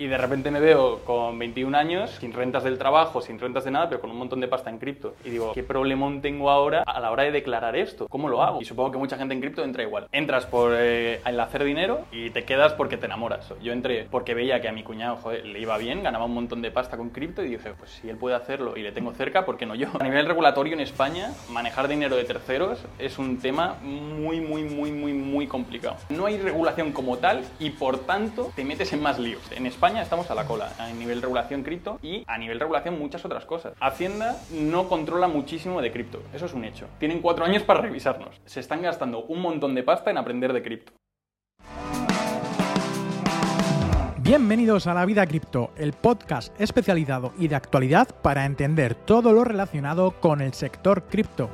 Y 0.00 0.06
de 0.06 0.16
repente 0.16 0.52
me 0.52 0.60
veo 0.60 1.00
con 1.00 1.36
21 1.40 1.76
años, 1.76 2.10
sin 2.20 2.32
rentas 2.32 2.62
del 2.62 2.78
trabajo, 2.78 3.20
sin 3.20 3.40
rentas 3.40 3.64
de 3.64 3.72
nada, 3.72 3.88
pero 3.88 4.00
con 4.00 4.12
un 4.12 4.16
montón 4.16 4.38
de 4.38 4.46
pasta 4.46 4.70
en 4.70 4.78
cripto. 4.78 5.16
Y 5.24 5.30
digo, 5.30 5.52
¿qué 5.52 5.64
problemón 5.64 6.22
tengo 6.22 6.50
ahora 6.50 6.84
a 6.86 7.00
la 7.00 7.10
hora 7.10 7.24
de 7.24 7.32
declarar 7.32 7.74
esto? 7.74 8.06
¿Cómo 8.06 8.28
lo 8.28 8.44
hago? 8.44 8.62
Y 8.62 8.64
supongo 8.64 8.92
que 8.92 8.98
mucha 8.98 9.18
gente 9.18 9.34
en 9.34 9.40
cripto 9.40 9.64
entra 9.64 9.82
igual. 9.82 10.06
Entras 10.12 10.46
por 10.46 10.72
eh, 10.76 11.20
el 11.26 11.40
hacer 11.40 11.64
dinero 11.64 12.02
y 12.12 12.30
te 12.30 12.44
quedas 12.44 12.74
porque 12.74 12.96
te 12.96 13.06
enamoras. 13.06 13.52
Yo 13.60 13.72
entré 13.72 14.06
porque 14.08 14.34
veía 14.34 14.60
que 14.60 14.68
a 14.68 14.72
mi 14.72 14.84
cuñado 14.84 15.16
joder, 15.16 15.44
le 15.44 15.58
iba 15.58 15.76
bien, 15.78 16.04
ganaba 16.04 16.26
un 16.26 16.34
montón 16.34 16.62
de 16.62 16.70
pasta 16.70 16.96
con 16.96 17.10
cripto 17.10 17.42
y 17.42 17.48
dije, 17.48 17.72
pues 17.76 17.90
si 17.90 18.08
él 18.08 18.16
puede 18.16 18.36
hacerlo 18.36 18.76
y 18.76 18.82
le 18.82 18.92
tengo 18.92 19.12
cerca, 19.14 19.44
¿por 19.44 19.56
qué 19.56 19.66
no 19.66 19.74
yo? 19.74 19.88
A 19.98 20.04
nivel 20.04 20.26
regulatorio 20.26 20.74
en 20.74 20.80
España, 20.80 21.32
manejar 21.50 21.88
dinero 21.88 22.14
de 22.14 22.22
terceros 22.22 22.84
es 23.00 23.18
un 23.18 23.40
tema 23.40 23.74
muy, 23.82 24.40
muy, 24.40 24.62
muy, 24.62 24.92
muy, 24.92 25.12
muy 25.12 25.48
complicado. 25.48 25.96
No 26.08 26.26
hay 26.26 26.38
regulación 26.38 26.92
como 26.92 27.18
tal 27.18 27.42
y 27.58 27.70
por 27.70 27.98
tanto 28.06 28.52
te 28.54 28.64
metes 28.64 28.92
en 28.92 29.02
más 29.02 29.18
líos. 29.18 29.42
En 29.50 29.66
España 29.66 29.87
estamos 29.96 30.30
a 30.30 30.34
la 30.34 30.44
cola 30.44 30.70
a 30.78 30.88
nivel 30.90 31.22
regulación 31.22 31.62
cripto 31.62 31.98
y 32.02 32.24
a 32.26 32.36
nivel 32.36 32.60
regulación 32.60 32.98
muchas 32.98 33.24
otras 33.24 33.44
cosas. 33.44 33.72
Hacienda 33.80 34.36
no 34.52 34.88
controla 34.88 35.28
muchísimo 35.28 35.80
de 35.80 35.90
cripto, 35.90 36.22
eso 36.34 36.46
es 36.46 36.52
un 36.52 36.64
hecho. 36.64 36.86
Tienen 36.98 37.20
cuatro 37.20 37.44
años 37.44 37.62
para 37.62 37.80
revisarnos. 37.80 38.40
Se 38.44 38.60
están 38.60 38.82
gastando 38.82 39.24
un 39.24 39.40
montón 39.40 39.74
de 39.74 39.82
pasta 39.82 40.10
en 40.10 40.18
aprender 40.18 40.52
de 40.52 40.62
cripto. 40.62 40.92
Bienvenidos 44.18 44.86
a 44.86 44.92
La 44.92 45.06
Vida 45.06 45.26
Cripto, 45.26 45.70
el 45.78 45.94
podcast 45.94 46.52
especializado 46.60 47.32
y 47.38 47.48
de 47.48 47.54
actualidad 47.54 48.08
para 48.20 48.44
entender 48.44 48.94
todo 48.94 49.32
lo 49.32 49.42
relacionado 49.42 50.20
con 50.20 50.42
el 50.42 50.52
sector 50.52 51.04
cripto. 51.04 51.48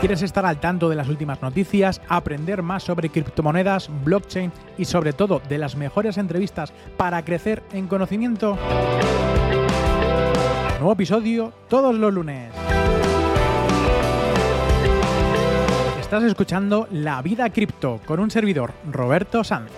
¿Quieres 0.00 0.22
estar 0.22 0.46
al 0.46 0.60
tanto 0.60 0.88
de 0.88 0.94
las 0.94 1.08
últimas 1.08 1.42
noticias, 1.42 2.00
aprender 2.08 2.62
más 2.62 2.84
sobre 2.84 3.08
criptomonedas, 3.08 3.90
blockchain 4.04 4.52
y 4.78 4.84
sobre 4.84 5.12
todo 5.12 5.42
de 5.48 5.58
las 5.58 5.74
mejores 5.74 6.18
entrevistas 6.18 6.72
para 6.96 7.24
crecer 7.24 7.64
en 7.72 7.88
conocimiento? 7.88 8.56
Nuevo 10.78 10.92
episodio 10.92 11.52
todos 11.68 11.96
los 11.96 12.14
lunes. 12.14 12.54
Estás 15.98 16.22
escuchando 16.22 16.86
La 16.92 17.20
Vida 17.20 17.50
Cripto 17.50 17.98
con 18.06 18.20
un 18.20 18.30
servidor, 18.30 18.74
Roberto 18.92 19.42
Sanz. 19.42 19.72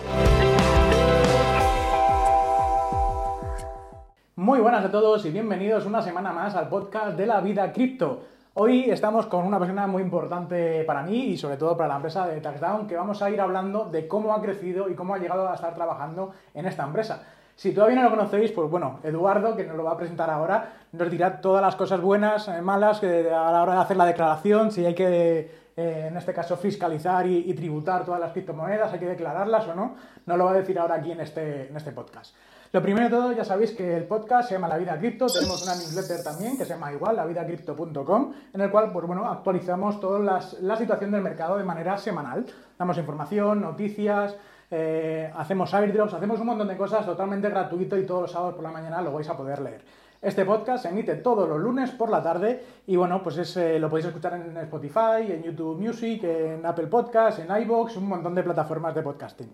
Muy 4.35 4.59
buenas 4.59 4.85
a 4.85 4.91
todos 4.91 5.25
y 5.25 5.31
bienvenidos 5.31 5.87
una 5.87 6.03
semana 6.03 6.31
más 6.31 6.53
al 6.53 6.69
podcast 6.69 7.17
de 7.17 7.25
La 7.25 7.41
Vida 7.41 7.73
Cripto. 7.73 8.21
Hoy 8.53 8.89
estamos 8.89 9.27
con 9.27 9.45
una 9.45 9.57
persona 9.57 9.87
muy 9.87 10.01
importante 10.01 10.83
para 10.83 11.03
mí 11.03 11.27
y 11.27 11.37
sobre 11.37 11.55
todo 11.55 11.77
para 11.77 11.87
la 11.87 11.95
empresa 11.95 12.27
de 12.27 12.41
TaxDown, 12.41 12.85
que 12.85 12.97
vamos 12.97 13.21
a 13.21 13.29
ir 13.29 13.39
hablando 13.39 13.85
de 13.85 14.09
cómo 14.09 14.33
ha 14.33 14.41
crecido 14.41 14.89
y 14.89 14.93
cómo 14.93 15.15
ha 15.15 15.19
llegado 15.19 15.47
a 15.47 15.55
estar 15.55 15.73
trabajando 15.73 16.33
en 16.53 16.65
esta 16.65 16.83
empresa. 16.83 17.23
Si 17.55 17.73
todavía 17.73 17.95
no 17.95 18.03
lo 18.03 18.09
conocéis, 18.09 18.51
pues 18.51 18.69
bueno, 18.69 18.99
Eduardo, 19.03 19.55
que 19.55 19.63
nos 19.63 19.77
lo 19.77 19.85
va 19.85 19.91
a 19.91 19.97
presentar 19.97 20.29
ahora, 20.29 20.73
nos 20.91 21.09
dirá 21.09 21.39
todas 21.39 21.61
las 21.61 21.77
cosas 21.77 22.01
buenas, 22.01 22.49
eh, 22.49 22.61
malas, 22.61 23.01
a 23.01 23.07
la 23.07 23.61
hora 23.63 23.75
de 23.75 23.79
hacer 23.79 23.95
la 23.95 24.05
declaración, 24.05 24.69
si 24.73 24.85
hay 24.85 24.95
que, 24.95 25.39
eh, 25.77 26.07
en 26.09 26.17
este 26.17 26.33
caso, 26.33 26.57
fiscalizar 26.57 27.25
y, 27.27 27.53
tributar 27.53 28.03
todas 28.03 28.19
las 28.19 28.33
criptomonedas, 28.33 28.91
hay 28.91 28.99
que 28.99 29.07
declararlas 29.07 29.65
o 29.69 29.75
no, 29.75 29.95
nos 30.25 30.37
lo 30.37 30.43
va 30.43 30.51
a 30.51 30.55
decir 30.55 30.77
ahora 30.77 30.95
aquí 30.95 31.13
en 31.13 31.21
este, 31.21 31.69
en 31.69 31.77
este 31.77 31.93
podcast. 31.93 32.35
Lo 32.73 32.81
primero 32.81 33.05
de 33.05 33.11
todo, 33.11 33.31
ya 33.33 33.43
sabéis 33.43 33.71
que 33.71 33.97
el 33.97 34.05
podcast 34.05 34.47
se 34.47 34.55
llama 34.55 34.69
La 34.69 34.77
Vida 34.77 34.97
Cripto, 34.97 35.27
tenemos 35.27 35.61
una 35.63 35.75
newsletter 35.75 36.23
también 36.23 36.57
que 36.57 36.63
se 36.63 36.73
llama 36.73 36.93
igual, 36.93 37.17
lavidacrypto.com, 37.17 38.33
en 38.53 38.61
el 38.61 38.71
cual, 38.71 38.93
pues 38.93 39.05
bueno, 39.05 39.29
actualizamos 39.29 39.99
toda 39.99 40.19
la 40.61 40.77
situación 40.77 41.11
del 41.11 41.21
mercado 41.21 41.57
de 41.57 41.65
manera 41.65 41.97
semanal. 41.97 42.45
Damos 42.79 42.97
información, 42.97 43.59
noticias, 43.59 44.37
eh, 44.73 45.29
hacemos 45.35 45.73
airdrops, 45.73 46.13
hacemos 46.13 46.39
un 46.39 46.45
montón 46.45 46.69
de 46.69 46.77
cosas 46.77 47.05
totalmente 47.05 47.49
gratuito 47.49 47.97
y 47.97 48.05
todos 48.05 48.21
los 48.21 48.31
sábados 48.31 48.55
por 48.55 48.63
la 48.63 48.71
mañana 48.71 49.01
lo 49.01 49.11
vais 49.11 49.27
a 49.27 49.35
poder 49.35 49.59
leer. 49.59 49.83
Este 50.21 50.45
podcast 50.45 50.83
se 50.83 50.89
emite 50.89 51.15
todos 51.15 51.49
los 51.49 51.59
lunes 51.59 51.91
por 51.91 52.09
la 52.09 52.23
tarde 52.23 52.63
y 52.87 52.95
bueno, 52.95 53.21
pues 53.21 53.57
eh, 53.57 53.79
lo 53.79 53.89
podéis 53.89 54.05
escuchar 54.05 54.35
en 54.35 54.55
Spotify, 54.55 55.29
en 55.29 55.43
YouTube 55.43 55.77
Music, 55.77 56.23
en 56.23 56.65
Apple 56.65 56.87
Podcasts, 56.87 57.41
en 57.41 57.53
iBox, 57.63 57.97
un 57.97 58.07
montón 58.07 58.33
de 58.33 58.43
plataformas 58.43 58.95
de 58.95 59.01
podcasting. 59.01 59.51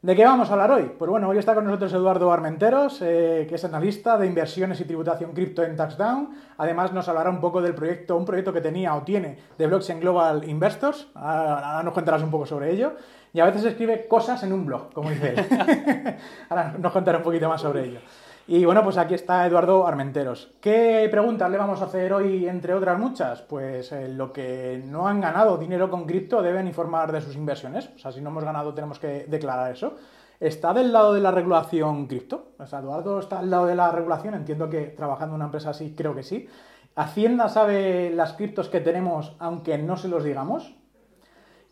¿De 0.00 0.14
qué 0.14 0.24
vamos 0.24 0.48
a 0.48 0.52
hablar 0.52 0.70
hoy? 0.70 0.92
Pues 0.96 1.10
bueno, 1.10 1.28
hoy 1.28 1.38
está 1.38 1.56
con 1.56 1.64
nosotros 1.64 1.92
Eduardo 1.92 2.32
Armenteros, 2.32 3.02
eh, 3.02 3.46
que 3.48 3.56
es 3.56 3.64
analista 3.64 4.16
de 4.16 4.28
inversiones 4.28 4.80
y 4.80 4.84
tributación 4.84 5.32
cripto 5.32 5.64
en 5.64 5.74
TaxDown. 5.74 6.30
Además 6.56 6.92
nos 6.92 7.08
hablará 7.08 7.30
un 7.30 7.40
poco 7.40 7.60
del 7.60 7.74
proyecto, 7.74 8.16
un 8.16 8.24
proyecto 8.24 8.52
que 8.52 8.60
tenía 8.60 8.94
o 8.94 9.02
tiene 9.02 9.36
de 9.58 9.66
Blockchain 9.66 9.98
Global 9.98 10.48
Investors. 10.48 11.08
Ahora, 11.14 11.82
nos 11.82 11.92
contarás 11.92 12.22
un 12.22 12.30
poco 12.30 12.46
sobre 12.46 12.70
ello. 12.70 12.92
Y 13.32 13.40
a 13.40 13.46
veces 13.46 13.64
escribe 13.64 14.06
cosas 14.06 14.40
en 14.44 14.52
un 14.52 14.66
blog, 14.66 14.92
como 14.92 15.10
dice 15.10 15.34
él. 15.36 16.16
ahora 16.48 16.76
nos 16.78 16.92
contará 16.92 17.18
un 17.18 17.24
poquito 17.24 17.48
más 17.48 17.60
sobre 17.60 17.86
ello. 17.86 17.98
Y 18.50 18.64
bueno, 18.64 18.82
pues 18.82 18.96
aquí 18.96 19.12
está 19.12 19.46
Eduardo 19.46 19.86
Armenteros. 19.86 20.54
¿Qué 20.58 21.06
preguntas 21.10 21.50
le 21.50 21.58
vamos 21.58 21.82
a 21.82 21.84
hacer 21.84 22.14
hoy, 22.14 22.48
entre 22.48 22.72
otras 22.72 22.98
muchas? 22.98 23.42
Pues 23.42 23.92
eh, 23.92 24.08
lo 24.08 24.32
que 24.32 24.82
no 24.86 25.06
han 25.06 25.20
ganado 25.20 25.58
dinero 25.58 25.90
con 25.90 26.06
cripto 26.06 26.40
deben 26.40 26.66
informar 26.66 27.12
de 27.12 27.20
sus 27.20 27.36
inversiones. 27.36 27.90
O 27.94 27.98
sea, 27.98 28.10
si 28.10 28.22
no 28.22 28.30
hemos 28.30 28.44
ganado 28.44 28.72
tenemos 28.72 28.98
que 28.98 29.26
declarar 29.28 29.70
eso. 29.70 29.96
¿Está 30.40 30.72
del 30.72 30.94
lado 30.94 31.12
de 31.12 31.20
la 31.20 31.30
regulación 31.30 32.06
cripto? 32.06 32.52
O 32.58 32.66
sea, 32.66 32.78
Eduardo 32.78 33.18
está 33.18 33.40
al 33.40 33.50
lado 33.50 33.66
de 33.66 33.74
la 33.74 33.92
regulación, 33.92 34.32
entiendo 34.32 34.70
que 34.70 34.84
trabajando 34.84 35.34
en 35.34 35.40
una 35.40 35.44
empresa 35.44 35.68
así, 35.68 35.94
creo 35.94 36.14
que 36.14 36.22
sí. 36.22 36.48
¿Hacienda 36.94 37.50
sabe 37.50 38.08
las 38.14 38.32
criptos 38.32 38.70
que 38.70 38.80
tenemos 38.80 39.36
aunque 39.40 39.76
no 39.76 39.98
se 39.98 40.08
los 40.08 40.24
digamos? 40.24 40.74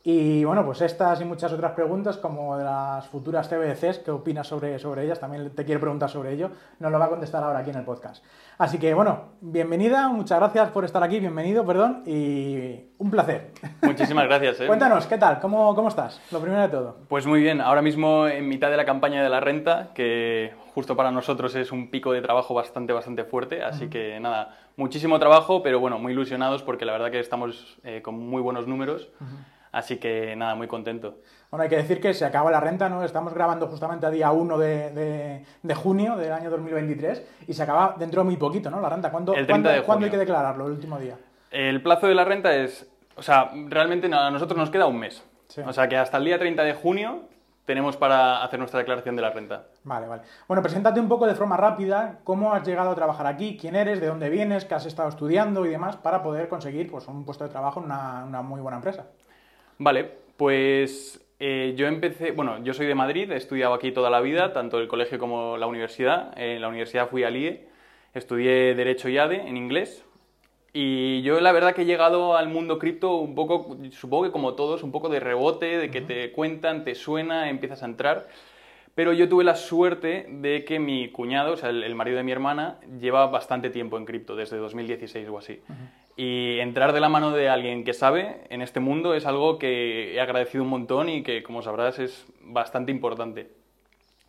Y 0.08 0.44
bueno, 0.44 0.64
pues 0.64 0.82
estas 0.82 1.20
y 1.20 1.24
muchas 1.24 1.52
otras 1.52 1.72
preguntas, 1.72 2.16
como 2.16 2.56
de 2.56 2.62
las 2.62 3.08
futuras 3.08 3.48
CBDCs, 3.48 3.98
¿qué 4.04 4.12
opinas 4.12 4.46
sobre, 4.46 4.78
sobre 4.78 5.02
ellas? 5.02 5.18
También 5.18 5.50
te 5.50 5.64
quiero 5.64 5.80
preguntar 5.80 6.08
sobre 6.08 6.32
ello. 6.32 6.52
Nos 6.78 6.92
lo 6.92 6.98
va 7.00 7.06
a 7.06 7.08
contestar 7.08 7.42
ahora 7.42 7.58
aquí 7.58 7.70
en 7.70 7.78
el 7.78 7.84
podcast. 7.84 8.24
Así 8.56 8.78
que 8.78 8.94
bueno, 8.94 9.30
bienvenida, 9.40 10.08
muchas 10.08 10.38
gracias 10.38 10.70
por 10.70 10.84
estar 10.84 11.02
aquí, 11.02 11.18
bienvenido, 11.18 11.66
perdón, 11.66 12.04
y 12.06 12.84
un 12.98 13.10
placer. 13.10 13.50
Muchísimas 13.82 14.26
gracias. 14.26 14.60
¿eh? 14.60 14.68
Cuéntanos, 14.68 15.08
¿qué 15.08 15.18
tal? 15.18 15.40
¿Cómo, 15.40 15.74
¿Cómo 15.74 15.88
estás? 15.88 16.20
Lo 16.30 16.38
primero 16.38 16.62
de 16.62 16.68
todo. 16.68 16.98
Pues 17.08 17.26
muy 17.26 17.40
bien, 17.40 17.60
ahora 17.60 17.82
mismo 17.82 18.28
en 18.28 18.46
mitad 18.46 18.70
de 18.70 18.76
la 18.76 18.84
campaña 18.84 19.24
de 19.24 19.28
la 19.28 19.40
renta, 19.40 19.88
que 19.92 20.54
justo 20.72 20.94
para 20.94 21.10
nosotros 21.10 21.52
es 21.56 21.72
un 21.72 21.90
pico 21.90 22.12
de 22.12 22.22
trabajo 22.22 22.54
bastante, 22.54 22.92
bastante 22.92 23.24
fuerte, 23.24 23.64
así 23.64 23.88
que 23.88 24.20
nada, 24.20 24.56
muchísimo 24.76 25.18
trabajo, 25.18 25.64
pero 25.64 25.80
bueno, 25.80 25.98
muy 25.98 26.12
ilusionados 26.12 26.62
porque 26.62 26.84
la 26.84 26.92
verdad 26.92 27.10
que 27.10 27.18
estamos 27.18 27.76
eh, 27.82 28.02
con 28.02 28.16
muy 28.16 28.40
buenos 28.40 28.68
números. 28.68 29.10
Así 29.76 29.98
que 29.98 30.34
nada, 30.37 30.54
muy 30.54 30.69
contento. 30.69 31.19
Bueno, 31.50 31.64
hay 31.64 31.69
que 31.69 31.76
decir 31.76 32.00
que 32.00 32.14
se 32.14 32.25
acaba 32.25 32.50
la 32.50 32.60
renta, 32.60 32.88
¿no? 32.88 33.04
Estamos 33.04 33.34
grabando 33.34 33.66
justamente 33.66 34.06
a 34.06 34.10
día 34.10 34.32
1 34.32 34.56
de, 34.56 35.44
junio 35.75 36.16
del 36.16 36.32
año 36.32 36.48
2023 36.48 37.22
y 37.47 37.53
se 37.53 37.62
acaba 37.62 37.94
dentro 37.98 38.22
de 38.22 38.25
muy 38.25 38.38
poquito, 38.38 38.70
¿no? 38.70 38.81
La 38.81 38.88
renta. 38.88 39.10
¿Cuándo, 39.10 39.34
el 39.34 39.47
¿cuándo, 39.47 39.69
hay 39.69 40.10
que 40.10 40.16
declararlo, 40.16 40.65
el 40.65 40.72
último 40.72 40.98
día? 40.98 41.19
El 41.50 41.82
plazo 41.82 42.06
de 42.06 42.15
la 42.15 42.25
renta 42.25 42.56
es, 42.56 42.91
o 43.16 43.22
sea, 43.22 43.50
realmente 43.69 44.06
a 44.10 44.31
nosotros 44.31 44.56
nos 44.56 44.70
queda 44.70 44.86
un 44.86 44.98
mes. 44.98 45.22
O 45.66 45.72
sea 45.75 45.86
que 45.86 45.98
hasta 45.98 46.16
el 46.16 46.25
día 46.25 46.38
30 46.38 46.62
de 46.62 46.72
junio 46.72 47.25
tenemos 47.66 47.98
para 47.98 48.42
hacer 48.42 48.59
nuestra 48.59 48.78
declaración 48.78 49.15
de 49.15 49.20
la 49.20 49.28
renta. 49.28 49.66
Vale, 49.84 50.06
vale. 50.06 50.22
Bueno, 50.48 50.62
preséntate 50.62 51.00
un 51.00 51.09
poco 51.09 51.26
de 51.26 51.34
forma 51.34 51.59
rápida 51.59 52.20
cómo 52.25 52.54
has 52.54 52.66
llegado 52.66 52.92
a 52.92 52.94
trabajar 52.94 53.26
aquí, 53.26 53.59
quién 53.60 53.76
eres, 53.76 54.00
de 54.00 54.06
dónde 54.06 54.31
vienes, 54.31 54.65
qué 54.65 54.75
has 54.75 54.86
estado 54.86 55.10
estudiando 55.10 55.66
y 55.66 55.69
demás 55.69 55.97
para 55.97 56.22
poder 56.22 56.48
conseguir 56.48 56.91
pues, 56.91 57.06
un 57.09 57.26
puesto 57.26 57.44
de 57.44 57.50
trabajo 57.50 57.81
en 57.81 57.84
una 57.84 58.41
muy 58.41 58.62
buena 58.62 58.78
empresa. 58.78 59.04
Vale, 59.78 60.10
pues 60.37 61.20
eh, 61.38 61.75
yo 61.76 61.87
empecé, 61.87 62.31
bueno, 62.31 62.62
yo 62.64 62.72
soy 62.72 62.87
de 62.87 62.94
Madrid, 62.94 63.31
he 63.31 63.37
estudiado 63.37 63.75
aquí 63.75 63.92
toda 63.92 64.09
la 64.09 64.20
vida, 64.20 64.53
tanto 64.53 64.78
el 64.78 64.88
colegio 64.88 65.19
como 65.19 65.56
la 65.59 65.66
universidad. 65.66 66.32
En 66.38 66.60
la 66.60 66.69
universidad 66.69 67.09
fui 67.10 67.25
al 67.25 67.37
IE, 67.37 67.69
estudié 68.15 68.75
Derecho 68.75 69.09
y 69.09 69.19
ADE 69.19 69.47
en 69.47 69.56
inglés. 69.56 70.04
Y 70.72 71.22
yo 71.22 71.41
la 71.41 71.53
verdad 71.53 71.75
que 71.75 71.82
he 71.82 71.86
llegado 71.86 72.36
al 72.36 72.48
mundo 72.48 72.78
cripto 72.78 73.16
un 73.16 73.34
poco, 73.34 73.78
supongo 73.92 74.25
que 74.25 74.31
como 74.31 74.54
todos, 74.54 74.82
un 74.82 74.92
poco 74.92 75.09
de 75.09 75.20
rebote, 75.20 75.78
de 75.78 75.91
que 75.91 76.03
te 76.03 76.32
cuentan, 76.32 76.84
te 76.84 76.94
suena, 76.94 77.48
empiezas 77.48 77.82
a 77.82 77.86
entrar. 77.86 78.28
Pero 78.94 79.12
yo 79.12 79.28
tuve 79.28 79.45
la 79.45 79.56
suerte 79.56 80.27
de 80.28 80.65
que 80.65 80.78
mi 80.78 81.10
cuñado, 81.10 81.53
o 81.53 81.56
sea, 81.56 81.71
el, 81.71 81.95
marido 81.95 82.16
de 82.18 82.24
mi 82.24 82.33
hermana, 82.33 82.78
lleva 83.00 83.27
bastante 83.27 83.71
tiempo 83.71 83.98
en 83.98 84.06
cripto, 84.06 84.36
desde 84.36 84.56
2016 84.56 85.28
o 85.28 85.39
así. 85.39 85.60
Y 86.16 86.59
entrar 86.60 86.95
de 86.95 87.01
la 87.01 87.10
mano 87.10 87.30
de 87.30 87.51
alguien 87.51 87.84
que 87.84 87.92
sabe 87.92 88.41
en 88.48 88.63
este 88.63 88.80
mundo 88.80 89.15
es 89.15 89.27
algo 89.27 89.59
que 89.59 90.15
he 90.15 90.21
agradecido 90.21 90.65
un 90.65 90.71
montón 90.71 91.10
y 91.10 91.22
que, 91.22 91.42
como 91.42 91.60
sabrás, 91.60 91.98
es 91.98 92.27
bastante 92.41 92.91
importante. 92.91 93.51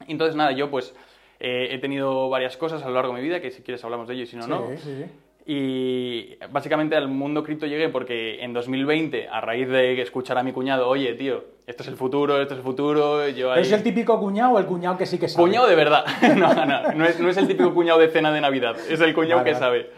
Entonces, 0.07 0.35
nada, 0.35 0.51
yo 0.51 0.69
pues 0.69 0.93
eh, 1.39 1.69
he 1.71 1.77
tenido 1.79 2.29
varias 2.29 2.57
cosas 2.57 2.83
a 2.83 2.89
lo 2.89 2.95
largo 2.95 3.13
de 3.13 3.21
mi 3.21 3.27
vida, 3.27 3.39
que 3.39 3.51
si 3.51 3.61
quieres 3.61 3.83
hablamos 3.85 4.07
de 4.07 4.15
ello 4.15 4.23
y 4.23 4.27
si 4.27 4.35
no, 4.35 4.47
no. 4.47 4.67
Sí. 4.77 5.05
Y 5.49 6.35
básicamente 6.51 6.97
al 6.97 7.07
mundo 7.07 7.41
cripto 7.41 7.65
llegué 7.67 7.87
porque 7.87 8.43
en 8.43 8.51
2020, 8.51 9.29
a 9.29 9.39
raíz 9.39 9.69
de 9.69 10.01
escuchar 10.01 10.37
a 10.37 10.43
mi 10.43 10.51
cuñado, 10.51 10.89
oye, 10.89 11.13
tío, 11.13 11.45
esto 11.65 11.83
es 11.83 11.89
el 11.89 11.95
futuro, 11.95 12.41
esto 12.41 12.53
es 12.53 12.57
el 12.57 12.65
futuro, 12.65 13.29
yo 13.29 13.55
¿Es 13.55 13.71
el 13.71 13.81
típico 13.81 14.19
cuñado 14.19 14.55
o 14.55 14.59
el 14.59 14.65
cuñado 14.65 14.97
que 14.97 15.05
sí 15.05 15.17
que 15.17 15.29
sabe? 15.29 15.47
Cuñado 15.47 15.67
de 15.67 15.75
verdad. 15.75 16.03
no, 16.35 16.53
no, 16.53 16.91
no 16.91 17.05
es, 17.05 17.17
no 17.21 17.29
es 17.29 17.37
el 17.37 17.47
típico 17.47 17.73
cuñado 17.73 17.97
de 17.97 18.09
cena 18.09 18.33
de 18.33 18.41
Navidad, 18.41 18.75
es 18.89 18.99
el 18.99 19.13
cuñado 19.13 19.45
que 19.45 19.55
sabe. 19.55 19.89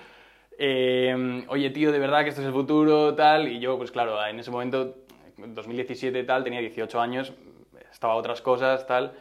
Eh, 0.61 1.45
oye, 1.47 1.69
tío, 1.69 1.94
de 1.94 2.00
verdad 2.00 2.23
que 2.23 2.29
esto 2.29 2.41
es 2.41 2.47
el 2.47 2.53
futuro, 2.53 3.15
tal. 3.15 3.47
Y 3.47 3.59
yo, 3.59 3.77
pues 3.77 3.91
claro, 3.91 4.23
en 4.25 4.39
ese 4.39 4.51
momento, 4.51 4.97
en 5.38 5.56
2017 5.56 6.25
tal, 6.25 6.44
tenía 6.44 6.59
18 6.59 7.00
años, 7.00 7.33
estaba 7.89 8.15
otras 8.15 8.41
cosas, 8.41 8.85
tal. 8.85 9.13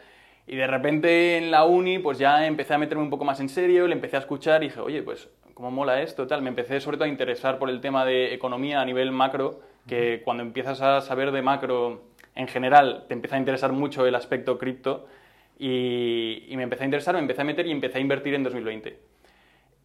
Y 0.47 0.57
de 0.57 0.67
repente 0.67 1.37
en 1.37 1.49
la 1.49 1.63
uni, 1.63 1.99
pues 1.99 2.17
ya 2.19 2.45
empecé 2.45 2.73
a 2.73 2.77
meterme 2.77 3.03
un 3.03 3.09
poco 3.09 3.23
más 3.23 3.39
en 3.39 3.47
serio, 3.47 3.87
le 3.87 3.93
empecé 3.93 4.17
a 4.17 4.19
escuchar 4.19 4.63
y 4.63 4.67
dije, 4.67 4.81
oye, 4.81 5.01
pues, 5.01 5.29
¿cómo 5.53 5.71
mola 5.71 6.01
esto? 6.01 6.27
Tal. 6.27 6.41
Me 6.41 6.49
empecé 6.49 6.81
sobre 6.81 6.97
todo 6.97 7.05
a 7.05 7.09
interesar 7.09 7.57
por 7.57 7.69
el 7.69 7.79
tema 7.79 8.03
de 8.03 8.33
economía 8.33 8.81
a 8.81 8.85
nivel 8.85 9.11
macro, 9.13 9.61
que 9.87 10.21
cuando 10.25 10.43
empiezas 10.43 10.81
a 10.81 10.99
saber 10.99 11.31
de 11.31 11.41
macro 11.41 12.01
en 12.35 12.49
general, 12.49 13.05
te 13.07 13.13
empieza 13.13 13.37
a 13.37 13.39
interesar 13.39 13.71
mucho 13.71 14.05
el 14.05 14.15
aspecto 14.15 14.57
cripto. 14.57 15.07
Y, 15.57 16.45
y 16.49 16.57
me 16.57 16.63
empecé 16.63 16.83
a 16.83 16.85
interesar, 16.85 17.15
me 17.15 17.21
empecé 17.21 17.41
a 17.41 17.45
meter 17.45 17.65
y 17.65 17.71
empecé 17.71 17.97
a 17.97 18.01
invertir 18.01 18.33
en 18.33 18.43
2020. 18.43 18.99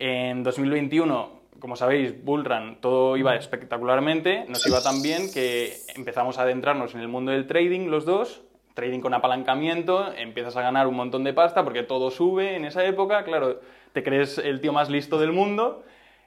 En 0.00 0.42
2021 0.42 1.43
como 1.64 1.76
sabéis, 1.76 2.22
Bullrun, 2.22 2.76
todo 2.82 3.16
iba 3.16 3.34
espectacularmente, 3.36 4.44
nos 4.50 4.66
iba 4.66 4.82
tan 4.82 5.00
bien 5.00 5.32
que 5.32 5.72
empezamos 5.96 6.36
a 6.36 6.42
adentrarnos 6.42 6.94
en 6.94 7.00
el 7.00 7.08
mundo 7.08 7.32
del 7.32 7.46
trading 7.46 7.88
los 7.88 8.04
dos, 8.04 8.42
trading 8.74 9.00
con 9.00 9.14
apalancamiento, 9.14 10.12
empiezas 10.12 10.58
a 10.58 10.60
ganar 10.60 10.86
un 10.86 10.94
montón 10.94 11.24
de 11.24 11.32
pasta 11.32 11.64
porque 11.64 11.82
todo 11.82 12.10
sube 12.10 12.54
en 12.54 12.66
esa 12.66 12.84
época, 12.84 13.24
claro, 13.24 13.60
te 13.94 14.02
crees 14.02 14.36
el 14.36 14.60
tío 14.60 14.74
más 14.74 14.90
listo 14.90 15.18
del 15.18 15.32
mundo 15.32 15.84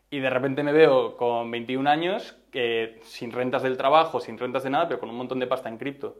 y 0.09 0.21
de 0.21 0.31
repente 0.31 0.63
me 0.63 0.71
veo 0.71 1.17
con 1.17 1.51
21 1.51 1.87
años 1.87 2.35
que 2.49 2.99
sin 3.03 3.31
rentas 3.31 3.61
del 3.61 3.77
trabajo, 3.77 4.19
sin 4.19 4.39
rentas 4.39 4.63
de 4.63 4.71
nada, 4.71 4.87
pero 4.87 4.99
con 4.99 5.11
un 5.11 5.17
montón 5.17 5.37
de 5.37 5.45
pasta 5.45 5.69
en 5.69 5.77
cripto. 5.77 6.15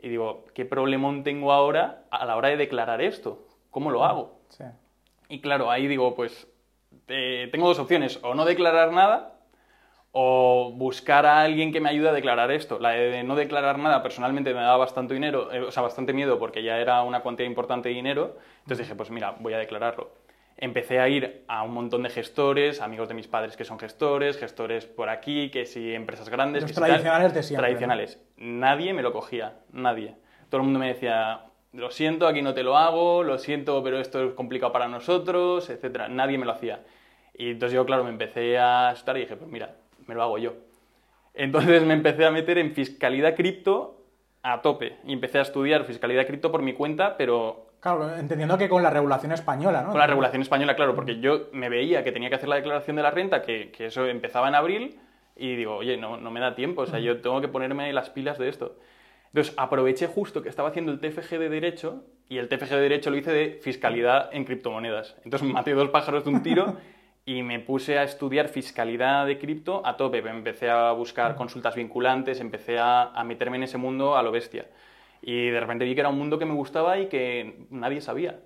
Y 0.00 0.10
digo, 0.10 0.44
¿qué 0.54 0.64
problemón 0.64 1.24
tengo 1.24 1.50
ahora 1.50 2.04
a 2.12 2.24
la 2.24 2.36
hora 2.36 2.50
de 2.50 2.56
declarar 2.56 3.00
esto? 3.00 3.48
¿Cómo 3.72 3.90
lo 3.90 4.04
hago? 4.04 4.38
Sí. 4.48 4.62
Y 5.28 5.40
claro, 5.40 5.72
ahí 5.72 5.88
digo, 5.88 6.14
pues 6.14 6.46
tengo 7.50 7.68
dos 7.68 7.78
opciones, 7.78 8.18
o 8.22 8.34
no 8.34 8.44
declarar 8.44 8.92
nada 8.92 9.34
o 10.12 10.72
buscar 10.74 11.24
a 11.24 11.40
alguien 11.42 11.72
que 11.72 11.80
me 11.80 11.88
ayude 11.88 12.08
a 12.08 12.12
declarar 12.12 12.50
esto. 12.50 12.78
La 12.78 12.90
de 12.90 13.22
no 13.22 13.36
declarar 13.36 13.78
nada 13.78 14.02
personalmente 14.02 14.52
me 14.52 14.60
daba 14.60 14.78
bastante 14.78 15.14
dinero, 15.14 15.52
eh, 15.52 15.60
o 15.60 15.70
sea, 15.70 15.82
bastante 15.82 16.12
miedo 16.12 16.38
porque 16.38 16.62
ya 16.62 16.78
era 16.78 17.02
una 17.02 17.20
cuantía 17.20 17.46
importante 17.46 17.88
de 17.88 17.94
dinero, 17.94 18.36
entonces 18.60 18.86
dije, 18.86 18.94
pues 18.96 19.10
mira, 19.10 19.36
voy 19.38 19.54
a 19.54 19.58
declararlo. 19.58 20.10
Empecé 20.56 21.00
a 21.00 21.08
ir 21.08 21.44
a 21.48 21.62
un 21.62 21.72
montón 21.72 22.02
de 22.02 22.10
gestores, 22.10 22.82
amigos 22.82 23.08
de 23.08 23.14
mis 23.14 23.28
padres 23.28 23.56
que 23.56 23.64
son 23.64 23.78
gestores, 23.78 24.36
gestores 24.36 24.84
por 24.84 25.08
aquí, 25.08 25.50
que 25.50 25.64
si 25.64 25.94
empresas 25.94 26.28
grandes. 26.28 26.62
Los 26.62 26.72
tradicionales 26.72 27.32
de 27.32 27.42
siempre. 27.42 27.66
Tradicionales. 27.66 28.22
Nadie 28.36 28.92
me 28.92 29.02
lo 29.02 29.12
cogía, 29.12 29.54
nadie. 29.72 30.16
Todo 30.50 30.60
el 30.60 30.64
mundo 30.64 30.78
me 30.78 30.88
decía, 30.88 31.46
lo 31.72 31.90
siento, 31.90 32.26
aquí 32.26 32.42
no 32.42 32.52
te 32.52 32.62
lo 32.62 32.76
hago, 32.76 33.22
lo 33.22 33.38
siento, 33.38 33.82
pero 33.82 34.00
esto 34.00 34.22
es 34.22 34.34
complicado 34.34 34.72
para 34.72 34.88
nosotros, 34.88 35.70
etcétera. 35.70 36.08
Nadie 36.08 36.36
me 36.36 36.44
lo 36.44 36.52
hacía. 36.52 36.80
Y 37.40 37.52
entonces 37.52 37.74
yo, 37.74 37.86
claro, 37.86 38.04
me 38.04 38.10
empecé 38.10 38.58
a 38.58 38.92
estar 38.92 39.16
y 39.16 39.20
dije, 39.20 39.34
pues 39.34 39.50
mira, 39.50 39.74
me 40.06 40.14
lo 40.14 40.22
hago 40.22 40.36
yo. 40.36 40.52
Entonces 41.32 41.82
me 41.84 41.94
empecé 41.94 42.26
a 42.26 42.30
meter 42.30 42.58
en 42.58 42.74
fiscalidad 42.74 43.34
cripto 43.34 43.96
a 44.42 44.60
tope 44.60 44.98
y 45.06 45.14
empecé 45.14 45.38
a 45.38 45.42
estudiar 45.42 45.84
fiscalidad 45.84 46.26
cripto 46.26 46.52
por 46.52 46.60
mi 46.60 46.74
cuenta, 46.74 47.16
pero... 47.16 47.70
Claro, 47.80 48.14
entendiendo 48.14 48.58
que 48.58 48.68
con 48.68 48.82
la 48.82 48.90
regulación 48.90 49.32
española, 49.32 49.80
¿no? 49.80 49.88
Con 49.88 50.00
la 50.00 50.06
regulación 50.06 50.42
española, 50.42 50.76
claro, 50.76 50.94
porque 50.94 51.18
yo 51.18 51.48
me 51.52 51.70
veía 51.70 52.04
que 52.04 52.12
tenía 52.12 52.28
que 52.28 52.34
hacer 52.34 52.50
la 52.50 52.56
declaración 52.56 52.96
de 52.96 53.02
la 53.02 53.10
renta, 53.10 53.40
que, 53.40 53.70
que 53.70 53.86
eso 53.86 54.04
empezaba 54.04 54.46
en 54.48 54.54
abril, 54.54 55.00
y 55.34 55.56
digo, 55.56 55.76
oye, 55.76 55.96
no, 55.96 56.18
no 56.18 56.30
me 56.30 56.40
da 56.40 56.54
tiempo, 56.54 56.82
o 56.82 56.86
sea, 56.86 56.98
yo 56.98 57.22
tengo 57.22 57.40
que 57.40 57.48
ponerme 57.48 57.90
las 57.94 58.10
pilas 58.10 58.36
de 58.36 58.50
esto. 58.50 58.76
Entonces 59.28 59.54
aproveché 59.56 60.08
justo 60.08 60.42
que 60.42 60.50
estaba 60.50 60.68
haciendo 60.68 60.92
el 60.92 61.00
TFG 61.00 61.38
de 61.38 61.48
Derecho 61.48 62.04
y 62.28 62.36
el 62.36 62.50
TFG 62.50 62.68
de 62.68 62.80
Derecho 62.80 63.08
lo 63.08 63.16
hice 63.16 63.32
de 63.32 63.60
fiscalidad 63.62 64.28
en 64.30 64.44
criptomonedas. 64.44 65.16
Entonces 65.24 65.48
maté 65.48 65.72
dos 65.72 65.88
pájaros 65.88 66.24
de 66.24 66.30
un 66.30 66.42
tiro 66.42 66.76
y 67.24 67.42
me 67.42 67.60
puse 67.60 67.98
a 67.98 68.02
estudiar 68.02 68.48
fiscalidad 68.48 69.26
de 69.26 69.38
cripto 69.38 69.86
a 69.86 69.96
tope. 69.96 70.18
Empecé 70.18 70.70
a 70.70 70.92
buscar 70.92 71.36
consultas 71.36 71.74
vinculantes, 71.74 72.40
empecé 72.40 72.78
a, 72.78 73.12
meterme 73.24 73.56
en 73.56 73.64
ese 73.64 73.78
mundo 73.78 74.16
a 74.16 74.22
lo 74.22 74.32
bestia. 74.32 74.66
Y 75.22 75.48
de 75.48 75.60
repente 75.60 75.84
vi 75.84 75.94
que 75.94 76.00
era 76.00 76.08
un 76.08 76.18
mundo 76.18 76.38
que 76.38 76.46
me 76.46 76.54
gustaba 76.54 76.98
y 76.98 77.06
que 77.06 77.66
nadie 77.70 78.00
sabía. 78.00 78.40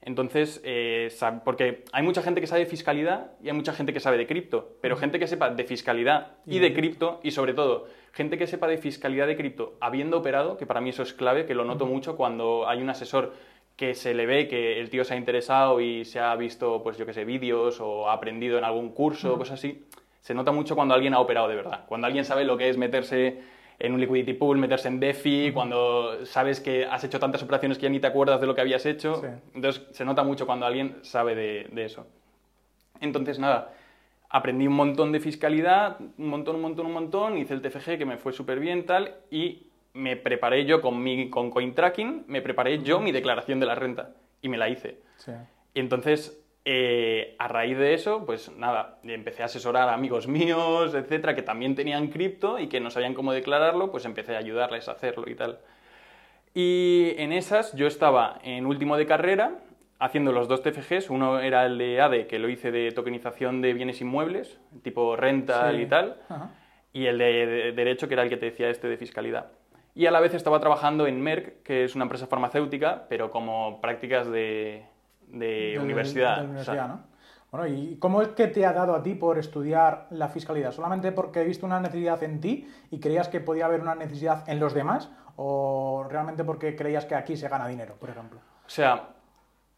Entonces, 0.00 0.60
eh, 0.64 1.08
porque 1.44 1.84
hay 1.92 2.02
mucha 2.02 2.22
gente 2.22 2.40
que 2.40 2.48
sabe 2.48 2.64
de 2.64 2.70
fiscalidad 2.70 3.32
y 3.40 3.48
hay 3.48 3.54
mucha 3.54 3.72
gente 3.72 3.92
que 3.92 4.00
sabe 4.00 4.18
de 4.18 4.26
cripto, 4.26 4.76
pero 4.80 4.96
gente 4.96 5.20
que 5.20 5.28
sepa 5.28 5.50
de 5.50 5.62
fiscalidad 5.62 6.32
y 6.44 6.58
de 6.58 6.74
cripto 6.74 7.20
y 7.22 7.30
sobre 7.30 7.54
todo 7.54 7.86
gente 8.12 8.36
que 8.36 8.46
sepa 8.46 8.66
de 8.66 8.78
fiscalidad 8.78 9.26
de 9.26 9.36
cripto 9.36 9.76
habiendo 9.80 10.18
operado, 10.18 10.56
que 10.56 10.66
para 10.66 10.80
mí 10.80 10.90
eso 10.90 11.02
es 11.02 11.12
clave, 11.12 11.46
que 11.46 11.54
lo 11.54 11.64
noto 11.64 11.86
mucho 11.86 12.16
cuando 12.16 12.68
hay 12.68 12.82
un 12.82 12.90
asesor 12.90 13.32
que 13.76 13.94
se 13.94 14.14
le 14.14 14.26
ve 14.26 14.48
que 14.48 14.80
el 14.80 14.90
tío 14.90 15.04
se 15.04 15.14
ha 15.14 15.16
interesado 15.16 15.80
y 15.80 16.04
se 16.04 16.20
ha 16.20 16.34
visto, 16.36 16.82
pues 16.82 16.98
yo 16.98 17.06
qué 17.06 17.12
sé, 17.12 17.24
vídeos 17.24 17.80
o 17.80 18.08
ha 18.08 18.14
aprendido 18.14 18.58
en 18.58 18.64
algún 18.64 18.90
curso 18.90 19.34
o 19.34 19.38
cosas 19.38 19.58
así. 19.58 19.86
Se 20.20 20.34
nota 20.34 20.52
mucho 20.52 20.76
cuando 20.76 20.94
alguien 20.94 21.14
ha 21.14 21.20
operado 21.20 21.48
de 21.48 21.56
verdad. 21.56 21.84
Cuando 21.86 22.06
alguien 22.06 22.24
sabe 22.24 22.44
lo 22.44 22.56
que 22.56 22.68
es 22.68 22.76
meterse 22.76 23.42
en 23.78 23.92
un 23.92 24.00
liquidity 24.00 24.34
pool, 24.34 24.58
meterse 24.58 24.86
en 24.86 25.00
DeFi, 25.00 25.50
cuando 25.52 26.24
sabes 26.24 26.60
que 26.60 26.84
has 26.84 27.02
hecho 27.02 27.18
tantas 27.18 27.42
operaciones 27.42 27.78
que 27.78 27.84
ya 27.84 27.88
ni 27.88 27.98
te 27.98 28.06
acuerdas 28.06 28.40
de 28.40 28.46
lo 28.46 28.54
que 28.54 28.60
habías 28.60 28.86
hecho. 28.86 29.20
Entonces 29.54 29.82
se 29.90 30.04
nota 30.04 30.22
mucho 30.22 30.46
cuando 30.46 30.66
alguien 30.66 30.98
sabe 31.02 31.34
de, 31.34 31.66
de, 31.72 31.84
eso. 31.84 32.06
Entonces, 33.00 33.40
nada, 33.40 33.74
aprendí 34.28 34.68
un 34.68 34.74
montón 34.74 35.10
de 35.10 35.18
fiscalidad, 35.18 35.96
un 35.98 36.28
montón, 36.28 36.56
un 36.56 36.62
montón, 36.62 36.86
un 36.86 36.92
montón, 36.92 37.38
hice 37.38 37.54
el 37.54 37.62
TFG 37.62 37.98
que 37.98 38.06
me 38.06 38.18
fue 38.18 38.32
súper 38.32 38.60
bien 38.60 38.86
tal 38.86 39.16
y 39.30 39.71
me 39.94 40.16
preparé 40.16 40.64
yo 40.64 40.80
con, 40.80 41.02
mi, 41.02 41.28
con 41.28 41.50
CoinTracking, 41.50 42.24
me 42.26 42.40
preparé 42.42 42.82
yo 42.82 43.00
mi 43.00 43.12
declaración 43.12 43.60
de 43.60 43.66
la 43.66 43.74
renta 43.74 44.10
y 44.40 44.48
me 44.48 44.58
la 44.58 44.68
hice. 44.68 44.98
Y 45.74 45.80
entonces, 45.80 46.42
eh, 46.64 47.36
a 47.38 47.48
raíz 47.48 47.76
de 47.76 47.94
eso, 47.94 48.24
pues 48.24 48.50
nada, 48.56 48.98
empecé 49.04 49.42
a 49.42 49.46
asesorar 49.46 49.88
a 49.88 49.94
amigos 49.94 50.26
míos, 50.28 50.94
etcétera, 50.94 51.34
que 51.34 51.42
también 51.42 51.74
tenían 51.74 52.08
cripto 52.08 52.58
y 52.58 52.68
que 52.68 52.80
no 52.80 52.90
sabían 52.90 53.14
cómo 53.14 53.32
declararlo, 53.32 53.90
pues 53.90 54.04
empecé 54.04 54.34
a 54.34 54.38
ayudarles 54.38 54.88
a 54.88 54.92
hacerlo 54.92 55.24
y 55.26 55.34
tal. 55.34 55.58
Y 56.54 57.14
en 57.16 57.32
esas 57.32 57.74
yo 57.74 57.86
estaba 57.86 58.38
en 58.42 58.66
último 58.66 58.96
de 58.96 59.06
carrera 59.06 59.58
haciendo 59.98 60.32
los 60.32 60.48
dos 60.48 60.62
TFGs. 60.62 61.08
Uno 61.08 61.40
era 61.40 61.64
el 61.64 61.78
de 61.78 62.00
ADE, 62.00 62.26
que 62.26 62.38
lo 62.38 62.48
hice 62.48 62.70
de 62.70 62.90
tokenización 62.90 63.62
de 63.62 63.72
bienes 63.72 64.00
inmuebles, 64.00 64.60
tipo 64.82 65.16
renta 65.16 65.72
y 65.72 65.86
tal. 65.86 66.18
Y 66.92 67.06
el 67.06 67.16
de, 67.16 67.72
Derecho, 67.72 68.06
que 68.06 68.14
era 68.14 68.22
el 68.24 68.28
que 68.28 68.36
te 68.36 68.46
decía 68.46 68.68
este 68.68 68.88
de 68.88 68.98
fiscalidad 68.98 69.52
y 69.94 70.06
a 70.06 70.10
la 70.10 70.20
vez 70.20 70.34
estaba 70.34 70.58
trabajando 70.60 71.06
en 71.06 71.20
Merck, 71.20 71.62
que 71.62 71.84
es 71.84 71.94
una 71.94 72.04
empresa 72.04 72.26
farmacéutica, 72.26 73.04
pero 73.08 73.30
como 73.30 73.80
prácticas 73.80 74.30
de, 74.30 74.86
de, 75.28 75.78
universidad. 75.80 76.44
¿no? 76.44 77.00
Bueno, 77.50 77.66
¿y 77.66 77.96
cómo 77.96 78.22
es 78.22 78.28
que 78.28 78.46
te 78.46 78.64
ha 78.64 78.72
dado 78.72 78.94
a 78.94 79.02
ti 79.02 79.14
por 79.14 79.38
estudiar 79.38 80.06
la 80.10 80.28
fiscalidad? 80.28 80.72
¿Solamente 80.72 81.12
porque 81.12 81.42
he 81.42 81.44
visto 81.44 81.66
una 81.66 81.80
necesidad 81.80 82.22
en 82.22 82.40
ti 82.40 82.66
y 82.90 83.00
creías 83.00 83.28
que 83.28 83.40
podía 83.40 83.66
haber 83.66 83.82
una 83.82 83.94
necesidad 83.94 84.48
en 84.48 84.58
los 84.58 84.72
demás? 84.72 85.10
¿O 85.36 86.06
realmente 86.08 86.44
porque 86.44 86.74
creías 86.74 87.04
que 87.04 87.14
aquí 87.14 87.36
se 87.36 87.48
gana 87.48 87.68
dinero, 87.68 87.96
por 88.00 88.08
ejemplo? 88.08 88.40
O 88.64 88.70
sea, 88.70 89.10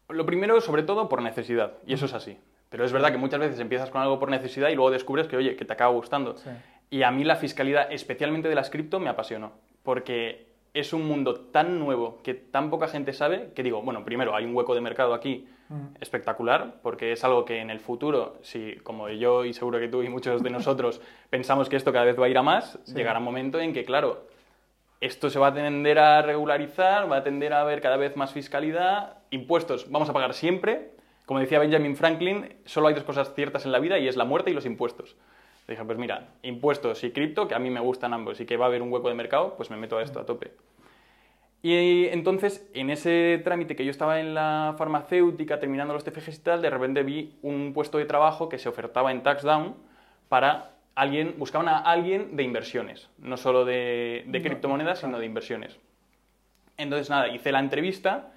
lo 0.07 0.25
primero, 0.25 0.61
sobre 0.61 0.83
todo, 0.83 1.09
por 1.09 1.21
necesidad, 1.21 1.73
y 1.85 1.93
eso 1.93 2.05
es 2.05 2.13
así. 2.13 2.39
Pero 2.69 2.85
es 2.85 2.93
verdad 2.93 3.11
que 3.11 3.17
muchas 3.17 3.39
veces 3.39 3.59
empiezas 3.59 3.89
con 3.89 4.01
algo 4.01 4.19
por 4.19 4.29
necesidad 4.29 4.69
y 4.69 4.75
luego 4.75 4.91
descubres 4.91 5.27
que, 5.27 5.35
oye, 5.35 5.57
que 5.57 5.65
te 5.65 5.73
acaba 5.73 5.91
gustando. 5.91 6.35
Y 6.89 7.03
a 7.03 7.11
mí 7.11 7.25
la 7.25 7.35
fiscalidad, 7.35 7.91
especialmente 7.91 8.47
de 8.47 8.55
las 8.55 8.69
cripto, 8.69 9.01
me 9.01 9.09
apasionó 9.09 9.51
porque 9.85 10.47
es 10.73 10.91
un 10.91 11.07
mundo 11.07 11.35
tan 11.35 11.79
nuevo 11.79 12.19
que 12.21 12.33
tan 12.33 12.69
poca 12.69 12.89
gente 12.89 13.13
sabe 13.13 13.51
que 13.55 13.63
digo, 13.63 13.81
bueno, 13.81 14.03
primero 14.03 14.35
hay 14.35 14.43
un 14.43 14.53
hueco 14.53 14.75
de 14.75 14.81
mercado 14.81 15.13
aquí 15.13 15.47
mm. 15.69 15.95
espectacular, 16.01 16.81
porque 16.83 17.13
es 17.13 17.23
algo 17.23 17.45
que 17.45 17.61
en 17.61 17.69
el 17.69 17.79
futuro, 17.79 18.37
si 18.41 18.75
como 18.83 19.07
yo 19.07 19.45
y 19.45 19.53
seguro 19.53 19.79
que 19.79 19.87
tú 19.87 20.03
y 20.03 20.09
muchos 20.09 20.43
de 20.43 20.49
nosotros 20.49 20.99
pensamos 21.29 21.69
que 21.69 21.77
esto 21.77 21.93
cada 21.93 22.03
vez 22.03 22.19
va 22.19 22.25
a 22.25 22.29
ir 22.29 22.37
a 22.37 22.43
más, 22.43 22.77
llegará 22.93 23.19
un 23.19 23.25
momento 23.25 23.61
en 23.61 23.71
que, 23.71 23.85
claro, 23.85 24.27
esto 24.99 25.29
se 25.29 25.39
va 25.39 25.47
a 25.47 25.53
tender 25.53 25.97
a 25.97 26.21
regularizar, 26.21 27.09
va 27.09 27.17
a 27.17 27.23
tender 27.23 27.53
a 27.53 27.61
haber 27.61 27.79
cada 27.79 27.95
vez 27.95 28.17
más 28.17 28.33
fiscalidad, 28.33 29.19
impuestos 29.29 29.89
vamos 29.89 30.09
a 30.09 30.13
pagar 30.13 30.33
siempre. 30.33 30.91
Como 31.25 31.39
decía 31.39 31.57
Benjamin 31.57 31.95
Franklin, 31.95 32.53
solo 32.65 32.87
hay 32.87 32.93
dos 32.95 33.03
cosas 33.03 33.33
ciertas 33.33 33.65
en 33.65 33.71
la 33.71 33.79
vida 33.79 33.97
y 33.97 34.07
es 34.07 34.17
la 34.17 34.25
muerte 34.25 34.51
y 34.51 34.53
los 34.53 34.65
impuestos. 34.65 35.15
Dije, 35.67 35.83
pues 35.83 35.97
mira, 35.97 36.27
impuestos 36.43 37.03
y 37.03 37.11
cripto, 37.11 37.47
que 37.47 37.55
a 37.55 37.59
mí 37.59 37.69
me 37.69 37.79
gustan 37.79 38.13
ambos 38.13 38.39
y 38.39 38.45
que 38.45 38.57
va 38.57 38.65
a 38.65 38.67
haber 38.67 38.81
un 38.81 38.91
hueco 38.91 39.09
de 39.09 39.15
mercado, 39.15 39.55
pues 39.57 39.71
me 39.71 39.77
meto 39.77 39.97
a 39.97 40.03
esto 40.03 40.19
a 40.19 40.25
tope. 40.25 40.51
Y 41.63 42.05
entonces, 42.09 42.69
en 42.75 42.91
ese 42.91 43.41
trámite 43.43 43.75
que 43.75 43.83
yo 43.83 43.89
estaba 43.89 44.19
en 44.19 44.35
la 44.35 44.75
farmacéutica 44.77 45.59
terminando 45.59 45.95
los 45.95 46.03
TFGs 46.03 46.37
y 46.37 46.43
tal, 46.43 46.61
de 46.61 46.69
repente 46.69 47.01
vi 47.01 47.33
un 47.41 47.73
puesto 47.73 47.97
de 47.97 48.05
trabajo 48.05 48.49
que 48.49 48.59
se 48.59 48.69
ofertaba 48.69 49.11
en 49.11 49.23
TaxDown 49.23 49.75
para 50.29 50.73
alguien, 50.93 51.33
buscaban 51.39 51.67
a 51.67 51.79
alguien 51.79 52.35
de 52.35 52.43
inversiones, 52.43 53.09
no 53.17 53.35
solo 53.35 53.65
de, 53.65 54.25
de 54.27 54.41
criptomonedas, 54.43 54.99
sino 54.99 55.17
de 55.17 55.25
inversiones. 55.25 55.79
Entonces, 56.77 57.09
nada, 57.09 57.29
hice 57.29 57.51
la 57.51 57.59
entrevista 57.59 58.31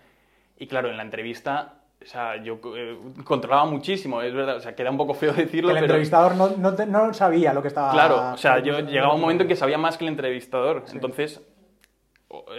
y 0.59 0.67
claro, 0.67 0.91
en 0.91 0.97
la 0.97 1.03
entrevista 1.03 1.78
o 2.03 2.07
sea, 2.07 2.43
yo 2.43 2.61
eh, 2.77 2.99
controlaba 3.25 3.67
muchísimo, 3.67 4.23
es 4.23 4.33
verdad, 4.33 4.57
o 4.57 4.61
sea, 4.61 4.75
queda 4.75 4.91
un 4.91 4.97
poco 4.97 5.15
feo 5.15 5.33
decirlo, 5.35 5.71
el 5.71 5.79
entrevistador 5.79 6.35
no, 6.35 6.49
no, 6.57 7.15
sabía 7.15 7.53
lo 7.53 7.63
que 7.63 7.69
estaba... 7.69 7.93
Claro, 7.93 8.33
o 8.33 8.37
sea, 8.37 8.61
yo 8.61 8.81
llegaba 8.81 9.15
un 9.15 9.21
momento 9.21 9.43
en 9.43 9.49
que 9.49 9.57
sabía 9.57 9.79
más 9.79 9.99
que 9.99 10.05
el 10.05 10.09
entrevistador, 10.09 10.85
entonces 10.93 11.41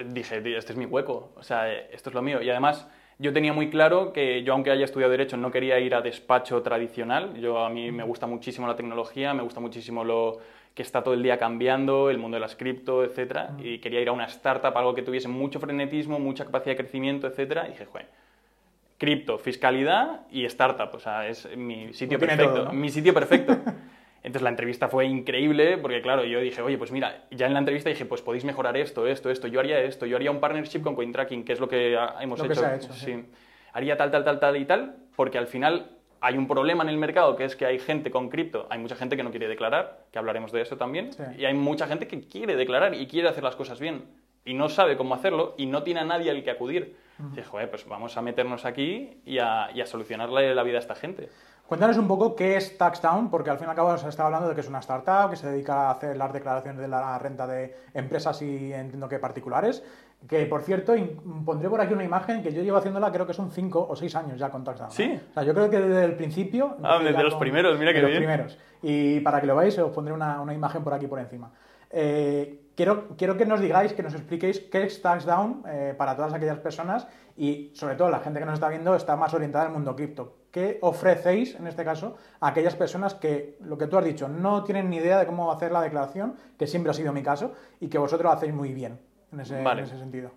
dije, 0.08 0.38
este 0.58 0.74
es 0.74 0.78
mi 0.78 0.86
hueco, 0.86 1.34
o 1.36 1.44
sea, 1.44 1.72
esto 1.72 2.10
es 2.10 2.14
lo 2.14 2.22
mío, 2.22 2.42
y 2.42 2.50
además 2.50 2.88
yo 3.18 3.34
tenía 3.34 3.54
muy 3.54 3.70
claro 3.70 4.14
que 4.14 4.44
yo, 4.44 4.54
aunque 4.54 4.72
haya 4.72 4.86
estudiado 4.86 5.12
Derecho, 5.12 5.38
no 5.38 5.52
quería 5.52 5.80
ir 5.80 5.94
a 5.94 6.02
despacho 6.02 6.62
tradicional, 6.62 7.36
yo 7.40 7.60
a 7.60 7.70
mí 7.70 7.92
me 7.92 8.04
gusta 8.04 8.28
muchísimo 8.28 8.68
la 8.68 8.76
tecnología, 8.76 9.34
me 9.34 9.44
gusta 9.44 9.60
muchísimo 9.60 10.04
lo, 10.04 10.40
que 10.74 10.84
está 10.84 11.04
todo 11.04 11.14
el 11.14 11.24
día 11.24 11.38
cambiando, 11.38 12.10
el 12.10 12.18
mundo 12.18 12.36
de 12.36 12.42
las 12.42 12.56
cripto, 12.56 13.04
etcétera, 13.04 13.52
y 13.60 13.80
quería 13.80 14.00
ir 14.02 14.10
a 14.10 14.12
una 14.14 14.26
startup, 14.26 14.78
algo 14.78 14.96
que 14.96 15.02
tuviese 15.02 15.28
mucho 15.28 15.60
frenetismo, 15.60 16.20
mucha 16.20 16.46
capacidad 16.46 16.74
de 16.74 16.78
crecimiento, 16.78 17.28
etcétera, 17.28 17.68
y 17.68 17.72
dije, 17.72 17.86
joder, 17.86 18.08
cripto, 19.00 19.40
fiscalidad 19.40 20.22
y 20.30 20.46
startup, 20.46 20.94
o 20.94 21.00
sea, 21.00 21.28
es 21.28 21.50
mi 21.58 21.92
sitio 21.94 22.20
Lo 22.20 22.28
perfecto, 22.28 22.54
todo, 22.54 22.66
¿no? 22.66 22.74
mi 22.74 22.90
sitio 22.90 23.14
perfecto. 23.14 23.54
Entonces 24.22 24.42
la 24.42 24.50
entrevista 24.50 24.90
fue 24.90 25.06
increíble 25.06 25.78
porque 25.78 26.02
claro, 26.02 26.26
yo 26.26 26.42
dije, 26.42 26.62
oye, 26.62 26.78
pues 26.78 26.92
mira, 26.92 27.24
ya 27.32 27.48
en 27.48 27.54
la 27.54 27.60
entrevista 27.60 27.90
dije, 27.90 28.04
pues 28.06 28.22
podéis 28.22 28.44
mejorar 28.44 28.76
esto, 28.76 29.08
esto, 29.08 29.30
esto, 29.32 29.48
yo 29.48 29.62
haría 29.62 29.80
esto, 29.80 30.06
yo 30.06 30.18
haría 30.18 30.30
un 30.30 30.42
partnership 30.42 30.82
con 30.82 30.94
CoinTracking, 30.96 31.46
que 31.46 31.54
es 31.54 31.60
lo 31.62 31.70
que 31.70 31.98
hemos 32.20 32.38
Lo 32.40 32.46
que 32.46 32.52
hecho. 32.52 32.62
se 32.62 32.68
ha 32.68 32.76
hecho, 32.76 32.94
sí. 32.94 33.24
Haría 33.72 33.96
tal, 33.96 34.12
tal, 34.12 34.26
tal, 34.26 34.40
tal 34.42 34.58
y 34.58 34.66
tal, 34.66 34.98
porque 35.16 35.38
al 35.38 35.48
final 35.48 35.92
hay 36.20 36.38
un 36.38 36.48
problema 36.50 36.84
en 36.84 36.90
el 36.90 36.98
mercado 36.98 37.38
que 37.38 37.46
es 37.46 37.56
que 37.56 37.66
hay 37.66 37.80
gente 37.80 38.12
con 38.12 38.28
cripto, 38.28 38.68
hay 38.70 38.80
mucha 38.80 38.96
gente 38.98 39.16
que 39.16 39.24
no 39.24 39.32
quiere 39.32 39.48
declarar, 39.48 40.00
que 40.12 40.20
hablaremos 40.20 40.52
de 40.52 40.62
eso 40.64 40.76
también, 40.76 41.14
Sí. 41.14 41.24
y 41.38 41.46
hay 41.46 41.54
mucha 41.54 41.88
gente 41.88 42.06
que 42.08 42.20
quiere 42.20 42.58
declarar 42.58 42.94
y 42.96 43.08
quiere 43.08 43.30
hacer 43.30 43.46
las 43.46 43.56
cosas 43.56 43.80
bien 43.80 44.04
y 44.46 44.54
no 44.54 44.70
sabe 44.70 44.98
cómo 44.98 45.16
hacerlo 45.16 45.54
y 45.58 45.66
no 45.66 45.84
tiene 45.84 46.00
a 46.02 46.06
nadie 46.06 46.32
al 46.32 46.44
que 46.44 46.52
acudir. 46.52 46.96
Dije, 47.18 47.44
joder, 47.44 47.70
pues 47.70 47.86
vamos 47.86 48.16
a 48.16 48.22
meternos 48.22 48.64
aquí 48.64 49.22
y 49.26 49.40
a, 49.40 49.70
y 49.74 49.82
a 49.82 49.86
solucionarle 49.86 50.56
la 50.56 50.64
vida 50.64 50.78
a 50.78 50.80
esta 50.80 50.96
gente. 50.96 51.30
Cuéntanos 51.68 51.98
un 51.98 52.08
poco 52.08 52.34
qué 52.36 52.56
es 52.56 52.78
TaxDown, 52.78 53.30
porque 53.30 53.50
al 53.52 53.58
fin 53.60 53.68
y 53.68 53.70
al 53.70 53.76
cabo 53.76 53.96
se 53.98 54.08
está 54.10 54.26
hablando 54.26 54.48
de 54.50 54.56
que 54.56 54.62
es 54.62 54.68
una 54.70 54.80
startup 54.80 55.30
que 55.30 55.36
se 55.36 55.48
dedica 55.52 55.90
a 55.90 55.92
hacer 55.92 56.18
las 56.18 56.34
declaraciones 56.34 56.82
de 56.82 56.88
la 56.88 57.20
renta 57.20 57.46
de 57.46 57.76
empresas 57.94 58.42
y 58.42 58.74
entiendo 58.74 59.08
que 59.08 59.20
particulares. 59.20 59.84
Que 60.28 60.46
por 60.48 60.64
cierto, 60.64 60.96
pondré 61.46 61.70
por 61.70 61.80
aquí 61.80 61.94
una 61.94 62.04
imagen 62.04 62.42
que 62.42 62.52
yo 62.52 62.64
llevo 62.64 62.78
haciéndola, 62.78 63.12
creo 63.12 63.28
que 63.28 63.34
son 63.34 63.52
5 63.52 63.88
o 63.90 63.96
6 63.96 64.16
años 64.16 64.40
ya 64.40 64.50
con 64.50 64.64
TaxDown. 64.64 64.92
Sí. 64.92 65.20
O 65.30 65.34
sea, 65.34 65.44
yo 65.44 65.54
creo 65.54 65.70
que 65.70 65.80
desde 65.80 66.06
el 66.06 66.16
principio. 66.16 66.78
Ah, 66.82 67.00
desde 67.04 67.22
los 67.22 67.36
primeros, 67.36 67.78
mira 67.78 67.92
de 67.92 67.96
qué 67.96 68.02
los 68.02 68.10
bien. 68.12 68.24
primeros. 68.24 68.58
Y 68.82 69.20
para 69.20 69.40
que 69.40 69.46
lo 69.48 69.56
veáis, 69.56 69.78
os 69.78 69.92
pondré 69.92 70.14
una, 70.14 70.42
una 70.42 70.54
imagen 70.54 70.84
por 70.84 70.94
aquí 70.94 71.06
por 71.08 71.20
encima. 71.20 71.52
Eh, 71.92 72.69
quiero, 72.80 73.10
quiero 73.18 73.36
que 73.36 73.46
nos 73.46 73.60
digáis, 73.60 73.92
que 73.92 74.02
nos 74.02 74.14
expliquéis 74.14 74.62
qué 74.62 74.84
es 74.84 75.02
TaxDown 75.02 75.64
eh, 75.68 75.94
para 75.98 76.16
todas 76.16 76.34
aquellas 76.34 76.60
personas 76.60 77.10
y 77.36 77.72
sobre 77.74 77.96
todo 77.96 78.10
la 78.10 78.22
gente 78.22 78.40
que 78.40 78.46
nos 78.46 78.54
está 78.54 78.70
viendo 78.70 78.96
está 78.96 79.18
más 79.18 79.34
orientada 79.34 79.66
al 79.66 79.74
mundo 79.74 79.98
cripto. 79.98 80.38
¿Qué 80.50 80.78
ofrecéis 80.80 81.56
en 81.56 81.68
este 81.68 81.84
caso 81.84 82.16
a 82.40 82.48
aquellas 82.48 82.78
personas 82.78 83.16
que, 83.16 83.58
lo 83.60 83.78
que 83.78 83.88
tú 83.88 83.98
has 83.98 84.06
dicho, 84.06 84.30
no 84.30 84.64
tienen 84.64 84.90
ni 84.90 84.96
idea 84.96 85.20
de 85.20 85.26
cómo 85.26 85.52
hacer 85.52 85.74
la 85.74 85.82
declaración, 85.82 86.36
que 86.58 86.68
siempre 86.68 86.92
ha 86.92 86.94
sido 86.94 87.12
mi 87.12 87.22
caso, 87.22 87.54
y 87.82 87.90
que 87.90 87.98
vosotros 87.98 88.24
lo 88.24 88.32
hacéis 88.32 88.54
muy 88.54 88.74
bien 88.74 88.98
en 89.34 89.42
ese, 89.42 89.62
Vale. 89.62 89.82
en 89.82 89.88
ese 89.88 89.98
sentido? 89.98 90.32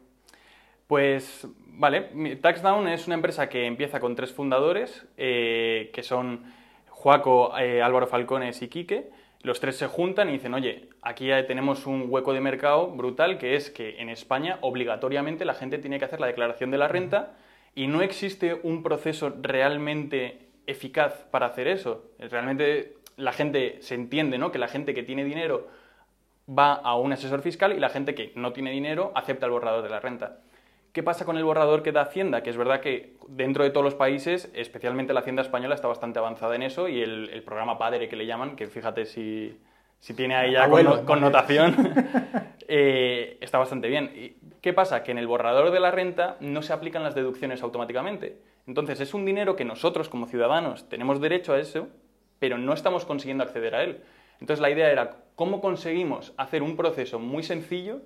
Pues, 0.88 1.46
vale, 1.68 2.36
TaxDown 2.42 2.88
es 2.88 3.06
una 3.06 3.14
empresa 3.14 3.48
que 3.48 3.66
empieza 3.66 4.00
con 4.00 4.16
tres 4.16 4.32
fundadores, 4.32 5.06
eh, 5.16 5.92
que 5.94 6.02
son 6.02 6.42
Joaco, 6.88 7.56
eh, 7.56 7.80
Álvaro 7.80 8.08
Falcones 8.08 8.60
y 8.62 8.68
Quique. 8.68 9.10
Los 9.42 9.58
tres 9.58 9.76
se 9.76 9.88
juntan 9.88 10.28
y 10.28 10.32
dicen, 10.32 10.54
oye, 10.54 10.88
aquí 11.02 11.26
ya 11.26 11.46
tenemos 11.46 11.86
un 11.86 12.06
hueco 12.08 12.32
de 12.32 12.40
mercado 12.40 12.88
brutal, 12.88 13.38
que 13.38 13.56
es 13.56 13.70
que 13.70 14.00
en 14.00 14.08
España 14.08 14.58
obligatoriamente 14.60 15.44
la 15.44 15.54
gente 15.54 15.78
tiene 15.78 15.98
que 15.98 16.04
hacer 16.04 16.20
la 16.20 16.28
declaración 16.28 16.70
de 16.70 16.78
la 16.78 16.86
renta 16.86 17.34
y 17.74 17.88
no 17.88 18.02
existe 18.02 18.60
un 18.62 18.84
proceso 18.84 19.34
realmente 19.40 20.48
eficaz 20.66 21.26
para 21.30 21.46
hacer 21.46 21.66
eso. 21.66 22.04
Realmente 22.18 22.94
la 23.16 23.32
gente 23.32 23.78
se 23.80 23.96
entiende, 23.96 24.38
¿no? 24.38 24.52
Que 24.52 24.58
la 24.58 24.68
gente 24.68 24.94
que 24.94 25.02
tiene 25.02 25.24
dinero 25.24 25.66
va 26.48 26.74
a 26.74 26.96
un 26.96 27.12
asesor 27.12 27.42
fiscal 27.42 27.72
y 27.72 27.80
la 27.80 27.88
gente 27.88 28.14
que 28.14 28.32
no 28.36 28.52
tiene 28.52 28.70
dinero 28.70 29.10
acepta 29.14 29.46
el 29.46 29.52
borrador 29.52 29.82
de 29.82 29.90
la 29.90 29.98
renta. 29.98 30.38
¿Qué 30.92 31.02
pasa 31.02 31.24
con 31.24 31.36
el 31.38 31.44
borrador 31.44 31.82
que 31.82 31.90
da 31.92 32.02
Hacienda? 32.02 32.42
Que 32.42 32.50
es 32.50 32.56
verdad 32.56 32.80
que 32.80 33.16
dentro 33.28 33.64
de 33.64 33.70
todos 33.70 33.84
los 33.84 33.94
países, 33.94 34.50
especialmente 34.54 35.14
la 35.14 35.20
Hacienda 35.20 35.40
española, 35.42 35.74
está 35.74 35.88
bastante 35.88 36.18
avanzada 36.18 36.54
en 36.54 36.62
eso 36.62 36.86
y 36.88 37.00
el, 37.00 37.30
el 37.30 37.42
programa 37.42 37.78
PADERE 37.78 38.08
que 38.08 38.16
le 38.16 38.26
llaman, 38.26 38.56
que 38.56 38.66
fíjate 38.66 39.06
si, 39.06 39.58
si 39.98 40.12
tiene 40.14 40.34
ahí 40.36 40.52
ya 40.52 40.64
Abuelo, 40.64 40.96
conno- 40.96 41.04
connotación, 41.06 41.94
eh, 42.68 43.38
está 43.40 43.58
bastante 43.58 43.88
bien. 43.88 44.12
¿Y 44.14 44.36
¿Qué 44.60 44.72
pasa? 44.72 45.02
Que 45.02 45.12
en 45.12 45.18
el 45.18 45.26
borrador 45.26 45.70
de 45.70 45.80
la 45.80 45.90
renta 45.90 46.36
no 46.40 46.62
se 46.62 46.72
aplican 46.72 47.02
las 47.02 47.14
deducciones 47.14 47.62
automáticamente. 47.62 48.38
Entonces 48.66 49.00
es 49.00 49.14
un 49.14 49.24
dinero 49.24 49.56
que 49.56 49.64
nosotros 49.64 50.08
como 50.08 50.26
ciudadanos 50.26 50.88
tenemos 50.88 51.20
derecho 51.20 51.54
a 51.54 51.58
eso, 51.58 51.88
pero 52.38 52.58
no 52.58 52.72
estamos 52.74 53.04
consiguiendo 53.04 53.42
acceder 53.44 53.74
a 53.74 53.82
él. 53.82 54.02
Entonces 54.40 54.60
la 54.60 54.70
idea 54.70 54.90
era 54.92 55.16
cómo 55.36 55.60
conseguimos 55.60 56.32
hacer 56.36 56.62
un 56.62 56.76
proceso 56.76 57.18
muy 57.18 57.42
sencillo 57.42 58.02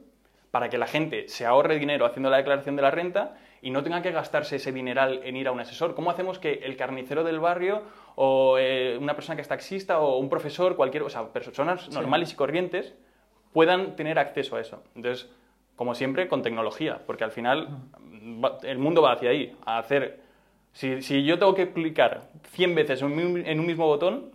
para 0.57 0.71
que 0.71 0.79
la 0.79 0.87
gente 0.87 1.29
se 1.29 1.45
ahorre 1.45 1.79
dinero 1.79 2.07
haciendo 2.07 2.31
la 2.31 2.39
declaración 2.39 2.77
de 2.77 2.83
la 2.83 2.91
renta 2.91 3.37
y 3.61 3.69
no 3.69 3.83
tenga 3.83 4.01
que 4.01 4.11
gastarse 4.11 4.57
ese 4.57 4.73
dineral 4.73 5.21
en 5.23 5.37
ir 5.37 5.49
a 5.49 5.53
un 5.53 5.61
asesor. 5.61 5.95
¿Cómo 5.95 6.11
hacemos 6.11 6.39
que 6.39 6.55
el 6.65 6.79
carnicero 6.79 7.25
del 7.25 7.41
barrio 7.41 7.83
o 8.15 8.57
eh, 8.59 8.97
una 8.99 9.15
persona 9.15 9.37
que 9.37 9.43
es 9.43 9.49
taxista 9.49 10.01
o 10.01 10.17
un 10.17 10.31
profesor, 10.31 10.75
cualquier, 10.75 11.03
o 11.03 11.11
sea, 11.11 11.29
personas 11.31 11.91
normales 11.91 12.33
y 12.33 12.37
corrientes 12.37 12.95
puedan 13.53 13.97
tener 13.97 14.19
acceso 14.19 14.57
a 14.57 14.63
eso? 14.63 14.83
Entonces, 14.95 15.29
como 15.77 15.95
siempre, 15.95 16.27
con 16.27 16.41
tecnología, 16.41 17.03
porque 17.07 17.25
al 17.25 17.33
final 17.33 17.69
va- 18.43 18.57
el 18.63 18.79
mundo 18.79 19.03
va 19.03 19.13
hacia 19.13 19.29
ahí, 19.29 19.55
a 19.67 19.77
hacer... 19.77 20.21
Si, 20.73 21.03
si 21.03 21.23
yo 21.23 21.39
tengo 21.39 21.55
que 21.55 21.71
clicar 21.71 22.31
100 22.53 22.75
veces 22.75 23.03
en 23.03 23.13
un, 23.13 23.37
en 23.47 23.61
un 23.61 23.67
mismo 23.67 23.87
botón, 23.87 24.31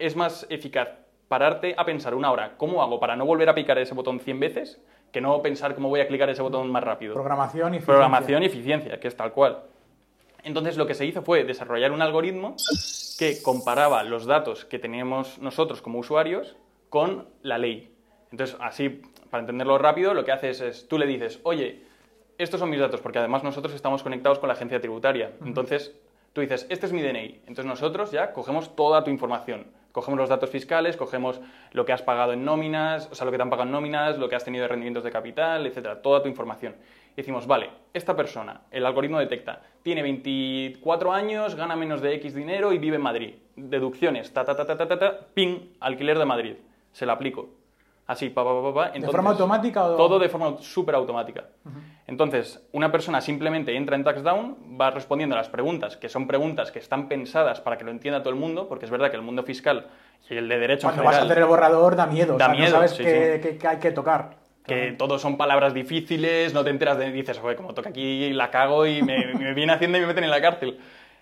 es 0.00 0.16
más 0.16 0.44
eficaz 0.50 0.88
pararte 1.28 1.74
a 1.76 1.84
pensar 1.84 2.14
una 2.14 2.32
hora, 2.32 2.54
¿cómo 2.56 2.82
hago 2.82 2.98
para 2.98 3.14
no 3.14 3.26
volver 3.26 3.48
a 3.48 3.54
picar 3.54 3.78
ese 3.78 3.94
botón 3.94 4.18
100 4.20 4.40
veces? 4.40 4.80
Que 5.12 5.20
no 5.20 5.40
pensar 5.42 5.74
cómo 5.74 5.88
voy 5.88 6.00
a 6.00 6.08
clicar 6.08 6.28
ese 6.30 6.42
botón 6.42 6.70
más 6.70 6.82
rápido. 6.82 7.14
Programación 7.14 7.74
y 7.74 7.76
eficiencia. 7.76 7.94
Programación 7.94 8.42
y 8.42 8.46
eficiencia, 8.46 9.00
que 9.00 9.08
es 9.08 9.16
tal 9.16 9.32
cual. 9.32 9.62
Entonces 10.42 10.76
lo 10.76 10.86
que 10.86 10.94
se 10.94 11.06
hizo 11.06 11.22
fue 11.22 11.44
desarrollar 11.44 11.92
un 11.92 12.02
algoritmo 12.02 12.56
que 13.18 13.42
comparaba 13.42 14.02
los 14.04 14.26
datos 14.26 14.64
que 14.64 14.78
teníamos 14.78 15.38
nosotros 15.38 15.82
como 15.82 15.98
usuarios 15.98 16.56
con 16.88 17.28
la 17.42 17.58
ley. 17.58 17.92
Entonces, 18.30 18.56
así, 18.60 19.02
para 19.30 19.40
entenderlo 19.40 19.78
rápido, 19.78 20.14
lo 20.14 20.24
que 20.24 20.32
haces 20.32 20.60
es, 20.60 20.88
tú 20.88 20.98
le 20.98 21.06
dices, 21.06 21.40
oye, 21.42 21.82
estos 22.38 22.60
son 22.60 22.70
mis 22.70 22.78
datos, 22.78 23.00
porque 23.00 23.18
además 23.18 23.42
nosotros 23.42 23.74
estamos 23.74 24.02
conectados 24.02 24.38
con 24.38 24.48
la 24.48 24.54
agencia 24.54 24.80
tributaria. 24.80 25.32
Entonces, 25.44 25.94
tú 26.32 26.40
dices, 26.40 26.66
este 26.70 26.86
es 26.86 26.92
mi 26.92 27.02
DNI. 27.02 27.40
Entonces 27.46 27.64
nosotros 27.64 28.12
ya 28.12 28.32
cogemos 28.32 28.76
toda 28.76 29.02
tu 29.02 29.10
información. 29.10 29.66
Cogemos 29.98 30.20
los 30.20 30.28
datos 30.28 30.48
fiscales, 30.48 30.96
cogemos 30.96 31.40
lo 31.72 31.84
que 31.84 31.92
has 31.92 32.02
pagado 32.02 32.32
en 32.32 32.44
nóminas, 32.44 33.08
o 33.10 33.16
sea, 33.16 33.24
lo 33.24 33.32
que 33.32 33.36
te 33.36 33.42
han 33.42 33.50
pagado 33.50 33.66
en 33.66 33.72
nóminas, 33.72 34.16
lo 34.16 34.28
que 34.28 34.36
has 34.36 34.44
tenido 34.44 34.62
de 34.62 34.68
rendimientos 34.68 35.02
de 35.02 35.10
capital, 35.10 35.66
etcétera, 35.66 36.02
toda 36.02 36.22
tu 36.22 36.28
información. 36.28 36.76
Y 37.14 37.16
decimos, 37.16 37.48
vale, 37.48 37.70
esta 37.92 38.14
persona, 38.14 38.60
el 38.70 38.86
algoritmo 38.86 39.18
detecta, 39.18 39.60
tiene 39.82 40.02
24 40.02 41.12
años, 41.12 41.56
gana 41.56 41.74
menos 41.74 42.00
de 42.00 42.14
X 42.14 42.32
dinero 42.32 42.72
y 42.72 42.78
vive 42.78 42.94
en 42.94 43.02
Madrid. 43.02 43.34
Deducciones, 43.56 44.32
ta, 44.32 44.44
ta, 44.44 44.54
ta, 44.54 44.64
ta, 44.64 44.76
ta, 44.76 44.98
ta, 45.00 45.18
ping, 45.34 45.74
alquiler 45.80 46.16
de 46.16 46.24
Madrid. 46.24 46.54
Se 46.92 47.04
la 47.04 47.14
aplico. 47.14 47.57
Así, 48.08 48.30
pa, 48.30 48.42
pa, 48.42 48.50
pa, 48.62 48.74
pa. 48.74 48.86
Entonces, 48.88 49.12
forma 49.12 49.30
automática 49.30 49.84
o- 49.84 49.96
Todo 49.96 50.18
de 50.18 50.28
forma 50.28 50.56
súper 50.60 50.94
automática. 50.96 51.44
Entonces, 52.06 52.66
una 52.72 52.90
persona 52.90 53.20
simplemente 53.20 53.76
entra 53.76 53.94
en 53.94 54.02
TaxDown, 54.02 54.78
va 54.80 54.90
respondiendo 54.90 55.34
a 55.36 55.38
las 55.38 55.50
preguntas, 55.50 55.96
que 55.98 56.08
son 56.08 56.26
preguntas 56.26 56.72
que 56.72 56.78
están 56.78 57.06
pensadas 57.06 57.60
para 57.60 57.76
que 57.76 57.84
lo 57.84 57.90
entienda 57.90 58.20
todo 58.22 58.30
el 58.30 58.40
mundo, 58.40 58.66
porque 58.66 58.86
es 58.86 58.90
verdad 58.90 59.10
que 59.10 59.16
el 59.16 59.22
mundo 59.22 59.42
fiscal 59.42 59.88
y 60.30 60.36
el 60.36 60.48
de 60.48 60.58
derecho 60.58 60.86
Cuando 60.86 61.02
en 61.02 61.06
vas 61.06 61.18
a 61.18 61.22
hacer 61.22 61.38
el 61.38 61.44
borrador 61.44 61.96
da 61.96 62.06
miedo, 62.06 62.36
o 62.36 62.38
Da 62.38 62.46
sea, 62.46 62.54
miedo, 62.54 62.70
no 62.70 62.76
sabes 62.76 62.92
sí, 62.92 63.02
qué, 63.04 63.40
sí. 63.42 63.48
qué- 63.48 63.58
qué 63.58 63.68
hay 63.68 63.76
que 63.78 63.90
tocar. 63.90 64.36
que 64.66 64.92
todos 64.98 65.20
son 65.22 65.36
palabras 65.36 65.72
difíciles, 65.74 66.52
no 66.54 66.62
te 66.64 66.70
enteras 66.70 66.98
de... 66.98 67.10
Dices, 67.10 67.38
joder, 67.38 67.56
como 67.56 67.72
toca 67.74 67.88
aquí, 67.90 68.30
la 68.34 68.50
cago 68.50 68.86
y 68.86 69.02
me, 69.02 69.34
me 69.34 69.52
viene 69.54 69.72
haciendo 69.74 69.96
y 69.98 70.02
me 70.02 70.06
meten 70.08 70.24
en 70.24 70.30
la 70.30 70.40
cárcel. 70.42 70.78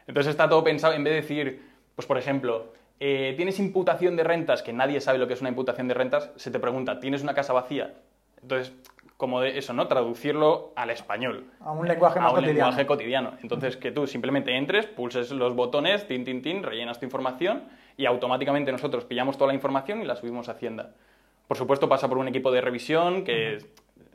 Entonces 0.07 0.31
está 0.31 0.49
todo 0.49 0.63
pensado, 0.65 0.95
en 0.95 1.03
vez 1.05 1.13
de 1.15 1.21
decir, 1.21 1.63
pues 1.97 2.07
por 2.07 2.19
ejemplo, 2.19 2.73
eh, 3.01 3.35
tienes 3.37 3.59
imputación 3.59 4.17
de 4.17 4.25
rentas, 4.25 4.63
que 4.63 4.73
nadie 4.73 5.01
sabe 5.01 5.19
lo 5.19 5.27
que 5.27 5.35
es 5.35 5.41
una 5.41 5.51
imputación 5.51 5.89
de 5.89 5.95
rentas, 5.95 6.31
se 6.37 6.51
te 6.51 6.59
pregunta, 6.59 7.01
¿tienes 7.01 7.23
una 7.23 7.35
casa 7.35 7.53
vacía? 7.53 7.95
Entonces, 8.43 8.73
como 9.17 9.41
de 9.41 9.59
eso, 9.59 9.73
¿no? 9.73 9.87
Traducirlo 9.89 10.73
al 10.77 10.91
español. 10.91 11.45
A 11.61 11.73
un 11.73 11.89
lenguaje 11.89 12.21
más 12.21 12.29
a 12.29 12.31
un 12.31 12.35
cotidiano. 12.37 12.59
lenguaje 12.59 12.87
cotidiano. 12.87 13.33
Entonces, 13.43 13.77
que 13.77 13.91
tú 13.91 14.07
simplemente 14.07 14.57
entres, 14.57 14.87
pulses 14.87 15.31
los 15.31 15.55
botones, 15.55 16.07
tin, 16.07 16.25
tin, 16.25 16.43
tin, 16.43 16.63
rellenas 16.63 16.99
tu 16.99 17.07
información 17.07 17.65
y 17.97 18.07
automáticamente 18.07 18.73
nosotros 18.73 19.05
pillamos 19.05 19.39
toda 19.39 19.49
la 19.49 19.55
información 19.55 20.03
y 20.03 20.05
la 20.05 20.17
subimos 20.17 20.49
a 20.49 20.53
Hacienda. 20.53 20.91
Por 21.49 21.57
supuesto, 21.57 21.89
pasa 21.89 22.09
por 22.09 22.19
un 22.19 22.29
equipo 22.29 22.51
de 22.51 22.61
revisión, 22.61 23.25
que 23.25 23.59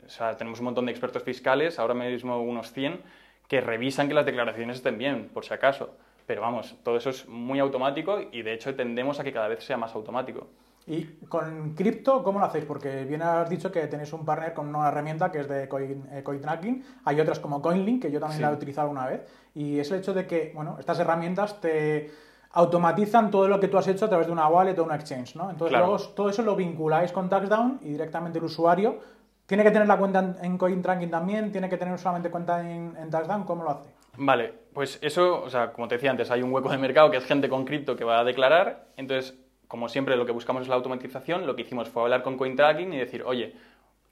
o 0.06 0.08
sea, 0.08 0.36
tenemos 0.36 0.60
un 0.60 0.66
montón 0.66 0.86
de 0.86 0.92
expertos 0.92 1.22
fiscales, 1.22 1.78
ahora 1.78 1.94
mismo 1.94 2.40
unos 2.40 2.72
100, 2.72 3.00
que 3.48 3.60
revisan 3.60 4.08
que 4.08 4.14
las 4.14 4.26
declaraciones 4.26 4.76
estén 4.76 4.98
bien, 4.98 5.30
por 5.32 5.44
si 5.44 5.54
acaso. 5.54 5.96
Pero 6.26 6.40
vamos, 6.40 6.76
todo 6.82 6.96
eso 6.96 7.10
es 7.10 7.28
muy 7.28 7.58
automático 7.58 8.18
y 8.30 8.42
de 8.42 8.54
hecho 8.54 8.74
tendemos 8.74 9.18
a 9.20 9.24
que 9.24 9.32
cada 9.32 9.48
vez 9.48 9.64
sea 9.64 9.76
más 9.76 9.94
automático. 9.94 10.46
Y 10.86 11.04
con 11.28 11.74
cripto, 11.74 12.24
¿cómo 12.24 12.40
lo 12.40 12.46
hacéis? 12.46 12.64
Porque 12.64 13.04
bien 13.04 13.22
has 13.22 13.48
dicho 13.48 13.70
que 13.70 13.86
tenéis 13.86 14.12
un 14.12 14.24
partner 14.24 14.52
con 14.52 14.74
una 14.74 14.88
herramienta 14.88 15.30
que 15.30 15.40
es 15.40 15.48
de 15.48 15.68
Coin, 15.68 16.04
eh. 16.10 16.82
Hay 17.04 17.20
otras 17.20 17.38
como 17.38 17.62
CoinLink, 17.62 18.02
que 18.02 18.10
yo 18.10 18.18
también 18.18 18.38
Sí. 18.38 18.42
la 18.42 18.50
he 18.50 18.54
utilizado 18.54 18.88
alguna 18.88 19.06
vez. 19.06 19.22
Y 19.54 19.78
es 19.78 19.90
el 19.92 19.98
hecho 20.00 20.12
de 20.12 20.26
que, 20.26 20.50
bueno, 20.54 20.76
estas 20.80 20.98
herramientas 20.98 21.60
te 21.60 22.10
automatizan 22.52 23.30
todo 23.30 23.48
lo 23.48 23.60
que 23.60 23.68
tú 23.68 23.78
has 23.78 23.86
hecho 23.88 24.06
a 24.06 24.08
través 24.08 24.26
de 24.26 24.32
una 24.32 24.48
wallet 24.48 24.76
o 24.78 24.84
una 24.84 24.96
exchange, 24.96 25.36
¿no? 25.36 25.50
Entonces 25.50 25.70
Claro. 25.70 25.86
luego 25.86 26.02
todo 26.14 26.28
eso 26.28 26.42
lo 26.42 26.56
vinculáis 26.56 27.12
con 27.12 27.28
TaxDown 27.28 27.78
y 27.82 27.90
directamente 27.90 28.38
el 28.38 28.44
usuario 28.44 28.98
tiene 29.46 29.62
que 29.62 29.70
tener 29.70 29.86
la 29.88 29.96
cuenta 29.98 30.18
en, 30.18 30.36
en 30.42 30.58
CoinTracking 30.58 31.10
también, 31.10 31.52
tiene 31.52 31.68
que 31.68 31.76
tener 31.76 31.98
solamente 31.98 32.30
cuenta 32.30 32.60
en, 32.60 32.94
en 32.96 33.08
TaxDown, 33.10 33.44
¿cómo 33.44 33.64
lo 33.64 33.70
hace? 33.70 33.88
Vale, 34.18 34.52
pues 34.74 34.98
eso, 35.02 35.42
o 35.42 35.50
sea, 35.50 35.72
como 35.72 35.88
te 35.88 35.96
decía 35.96 36.10
antes, 36.10 36.30
hay 36.30 36.42
un 36.42 36.52
hueco 36.52 36.70
de 36.70 36.78
mercado 36.78 37.10
que 37.10 37.18
es 37.18 37.24
gente 37.24 37.48
con 37.48 37.64
cripto 37.64 37.96
que 37.96 38.04
va 38.04 38.20
a 38.20 38.24
declarar, 38.24 38.86
entonces 38.96 39.38
como 39.68 39.88
siempre 39.88 40.16
lo 40.16 40.26
que 40.26 40.32
buscamos 40.32 40.62
es 40.62 40.68
la 40.68 40.74
automatización, 40.74 41.46
lo 41.46 41.56
que 41.56 41.62
hicimos 41.62 41.88
fue 41.88 42.02
hablar 42.02 42.22
con 42.22 42.36
CoinTracking 42.36 42.92
y 42.92 42.98
decir, 42.98 43.22
oye, 43.24 43.54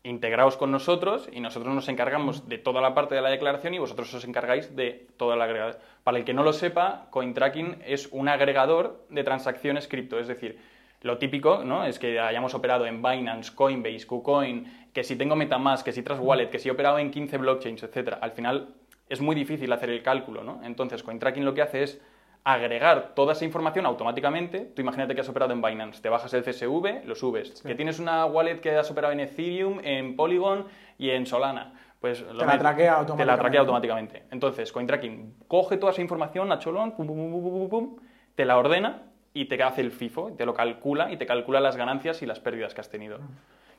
integraos 0.02 0.56
con 0.56 0.70
nosotros 0.70 1.28
y 1.30 1.40
nosotros 1.40 1.74
nos 1.74 1.88
encargamos 1.88 2.48
de 2.48 2.56
toda 2.56 2.80
la 2.80 2.94
parte 2.94 3.14
de 3.14 3.20
la 3.20 3.28
declaración 3.28 3.74
y 3.74 3.78
vosotros 3.78 4.12
os 4.14 4.24
encargáis 4.24 4.74
de 4.74 5.06
toda 5.18 5.36
la 5.36 5.44
agregación. 5.44 5.82
Para 6.02 6.16
el 6.16 6.24
que 6.24 6.32
no 6.32 6.42
lo 6.42 6.54
sepa, 6.54 7.08
CoinTracking 7.10 7.82
es 7.86 8.08
un 8.10 8.28
agregador 8.28 9.04
de 9.10 9.22
transacciones 9.22 9.86
cripto, 9.86 10.18
es 10.18 10.28
decir, 10.28 10.58
lo 11.02 11.18
típico 11.18 11.62
¿no? 11.64 11.84
es 11.84 11.98
que 11.98 12.18
hayamos 12.18 12.54
operado 12.54 12.86
en 12.86 13.02
Binance, 13.02 13.54
Coinbase, 13.54 14.06
KuCoin, 14.06 14.88
que 14.92 15.04
si 15.04 15.16
tengo 15.16 15.36
Metamask, 15.36 15.84
que 15.84 15.92
si 15.92 16.02
Trust 16.02 16.22
Wallet, 16.22 16.48
que 16.48 16.58
si 16.58 16.68
he 16.68 16.72
operado 16.72 16.98
en 16.98 17.10
15 17.10 17.38
blockchains, 17.38 17.82
etc. 17.82 18.14
Al 18.20 18.32
final 18.32 18.74
es 19.10 19.20
muy 19.20 19.34
difícil 19.34 19.70
hacer 19.72 19.90
el 19.90 20.02
cálculo, 20.02 20.42
¿no? 20.42 20.60
Entonces, 20.64 21.02
CoinTracking 21.02 21.44
lo 21.44 21.52
que 21.52 21.62
hace 21.62 21.82
es 21.82 22.00
agregar 22.44 23.12
toda 23.14 23.34
esa 23.34 23.44
información 23.44 23.84
automáticamente. 23.84 24.60
Tú 24.60 24.80
imagínate 24.80 25.14
que 25.14 25.20
has 25.20 25.28
operado 25.28 25.52
en 25.52 25.60
Binance, 25.60 26.00
te 26.00 26.08
bajas 26.08 26.32
el 26.32 26.42
CSV, 26.42 27.04
lo 27.04 27.14
subes. 27.14 27.60
Que 27.60 27.74
tienes 27.74 27.98
una 27.98 28.24
wallet 28.24 28.60
que 28.60 28.76
has 28.76 28.90
operado 28.90 29.12
en 29.12 29.20
Ethereum, 29.20 29.80
en 29.82 30.16
Polygon 30.16 30.66
y 30.96 31.10
en 31.10 31.26
Solana. 31.26 31.74
Pues 32.00 32.24
te, 32.24 32.32
la 32.32 32.58
traquea 32.58 32.94
automáticamente. 32.94 33.16
te 33.16 33.26
la 33.26 33.36
traquea 33.36 33.60
automáticamente. 33.60 34.22
Entonces, 34.30 34.72
CoinTracking 34.72 35.34
coge 35.48 35.76
toda 35.76 35.92
esa 35.92 36.00
información 36.00 36.50
a 36.50 36.58
cholón, 36.58 36.92
pum, 36.92 37.06
pum, 37.06 37.30
pum, 37.30 37.42
pum, 37.42 37.68
pum, 37.68 37.96
te 38.34 38.44
la 38.44 38.56
ordena 38.56 39.02
y 39.34 39.46
te 39.46 39.62
hace 39.62 39.82
el 39.82 39.90
FIFO, 39.90 40.32
te 40.32 40.46
lo 40.46 40.54
calcula 40.54 41.12
y 41.12 41.16
te 41.16 41.26
calcula 41.26 41.60
las 41.60 41.76
ganancias 41.76 42.22
y 42.22 42.26
las 42.26 42.40
pérdidas 42.40 42.74
que 42.74 42.80
has 42.80 42.88
tenido. 42.88 43.18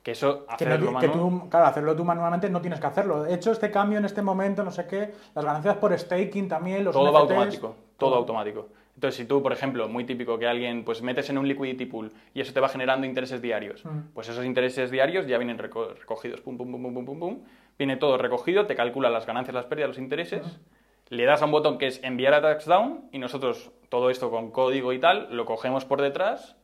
Que 0.03 0.12
eso, 0.12 0.46
hacerlo 0.48 0.98
que, 1.00 1.10
tú, 1.10 1.48
claro, 1.50 1.67
hacerlo 1.67 1.96
tú 1.96 2.03
manualmente 2.03 2.50
no 2.50 2.60
tienes 2.60 2.79
que 2.79 2.88
hacerlo. 2.88 3.25
He 3.27 3.36
hecho 3.36 3.51
este 3.51 3.70
cambio 3.70 4.00
en 4.00 4.05
este 4.05 4.24
momento, 4.24 4.63
no 4.63 4.72
sé 4.72 4.88
qué, 4.88 5.13
las 5.36 5.46
ganancias 5.46 5.77
por 5.77 5.98
staking 5.98 6.48
también, 6.48 6.84
los 6.84 6.93
Todo 6.93 7.13
va 7.13 7.20
automático, 7.20 7.75
todo 7.98 8.15
automático. 8.15 8.70
Entonces, 8.96 9.17
si 9.17 9.25
tú, 9.25 9.41
por 9.41 9.53
ejemplo, 9.53 9.88
muy 9.88 10.05
típico 10.05 10.38
que 10.38 10.48
alguien 10.48 10.84
pues 10.84 11.01
metes 11.01 11.29
en 11.29 11.38
un 11.38 11.48
liquidity 11.48 11.86
pool 11.86 12.12
y 12.34 12.41
eso 12.41 12.53
te 12.53 12.60
va 12.60 12.70
generando 12.70 13.08
intereses 13.08 13.41
diarios, 13.41 13.86
mm. 13.86 14.13
pues 14.13 14.29
esos 14.29 14.46
intereses 14.46 14.91
diarios 14.91 15.27
ya 15.27 15.38
vienen 15.38 15.58
recogidos, 15.58 16.41
pum, 16.41 16.58
pum, 16.58 16.72
pum, 16.72 16.93
pum, 16.93 17.05
pum, 17.05 17.20
pum, 17.20 17.39
viene 17.77 17.98
todo 17.98 18.17
recogido, 18.17 18.65
te 18.65 18.75
calcula 18.75 19.10
las 19.10 19.25
ganancias, 19.25 19.55
las 19.55 19.65
pérdidas, 19.65 19.89
los 19.89 19.98
intereses, 19.98 20.46
mm. 20.46 21.15
le 21.15 21.25
das 21.25 21.41
a 21.41 21.46
un 21.46 21.51
botón 21.51 21.77
que 21.77 21.88
es 21.88 22.03
enviar 22.03 22.34
a 22.34 22.41
taxdown 22.41 23.10
y 23.12 23.20
nosotros 23.20 23.72
todo 23.89 24.10
esto 24.10 24.29
con 24.29 24.51
código 24.51 24.93
y 24.93 25.00
tal 25.00 25.36
lo 25.36 25.46
cogemos 25.46 25.86
por 25.86 26.01
detrás 26.01 26.55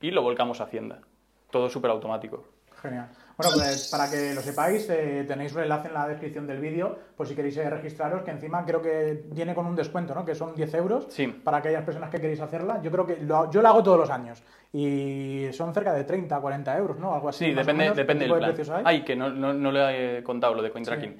y 0.00 0.10
lo 0.12 0.22
volcamos 0.22 0.60
a 0.60 0.64
Hacienda. 0.64 1.02
Todo 1.50 1.68
súper 1.68 1.90
automático. 1.90 2.44
Genial. 2.82 3.06
Bueno, 3.36 3.52
pues 3.54 3.88
para 3.90 4.10
que 4.10 4.34
lo 4.34 4.40
sepáis, 4.40 4.90
eh, 4.90 5.24
tenéis 5.26 5.54
un 5.54 5.62
enlace 5.62 5.88
en 5.88 5.94
la 5.94 6.08
descripción 6.08 6.46
del 6.46 6.58
vídeo, 6.58 6.98
por 7.16 7.26
si 7.28 7.34
queréis 7.34 7.56
eh, 7.56 7.70
registraros, 7.70 8.22
que 8.22 8.32
encima 8.32 8.64
creo 8.64 8.82
que 8.82 9.22
viene 9.26 9.54
con 9.54 9.66
un 9.66 9.76
descuento, 9.76 10.14
¿no? 10.14 10.24
Que 10.24 10.34
son 10.34 10.54
10 10.54 10.74
euros 10.74 11.06
sí. 11.08 11.28
para 11.28 11.58
aquellas 11.58 11.84
personas 11.84 12.10
que 12.10 12.20
queréis 12.20 12.40
hacerla. 12.40 12.80
Yo 12.82 12.90
creo 12.90 13.06
que 13.06 13.18
yo 13.24 13.62
lo 13.62 13.68
hago 13.68 13.82
todos 13.82 14.00
los 14.00 14.10
años 14.10 14.42
y 14.72 15.46
son 15.52 15.72
cerca 15.72 15.92
de 15.92 16.04
30, 16.04 16.40
40 16.40 16.78
euros, 16.78 16.98
¿no? 16.98 17.14
Algo 17.14 17.28
así. 17.28 17.46
Sí, 17.46 17.54
depende, 17.54 17.92
depende 17.92 18.26
del 18.26 18.54
plan. 18.54 18.82
Ay, 18.84 19.02
que 19.02 19.14
no, 19.14 19.30
no, 19.30 19.54
no, 19.54 19.70
le 19.70 20.18
he 20.18 20.22
contado 20.22 20.54
lo 20.54 20.62
de 20.62 20.70
CoinTracking. 20.70 21.16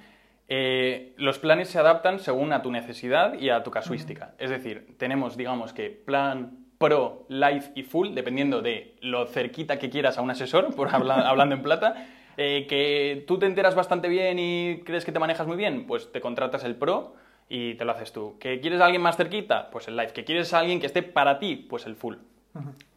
Eh, 0.49 1.14
los 1.16 1.38
planes 1.38 1.69
se 1.69 1.78
adaptan 1.78 2.19
según 2.19 2.52
a 2.52 2.61
tu 2.61 2.71
necesidad 2.71 3.35
y 3.35 3.50
a 3.50 3.62
tu 3.62 3.71
casuística. 3.71 4.35
Es 4.38 4.50
decir, 4.50 4.97
tenemos, 4.99 5.37
digamos 5.37 5.73
que 5.73 5.90
plan 5.90 6.62
Pro, 6.83 7.27
Live 7.29 7.71
y 7.77 7.85
Full, 7.85 8.12
dependiendo 8.12 8.61
de 8.61 8.97
lo 9.01 9.27
cerquita 9.27 9.79
que 9.79 9.89
quieras 9.89 10.19
a 10.19 10.21
un 10.21 10.31
asesor, 10.31 10.75
por 10.75 10.89
hablando 10.93 11.55
en 11.55 11.62
plata. 11.62 12.09
Eh, 12.37 12.67
que 12.69 13.25
tú 13.29 13.39
te 13.39 13.47
enteras 13.47 13.77
bastante 13.77 14.09
bien 14.09 14.39
y 14.41 14.81
crees 14.85 15.05
que 15.05 15.12
te 15.12 15.21
manejas 15.21 15.47
muy 15.47 15.57
bien, 15.57 15.87
pues 15.87 16.11
te 16.11 16.21
contratas 16.21 16.65
el 16.65 16.75
Pro 16.75 17.15
y 17.49 17.75
te 17.75 17.85
lo 17.85 17.93
haces 17.93 18.11
tú. 18.12 18.37
¿Que 18.41 18.59
quieres 18.59 18.81
a 18.81 18.87
alguien 18.87 19.01
más 19.01 19.17
cerquita? 19.17 19.71
Pues 19.71 19.87
el 19.87 19.97
Live. 19.97 20.12
¿Que 20.12 20.25
quieres 20.25 20.53
a 20.55 20.59
alguien 20.59 20.81
que 20.81 20.87
esté 20.87 21.05
para 21.05 21.39
ti? 21.39 21.55
Pues 21.55 21.87
el 21.87 21.95
Full. 21.95 22.17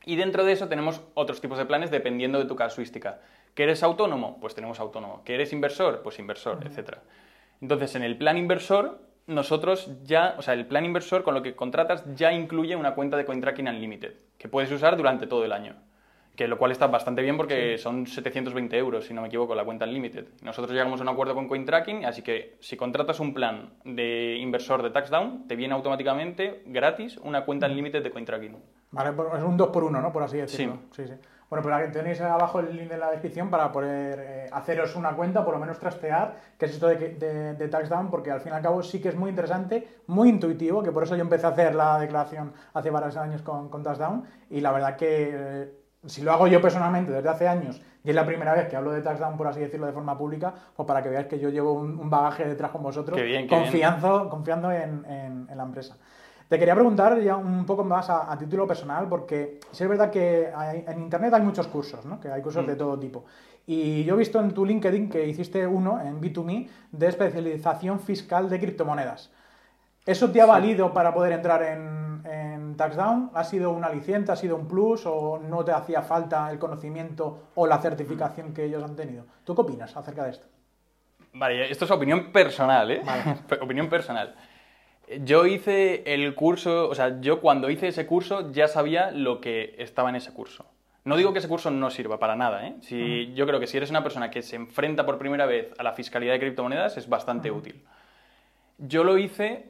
Y 0.03 0.15
dentro 0.15 0.43
de 0.43 0.53
eso 0.53 0.67
tenemos 0.67 1.01
otros 1.13 1.39
tipos 1.39 1.59
de 1.59 1.65
planes 1.65 1.91
dependiendo 1.91 2.39
de 2.39 2.45
tu 2.45 2.55
casuística. 2.55 3.19
¿Que 3.53 3.63
eres 3.63 3.83
autónomo? 3.83 4.39
Pues 4.41 4.55
tenemos 4.55 4.79
autónomo. 4.79 5.23
¿Que 5.23 5.35
eres 5.35 5.53
inversor? 5.53 6.01
Pues 6.01 6.17
inversor, 6.17 6.65
etc. 6.65 6.97
Entonces, 7.61 7.95
en 7.95 8.01
el 8.01 8.17
plan 8.17 8.37
inversor 8.37 8.99
nosotros 9.27 9.89
ya, 10.03 10.35
o 10.37 10.41
sea, 10.41 10.53
el 10.53 10.65
plan 10.65 10.85
inversor 10.85 11.23
con 11.23 11.33
lo 11.33 11.41
que 11.41 11.55
contratas 11.55 12.03
ya 12.15 12.31
incluye 12.31 12.75
una 12.75 12.93
cuenta 12.93 13.17
de 13.17 13.25
CoinTracking 13.25 13.67
Unlimited, 13.67 14.13
que 14.37 14.47
puedes 14.47 14.71
usar 14.71 14.97
durante 14.97 15.27
todo 15.27 15.43
el 15.45 15.51
año. 15.51 15.75
Que 16.35 16.49
lo 16.49 16.57
cual 16.57 16.71
está 16.71 16.87
bastante 16.87 17.21
bien 17.21 17.37
porque 17.37 17.77
son 17.77 18.07
720 18.07 18.77
euros, 18.77 19.05
si 19.05 19.13
no 19.13 19.21
me 19.21 19.29
equivoco, 19.29 19.55
la 19.55 19.63
cuenta 19.63 19.85
Unlimited. 19.85 20.25
Nosotros 20.41 20.73
llegamos 20.73 20.99
a 20.99 21.03
un 21.03 21.09
acuerdo 21.09 21.33
con 21.33 21.47
CoinTracking, 21.47 22.03
así 22.03 22.23
que 22.23 22.57
si 22.59 22.75
contratas 22.75 23.21
un 23.21 23.33
plan 23.33 23.69
de 23.85 24.35
inversor 24.37 24.83
de 24.83 24.89
TaxDown, 24.89 25.47
te 25.47 25.55
viene 25.55 25.73
automáticamente 25.73 26.61
gratis 26.65 27.17
una 27.23 27.45
cuenta 27.45 27.67
Unlimited 27.67 28.03
de 28.03 28.11
CoinTracking. 28.11 28.57
Vale, 28.91 29.11
es 29.37 29.43
un 29.43 29.55
2 29.55 29.69
por 29.69 29.85
1 29.85 30.01
¿no? 30.01 30.11
Por 30.11 30.23
así 30.23 30.37
decirlo. 30.37 30.79
sí. 30.91 31.07
sí. 31.07 31.13
Bueno, 31.49 31.61
pues 31.61 31.91
tenéis 31.91 32.19
abajo 32.21 32.59
el 32.59 32.75
link 32.75 32.91
en 32.91 32.99
la 32.99 33.11
descripción 33.11 33.49
para 33.51 33.71
poder 33.71 34.19
eh, 34.19 34.49
haceros 34.51 34.95
una 34.95 35.11
cuenta, 35.11 35.45
por 35.45 35.53
lo 35.53 35.59
menos 35.59 35.77
trastear, 35.77 36.35
que 36.57 36.65
es 36.65 36.71
esto 36.71 36.87
de, 36.87 36.95
de, 36.95 37.53
de, 37.53 37.67
TaxDown, 37.67 38.09
porque 38.09 38.31
al 38.31 38.41
fin 38.41 38.51
y 38.53 38.55
al 38.55 38.63
cabo 38.63 38.81
sí 38.81 38.99
que 38.99 39.09
es 39.09 39.15
muy 39.15 39.29
interesante, 39.29 39.87
muy 40.07 40.29
intuitivo, 40.29 40.81
que 40.81 40.91
por 40.91 41.03
eso 41.03 41.15
yo 41.15 41.21
empecé 41.21 41.45
a 41.45 41.49
hacer 41.49 41.75
la 41.75 41.99
declaración 41.99 42.51
hace 42.73 42.89
varios 42.89 43.15
años 43.15 43.43
con, 43.43 43.69
con 43.69 43.83
TaxDown, 43.83 44.25
y 44.49 44.59
la 44.59 44.71
verdad 44.71 44.95
que 44.95 45.29
eh, 45.33 45.71
si 46.07 46.23
lo 46.23 46.31
hago 46.31 46.47
yo 46.47 46.59
personalmente 46.61 47.11
desde 47.11 47.29
hace 47.29 47.47
años, 47.47 47.79
y 48.03 48.09
es 48.09 48.15
la 48.15 48.25
primera 48.25 48.53
vez 48.55 48.67
que 48.67 48.75
hablo 48.75 48.91
de 48.91 49.01
TaxDown, 49.01 49.37
por 49.37 49.47
así 49.47 49.59
decirlo, 49.59 49.85
de 49.85 49.93
forma 49.93 50.17
pública, 50.17 50.51
pues 50.75 50.87
para 50.87 51.03
que 51.03 51.09
veáis 51.09 51.27
que 51.27 51.37
yo 51.37 51.49
llevo 51.49 51.73
un, 51.73 52.09
bagaje 52.09 52.45
detrás 52.45 52.71
con 52.71 52.81
vosotros, 52.81 53.19
confiando, 53.47 54.29
confiando 54.29 54.71
en, 54.71 55.05
en 55.05 55.57
la 55.57 55.63
empresa. 55.63 55.95
Te 56.47 56.59
quería 56.59 56.75
preguntar 56.75 57.19
ya 57.21 57.37
un 57.37 57.65
poco 57.65 57.83
más 57.83 58.09
a, 58.09 58.37
título 58.37 58.67
personal, 58.67 59.07
porque 59.09 59.59
sí 59.71 59.83
es 59.83 59.89
verdad 59.89 60.11
que 60.11 60.51
en 60.87 61.01
Internet 61.01 61.33
hay 61.33 61.41
muchos 61.41 61.67
cursos, 61.67 62.05
¿no? 62.05 62.19
que 62.19 62.29
hay 62.29 62.41
cursos 62.41 62.65
de 62.67 62.75
mm. 62.75 62.77
todo 62.77 62.99
tipo. 62.99 63.25
Y 63.65 64.03
yo 64.03 64.13
he 64.13 64.17
visto 64.17 64.39
en 64.39 64.53
tu 64.53 64.63
LinkedIn 64.63 65.09
que 65.09 65.25
hiciste 65.25 65.65
uno 65.65 65.99
en 65.99 66.21
B2Me 66.21 66.69
de 66.91 67.07
especialización 67.07 67.99
fiscal 67.99 68.47
de 68.47 68.59
criptomonedas. 68.59 69.31
¿Eso 70.05 70.29
te 70.29 70.39
ha 70.39 70.45
valido 70.45 70.93
para 70.93 71.11
poder 71.15 71.33
entrar 71.33 71.63
en, 71.63 72.21
en 72.25 72.77
TaxDown? 72.77 73.31
¿Ha 73.33 73.43
sido 73.43 73.71
un 73.71 73.83
aliciente, 73.83 74.31
ha 74.31 74.35
sido 74.35 74.55
un 74.55 74.67
plus 74.67 75.07
o 75.07 75.39
no 75.39 75.65
te 75.65 75.71
hacía 75.71 76.03
falta 76.03 76.51
el 76.51 76.59
conocimiento 76.59 77.49
o 77.55 77.65
la 77.65 77.79
certificación 77.79 78.53
que 78.53 78.65
ellos 78.65 78.83
han 78.83 78.95
tenido? 78.95 79.25
¿Tú 79.43 79.55
qué 79.55 79.61
opinas 79.61 79.97
acerca 79.97 80.25
de 80.25 80.29
esto? 80.29 80.45
Vale, 81.33 81.69
esto 81.69 81.85
es 81.85 81.91
opinión 81.91 82.31
personal, 82.31 82.91
¿eh? 82.91 83.01
opinión 83.61 83.89
personal. 83.89 84.35
Yo 85.23 85.45
hice 85.45 86.03
el 86.13 86.33
curso, 86.35 86.89
o 86.89 86.95
sea, 86.95 87.21
yo 87.21 87.39
cuando 87.39 87.69
hice 87.69 87.87
ese 87.87 88.07
curso 88.07 88.51
ya 88.51 88.67
sabía 88.67 89.11
lo 89.11 89.39
que 89.39 89.75
estaba 89.77 90.09
en 90.09 90.15
ese 90.15 90.33
curso. 90.33 90.65
No 91.03 91.15
digo 91.17 91.33
que 91.33 91.39
ese 91.39 91.47
curso 91.47 91.69
no 91.69 91.91
sirva 91.91 92.17
para 92.17 92.35
nada, 92.35 92.67
¿eh? 92.67 92.75
Si, 92.81 93.31
Yo 93.35 93.45
creo 93.45 93.59
que 93.59 93.67
si 93.67 93.77
eres 93.77 93.91
una 93.91 94.01
persona 94.01 94.31
que 94.31 94.41
se 94.41 94.55
enfrenta 94.55 95.05
por 95.05 95.19
primera 95.19 95.45
vez 95.45 95.71
a 95.77 95.83
la 95.83 95.93
fiscalidad 95.93 96.33
de 96.33 96.39
criptomonedas 96.39 96.97
es 96.97 97.07
bastante 97.07 97.51
útil. 97.51 97.83
Yo 98.79 99.03
lo 99.03 99.19
hice 99.19 99.69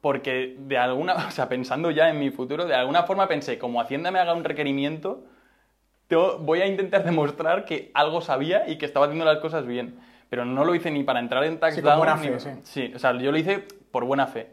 porque 0.00 0.56
de 0.58 0.78
alguna, 0.78 1.14
o 1.28 1.30
sea, 1.30 1.48
pensando 1.50 1.90
ya 1.90 2.08
en 2.08 2.18
mi 2.18 2.30
futuro, 2.30 2.64
de 2.64 2.74
alguna 2.74 3.02
forma 3.02 3.28
pensé, 3.28 3.58
como 3.58 3.80
Hacienda 3.80 4.10
me 4.10 4.18
haga 4.18 4.32
un 4.32 4.44
requerimiento, 4.44 5.24
voy 6.40 6.62
a 6.62 6.66
intentar 6.66 7.04
demostrar 7.06 7.66
que 7.66 7.90
algo 7.92 8.22
sabía 8.22 8.66
y 8.66 8.78
que 8.78 8.86
estaba 8.86 9.06
haciendo 9.06 9.26
las 9.26 9.38
cosas 9.38 9.66
bien. 9.66 9.98
Pero 10.30 10.46
no 10.46 10.64
lo 10.64 10.74
hice 10.74 10.90
ni 10.90 11.04
para 11.04 11.20
entrar 11.20 11.44
en 11.44 11.60
tax 11.60 11.74
sí, 11.74 11.82
fe, 11.82 12.40
sí. 12.40 12.50
sí, 12.62 12.92
o 12.94 12.98
sea, 12.98 13.16
yo 13.18 13.30
lo 13.30 13.36
hice 13.36 13.66
por 13.94 14.04
buena 14.04 14.26
fe. 14.26 14.48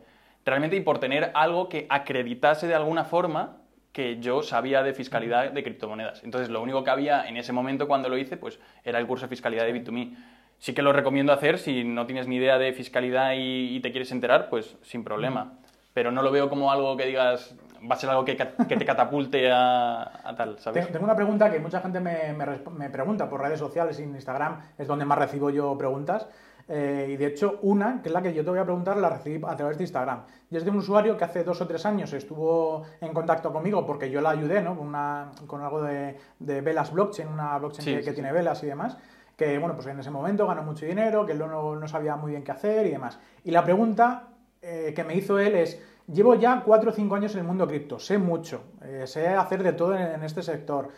Realmente 0.45 0.75
y 0.75 0.81
por 0.81 0.99
tener 0.99 1.31
algo 1.33 1.67
que 1.67 1.87
acreditase 1.89 2.67
de 2.67 2.75
alguna 2.75 3.05
forma 3.05 3.57
que 3.91 4.19
yo 4.19 4.43
sabía 4.43 4.83
de 4.83 4.93
fiscalidad 4.93 5.51
de 5.51 5.63
criptomonedas. 5.63 6.23
Entonces, 6.23 6.49
lo 6.49 6.61
único 6.61 6.83
que 6.83 6.91
había 6.91 7.27
en 7.27 7.37
ese 7.37 7.51
momento 7.51 7.87
cuando 7.87 8.07
lo 8.07 8.19
hice, 8.19 8.37
pues 8.37 8.59
era 8.83 8.99
el 8.99 9.07
curso 9.07 9.25
de 9.25 9.29
fiscalidad 9.29 9.65
de 9.65 9.73
Bit2Me. 9.73 10.15
Sí 10.59 10.75
que 10.75 10.83
lo 10.83 10.93
recomiendo 10.93 11.33
hacer 11.33 11.57
si 11.57 11.83
no 11.83 12.05
tienes 12.05 12.27
ni 12.27 12.35
idea 12.35 12.59
de 12.59 12.71
fiscalidad 12.71 13.33
y, 13.35 13.79
te 13.79 13.89
quieres 13.89 14.11
enterar, 14.11 14.47
pues 14.47 14.77
sin 14.83 15.03
problema. 15.03 15.53
Pero 15.95 16.11
no 16.11 16.21
lo 16.21 16.31
veo 16.31 16.47
como 16.47 16.71
algo 16.71 16.95
que 16.95 17.07
digas, 17.07 17.55
va 17.89 17.95
a 17.95 17.97
ser 17.97 18.11
algo 18.11 18.23
que, 18.23 18.35
te 18.35 18.85
catapulte 18.85 19.49
a, 19.51 20.35
tal. 20.37 20.57
Tengo 20.57 21.03
una 21.03 21.15
pregunta 21.15 21.49
que 21.49 21.57
mucha 21.57 21.81
gente 21.81 21.99
me, 21.99 22.89
pregunta 22.89 23.27
por 23.27 23.41
redes 23.41 23.57
sociales 23.57 23.99
Instagram, 23.99 24.61
es 24.77 24.87
donde 24.87 25.03
más 25.03 25.17
recibo 25.17 25.49
yo 25.49 25.75
preguntas. 25.79 26.27
Eh, 26.67 27.09
y 27.11 27.17
de 27.17 27.27
hecho, 27.27 27.59
una, 27.63 28.01
que 28.01 28.09
es 28.09 28.13
la 28.13 28.21
que 28.21 28.33
yo 28.33 28.43
te 28.43 28.49
voy 28.49 28.59
a 28.59 28.63
preguntar, 28.63 28.97
la 28.97 29.09
recibí 29.09 29.41
a 29.45 29.55
través 29.55 29.77
de 29.77 29.83
Instagram. 29.83 30.23
Y 30.49 30.57
es 30.57 30.63
de 30.63 30.71
un 30.71 30.77
usuario 30.77 31.17
que 31.17 31.23
hace 31.23 31.43
dos 31.43 31.59
o 31.61 31.67
tres 31.67 31.85
años 31.85 32.13
estuvo 32.13 32.83
en 32.99 33.13
contacto 33.13 33.51
conmigo 33.51 33.85
porque 33.85 34.09
yo 34.09 34.21
la 34.21 34.31
ayudé 34.31 34.61
¿no? 34.61 34.77
con, 34.77 34.87
una, 34.87 35.31
con 35.47 35.61
algo 35.61 35.81
de, 35.81 36.17
de, 36.39 36.61
velas 36.61 36.91
blockchain, 36.91 37.27
una 37.27 37.57
blockchain 37.57 38.03
que, 38.03 38.13
tiene 38.13 38.31
velas 38.31 38.63
y 38.63 38.67
demás. 38.67 38.97
Que 39.35 39.57
bueno, 39.57 39.75
pues 39.75 39.87
en 39.87 39.99
ese 39.99 40.11
momento 40.11 40.47
ganó 40.47 40.63
mucho 40.63 40.85
dinero, 40.85 41.25
que 41.25 41.31
él 41.31 41.39
no, 41.39 41.75
no 41.75 41.87
sabía 41.87 42.15
muy 42.15 42.31
bien 42.31 42.43
qué 42.43 42.51
hacer 42.51 42.85
y 42.87 42.91
demás. 42.91 43.19
Y 43.43 43.51
la 43.51 43.63
pregunta 43.63 44.29
eh, 44.61 44.93
que 44.95 45.03
me 45.03 45.15
hizo 45.15 45.39
él 45.39 45.55
es: 45.55 45.81
Llevo 46.07 46.35
ya 46.35 46.61
cuatro 46.63 46.91
o 46.91 46.93
cinco 46.93 47.15
años 47.15 47.33
en 47.33 47.39
el 47.39 47.47
mundo 47.47 47.67
cripto, 47.67 47.97
sé 47.97 48.17
mucho, 48.17 48.63
eh, 48.83 49.03
sé 49.07 49.27
hacer 49.29 49.63
de 49.63 49.73
todo 49.73 49.95
en, 49.95 50.23
este 50.23 50.43
sector. 50.43 50.89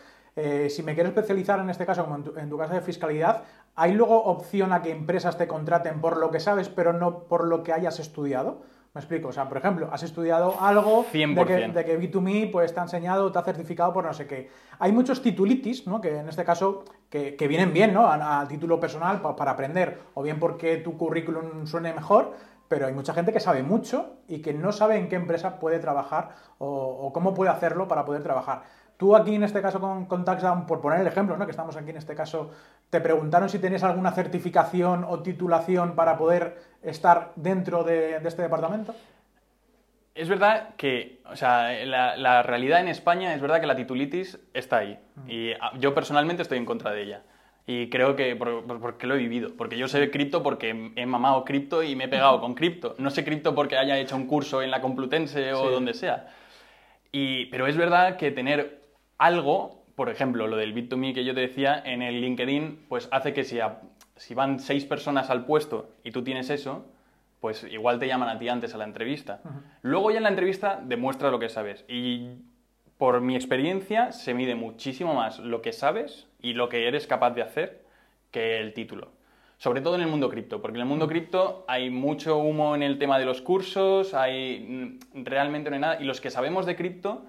si 0.68 0.82
me 0.82 0.94
quiero 0.94 1.08
especializar 1.10 1.60
en 1.60 1.70
este 1.70 1.86
caso, 1.86 2.02
como 2.02 2.16
en 2.16 2.24
tu, 2.24 2.36
en 2.36 2.50
tu, 2.50 2.58
caso 2.58 2.74
de 2.74 2.80
fiscalidad, 2.80 3.44
¿Hay 3.76 3.92
luego 3.92 4.22
opción 4.24 4.72
a 4.72 4.82
que 4.82 4.90
empresas 4.92 5.36
te 5.36 5.48
contraten 5.48 6.00
por 6.00 6.16
lo 6.18 6.30
que 6.30 6.40
sabes, 6.40 6.68
pero 6.68 6.92
no 6.92 7.20
por 7.24 7.44
lo 7.46 7.62
que 7.62 7.72
hayas 7.72 7.98
estudiado? 7.98 8.62
Me 8.94 9.00
explico, 9.00 9.28
o 9.28 9.32
sea, 9.32 9.48
por 9.48 9.58
ejemplo, 9.58 9.88
has 9.90 10.04
estudiado 10.04 10.54
algo 10.60 11.02
de 11.02 11.08
100%. 11.10 11.46
que, 11.46 11.78
de 11.78 11.84
que 11.84 11.98
B2Me 11.98 12.46
pues, 12.52 12.72
te 12.72 12.78
ha 12.78 12.84
enseñado, 12.84 13.32
te 13.32 13.38
ha 13.40 13.42
certificado 13.42 13.92
por 13.92 14.04
no 14.04 14.12
sé 14.14 14.28
qué. 14.28 14.48
Hay 14.78 14.92
muchos 14.92 15.20
titulitis, 15.20 15.88
¿no? 15.88 16.00
que 16.00 16.18
en 16.18 16.28
este 16.28 16.44
caso, 16.44 16.84
que, 17.10 17.34
que 17.34 17.48
vienen 17.48 17.72
bien 17.72 17.92
¿no? 17.92 18.06
a, 18.06 18.40
a 18.42 18.46
título 18.46 18.78
personal 18.78 19.20
pa- 19.20 19.34
para 19.34 19.50
aprender, 19.50 19.98
o 20.14 20.22
bien 20.22 20.38
porque 20.38 20.76
tu 20.76 20.96
currículum 20.96 21.66
suene 21.66 21.92
mejor, 21.92 22.34
pero 22.68 22.86
hay 22.86 22.92
mucha 22.92 23.12
gente 23.14 23.32
que 23.32 23.40
sabe 23.40 23.64
mucho 23.64 24.18
y 24.28 24.40
que 24.42 24.54
no 24.54 24.70
sabe 24.70 24.96
en 24.96 25.08
qué 25.08 25.16
empresa 25.16 25.58
puede 25.58 25.80
trabajar 25.80 26.28
o, 26.58 26.68
o 26.68 27.12
cómo 27.12 27.34
puede 27.34 27.50
hacerlo 27.50 27.88
para 27.88 28.04
poder 28.04 28.22
trabajar. 28.22 28.62
Tú 28.96 29.16
aquí 29.16 29.34
en 29.34 29.42
este 29.42 29.60
caso 29.60 29.80
con, 29.80 30.06
con 30.06 30.24
TaxDown, 30.24 30.66
por 30.66 30.80
poner 30.80 31.00
el 31.00 31.06
ejemplo, 31.06 31.36
¿no? 31.36 31.44
que 31.44 31.50
estamos 31.50 31.76
aquí 31.76 31.90
en 31.90 31.96
este 31.96 32.14
caso, 32.14 32.50
te 32.90 33.00
preguntaron 33.00 33.48
si 33.48 33.58
tenías 33.58 33.82
alguna 33.82 34.12
certificación 34.12 35.04
o 35.08 35.20
titulación 35.20 35.94
para 35.96 36.16
poder 36.16 36.58
estar 36.82 37.32
dentro 37.36 37.82
de, 37.82 38.20
de 38.20 38.28
este 38.28 38.42
departamento. 38.42 38.94
Es 40.14 40.28
verdad 40.28 40.74
que, 40.76 41.20
o 41.28 41.34
sea, 41.34 41.72
la, 41.86 42.16
la 42.16 42.44
realidad 42.44 42.80
en 42.80 42.86
España 42.86 43.34
es 43.34 43.40
verdad 43.40 43.60
que 43.60 43.66
la 43.66 43.74
titulitis 43.74 44.38
está 44.54 44.76
ahí. 44.78 44.96
Y 45.26 45.50
ah, 45.54 45.72
yo 45.80 45.92
personalmente 45.92 46.42
estoy 46.42 46.58
en 46.58 46.64
contra 46.64 46.92
de 46.92 47.02
ella. 47.02 47.22
Y 47.66 47.90
creo 47.90 48.14
que 48.14 48.36
por- 48.36 48.64
por- 48.64 48.80
porque 48.80 49.08
lo 49.08 49.16
he 49.16 49.18
vivido. 49.18 49.50
Porque 49.56 49.76
yo 49.76 49.88
sé 49.88 50.08
cripto 50.12 50.44
porque 50.44 50.92
he 50.94 51.06
mamado 51.06 51.44
cripto 51.44 51.82
y 51.82 51.96
me 51.96 52.04
he 52.04 52.08
pegado 52.08 52.40
con 52.40 52.54
cripto. 52.54 52.94
No 52.98 53.10
sé 53.10 53.24
cripto 53.24 53.56
porque 53.56 53.76
haya 53.76 53.98
hecho 53.98 54.14
un 54.14 54.28
curso 54.28 54.62
en 54.62 54.70
la 54.70 54.80
Complutense 54.80 55.52
o 55.52 55.66
Sí. 55.66 55.72
donde 55.72 55.94
sea. 55.94 56.28
Y, 57.10 57.46
pero 57.46 57.66
es 57.66 57.76
verdad 57.76 58.16
que 58.16 58.30
tener 58.30 58.83
algo, 59.18 59.82
por 59.94 60.08
ejemplo, 60.10 60.46
lo 60.46 60.56
del 60.56 60.74
Bit2Me 60.74 61.14
que 61.14 61.24
yo 61.24 61.34
te 61.34 61.40
decía, 61.40 61.80
en 61.84 62.02
el 62.02 62.20
LinkedIn, 62.20 62.86
pues 62.88 63.08
hace 63.12 63.32
que 63.32 63.44
si, 63.44 63.60
a- 63.60 63.80
si 64.16 64.34
van 64.34 64.58
seis 64.60 64.84
personas 64.84 65.30
al 65.30 65.44
puesto 65.44 65.90
y 66.02 66.10
tú 66.10 66.22
tienes 66.24 66.50
eso, 66.50 66.84
pues 67.40 67.64
igual 67.70 67.98
te 67.98 68.06
llaman 68.08 68.28
a 68.28 68.38
ti 68.38 68.48
antes 68.48 68.74
a 68.74 68.78
la 68.78 68.84
entrevista. 68.84 69.40
Luego 69.82 70.10
ya 70.10 70.16
en 70.16 70.22
la 70.22 70.28
entrevista 70.30 70.80
demuestras 70.82 71.30
lo 71.30 71.38
que 71.38 71.48
sabes. 71.50 71.84
Y 71.88 72.30
por 72.96 73.20
mi 73.20 73.34
experiencia 73.36 74.12
se 74.12 74.32
mide 74.34 74.54
muchísimo 74.54 75.14
más 75.14 75.38
lo 75.40 75.60
que 75.60 75.72
sabes 75.72 76.26
y 76.40 76.54
lo 76.54 76.68
que 76.68 76.88
eres 76.88 77.06
capaz 77.06 77.32
de 77.32 77.42
hacer 77.42 77.84
que 78.30 78.60
el 78.60 78.72
título. 78.72 79.10
Sobre 79.58 79.80
todo 79.82 79.94
en 79.94 80.00
el 80.00 80.08
mundo 80.08 80.28
cripto, 80.30 80.60
porque 80.62 80.76
en 80.78 80.82
el 80.82 80.88
mundo 80.88 81.06
cripto 81.06 81.64
hay 81.68 81.90
mucho 81.90 82.38
humo 82.38 82.74
en 82.74 82.82
el 82.82 82.98
tema 82.98 83.18
de 83.18 83.24
los 83.26 83.40
cursos, 83.42 84.14
hay 84.14 84.98
mm, 85.14 85.24
realmente 85.24 85.70
no 85.70 85.74
hay 85.76 85.80
nada. 85.82 86.00
Y 86.00 86.04
los 86.04 86.20
que 86.20 86.30
sabemos 86.30 86.66
de 86.66 86.76
cripto, 86.76 87.24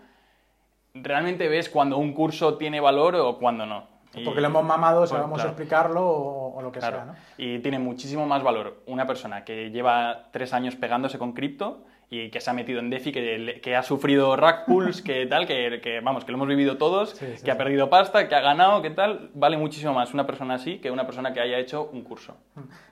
realmente 0.95 1.47
ves 1.47 1.69
cuando 1.69 1.97
un 1.97 2.13
curso 2.13 2.57
tiene 2.57 2.79
valor 2.79 3.15
o 3.15 3.37
cuando 3.37 3.65
no. 3.65 3.95
Porque 4.23 4.39
lo 4.39 4.47
hemos 4.47 4.63
mamado, 4.63 4.99
Pues, 4.99 5.09
sabemos 5.09 5.35
claro. 5.35 5.49
explicarlo 5.49 6.07
o, 6.07 6.55
o 6.57 6.61
lo 6.61 6.71
que 6.71 6.79
Claro. 6.79 6.95
sea, 6.97 7.05
¿no? 7.05 7.15
Y 7.37 7.59
tiene 7.59 7.79
muchísimo 7.79 8.25
más 8.25 8.41
valor 8.43 8.77
una 8.87 9.05
persona 9.05 9.43
que 9.43 9.71
lleva 9.71 10.29
tres 10.31 10.53
años 10.53 10.77
pegándose 10.77 11.19
con 11.19 11.33
cripto 11.33 11.83
y 12.09 12.29
que 12.29 12.39
se 12.39 12.49
ha 12.49 12.53
metido 12.53 12.79
en 12.79 12.89
DeFi, 12.89 13.11
que, 13.11 13.75
ha 13.75 13.81
sufrido 13.83 14.35
rack 14.37 14.65
pulls, 14.67 15.01
que 15.01 15.25
tal, 15.25 15.45
que, 15.47 15.81
que, 15.81 15.99
vamos, 15.99 16.23
que 16.23 16.31
lo 16.31 16.37
hemos 16.37 16.47
vivido 16.47 16.77
todos, 16.77 17.09
Sí, 17.09 17.25
sí, 17.35 17.43
que 17.43 17.51
ha 17.51 17.57
perdido 17.57 17.89
pasta, 17.89 18.29
que 18.29 18.35
ha 18.35 18.41
ganado, 18.41 18.81
que 18.83 18.91
tal, 18.91 19.31
vale 19.33 19.57
muchísimo 19.57 19.91
más 19.93 20.13
una 20.13 20.25
persona 20.25 20.53
así 20.53 20.77
que 20.79 20.91
una 20.91 21.05
persona 21.05 21.33
que 21.33 21.41
haya 21.41 21.57
hecho 21.57 21.89
un 21.91 22.03
curso. 22.03 22.37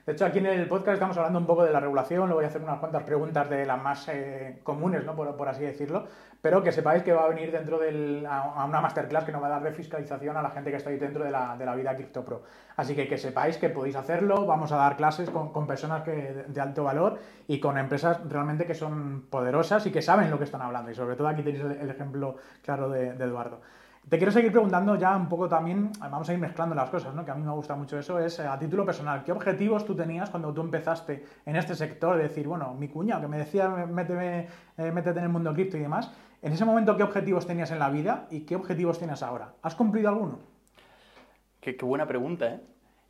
De 0.04 0.12
hecho, 0.12 0.26
aquí 0.26 0.40
en 0.40 0.46
el 0.46 0.66
podcast 0.68 0.94
estamos 0.94 1.16
hablando 1.16 1.38
un 1.38 1.46
poco 1.46 1.64
de 1.64 1.72
la 1.72 1.80
regulación, 1.80 2.28
le 2.28 2.34
voy 2.34 2.44
a 2.44 2.48
hacer 2.48 2.60
unas 2.60 2.80
cuantas 2.80 3.04
preguntas 3.04 3.48
de 3.48 3.64
las 3.64 3.80
más 3.80 4.08
eh, 4.08 4.58
comunes, 4.62 5.04
¿no? 5.06 5.14
por, 5.14 5.34
por 5.36 5.48
así 5.48 5.62
decirlo, 5.62 6.06
pero 6.44 6.62
que 6.62 6.72
sepáis 6.72 7.02
que 7.02 7.14
va 7.14 7.24
a 7.24 7.28
venir 7.28 7.50
dentro 7.50 7.78
del, 7.78 8.26
a, 8.26 8.66
una 8.66 8.82
masterclass 8.82 9.24
que 9.24 9.32
nos 9.32 9.42
va 9.42 9.46
a 9.46 9.50
dar 9.56 9.62
de 9.62 9.72
fiscalización 9.72 10.36
a 10.36 10.42
la 10.42 10.50
gente 10.50 10.70
que 10.70 10.76
está 10.76 10.90
ahí 10.90 10.98
dentro 10.98 11.24
de 11.24 11.30
la, 11.30 11.56
de 11.56 11.64
la 11.64 11.74
vida 11.74 11.96
CryptoPro. 11.96 12.42
Así 12.76 12.94
que 12.94 13.08
que 13.08 13.16
sepáis 13.16 13.56
que 13.56 13.70
podéis 13.70 13.96
hacerlo, 13.96 14.44
vamos 14.44 14.70
a 14.70 14.76
dar 14.76 14.94
clases 14.98 15.30
con, 15.30 15.54
con 15.54 15.66
personas 15.66 16.02
que, 16.02 16.44
de, 16.46 16.60
alto 16.60 16.84
valor 16.84 17.18
y 17.48 17.58
con 17.60 17.78
empresas 17.78 18.20
realmente 18.28 18.66
que 18.66 18.74
son 18.74 19.24
poderosas 19.30 19.86
y 19.86 19.90
que 19.90 20.02
saben 20.02 20.30
lo 20.30 20.36
que 20.36 20.44
están 20.44 20.60
hablando. 20.60 20.90
Y 20.90 20.94
sobre 20.94 21.16
todo 21.16 21.28
aquí 21.28 21.42
tenéis 21.42 21.64
el, 21.64 21.88
ejemplo 21.88 22.36
claro 22.62 22.90
de, 22.90 23.08
Eduardo. 23.12 23.62
Te 24.06 24.18
quiero 24.18 24.30
seguir 24.30 24.52
preguntando 24.52 24.96
ya 24.96 25.16
un 25.16 25.30
poco 25.30 25.48
también, 25.48 25.92
vamos 25.98 26.28
a 26.28 26.34
ir 26.34 26.38
mezclando 26.38 26.74
las 26.74 26.90
cosas, 26.90 27.14
¿no? 27.14 27.24
que 27.24 27.30
a 27.30 27.34
mí 27.34 27.42
me 27.42 27.52
gusta 27.52 27.74
mucho 27.74 27.98
eso, 27.98 28.18
es 28.18 28.38
eh, 28.38 28.46
a 28.46 28.58
título 28.58 28.84
personal, 28.84 29.24
¿qué 29.24 29.32
objetivos 29.32 29.86
tú 29.86 29.96
tenías 29.96 30.28
cuando 30.28 30.52
tú 30.52 30.60
empezaste 30.60 31.24
en 31.46 31.56
este 31.56 31.74
sector? 31.74 32.18
De 32.18 32.24
decir, 32.24 32.46
bueno, 32.46 32.74
mi 32.74 32.88
cuñado 32.88 33.22
que 33.22 33.28
me 33.28 33.38
decía, 33.38 33.70
méteme, 33.70 34.46
eh, 34.76 34.92
métete 34.92 35.20
en 35.20 35.24
el 35.24 35.30
mundo 35.30 35.54
cripto 35.54 35.78
y 35.78 35.80
demás, 35.80 36.10
en 36.44 36.52
ese 36.52 36.64
momento, 36.64 36.96
¿qué 36.96 37.02
objetivos 37.02 37.46
tenías 37.46 37.70
en 37.72 37.80
la 37.80 37.90
vida 37.90 38.28
y 38.30 38.42
qué 38.42 38.54
objetivos 38.54 38.98
tienes 38.98 39.22
ahora? 39.22 39.54
¿Has 39.62 39.74
cumplido 39.74 40.08
alguno? 40.10 40.38
Qué, 41.60 41.76
qué 41.76 41.84
buena 41.84 42.06
pregunta, 42.06 42.54
¿eh? 42.54 42.60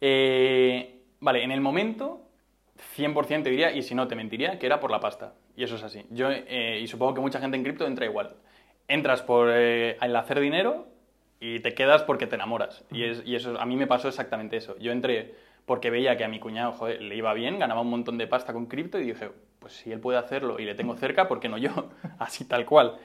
Eh, 0.01 0.95
Vale, 1.25 1.43
en 1.43 1.53
el 1.53 1.63
momento, 1.63 2.21
100% 2.99 3.45
te 3.45 3.49
diría, 3.49 3.73
y 3.73 3.81
si 3.81 3.95
no 3.95 4.07
te 4.07 4.15
mentiría, 4.15 4.59
que 4.59 4.67
era 4.67 4.79
por 4.79 4.91
la 4.91 5.01
pasta. 5.01 5.33
Y 5.57 5.65
eso 5.65 5.77
es 5.77 5.83
así. 5.83 6.05
Yo, 6.11 6.29
eh, 6.31 6.81
y 6.83 6.87
supongo 6.87 7.15
que 7.15 7.23
mucha 7.23 7.41
gente 7.41 7.57
en 7.57 7.63
cripto 7.63 7.87
entra 7.87 8.05
igual. 8.05 8.37
Entras 8.89 9.23
por 9.23 9.49
eh, 9.51 9.97
el 10.03 10.15
hacer 10.17 10.39
dinero 10.39 10.87
y 11.41 11.61
te 11.61 11.73
quedas 11.73 12.03
porque 12.03 12.27
te 12.27 12.35
enamoras. 12.35 12.85
Y, 12.91 13.05
es, 13.05 13.23
y 13.25 13.37
eso, 13.37 13.59
a 13.59 13.65
mí 13.65 13.75
me 13.75 13.87
pasó 13.87 14.09
exactamente 14.09 14.59
eso. 14.59 14.77
Yo 14.77 14.93
entré 14.93 15.35
porque 15.65 15.89
veía 15.89 16.19
que 16.19 16.25
a 16.25 16.29
mi 16.29 16.41
cuñado 16.41 16.73
joder, 16.73 17.01
le 17.01 17.17
iba 17.17 17.33
bien, 17.33 17.59
ganaba 17.59 17.81
un 17.81 17.89
montón 17.89 18.19
de 18.19 18.27
pasta 18.27 18.53
con 18.53 18.67
cripto 18.67 18.99
y 18.99 19.07
dije, 19.07 19.31
pues 19.61 19.73
si 19.73 19.93
él 19.93 20.01
puede 20.01 20.19
hacerlo 20.19 20.61
y 20.61 20.67
le 20.67 20.75
tengo 20.75 20.95
cerca, 20.95 21.27
¿por 21.27 21.41
qué 21.41 21.49
no 21.49 21.57
yo? 21.57 21.89
Así 22.19 22.45
tal 22.45 22.67
cual. 22.67 22.99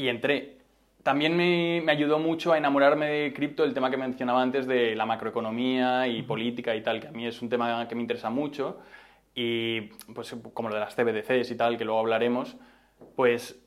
Y 0.00 0.08
entré. 0.08 0.56
También 1.02 1.36
me, 1.36 1.82
me 1.84 1.92
ayudó 1.92 2.18
mucho 2.18 2.52
a 2.52 2.58
enamorarme 2.58 3.06
de 3.06 3.32
cripto 3.34 3.64
el 3.64 3.74
tema 3.74 3.90
que 3.90 3.98
mencionaba 3.98 4.40
antes 4.40 4.66
de 4.66 4.96
la 4.96 5.04
macroeconomía 5.04 6.08
y 6.08 6.22
política 6.22 6.74
y 6.74 6.82
tal, 6.82 7.00
que 7.00 7.08
a 7.08 7.10
mí 7.10 7.26
es 7.26 7.42
un 7.42 7.50
tema 7.50 7.86
que 7.86 7.94
me 7.94 8.00
interesa 8.00 8.30
mucho. 8.30 8.78
Y 9.34 9.82
pues 10.14 10.34
como 10.54 10.70
lo 10.70 10.76
de 10.76 10.80
las 10.80 10.94
CBDCs 10.94 11.50
y 11.50 11.54
tal, 11.54 11.76
que 11.76 11.84
luego 11.84 12.00
hablaremos, 12.00 12.56
pues 13.14 13.62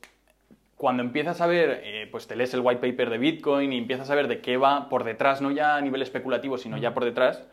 cuando 0.74 1.04
empiezas 1.04 1.40
a 1.40 1.46
ver, 1.46 1.82
eh, 1.84 2.08
pues 2.10 2.26
te 2.26 2.34
lees 2.34 2.52
el 2.52 2.60
white 2.60 2.80
paper 2.80 3.10
de 3.10 3.18
Bitcoin 3.18 3.72
y 3.72 3.78
empiezas 3.78 4.10
a 4.10 4.16
ver 4.16 4.26
de 4.26 4.40
qué 4.40 4.56
va 4.56 4.88
por 4.88 5.04
detrás, 5.04 5.40
no 5.40 5.52
ya 5.52 5.76
a 5.76 5.80
nivel 5.80 6.02
especulativo, 6.02 6.58
sino 6.58 6.78
ya 6.78 6.94
por 6.94 7.04
detrás, 7.04 7.46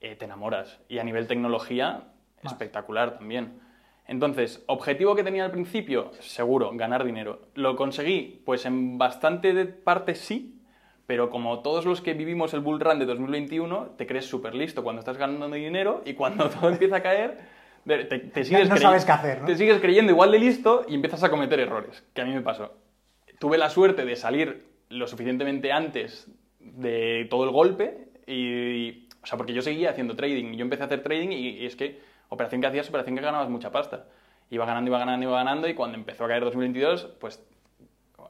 eh, 0.00 0.14
te 0.14 0.26
enamoras. 0.26 0.78
Y 0.88 1.00
a 1.00 1.04
nivel 1.04 1.26
tecnología, 1.26 2.04
Más. 2.44 2.52
espectacular 2.52 3.18
también. 3.18 3.60
Entonces, 4.08 4.64
objetivo 4.66 5.14
que 5.14 5.22
tenía 5.22 5.44
al 5.44 5.50
principio, 5.50 6.10
seguro, 6.20 6.70
ganar 6.74 7.04
dinero. 7.04 7.42
¿Lo 7.54 7.76
conseguí? 7.76 8.40
Pues 8.44 8.64
en 8.66 8.96
bastante 8.98 9.52
de 9.52 9.66
parte 9.66 10.14
sí, 10.14 10.58
pero 11.06 11.28
como 11.30 11.60
todos 11.60 11.84
los 11.84 12.00
que 12.00 12.14
vivimos 12.14 12.54
el 12.54 12.60
bull 12.60 12.80
run 12.80 12.98
de 12.98 13.06
2021, 13.06 13.90
te 13.96 14.06
crees 14.06 14.24
súper 14.26 14.54
listo 14.54 14.82
cuando 14.82 15.00
estás 15.00 15.18
ganando 15.18 15.48
dinero 15.54 16.02
y 16.06 16.14
cuando 16.14 16.48
todo 16.50 16.70
empieza 16.70 16.96
a 16.96 17.02
caer, 17.02 17.38
te, 17.86 18.04
te 18.04 18.44
sigues 18.44 18.68
no 18.68 18.74
crey- 18.76 18.82
sabes 18.82 19.04
qué 19.04 19.12
hacer, 19.12 19.40
¿no? 19.42 19.46
te 19.46 19.56
sigues 19.56 19.78
creyendo 19.80 20.10
igual 20.10 20.32
de 20.32 20.38
listo 20.38 20.84
y 20.88 20.94
empiezas 20.94 21.22
a 21.22 21.30
cometer 21.30 21.60
errores, 21.60 22.02
que 22.14 22.22
a 22.22 22.24
mí 22.24 22.32
me 22.32 22.40
pasó. 22.42 22.72
Tuve 23.38 23.58
la 23.58 23.70
suerte 23.70 24.04
de 24.04 24.16
salir 24.16 24.64
lo 24.88 25.06
suficientemente 25.06 25.70
antes 25.70 26.28
de 26.60 27.26
todo 27.30 27.44
el 27.44 27.50
golpe 27.50 28.08
y, 28.26 29.06
o 29.22 29.26
sea, 29.26 29.36
porque 29.36 29.52
yo 29.52 29.60
seguía 29.62 29.90
haciendo 29.90 30.16
trading. 30.16 30.54
Yo 30.54 30.62
empecé 30.62 30.82
a 30.82 30.86
hacer 30.86 31.02
trading 31.02 31.28
y, 31.30 31.48
y 31.58 31.66
es 31.66 31.76
que 31.76 32.00
operación 32.28 32.60
que 32.60 32.66
hacías, 32.66 32.88
operación 32.88 33.16
que 33.16 33.22
ganabas 33.22 33.48
mucha 33.48 33.70
pasta. 33.70 34.04
Iba 34.50 34.64
ganando, 34.66 34.88
iba 34.90 34.98
ganando, 34.98 35.26
iba 35.26 35.36
ganando 35.36 35.68
y 35.68 35.74
cuando 35.74 35.96
empezó 35.96 36.24
a 36.24 36.28
caer 36.28 36.42
2022, 36.44 37.04
pues 37.20 37.42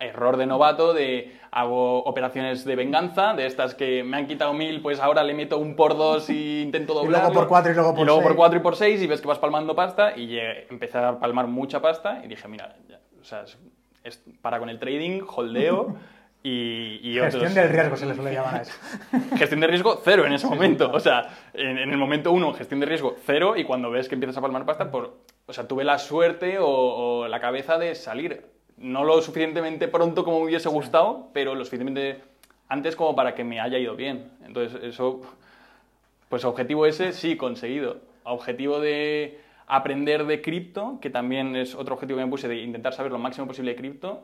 error 0.00 0.36
de 0.36 0.46
novato 0.46 0.92
de 0.94 1.36
hago 1.50 2.04
operaciones 2.04 2.64
de 2.64 2.76
venganza, 2.76 3.34
de 3.34 3.46
estas 3.46 3.74
que 3.74 4.04
me 4.04 4.16
han 4.16 4.26
quitado 4.26 4.52
mil, 4.52 4.80
pues 4.80 5.00
ahora 5.00 5.24
le 5.24 5.34
meto 5.34 5.58
un 5.58 5.74
por 5.74 5.96
dos 5.96 6.30
y 6.30 6.62
intento 6.62 6.92
luego 6.94 7.06
doblarlo. 7.06 7.32
por 7.34 7.48
cuatro 7.48 7.72
y 7.72 7.74
luego 7.74 7.94
por 7.94 8.06
por 8.06 8.22
seis. 8.22 8.36
cuatro 8.36 8.58
y 8.58 8.62
por 8.62 8.76
seis 8.76 9.02
y 9.02 9.06
ves 9.08 9.20
que 9.20 9.26
vas 9.28 9.38
palmando 9.38 9.74
pasta 9.74 10.16
y 10.16 10.26
llegué- 10.28 10.66
empecé 10.70 10.98
a 10.98 11.18
palmar 11.18 11.46
mucha 11.48 11.80
pasta 11.80 12.20
y 12.24 12.28
dije, 12.28 12.46
mira, 12.46 12.76
ya, 12.88 13.00
o 13.20 13.24
sea, 13.24 13.42
es- 13.42 13.58
es- 14.04 14.22
para 14.40 14.58
con 14.60 14.68
el 14.68 14.78
trading, 14.78 15.22
holdeo 15.26 15.96
y, 16.42 17.00
y 17.02 17.14
Gestión 17.18 17.42
otros- 17.42 17.54
del 17.54 17.68
riesgo 17.70 17.96
se 17.96 18.06
le 18.06 18.14
suele 18.14 18.32
llamar 18.34 18.54
a 18.56 18.62
eso. 18.62 18.72
Gestión 19.36 19.60
de 19.60 19.66
riesgo 19.66 20.00
cero 20.04 20.24
en 20.26 20.32
ese 20.32 20.46
momento. 20.46 20.90
O 20.92 21.00
sea, 21.00 21.28
en, 21.54 21.78
en 21.78 21.90
el 21.90 21.96
momento 21.98 22.32
uno, 22.32 22.52
gestión 22.54 22.80
de 22.80 22.86
riesgo 22.86 23.16
cero, 23.24 23.56
y 23.56 23.64
cuando 23.64 23.90
ves 23.90 24.08
que 24.08 24.14
empiezas 24.14 24.36
a 24.38 24.40
palmar 24.40 24.64
pasta, 24.64 24.90
por, 24.90 25.16
o 25.46 25.52
sea, 25.52 25.66
tuve 25.66 25.84
la 25.84 25.98
suerte 25.98 26.58
o, 26.58 26.66
o 26.68 27.28
la 27.28 27.40
cabeza 27.40 27.78
de 27.78 27.94
salir. 27.94 28.44
No 28.76 29.02
lo 29.04 29.20
suficientemente 29.22 29.88
pronto 29.88 30.22
como 30.24 30.38
me 30.40 30.44
hubiese 30.46 30.68
gustado, 30.68 31.28
pero 31.32 31.54
lo 31.56 31.64
suficientemente 31.64 32.20
antes 32.68 32.94
como 32.94 33.16
para 33.16 33.34
que 33.34 33.42
me 33.42 33.58
haya 33.60 33.78
ido 33.78 33.96
bien. 33.96 34.30
Entonces, 34.46 34.80
eso, 34.84 35.20
pues 36.28 36.44
objetivo 36.44 36.86
ese 36.86 37.12
sí 37.12 37.36
conseguido. 37.36 37.96
Objetivo 38.24 38.78
de 38.78 39.40
aprender 39.66 40.26
de 40.26 40.40
cripto, 40.42 40.98
que 41.00 41.10
también 41.10 41.56
es 41.56 41.74
otro 41.74 41.94
objetivo 41.94 42.18
que 42.18 42.24
me 42.24 42.30
puse, 42.30 42.46
de 42.46 42.56
intentar 42.56 42.92
saber 42.92 43.10
lo 43.10 43.18
máximo 43.18 43.46
posible 43.46 43.72
de 43.72 43.76
cripto, 43.76 44.22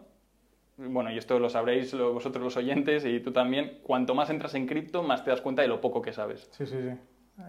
bueno, 0.77 1.11
y 1.11 1.19
esto 1.19 1.39
lo 1.39 1.49
sabréis 1.49 1.95
vosotros 1.95 2.43
los 2.43 2.57
oyentes 2.57 3.05
y 3.05 3.21
tú 3.21 3.33
también, 3.33 3.79
cuanto 3.83 4.15
más 4.15 4.31
entras 4.31 4.55
en 4.55 4.67
cripto, 4.67 5.03
más 5.03 5.25
te 5.25 5.31
das 5.31 5.41
cuenta 5.41 5.63
de 5.63 5.69
lo 5.69 5.81
poco 5.81 6.03
que 6.03 6.13
sabes. 6.13 6.49
Sí, 6.53 6.67
sí, 6.67 6.77
sí. 6.83 6.97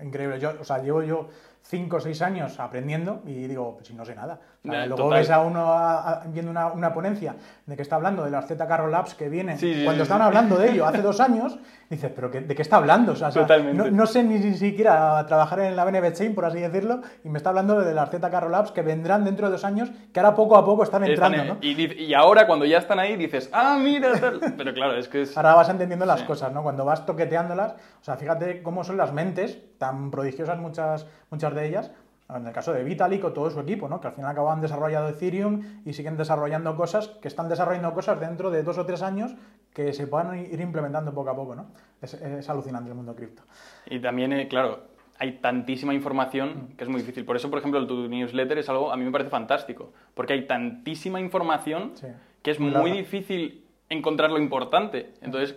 Increíble. 0.04 0.40
Yo, 0.40 0.54
o 0.60 0.64
sea, 0.64 0.80
llevo 0.80 1.04
yo 1.04 1.30
5 1.62 1.98
o 1.98 2.00
6 2.00 2.22
años 2.22 2.60
aprendiendo 2.60 3.22
y 3.26 3.48
digo, 3.48 3.76
pues 3.76 3.88
si 3.88 3.94
no 3.94 4.06
sé 4.06 4.16
nada. 4.16 4.40
Ya, 4.73 4.86
luego 4.86 5.04
total. 5.04 5.19
ves 5.19 5.30
a 5.30 5.39
uno 5.41 5.71
a- 5.73 6.10
a- 6.10 6.23
viendo 6.28 6.51
una, 6.51 6.67
una 6.67 6.93
ponencia 6.93 7.36
de 7.65 7.75
que 7.75 7.82
está 7.82 7.95
hablando 7.95 8.23
de 8.23 8.32
las 8.32 8.47
ZK 8.47 8.78
Rollups 8.78 9.15
que 9.15 9.30
vienen, 9.30 9.58
Sí, 9.58 9.82
cuando 9.84 10.04
sí, 10.04 10.04
estaban 10.04 10.23
sí. 10.23 10.28
hablando 10.28 10.58
de 10.58 10.71
ello 10.71 10.86
hace 10.86 11.01
dos 11.01 11.19
años, 11.19 11.58
dices, 11.89 12.12
pero 12.15 12.30
qué- 12.32 12.41
¿de 12.41 12.56
qué 12.56 12.62
está 12.62 12.78
hablando? 12.78 13.13
O 13.13 13.15
sea, 13.15 13.30
Totalmente. 13.30 13.78
no, 13.78 13.89
no 13.91 14.06
sé 14.06 14.23
ni, 14.23 14.36
ni 14.39 14.54
siquiera 14.56 15.25
trabajar 15.28 15.60
en 15.62 15.75
la 15.75 15.86
BNB 15.86 16.12
Chain, 16.13 16.34
por 16.36 16.45
así 16.45 16.60
decirlo, 16.60 17.01
y 17.23 17.30
me 17.30 17.38
está 17.38 17.49
hablando 17.49 17.80
de 17.80 17.93
las 17.93 18.10
ZK 18.10 18.34
Rollups 18.39 18.71
que 18.71 18.82
vendrán 18.82 19.23
dentro 19.25 19.47
de 19.47 19.51
dos 19.54 19.63
años, 19.65 19.89
que 20.13 20.19
ahora 20.19 20.36
poco 20.36 20.58
a 20.58 20.65
poco 20.65 20.84
están 20.84 21.04
Están 21.04 21.34
entrando, 21.34 21.60
en- 21.62 21.75
¿no? 21.88 21.93
y, 21.95 22.13
ahora 22.13 22.47
cuando 22.47 22.65
ya 22.65 22.78
están 22.80 22.99
ahí 22.99 23.15
dices, 23.15 23.49
ah, 23.54 23.78
mira, 23.80 24.12
tal. 24.19 24.39
Pero 24.58 24.73
claro, 24.73 24.97
es 24.97 25.08
que 25.08 25.21
es... 25.23 25.36
Ahora 25.38 25.56
vas 25.56 25.69
entendiendo 25.69 26.06
las 26.06 26.23
cosas, 26.23 26.51
¿no? 26.51 26.63
Cuando 26.63 26.86
vas 26.86 27.06
toqueteándolas, 27.06 27.73
o 27.73 28.04
sea, 28.04 28.15
fíjate 28.15 28.62
cómo 28.63 28.84
son 28.84 28.97
las 28.97 29.13
mentes, 29.13 29.60
tan 29.78 30.12
prodigiosas 30.12 30.58
muchas, 30.58 31.06
muchas 31.30 31.54
de 31.54 31.67
ellas, 31.67 31.91
en 32.34 32.48
el 32.48 32.54
caso 32.54 32.74
de 32.74 32.84
Vitalik 32.84 33.24
o 33.24 33.34
todo 33.34 33.50
su 33.52 33.60
equipo, 33.60 33.88
¿no? 33.88 34.02
Que 34.02 34.08
al 34.08 34.14
final 34.14 34.32
acaban 34.32 34.60
desarrollando 34.62 35.10
Ethereum 35.10 35.62
y 35.86 35.94
siguen 35.94 36.18
desarrollando 36.18 36.76
cosas, 36.76 37.08
que 37.22 37.28
están 37.28 37.50
desarrollando 37.50 37.94
cosas 37.94 38.20
dentro 38.20 38.50
de 38.50 38.64
dos 38.64 38.78
o 38.78 38.86
tres 38.86 39.02
años 39.04 39.36
que 39.74 39.94
se 39.94 40.08
puedan 40.08 40.36
ir 40.40 40.60
implementando 40.60 41.14
poco 41.14 41.30
a 41.30 41.36
poco, 41.36 41.56
¿no? 41.56 41.68
Es, 42.02 42.14
es 42.16 42.50
alucinante 42.50 42.90
el 42.90 42.96
mundo 42.96 43.16
cripto. 43.16 43.44
Y 43.86 44.00
también, 44.00 44.34
eh, 44.34 44.48
claro, 44.48 44.80
hay 45.20 45.34
tantísima 45.40 45.94
Mm. 45.94 45.96
información 45.96 46.70
que 46.78 46.84
es 46.84 46.90
muy 46.90 47.02
difícil. 47.02 47.26
Por 47.26 47.36
eso, 47.36 47.50
por 47.50 47.60
ejemplo, 47.60 47.86
tu 47.86 48.08
newsletter 48.08 48.58
es 48.58 48.70
algo, 48.70 48.92
a 48.92 48.98
mí 48.98 49.04
me 49.06 49.12
parece 49.12 49.30
fantástico, 49.30 49.94
porque 50.16 50.34
hay 50.34 50.48
tantísima 50.48 51.20
información 51.20 51.92
Sí. 51.96 52.08
que 52.42 52.52
es 52.52 52.60
Muy 52.60 52.72
muy, 52.72 52.92
difícil 52.92 53.64
encontrar 53.88 54.32
lo 54.32 54.40
importante. 54.40 55.14
Entonces, 55.22 55.56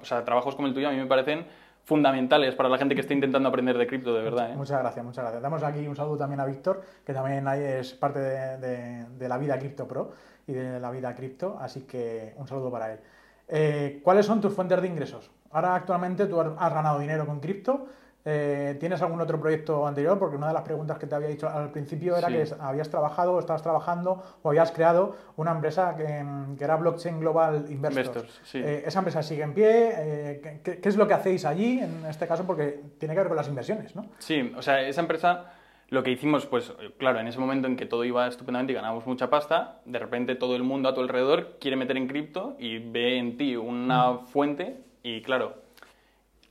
o 0.00 0.04
sea, 0.04 0.24
trabajos 0.24 0.54
como 0.54 0.68
el 0.68 0.74
tuyo 0.74 0.88
a 0.88 0.92
mí 0.92 0.96
me 0.98 1.06
parecen 1.06 1.44
fundamentales 1.84 2.54
para 2.54 2.68
la 2.68 2.78
gente 2.78 2.94
que 2.94 3.02
esté 3.02 3.14
intentando 3.14 3.48
aprender 3.48 3.76
de 3.76 3.86
cripto, 3.86 4.14
de 4.14 4.22
verdad. 4.22 4.52
¿eh? 4.52 4.56
Muchas 4.56 4.80
gracias, 4.80 5.04
muchas 5.04 5.22
gracias. 5.22 5.42
Damos 5.42 5.62
aquí 5.62 5.86
un 5.86 5.94
saludo 5.94 6.16
también 6.16 6.40
a 6.40 6.46
Víctor, 6.46 6.82
que 7.04 7.12
también 7.12 7.46
es 7.48 7.92
parte 7.92 8.18
de, 8.18 9.28
la 9.28 9.38
vida 9.38 9.58
Cripto 9.58 9.86
Pro 9.86 10.12
y 10.46 10.52
de 10.52 10.80
la 10.80 10.90
vida 10.90 11.14
cripto, 11.14 11.56
así 11.60 11.82
que 11.82 12.34
un 12.36 12.48
saludo 12.48 12.70
para 12.70 12.92
él. 12.92 13.00
Eh, 13.48 14.00
¿Cuáles 14.02 14.26
son 14.26 14.40
tus 14.40 14.54
fuentes 14.54 14.80
de 14.80 14.88
ingresos? 14.88 15.30
Ahora 15.50 15.74
actualmente 15.74 16.26
tú 16.26 16.40
has 16.40 16.74
ganado 16.74 16.98
dinero 16.98 17.26
con 17.26 17.40
cripto. 17.40 17.86
Eh, 18.24 18.76
¿Tienes 18.80 19.02
algún 19.02 19.20
otro 19.20 19.38
proyecto 19.38 19.86
anterior? 19.86 20.18
Porque 20.18 20.36
una 20.36 20.48
de 20.48 20.54
las 20.54 20.62
preguntas 20.62 20.98
que 20.98 21.06
te 21.06 21.14
había 21.14 21.28
dicho 21.28 21.48
al 21.48 21.70
principio 21.70 22.16
era 22.16 22.28
Sí. 22.28 22.34
que 22.34 22.44
habías 22.60 22.88
trabajado 22.88 23.34
o 23.34 23.38
estabas 23.38 23.62
trabajando 23.62 24.22
o 24.42 24.48
habías 24.48 24.72
creado 24.72 25.16
una 25.36 25.52
empresa 25.52 25.94
que, 25.96 26.24
que 26.56 26.64
era 26.64 26.76
Blockchain 26.76 27.20
Global 27.20 27.66
Investors. 27.68 28.06
Investors, 28.08 28.40
sí. 28.44 28.58
Eh, 28.64 28.82
¿Esa 28.86 29.00
empresa 29.00 29.22
sigue 29.22 29.42
en 29.42 29.52
pie? 29.52 29.92
Eh, 29.94 30.40
¿qué- 30.42 30.60
¿qué, 30.62 30.80
qué 30.80 30.88
es 30.88 30.96
lo 30.96 31.06
que 31.06 31.14
hacéis 31.14 31.44
allí 31.44 31.80
en 31.80 32.06
este 32.06 32.26
caso? 32.26 32.44
Porque 32.44 32.80
tiene 32.98 33.14
que 33.14 33.20
ver 33.20 33.28
con 33.28 33.36
las 33.36 33.48
inversiones, 33.48 33.94
¿no? 33.94 34.06
Sí, 34.18 34.52
o 34.56 34.62
sea, 34.62 34.80
esa 34.80 35.02
empresa, 35.02 35.52
lo 35.90 36.02
que 36.02 36.10
hicimos, 36.10 36.46
pues 36.46 36.72
claro, 36.98 37.20
en 37.20 37.28
ese 37.28 37.38
momento 37.38 37.68
en 37.68 37.76
que 37.76 37.84
todo 37.84 38.04
iba 38.04 38.26
estupendamente 38.26 38.72
y 38.72 38.76
ganábamos 38.76 39.06
mucha 39.06 39.28
pasta, 39.28 39.80
de 39.84 39.98
repente 39.98 40.34
todo 40.34 40.56
el 40.56 40.62
mundo 40.62 40.88
a 40.88 40.94
tu 40.94 41.02
alrededor 41.02 41.58
quiere 41.60 41.76
meter 41.76 41.98
en 41.98 42.08
cripto 42.08 42.56
y 42.58 42.78
ve 42.78 43.18
en 43.18 43.36
ti 43.36 43.54
una 43.54 44.18
fuente 44.18 44.80
y 45.02 45.20
claro, 45.20 45.62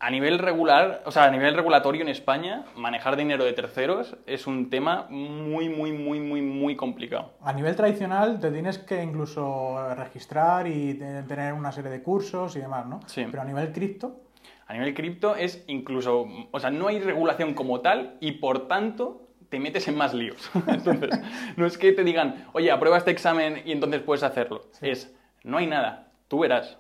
a 0.06 0.10
nivel 0.10 0.38
regular, 0.40 1.02
o 1.06 1.12
sea, 1.12 1.24
a 1.24 1.32
nivel 1.32 1.56
regulatorio 1.56 2.02
en 2.02 2.10
España, 2.10 2.66
manejar 2.76 3.16
dinero 3.16 3.46
de 3.46 3.54
terceros 3.54 4.18
es 4.26 4.48
un 4.48 4.70
tema 4.70 5.08
muy, 5.10 5.70
muy, 5.70 5.94
muy, 5.94 6.20
muy, 6.20 6.42
muy 6.42 6.76
complicado. 6.76 7.32
A 7.42 7.54
nivel 7.54 7.74
tradicional 7.76 8.38
te 8.40 8.52
tienes 8.52 8.80
que 8.80 9.02
incluso 9.02 9.94
registrar 9.96 10.68
y 10.68 10.96
te- 10.96 11.24
tener 11.24 11.54
una 11.54 11.72
serie 11.72 11.90
de 11.90 12.04
cursos 12.04 12.56
y 12.58 12.60
demás, 12.60 12.86
¿no? 12.86 13.00
Sí. 13.06 13.26
Pero 13.32 13.44
a 13.44 13.46
nivel 13.46 13.72
cripto, 13.72 14.20
A 14.68 14.74
nivel 14.74 14.94
cripto 14.94 15.36
es 15.38 15.64
incluso, 15.68 16.26
o 16.52 16.60
sea, 16.60 16.70
no 16.70 16.88
hay 16.88 17.00
regulación 17.00 17.54
como 17.54 17.80
tal 17.82 18.18
y 18.20 18.34
por 18.34 18.68
tanto 18.68 19.30
te 19.50 19.60
metes 19.60 19.88
en 19.88 19.96
más 19.96 20.14
líos. 20.14 20.50
Entonces, 20.68 21.12
no 21.56 21.66
es 21.66 21.78
que 21.78 21.94
te 21.94 22.04
digan, 22.04 22.48
oye, 22.54 22.72
aprueba 22.72 22.98
este 22.98 23.12
examen 23.12 23.62
y 23.66 23.72
entonces 23.72 24.02
puedes 24.02 24.24
hacerlo. 24.24 24.64
Es, 24.82 25.16
no 25.44 25.58
hay 25.60 25.68
nada, 25.68 26.12
tú 26.28 26.40
verás. 26.40 26.78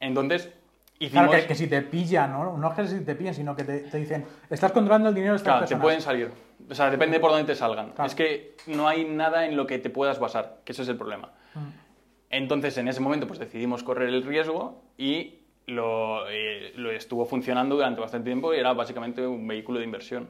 Entonces, 0.00 0.52
claro 1.10 1.30
que, 1.30 1.46
que 1.46 1.54
si 1.54 1.66
te 1.66 1.82
pillan, 1.82 2.32
¿no? 2.32 2.56
No 2.56 2.68
es 2.70 2.74
que 2.74 2.86
si 2.86 3.00
te 3.04 3.14
pillen, 3.14 3.34
sino 3.34 3.54
que 3.54 3.64
te, 3.64 3.80
te 3.80 3.98
dicen, 3.98 4.24
estás 4.50 4.72
controlando 4.72 5.08
el 5.10 5.14
dinero 5.14 5.32
de 5.34 5.36
estas 5.36 5.46
Claro, 5.52 5.58
te 5.60 5.62
personas. 5.74 5.82
pueden 5.82 6.00
salir. 6.00 6.30
O 6.70 6.74
sea, 6.74 6.90
depende 6.90 7.20
por 7.20 7.30
dónde 7.30 7.44
te 7.46 7.54
salgan. 7.54 7.90
Claro. 7.90 8.06
Es 8.08 8.14
que 8.14 8.56
no 8.66 8.88
hay 8.88 9.04
nada 9.04 9.44
en 9.46 9.56
lo 9.56 9.66
que 9.66 9.78
te 9.78 9.90
puedas 9.90 10.18
basar, 10.18 10.58
que 10.64 10.72
ese 10.72 10.82
es 10.82 10.88
el 10.88 10.96
problema. 10.96 11.32
Mm. 11.54 11.58
Entonces, 12.30 12.76
en 12.78 12.88
ese 12.88 13.00
momento, 13.00 13.26
pues 13.26 13.38
decidimos 13.38 13.82
correr 13.82 14.08
el 14.08 14.22
riesgo 14.24 14.82
y 14.98 15.40
lo, 15.66 16.28
eh, 16.28 16.72
lo 16.76 16.90
estuvo 16.90 17.24
funcionando 17.26 17.76
durante 17.76 18.00
bastante 18.00 18.26
tiempo 18.30 18.52
y 18.54 18.58
era 18.58 18.72
básicamente 18.72 19.26
un 19.26 19.46
vehículo 19.46 19.78
de 19.78 19.84
inversión. 19.84 20.28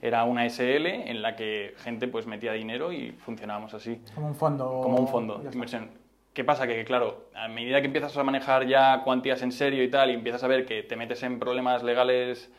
Era 0.00 0.24
una 0.24 0.48
SL 0.48 0.86
en 0.86 1.22
la 1.22 1.34
que 1.36 1.74
gente 1.78 2.06
pues 2.06 2.26
metía 2.26 2.52
dinero 2.52 2.92
y 2.92 3.12
funcionábamos 3.12 3.74
así, 3.74 4.00
Como 4.14 4.28
un 4.28 4.34
fondo. 4.36 4.80
como 4.82 4.96
un 4.98 5.08
fondo 5.08 5.38
de 5.38 5.50
inversión. 5.52 5.90
¿Qué 6.32 6.44
pasa? 6.44 6.66
Que, 6.66 6.84
claro, 6.84 7.28
a 7.34 7.48
medida 7.48 7.80
que 7.80 7.86
empiezas 7.86 8.16
a 8.16 8.22
manejar 8.22 8.66
ya 8.66 9.02
cuantías 9.02 9.42
en 9.42 9.50
serio 9.52 9.82
y 9.82 9.90
tal, 9.90 10.10
y 10.10 10.14
empiezas 10.14 10.44
a 10.44 10.48
ver 10.48 10.66
que 10.66 10.82
te 10.82 10.94
metes 10.96 11.22
en 11.24 11.38
problemas 11.40 11.82
legales, 11.82 12.52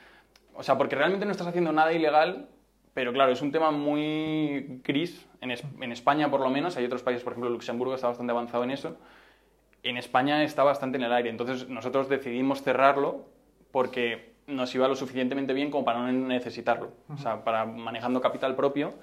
o 0.53 0.63
sea, 0.63 0.77
porque 0.77 0.95
realmente 0.95 1.25
no 1.25 1.31
estás 1.31 1.47
haciendo 1.47 1.71
nada 1.71 1.93
ilegal, 1.93 2.49
pero 2.93 3.13
claro, 3.13 3.31
es 3.31 3.41
un 3.41 3.51
tema 3.51 3.71
muy 3.71 4.81
gris, 4.83 5.25
en, 5.41 5.51
Es- 5.51 5.63
en 5.79 5.91
España 5.93 6.29
por 6.29 6.41
lo 6.41 6.49
menos, 6.49 6.75
hay 6.75 6.85
otros 6.85 7.03
países, 7.03 7.23
por 7.23 7.33
ejemplo, 7.33 7.49
Luxemburgo 7.49 7.95
está 7.95 8.07
bastante 8.07 8.31
avanzado 8.31 8.63
en 8.65 8.71
eso, 8.71 8.97
en 9.83 9.95
España 9.95 10.43
está 10.43 10.63
bastante 10.63 10.97
en 10.97 11.03
el 11.05 11.13
aire, 11.13 11.29
entonces 11.29 11.69
nosotros 11.69 12.09
decidimos 12.09 12.61
cerrarlo 12.63 13.25
porque 13.71 14.33
nos 14.47 14.73
iba 14.75 14.87
lo 14.89 14.95
suficientemente 14.95 15.53
bien 15.53 15.71
como 15.71 15.85
para 15.85 15.99
no 15.99 16.11
necesitarlo, 16.11 16.91
o 17.07 17.17
sea, 17.17 17.43
para 17.45 17.65
manejando 17.65 18.19
capital 18.19 18.55
propio, 18.57 18.93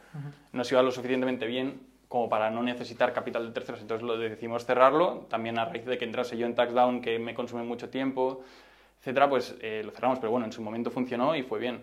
nos 0.53 0.71
iba 0.71 0.83
lo 0.83 0.91
suficientemente 0.91 1.47
bien 1.47 1.81
como 2.09 2.29
para 2.29 2.51
no 2.51 2.63
necesitar 2.63 3.13
capital 3.13 3.47
de 3.47 3.53
terceros, 3.53 3.81
entonces 3.81 4.07
lo 4.07 4.17
decidimos 4.17 4.65
cerrarlo, 4.65 5.27
también 5.29 5.59
a 5.59 5.65
raíz 5.65 5.85
de 5.85 5.99
que 5.99 6.05
entrase 6.05 6.37
yo 6.37 6.47
en 6.47 6.55
Taxdown, 6.55 7.01
que 7.01 7.19
me 7.19 7.35
consume 7.35 7.63
mucho 7.65 7.89
tiempo, 7.91 8.43
etcétera, 9.01 9.29
pues 9.29 9.57
eh, 9.61 9.83
lo 9.85 9.91
cerramos, 9.93 10.19
pero 10.19 10.31
bueno, 10.33 10.47
en 10.47 10.53
su 10.53 10.63
momento 10.63 10.91
funcionó 10.91 11.35
y 11.37 11.43
fue 11.43 11.59
bien. 11.59 11.83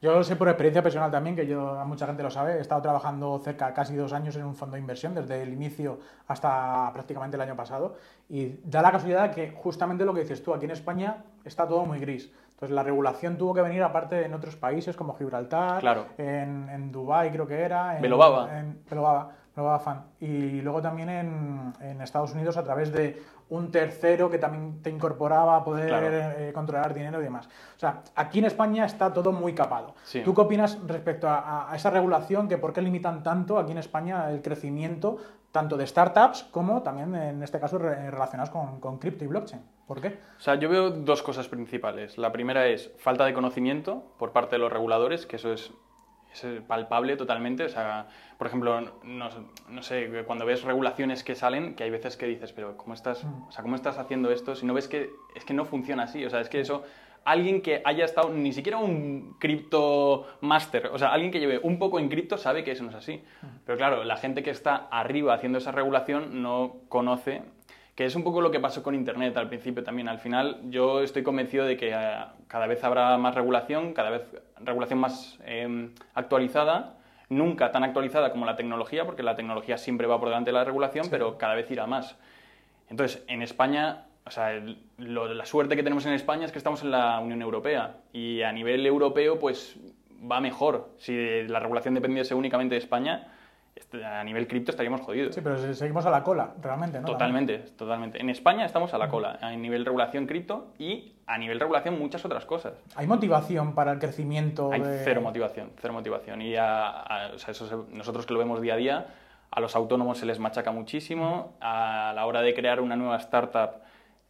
Yo 0.00 0.12
lo 0.12 0.22
sé 0.24 0.36
por 0.36 0.48
experiencia 0.48 0.82
personal 0.82 1.10
también, 1.10 1.34
que 1.36 1.46
yo 1.46 1.82
mucha 1.86 2.06
gente 2.06 2.22
lo 2.22 2.30
sabe. 2.30 2.54
He 2.54 2.60
estado 2.60 2.80
trabajando 2.82 3.38
cerca 3.40 3.74
casi 3.74 3.94
dos 3.96 4.12
años 4.12 4.34
en 4.36 4.44
un 4.44 4.54
fondo 4.54 4.74
de 4.74 4.80
inversión, 4.80 5.14
desde 5.14 5.42
el 5.42 5.52
inicio 5.52 5.98
hasta 6.28 6.90
prácticamente 6.92 7.36
el 7.36 7.40
año 7.42 7.56
pasado. 7.56 7.96
Y 8.28 8.60
da 8.64 8.82
la 8.82 8.92
casualidad 8.92 9.32
que 9.34 9.50
justamente 9.50 10.04
lo 10.04 10.14
que 10.14 10.20
dices 10.20 10.42
tú, 10.42 10.54
aquí 10.54 10.64
en 10.66 10.70
España 10.72 11.24
está 11.44 11.66
todo 11.66 11.84
muy 11.84 11.98
gris. 11.98 12.32
Entonces 12.50 12.74
la 12.74 12.82
regulación 12.84 13.36
tuvo 13.36 13.54
que 13.54 13.62
venir 13.62 13.82
aparte 13.82 14.24
en 14.24 14.34
otros 14.34 14.56
países 14.56 14.96
como 14.96 15.14
Gibraltar, 15.16 15.80
Claro. 15.80 16.06
en, 16.18 16.68
en 16.68 16.90
Dubái 16.92 17.30
creo 17.30 17.46
que 17.46 17.60
era, 17.60 17.96
en, 17.96 18.02
Belobaba. 18.02 18.58
en 18.58 18.82
Belobaba, 18.88 19.32
Belobaba 19.58 19.80
Fan. 19.80 20.04
Y 20.20 20.60
luego 20.60 20.80
también 20.80 21.08
en, 21.08 21.72
en 21.80 22.00
Estados 22.00 22.32
Unidos 22.32 22.56
a 22.56 22.62
través 22.62 22.92
de 22.92 23.20
un 23.50 23.72
tercero 23.72 24.30
que 24.30 24.38
también 24.38 24.80
te 24.82 24.90
incorporaba 24.90 25.56
a 25.56 25.64
poder 25.64 25.88
Claro. 25.88 26.06
eh, 26.10 26.52
controlar 26.54 26.94
dinero 26.94 27.20
y 27.20 27.24
demás. 27.24 27.46
O 27.76 27.78
sea, 27.78 28.02
aquí 28.14 28.38
en 28.38 28.44
España 28.44 28.84
está 28.84 29.12
todo 29.12 29.32
muy 29.32 29.54
capado. 29.54 29.94
Sí. 30.04 30.22
¿Tú 30.22 30.32
qué 30.34 30.42
opinas 30.42 30.78
respecto 30.86 31.26
a, 31.28 31.70
esa 31.74 31.90
regulación? 31.90 32.46
Que 32.48 32.56
¿Por 32.58 32.72
qué 32.72 32.82
limitan 32.82 33.22
tanto 33.24 33.58
aquí 33.58 33.72
en 33.72 33.78
España 33.78 34.30
el 34.30 34.42
crecimiento 34.42 35.16
tanto 35.50 35.76
de 35.78 35.86
startups 35.86 36.44
como 36.52 36.82
también 36.82 37.14
en 37.14 37.42
este 37.42 37.58
caso 37.58 37.78
re- 37.78 38.10
relacionados 38.10 38.50
con, 38.50 38.78
con 38.80 38.98
cripto 38.98 39.24
y 39.24 39.26
blockchain? 39.28 39.62
¿Por 39.88 40.00
qué? 40.00 40.18
O 40.38 40.40
sea, 40.40 40.54
yo 40.56 40.68
veo 40.68 40.90
dos 40.90 41.22
cosas 41.22 41.48
principales. 41.48 42.16
La 42.18 42.30
primera 42.30 42.66
es 42.66 42.92
falta 42.98 43.24
de 43.24 43.32
conocimiento 43.34 44.04
por 44.18 44.30
parte 44.32 44.56
de 44.56 44.60
los 44.60 44.70
reguladores, 44.72 45.24
que 45.26 45.36
eso 45.36 45.50
es, 45.52 45.72
es 46.32 46.44
palpable 46.66 47.16
totalmente. 47.16 47.64
O 47.64 47.68
sea, 47.68 48.06
por 48.36 48.46
ejemplo, 48.46 48.80
no, 49.02 49.28
no 49.68 49.82
sé, 49.82 50.10
cuando 50.26 50.46
ves 50.46 50.62
regulaciones 50.62 51.24
que 51.24 51.34
salen, 51.34 51.74
que 51.74 51.84
hay 51.84 51.90
veces 51.90 52.16
que 52.16 52.26
dices, 52.26 52.52
pero 52.52 52.76
¿cómo 52.76 52.94
estás, 52.94 53.24
o 53.24 53.52
sea, 53.52 53.62
¿cómo 53.62 53.76
estás 53.76 53.98
haciendo 53.98 54.30
esto 54.30 54.54
si 54.54 54.66
no 54.66 54.74
ves 54.74 54.88
que 54.88 55.10
es 55.34 55.44
que 55.44 55.54
no 55.54 55.64
funciona 55.64 56.04
así? 56.04 56.24
O 56.24 56.30
sea, 56.30 56.40
es 56.40 56.48
que 56.48 56.60
eso, 56.60 56.84
alguien 57.24 57.60
que 57.60 57.82
haya 57.84 58.04
estado, 58.04 58.30
ni 58.30 58.52
siquiera 58.52 58.78
un 58.78 59.36
cripto 59.38 60.26
master, 60.40 60.88
o 60.92 60.98
sea, 60.98 61.08
alguien 61.08 61.30
que 61.30 61.40
lleve 61.40 61.60
un 61.62 61.78
poco 61.78 61.98
en 61.98 62.08
cripto 62.08 62.38
sabe 62.38 62.64
que 62.64 62.72
eso 62.72 62.84
no 62.84 62.90
es 62.90 62.96
así. 62.96 63.22
Pero 63.66 63.76
claro, 63.76 64.04
la 64.04 64.16
gente 64.16 64.42
que 64.42 64.50
está 64.50 64.88
arriba 64.90 65.34
haciendo 65.34 65.58
esa 65.58 65.72
regulación 65.72 66.42
no 66.42 66.76
conoce 66.88 67.42
que 67.98 68.04
es 68.04 68.14
un 68.14 68.22
poco 68.22 68.40
lo 68.40 68.52
que 68.52 68.60
pasó 68.60 68.80
con 68.84 68.94
Internet 68.94 69.36
al 69.38 69.48
principio 69.48 69.82
también. 69.82 70.06
Al 70.06 70.20
final 70.20 70.58
yo 70.70 71.02
estoy 71.02 71.24
convencido 71.24 71.64
de 71.64 71.76
que 71.76 71.90
eh, 71.92 72.16
cada 72.46 72.68
vez 72.68 72.84
habrá 72.84 73.18
más 73.18 73.34
regulación, 73.34 73.92
cada 73.92 74.10
vez 74.10 74.22
regulación 74.60 75.00
más 75.00 75.36
eh, 75.44 75.90
actualizada, 76.14 76.94
nunca 77.28 77.72
tan 77.72 77.82
actualizada 77.82 78.30
como 78.30 78.46
la 78.46 78.54
tecnología, 78.54 79.04
porque 79.04 79.24
la 79.24 79.34
tecnología 79.34 79.78
siempre 79.78 80.06
va 80.06 80.16
por 80.20 80.28
delante 80.28 80.50
de 80.50 80.52
la 80.52 80.62
regulación, 80.62 81.08
pero 81.10 81.38
cada 81.38 81.56
vez 81.56 81.68
irá 81.72 81.88
más. 81.88 82.16
Entonces, 82.88 83.24
en 83.26 83.42
España, 83.42 84.04
o 84.24 84.30
sea, 84.30 84.52
el- 84.52 84.78
lo- 84.98 85.34
la 85.34 85.44
suerte 85.44 85.74
que 85.74 85.82
tenemos 85.82 86.06
en 86.06 86.12
España 86.12 86.46
es 86.46 86.52
que 86.52 86.58
estamos 86.58 86.84
en 86.84 86.92
la 86.92 87.18
Unión 87.18 87.42
Europea 87.42 87.96
y 88.12 88.42
a 88.42 88.52
nivel 88.52 88.86
europeo, 88.86 89.40
pues 89.40 89.76
va 90.30 90.40
mejor. 90.40 90.90
Si 90.98 91.42
la 91.48 91.58
regulación 91.58 91.94
dependiese 91.94 92.32
únicamente 92.36 92.76
de 92.76 92.80
España, 92.80 93.26
a 94.04 94.22
nivel 94.24 94.46
cripto 94.46 94.70
estaríamos 94.70 95.00
jodidos. 95.00 95.34
Sí, 95.34 95.40
pero 95.42 95.58
se- 95.58 95.74
seguimos 95.74 96.04
a 96.06 96.10
la 96.10 96.22
cola, 96.22 96.54
realmente, 96.60 97.00
¿no? 97.00 97.06
Totalmente, 97.06 97.58
totalmente. 97.76 98.20
En 98.20 98.30
España 98.30 98.64
estamos 98.64 98.92
a 98.94 98.98
la 98.98 99.08
cola, 99.08 99.38
a 99.40 99.50
nivel 99.52 99.84
regulación 99.84 100.26
cripto 100.26 100.72
y 100.78 101.14
a 101.26 101.38
nivel 101.38 101.60
regulación 101.60 101.98
muchas 101.98 102.24
otras 102.24 102.44
cosas. 102.44 102.74
¿Hay 102.96 103.06
motivación 103.06 103.74
para 103.74 103.92
el 103.92 103.98
crecimiento? 103.98 104.72
Hay 104.72 104.80
de- 104.82 105.00
cero 105.04 105.20
motivación, 105.20 105.70
cero 105.80 105.92
motivación. 105.92 106.42
Y 106.42 106.56
a- 106.56 106.88
a- 106.88 107.32
o 107.34 107.38
sea, 107.38 107.52
eso 107.52 107.66
se- 107.66 107.94
nosotros 107.96 108.26
que 108.26 108.32
lo 108.32 108.38
vemos 108.38 108.60
día 108.60 108.74
a 108.74 108.76
día, 108.76 109.06
a 109.50 109.60
los 109.60 109.74
autónomos 109.76 110.18
se 110.18 110.26
les 110.26 110.38
machaca 110.38 110.72
muchísimo, 110.72 111.56
a 111.60 112.12
la 112.14 112.26
hora 112.26 112.42
de 112.42 112.52
crear 112.54 112.80
una 112.80 112.96
nueva 112.96 113.16
startup 113.16 113.70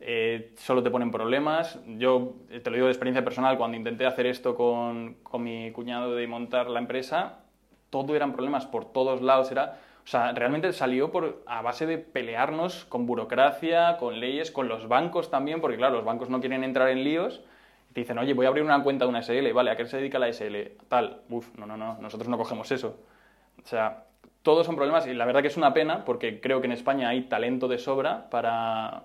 eh, 0.01 0.55
solo 0.59 0.81
te 0.85 0.91
ponen 0.93 1.11
problemas. 1.11 1.77
Yo 1.97 2.35
eh, 2.51 2.61
te 2.61 2.71
lo 2.71 2.77
digo 2.77 2.87
de 2.87 2.93
experiencia 2.93 3.25
personal, 3.25 3.59
cuando 3.59 3.77
intenté 3.77 4.07
hacer 4.07 4.27
esto 4.27 4.55
con, 4.55 5.15
con 5.25 5.43
mi 5.43 5.73
cuñado 5.73 6.15
de 6.15 6.25
montar 6.29 6.69
la 6.69 6.79
empresa, 6.79 7.39
todo 7.91 8.17
eran 8.17 8.33
problemas 8.33 8.67
por 8.67 8.85
todos 8.85 9.23
lados. 9.23 9.51
Era, 9.51 9.79
o 10.05 10.07
sea, 10.07 10.33
realmente 10.33 10.73
salió 10.73 11.11
por, 11.11 11.43
a 11.47 11.63
base 11.63 11.87
de 11.87 11.99
pelearnos 11.99 12.85
con 12.87 13.07
burocracia, 13.07 13.97
con 13.99 14.21
leyes, 14.21 14.51
con 14.51 14.69
los 14.69 14.89
bancos 14.89 15.31
también, 15.31 15.61
porque 15.61 15.77
claro, 15.77 15.97
los 15.97 16.05
bancos 16.05 16.31
no 16.31 16.41
quieren 16.41 16.65
entrar 16.65 16.89
en 16.89 17.05
líos. 17.05 17.43
Te 17.93 18.01
dicen, 18.01 18.19
oye, 18.19 18.35
voy 18.35 18.47
a 18.47 18.49
abrir 18.51 18.65
una 18.65 18.83
cuenta 18.83 19.05
de 19.05 19.11
una 19.11 19.23
SL, 19.23 19.53
vale, 19.53 19.71
¿a 19.71 19.77
qué 19.77 19.87
se 19.87 19.97
dedica 19.97 20.19
la 20.19 20.33
SL? 20.33 20.77
Tal, 20.89 21.23
uf, 21.31 21.49
no, 21.57 21.67
no, 21.67 21.77
no, 21.77 21.99
nosotros 22.01 22.29
no 22.29 22.37
cogemos 22.37 22.71
eso. 22.71 22.97
O 23.63 23.67
sea, 23.67 24.05
todos 24.43 24.67
son 24.67 24.77
problemas 24.77 25.07
y 25.07 25.15
la 25.15 25.25
verdad 25.25 25.43
que 25.43 25.49
es 25.49 25.57
una 25.57 25.75
pena 25.75 26.05
porque 26.05 26.41
creo 26.41 26.61
que 26.61 26.67
en 26.67 26.73
España 26.73 27.09
hay 27.09 27.23
talento 27.23 27.69
de 27.69 27.79
sobra 27.79 28.31
para, 28.31 29.05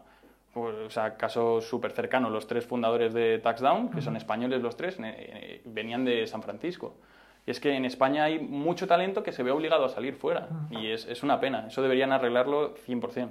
pues, 0.54 0.76
o 0.76 0.89
sea, 0.89 1.17
caso 1.17 1.62
súper 1.62 1.91
cercano, 1.91 2.30
los 2.30 2.48
tres 2.48 2.65
fundadores 2.65 3.13
de 3.13 3.39
TaxDown, 3.39 3.89
que 3.89 4.02
son 4.02 4.15
españoles 4.15 4.62
los 4.62 4.78
tres, 4.78 4.98
eh, 5.04 5.62
venían 5.65 6.06
de 6.06 6.28
San 6.28 6.43
Francisco. 6.43 6.96
Y 7.45 7.51
es 7.51 7.60
que 7.60 7.75
en 7.75 7.86
España 7.86 8.23
hay 8.23 8.39
mucho 8.39 8.88
talento 8.88 9.21
que 9.23 9.32
se 9.32 9.43
ve 9.43 9.51
obligado 9.51 9.86
a 9.86 9.89
salir 9.89 10.15
fuera 10.15 10.47
y 10.69 10.88
es, 10.91 11.06
es 11.06 11.23
una 11.23 11.39
pena, 11.39 11.67
eso 11.67 11.82
deberían 11.82 12.12
arreglarlo 12.12 12.73
100%. 12.75 13.29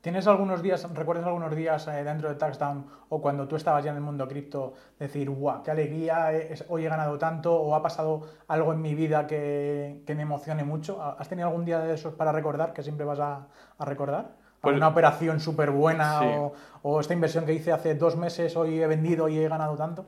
¿Tienes 0.00 0.26
algunos 0.26 0.62
días, 0.62 0.88
recuerdas 0.94 1.26
algunos 1.26 1.54
días 1.54 1.86
eh, 1.86 2.02
dentro 2.02 2.28
de 2.28 2.34
Taxdown 2.34 2.86
o 3.08 3.20
cuando 3.22 3.46
tú 3.46 3.54
estabas 3.54 3.84
ya 3.84 3.90
en 3.92 3.98
el 3.98 4.02
mundo 4.02 4.26
cripto, 4.26 4.74
decir, 4.98 5.30
guau, 5.30 5.62
qué 5.62 5.70
alegría, 5.70 6.32
eh, 6.32 6.48
es- 6.52 6.64
hoy 6.68 6.84
he 6.84 6.88
ganado 6.88 7.18
tanto 7.18 7.54
o 7.54 7.74
ha 7.76 7.82
pasado 7.82 8.22
algo 8.48 8.72
en 8.72 8.82
mi 8.82 8.96
vida 8.96 9.28
que, 9.28 10.02
que 10.04 10.14
me 10.16 10.22
emocione 10.22 10.64
mucho? 10.64 11.00
¿Has 11.00 11.28
tenido 11.28 11.46
algún 11.48 11.64
día 11.64 11.78
de 11.78 11.94
esos 11.94 12.14
para 12.14 12.32
recordar 12.32 12.72
que 12.72 12.82
siempre 12.82 13.04
vas 13.06 13.20
a, 13.20 13.46
a 13.78 13.84
recordar? 13.84 14.30
Pues- 14.60 14.76
¿Una 14.76 14.88
operación 14.88 15.38
súper 15.38 15.70
buena 15.70 16.18
Sí. 16.18 16.26
o, 16.36 16.52
o 16.82 17.00
esta 17.00 17.14
inversión 17.14 17.46
que 17.46 17.52
hice 17.54 17.70
hace 17.70 17.94
dos 17.94 18.16
meses, 18.16 18.56
hoy 18.56 18.80
he 18.82 18.86
vendido 18.88 19.28
y 19.28 19.38
he 19.38 19.48
ganado 19.48 19.76
tanto? 19.76 20.06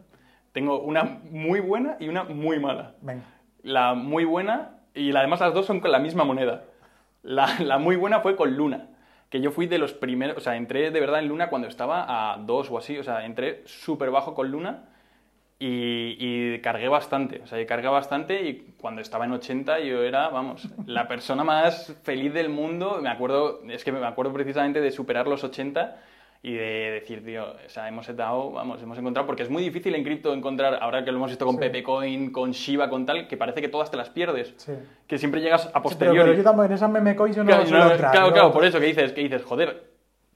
Tengo 0.55 0.81
una 0.81 1.19
muy 1.31 1.59
buena 1.61 1.97
y 2.01 2.09
una 2.09 2.23
muy 2.25 2.59
mala. 2.59 2.95
Venga. 3.03 3.25
La 3.65 3.93
muy 3.95 4.25
buena, 4.25 4.79
y 4.95 5.11
la- 5.13 5.19
además 5.21 5.41
las 5.41 5.53
dos 5.53 5.67
son 5.67 5.81
con 5.81 5.91
la 5.93 5.99
misma 5.99 6.25
moneda. 6.25 6.65
La, 7.23 7.49
la 7.61 7.79
muy 7.79 7.97
buena 7.97 8.21
fue 8.21 8.37
con 8.37 8.57
Luna, 8.57 8.87
que 9.31 9.41
yo 9.41 9.51
fui 9.51 9.67
de 9.67 9.79
los 9.79 9.93
primeros, 9.95 10.37
o 10.37 10.41
sea, 10.41 10.55
entré 10.57 10.91
de 10.93 11.01
verdad 11.01 11.19
en 11.19 11.29
Luna 11.29 11.49
cuando 11.51 11.67
estaba 11.67 12.33
a 12.35 12.39
2 12.39 12.71
o 12.71 12.79
así, 12.79 12.97
o 12.99 13.03
sea, 13.03 13.27
entré 13.27 13.63
súper 13.67 14.11
bajo 14.13 14.33
con 14.35 14.51
Luna 14.53 14.85
y, 15.59 16.17
y 16.21 16.61
cargué 16.61 16.89
bastante, 16.89 17.41
o 17.43 17.47
sea, 17.49 17.61
y 17.61 17.67
cargué 17.67 17.89
bastante 17.89 18.43
y 18.49 18.75
cuando 18.79 19.01
estaba 19.01 19.25
en 19.25 19.33
80 19.33 19.81
yo 19.81 20.03
era, 20.05 20.29
vamos, 20.29 20.69
la 20.87 21.09
persona 21.09 21.43
más 21.43 21.97
feliz 22.05 22.33
del 22.33 22.49
mundo, 22.49 23.01
me 23.03 23.09
acuerdo, 23.09 23.61
es 23.69 23.83
que 23.85 23.91
me 23.91 24.05
acuerdo 24.07 24.33
precisamente 24.33 24.81
de 24.81 24.91
superar 24.93 25.27
los 25.27 25.43
80 25.43 25.97
y 26.45 26.53
de 26.53 26.91
decir, 27.01 27.25
tío, 27.25 27.43
o 27.65 27.69
sea, 27.71 27.89
hemos 27.89 28.07
estado, 28.07 28.51
vamos, 28.53 28.83
hemos 28.83 28.99
encontrado, 28.99 29.27
porque 29.27 29.43
es 29.45 29.49
muy 29.51 29.63
difícil 29.63 29.95
en 29.95 30.05
cripto 30.05 30.35
encontrar, 30.35 30.79
ahora 30.83 31.03
que 31.03 31.11
lo 31.11 31.17
hemos 31.17 31.31
visto 31.31 31.47
con 31.47 31.55
Sí. 31.55 31.61
Pepecoin, 31.63 32.31
con 32.31 32.51
Shiba, 32.53 32.91
con 32.91 33.07
tal, 33.07 33.27
que 33.27 33.39
parece 33.39 33.63
que 33.63 33.69
todas 33.69 33.91
te 33.91 33.97
las 33.97 34.11
pierdes, 34.11 34.53
Sí. 34.59 34.73
que 35.07 35.17
siempre 35.17 35.41
llegas 35.41 35.63
a 35.63 35.65
Sí, 35.65 35.71
pero, 35.73 35.83
posteriori. 35.83 36.19
pero 36.21 36.35
yo 36.35 36.43
también, 36.45 36.67
en 36.67 36.73
esas 36.75 36.91
meme 36.91 37.17
coins 37.17 37.35
yo 37.35 37.45
no 37.45 37.49
Claro, 37.49 37.65
no, 37.71 37.91
entrar, 37.93 38.11
claro, 38.13 38.33
claro, 38.33 38.53
por 38.53 38.63
eso 38.65 38.79
que 38.79 38.85
dices, 38.87 39.13
que 39.13 39.23
dices, 39.23 39.43
joder, 39.43 39.85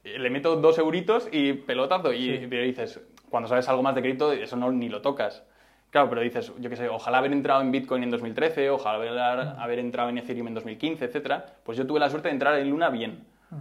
le 0.03 0.31
meto 0.31 0.57
dos 0.57 0.79
euritos 0.79 1.29
y 1.31 1.53
pelotazo. 1.53 2.11
Y 2.15 2.47
pero 2.49 2.63
dices, 2.63 3.01
cuando 3.29 3.47
sabes 3.47 3.69
algo 3.69 3.83
más 3.83 3.95
de 3.95 4.01
cripto, 4.01 4.33
eso 4.33 4.57
no 4.57 4.73
ni 4.73 4.89
lo 4.89 5.03
tocas. 5.03 5.45
Claro, 5.91 6.09
pero 6.09 6.23
dices, 6.23 6.51
yo 6.59 6.71
qué 6.71 6.77
sé, 6.77 6.89
ojalá 6.89 7.19
haber 7.19 7.33
entrado 7.33 7.61
en 7.61 7.71
Bitcoin 7.71 8.03
en 8.03 8.11
2013, 8.11 8.71
ojalá 8.71 8.97
haber, 8.97 9.13
Mm. 9.13 9.61
haber 9.61 9.79
entrado 9.79 10.09
en 10.09 10.17
Ethereum 10.17 10.49
en 10.49 10.55
2015, 10.55 11.05
etcétera. 11.05 11.45
Pues 11.65 11.77
yo 11.77 11.87
tuve 11.87 12.01
la 12.01 12.09
suerte 12.09 12.29
de 12.29 12.33
entrar 12.33 12.59
en 12.59 12.71
Luna 12.71 12.89
bien. 12.89 13.25
Mm. 13.51 13.57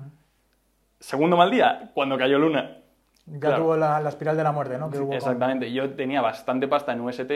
Segundo 1.00 1.38
mal 1.38 1.52
día, 1.52 1.92
cuando 1.94 2.18
cayó 2.18 2.40
Luna. 2.40 2.78
Ya 3.26 3.40
Claro. 3.40 3.58
tuvo 3.64 3.78
la, 3.78 4.00
la 4.00 4.10
espiral 4.10 4.38
de 4.38 4.44
la 4.44 4.52
muerte, 4.52 4.78
¿no? 4.78 4.90
Que 4.90 4.98
hubo 5.00 5.08
con- 5.08 5.16
Exactamente. 5.18 5.72
Yo 5.72 5.92
tenía 5.96 6.22
bastante 6.22 6.68
pasta 6.68 6.94
en 6.94 7.02
UST 7.02 7.32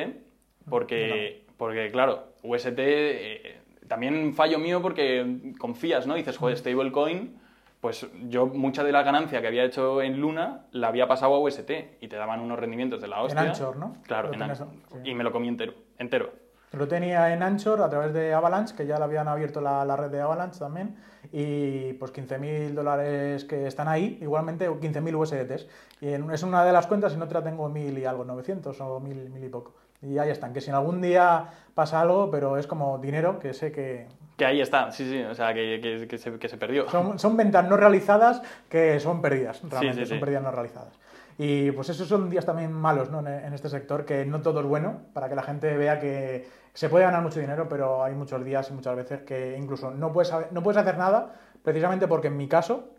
porque, 0.69 1.45
porque 1.57 1.91
claro, 1.91 2.27
UST 2.43 2.79
eh, 2.79 3.59
también 3.87 4.33
fallo 4.33 4.57
mío 4.57 4.81
porque 4.81 5.53
confías, 5.59 6.07
¿no? 6.07 6.15
Dices, 6.15 6.37
joder, 6.37 6.57
stablecoin, 6.57 7.37
pues 7.81 8.07
yo 8.29 8.45
mucha 8.47 8.83
de 8.83 8.91
la 8.91 9.03
ganancia 9.03 9.41
que 9.41 9.47
había 9.47 9.63
hecho 9.63 10.01
en 10.01 10.19
Luna 10.21 10.65
la 10.71 10.87
había 10.87 11.07
pasado 11.07 11.35
a 11.35 11.39
UST 11.39 11.69
y 11.99 12.07
te 12.07 12.15
daban 12.15 12.39
unos 12.39 12.57
rendimientos 12.57 13.01
de 13.01 13.07
la 13.07 13.21
hostia. 13.21 13.41
Anchor, 13.41 13.75
¿no? 13.75 13.97
Claro, 14.03 14.33
en 14.33 14.41
Anchor. 14.43 14.67
sí. 14.91 14.97
Y 15.09 15.13
me 15.15 15.23
lo 15.23 15.31
comí 15.31 15.47
entero. 15.49 15.73
entero. 15.97 16.31
Lo 16.73 16.87
tenía 16.87 17.33
en 17.33 17.43
Anchor 17.43 17.81
a 17.81 17.89
través 17.89 18.13
de 18.13 18.33
Avalanche, 18.33 18.73
que 18.75 18.85
ya 18.85 18.97
le 18.97 19.03
habían 19.03 19.27
abierto 19.27 19.59
la, 19.59 19.83
la 19.83 19.95
red 19.97 20.09
de 20.09 20.21
Avalanche 20.21 20.57
también, 20.59 20.95
y 21.31 21.93
pues 21.93 22.13
15.000 22.13 22.73
dólares 22.73 23.43
que 23.45 23.67
están 23.67 23.87
ahí, 23.89 24.17
igualmente 24.21 24.69
15.000 24.69 25.15
USDTs. 25.15 25.67
Y 25.99 26.13
en- 26.13 26.31
es 26.31 26.43
una 26.43 26.63
de 26.63 26.71
las 26.71 26.87
cuentas 26.87 27.13
en 27.13 27.21
otra 27.21 27.43
tengo 27.43 27.67
1.000 27.69 27.97
y 27.97 28.05
algo, 28.05 28.23
900 28.23 28.79
o 28.79 28.99
1.000, 29.01 29.29
1.000 29.31 29.43
y 29.45 29.49
poco. 29.49 29.73
Y 30.01 30.17
ahí 30.17 30.29
están, 30.31 30.53
que 30.53 30.61
si 30.61 30.69
en 30.69 30.75
algún 30.75 31.01
día 31.01 31.45
pasa 31.75 31.99
algo, 32.01 32.31
pero 32.31 32.57
es 32.57 32.65
como 32.67 32.97
dinero 32.99 33.37
que 33.37 33.53
sé 33.53 33.71
que... 33.71 34.07
Que 34.37 34.45
ahí 34.45 34.59
está, 34.61 34.91
sí, 34.91 35.07
sí, 35.07 35.21
o 35.21 35.35
sea, 35.35 35.53
que, 35.53 35.79
que- 35.81 36.07
que 36.07 36.17
se, 36.17 36.39
que 36.39 36.49
se 36.49 36.57
perdió. 36.57 36.89
Son, 36.89 37.19
son 37.19 37.37
ventas 37.37 37.67
no 37.67 37.77
realizadas 37.77 38.41
que 38.69 38.99
son 38.99 39.21
perdidas, 39.21 39.61
realmente, 39.69 40.05
sí, 40.05 40.09
son 40.09 40.17
sí. 40.17 40.19
pérdidas 40.21 40.41
no 40.41 40.51
realizadas. 40.51 40.97
Y 41.43 41.71
pues 41.71 41.89
esos 41.89 42.07
son 42.07 42.29
días 42.29 42.45
también 42.45 42.71
malos 42.71 43.09
¿no? 43.09 43.27
en, 43.27 43.51
este 43.51 43.67
sector, 43.67 44.05
que 44.05 44.27
no 44.27 44.43
todo 44.43 44.59
es 44.59 44.65
bueno, 44.67 45.07
para 45.11 45.27
que 45.27 45.33
la 45.33 45.41
gente 45.41 45.75
vea 45.75 45.99
que 45.99 46.47
se 46.71 46.87
puede 46.87 47.03
ganar 47.03 47.23
mucho 47.23 47.39
dinero, 47.39 47.67
pero 47.67 48.03
hay 48.03 48.13
muchos 48.13 48.45
días 48.45 48.69
y 48.69 48.73
muchas 48.73 48.95
veces 48.95 49.21
que 49.21 49.57
incluso 49.57 49.89
no 49.89 50.13
puedes, 50.13 50.31
no 50.51 50.61
puedes 50.61 50.79
hacer 50.79 50.99
nada, 50.99 51.33
precisamente 51.63 52.07
porque 52.07 52.27
en 52.27 52.37
mi 52.37 52.47
caso 52.47 52.93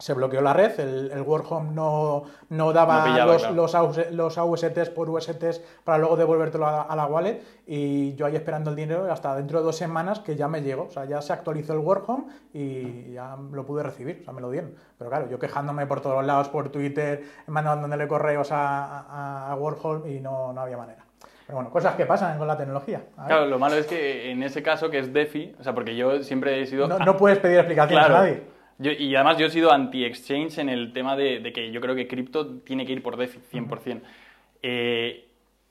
se 0.00 0.14
bloqueó 0.14 0.40
la 0.40 0.52
red, 0.52 0.78
el, 0.78 1.10
el 1.10 1.22
Workhome 1.22 1.72
no, 1.72 2.22
no 2.50 2.72
daba 2.72 2.98
No 2.98 3.04
pillaba, 3.06 3.32
los, 3.32 3.42
claro. 3.42 3.54
los, 3.56 3.74
AUS 3.74 4.10
los 4.12 4.38
AUSTs 4.38 4.90
por 4.90 5.10
USTs 5.10 5.60
para 5.82 5.98
luego 5.98 6.16
devolvértelo 6.16 6.66
a, 6.66 6.82
a 6.82 6.94
la 6.94 7.06
wallet 7.06 7.42
y 7.66 8.14
yo 8.14 8.26
ahí 8.26 8.36
esperando 8.36 8.70
el 8.70 8.76
dinero 8.76 9.10
hasta 9.12 9.34
dentro 9.34 9.58
de 9.58 9.64
dos 9.64 9.76
semanas 9.76 10.20
que 10.20 10.36
ya 10.36 10.46
me 10.46 10.62
llegó, 10.62 10.84
o 10.84 10.90
sea, 10.90 11.04
ya 11.04 11.20
se 11.20 11.32
actualizó 11.32 11.72
el 11.72 11.80
Workhome 11.80 12.24
y 12.54 13.12
ya 13.12 13.36
lo 13.52 13.66
pude 13.66 13.82
recibir, 13.82 14.18
o 14.22 14.24
sea, 14.24 14.32
me 14.32 14.40
lo 14.40 14.50
dieron. 14.52 14.72
Pero 14.96 15.10
claro, 15.10 15.28
yo 15.28 15.38
quejándome 15.40 15.84
por 15.86 16.00
todos 16.00 16.24
lados, 16.24 16.48
por 16.48 16.68
Twitter, 16.70 17.24
mandándole 17.48 18.06
correos 18.06 18.52
a, 18.52 19.00
a, 19.00 19.50
a 19.50 19.54
Workhome 19.56 20.08
y 20.12 20.20
no, 20.20 20.52
no 20.52 20.60
había 20.60 20.76
manera. 20.76 21.04
Pero 21.44 21.56
bueno, 21.56 21.70
cosas 21.70 21.96
que 21.96 22.06
pasan 22.06 22.38
con 22.38 22.46
la 22.46 22.56
tecnología. 22.56 23.02
Claro, 23.26 23.46
lo 23.46 23.58
malo 23.58 23.74
es 23.74 23.86
que 23.86 24.30
en 24.30 24.42
ese 24.42 24.62
caso, 24.62 24.90
que 24.90 24.98
es 25.00 25.12
DeFi, 25.12 25.56
o 25.58 25.64
sea, 25.64 25.74
porque 25.74 25.96
yo 25.96 26.22
siempre 26.22 26.60
he 26.62 26.66
sido... 26.66 26.86
No, 26.86 26.98
no 26.98 27.16
puedes 27.16 27.38
pedir 27.38 27.58
explicaciones 27.58 28.06
Claro. 28.06 28.14
a 28.16 28.26
nadie. 28.26 28.57
Yo- 28.78 28.92
y 28.92 29.14
además 29.16 29.36
yo 29.38 29.46
he 29.46 29.50
sido 29.50 29.72
anti-exchange 29.72 30.58
en 30.58 30.68
el 30.68 30.92
tema 30.92 31.16
de, 31.16 31.40
de 31.40 31.52
que 31.52 31.70
yo 31.72 31.80
creo 31.80 31.94
que 31.94 32.06
cripto 32.06 32.46
tiene 32.60 32.86
que 32.86 32.92
ir 32.92 33.02
por 33.02 33.16
DeFi, 33.16 33.40
100%. 33.52 34.00
Eh, 34.62 35.24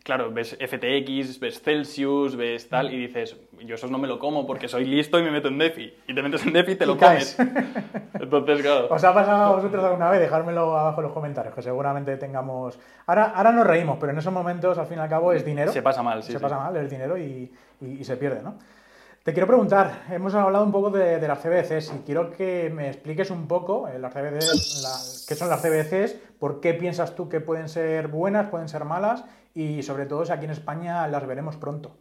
claro, 0.04 0.32
ves 0.32 0.58
FTX, 0.60 1.40
ves 1.40 1.62
Celsius, 1.62 2.36
ves 2.36 2.68
tal, 2.70 2.94
y 2.94 2.98
dices, 2.98 3.38
yo 3.66 3.76
esos 3.76 3.92
no 3.92 3.98
me 3.98 4.08
lo 4.08 4.20
como 4.20 4.46
porque 4.48 4.68
soy 4.68 4.86
listo 4.86 5.20
y 5.20 5.24
me 5.24 5.32
meto 5.32 5.48
en 5.50 5.58
DeFi. 5.58 5.94
Y 6.08 6.14
te 6.16 6.22
metes 6.22 6.46
en 6.46 6.54
DeFi 6.54 6.72
y 6.74 6.76
te 6.76 6.86
lo 6.86 6.96
Y 6.96 6.98
comes. 6.98 7.38
Entonces, 8.20 8.62
claro. 8.62 8.88
¿Os 8.90 9.04
ha 9.04 9.14
pasado 9.14 9.44
a 9.44 9.56
vosotros 9.56 9.84
alguna 9.84 10.10
vez? 10.10 10.20
Dejármelo 10.22 10.78
abajo 10.78 11.02
en 11.02 11.04
los 11.06 11.14
comentarios, 11.14 11.54
que 11.56 11.62
seguramente 11.62 12.16
tengamos... 12.18 12.80
Ahora, 13.06 13.26
ahora 13.36 13.52
nos 13.52 13.66
reímos, 13.68 13.98
pero 14.00 14.12
en 14.12 14.18
esos 14.18 14.34
momentos, 14.34 14.78
al 14.78 14.88
fin 14.88 14.98
y 14.98 15.02
al 15.02 15.10
cabo, 15.10 15.32
es 15.34 15.46
dinero. 15.46 15.72
Se 15.72 15.82
pasa 15.82 16.02
mal, 16.04 16.24
sí, 16.24 16.32
Se 16.32 16.38
sí. 16.40 16.44
pasa 16.44 16.58
mal, 16.58 16.76
es 16.78 16.90
dinero 16.90 17.18
y, 17.18 17.52
y- 17.82 17.86
y 18.00 18.04
se 18.04 18.18
pierde, 18.18 18.42
¿no? 18.42 18.56
Te 19.28 19.34
quiero 19.34 19.46
preguntar, 19.46 20.06
hemos 20.10 20.34
hablado 20.36 20.64
un 20.64 20.72
poco 20.72 20.90
de, 20.90 21.20
de 21.20 21.28
las 21.28 21.40
CBDCs 21.44 21.94
y 21.98 22.06
quiero 22.06 22.32
que 22.32 22.72
me 22.74 22.88
expliques 22.88 23.30
un 23.30 23.46
poco 23.46 23.90
eh, 23.90 24.00
las 24.00 24.14
CBDCs, 24.14 24.82
la- 24.84 25.28
qué 25.28 25.36
son 25.36 25.50
las 25.50 25.62
CBDCs, 25.62 26.14
por 26.40 26.62
qué 26.62 26.74
piensas 26.74 27.14
tú 27.14 27.28
que 27.28 27.42
pueden 27.42 27.68
ser 27.68 28.08
buenas, 28.08 28.48
pueden 28.48 28.70
ser 28.70 28.86
malas 28.86 29.26
y 29.54 29.84
sobre 29.84 30.06
todo 30.06 30.26
si 30.26 30.32
aquí 30.32 30.46
en 30.46 30.52
España 30.52 31.06
las 31.10 31.28
veremos 31.28 31.58
pronto. 31.58 31.98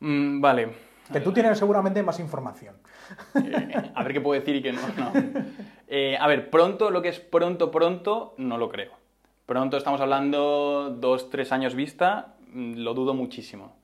Mm, 0.00 0.40
vale. 0.40 0.72
Que 1.12 1.20
tú 1.20 1.30
tienes 1.34 1.58
seguramente 1.58 2.02
más 2.02 2.18
información. 2.20 2.76
Eh, 3.34 3.92
a 3.94 4.02
ver 4.02 4.14
qué 4.14 4.22
puedo 4.22 4.40
decir 4.40 4.56
y 4.56 4.62
qué 4.62 4.72
no. 4.72 4.80
no. 4.96 5.12
Eh, 5.88 6.16
a 6.18 6.26
ver, 6.26 6.48
pronto, 6.48 6.90
lo 6.90 7.02
que 7.02 7.10
es 7.10 7.20
pronto, 7.20 7.70
pronto, 7.70 8.32
no 8.38 8.56
lo 8.56 8.70
creo. 8.70 8.92
Pronto 9.44 9.76
estamos 9.76 10.00
hablando 10.00 10.88
dos, 10.98 11.28
tres 11.28 11.52
años 11.52 11.74
vista, 11.74 12.36
mm, 12.50 12.76
lo 12.78 12.94
dudo 12.94 13.12
muchísimo. 13.12 13.76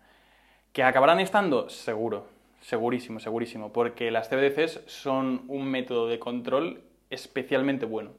¿Que 0.72 0.84
acabarán 0.84 1.18
estando? 1.18 1.68
Seguro, 1.68 2.28
segurísimo, 2.60 3.18
segurísimo, 3.18 3.72
porque 3.72 4.12
las 4.12 4.28
CBDCs 4.28 4.82
son 4.86 5.42
un 5.48 5.66
método 5.66 6.06
de 6.06 6.20
control 6.20 6.82
especialmente 7.10 7.86
bueno. 7.86 8.12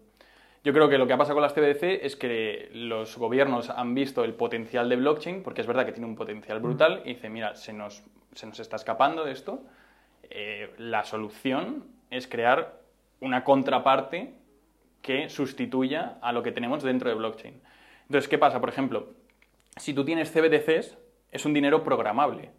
Yo 0.63 0.73
creo 0.73 0.89
que 0.89 0.97
lo 0.97 1.07
que 1.07 1.13
ha 1.13 1.17
pasado 1.17 1.35
con 1.35 1.43
las 1.43 1.53
CBDC 1.53 2.03
es 2.05 2.17
que 2.17 2.69
los 2.73 3.17
gobiernos 3.17 3.69
han 3.69 3.95
visto 3.95 4.25
el 4.25 4.33
potencial 4.33 4.89
de 4.89 4.97
blockchain, 4.97 5.43
porque 5.43 5.61
es 5.61 5.67
verdad 5.67 5.85
que 5.85 5.93
tiene 5.93 6.07
un 6.07 6.15
potencial 6.15 6.59
brutal, 6.59 7.01
y 7.05 7.13
dicen, 7.13 7.31
mira, 7.31 7.55
se 7.55 7.71
nos, 7.71 8.03
se 8.33 8.45
nos 8.45 8.59
está 8.59 8.75
escapando 8.75 9.25
esto, 9.27 9.63
eh, 10.29 10.73
la 10.77 11.05
solución 11.05 11.85
es 12.09 12.27
crear 12.27 12.81
una 13.21 13.45
contraparte 13.45 14.33
que 15.01 15.29
sustituya 15.29 16.17
a 16.21 16.33
lo 16.33 16.43
que 16.43 16.51
tenemos 16.51 16.83
dentro 16.83 17.09
de 17.09 17.15
blockchain. 17.15 17.61
Entonces, 18.03 18.27
¿qué 18.27 18.37
pasa? 18.37 18.59
Por 18.59 18.69
ejemplo, 18.69 19.13
si 19.77 19.93
tú 19.93 20.03
tienes 20.03 20.31
CBDCs, 20.31 20.97
es 21.31 21.45
un 21.45 21.53
dinero 21.53 21.83
programable. 21.83 22.51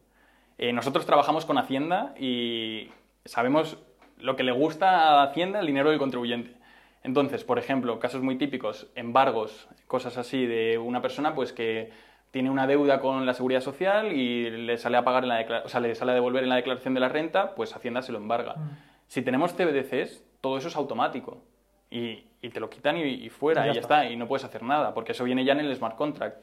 Eh, 0.58 0.72
nosotros 0.72 1.06
trabajamos 1.06 1.44
con 1.44 1.58
Hacienda 1.58 2.14
y 2.18 2.90
sabemos 3.24 3.78
lo 4.18 4.36
que 4.36 4.42
le 4.42 4.52
gusta 4.52 5.20
a 5.20 5.22
Hacienda 5.24 5.60
el 5.60 5.66
dinero 5.66 5.90
del 5.90 5.98
contribuyente. 5.98 6.54
Entonces, 7.02 7.44
por 7.44 7.58
ejemplo, 7.58 7.98
casos 7.98 8.22
muy 8.22 8.36
típicos, 8.36 8.88
embargos, 8.94 9.68
cosas 9.86 10.16
así 10.18 10.46
de 10.46 10.78
una 10.78 11.02
persona 11.02 11.34
pues 11.34 11.52
que 11.52 11.90
tiene 12.30 12.48
una 12.48 12.66
deuda 12.66 13.00
con 13.00 13.26
la 13.26 13.34
seguridad 13.34 13.60
social 13.60 14.12
y 14.12 14.50
le 14.50 14.78
sale 14.78 14.96
a 14.96 15.04
pagar 15.04 15.24
en 15.24 15.28
la 15.28 15.62
o 15.64 15.68
sea, 15.68 15.80
le 15.80 15.94
sale 15.94 16.12
a 16.12 16.14
devolver 16.14 16.44
en 16.44 16.48
la 16.48 16.56
declaración 16.56 16.94
de 16.94 17.00
la 17.00 17.08
renta, 17.08 17.54
pues 17.54 17.74
Hacienda 17.74 18.02
se 18.02 18.12
lo 18.12 18.18
embarga. 18.18 18.54
Mm. 18.54 18.70
Si 19.08 19.22
tenemos 19.22 19.52
CBDCs, 19.52 20.24
todo 20.40 20.56
eso 20.56 20.68
es 20.68 20.76
automático 20.76 21.42
y, 21.90 22.24
te 22.40 22.60
lo 22.60 22.70
quitan 22.70 22.96
y, 22.96 23.28
fuera 23.28 23.68
y 23.68 23.74
ya, 23.74 23.80
está. 23.80 24.10
y 24.10 24.16
no 24.16 24.26
puedes 24.26 24.44
hacer 24.44 24.62
nada 24.62 24.94
porque 24.94 25.12
eso 25.12 25.24
viene 25.24 25.44
ya 25.44 25.52
en 25.52 25.60
el 25.60 25.74
smart 25.76 25.96
contract. 25.96 26.38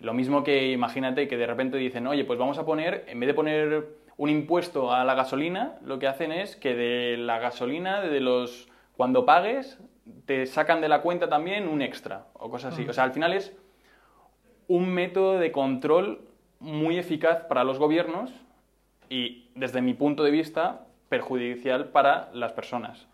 Lo 0.00 0.14
mismo 0.14 0.42
que 0.42 0.72
imagínate 0.72 1.28
que 1.28 1.36
de 1.36 1.46
repente 1.46 1.76
dicen, 1.76 2.06
oye, 2.06 2.24
pues 2.24 2.38
vamos 2.38 2.58
a 2.58 2.64
poner, 2.64 3.04
en 3.06 3.20
vez 3.20 3.26
de 3.28 3.34
poner 3.34 3.88
un 4.16 4.30
impuesto 4.30 4.92
a 4.92 5.04
la 5.04 5.14
gasolina, 5.14 5.78
lo 5.84 5.98
que 5.98 6.06
hacen 6.06 6.32
es 6.32 6.56
que 6.56 6.74
de 6.74 7.16
la 7.16 7.38
gasolina, 7.38 8.00
de 8.00 8.20
los 8.20 8.68
cuando 8.96 9.24
pagues, 9.24 9.78
te 10.26 10.46
sacan 10.46 10.80
de 10.80 10.88
la 10.88 11.02
cuenta 11.02 11.28
también 11.28 11.68
un 11.68 11.82
extra 11.82 12.26
o 12.34 12.50
cosas 12.50 12.74
así. 12.74 12.86
O 12.88 12.92
sea, 12.92 13.04
al 13.04 13.12
final 13.12 13.32
es 13.32 13.56
un 14.68 14.88
método 14.88 15.38
de 15.38 15.52
control 15.52 16.20
muy 16.58 16.98
eficaz 16.98 17.44
para 17.44 17.64
los 17.64 17.78
gobiernos 17.78 18.30
y, 19.08 19.50
desde 19.54 19.82
mi 19.82 19.94
punto 19.94 20.22
de 20.22 20.30
vista, 20.30 20.86
perjudicial 21.08 21.88
para 21.88 22.30
las 22.32 22.52
personas. 22.52 23.06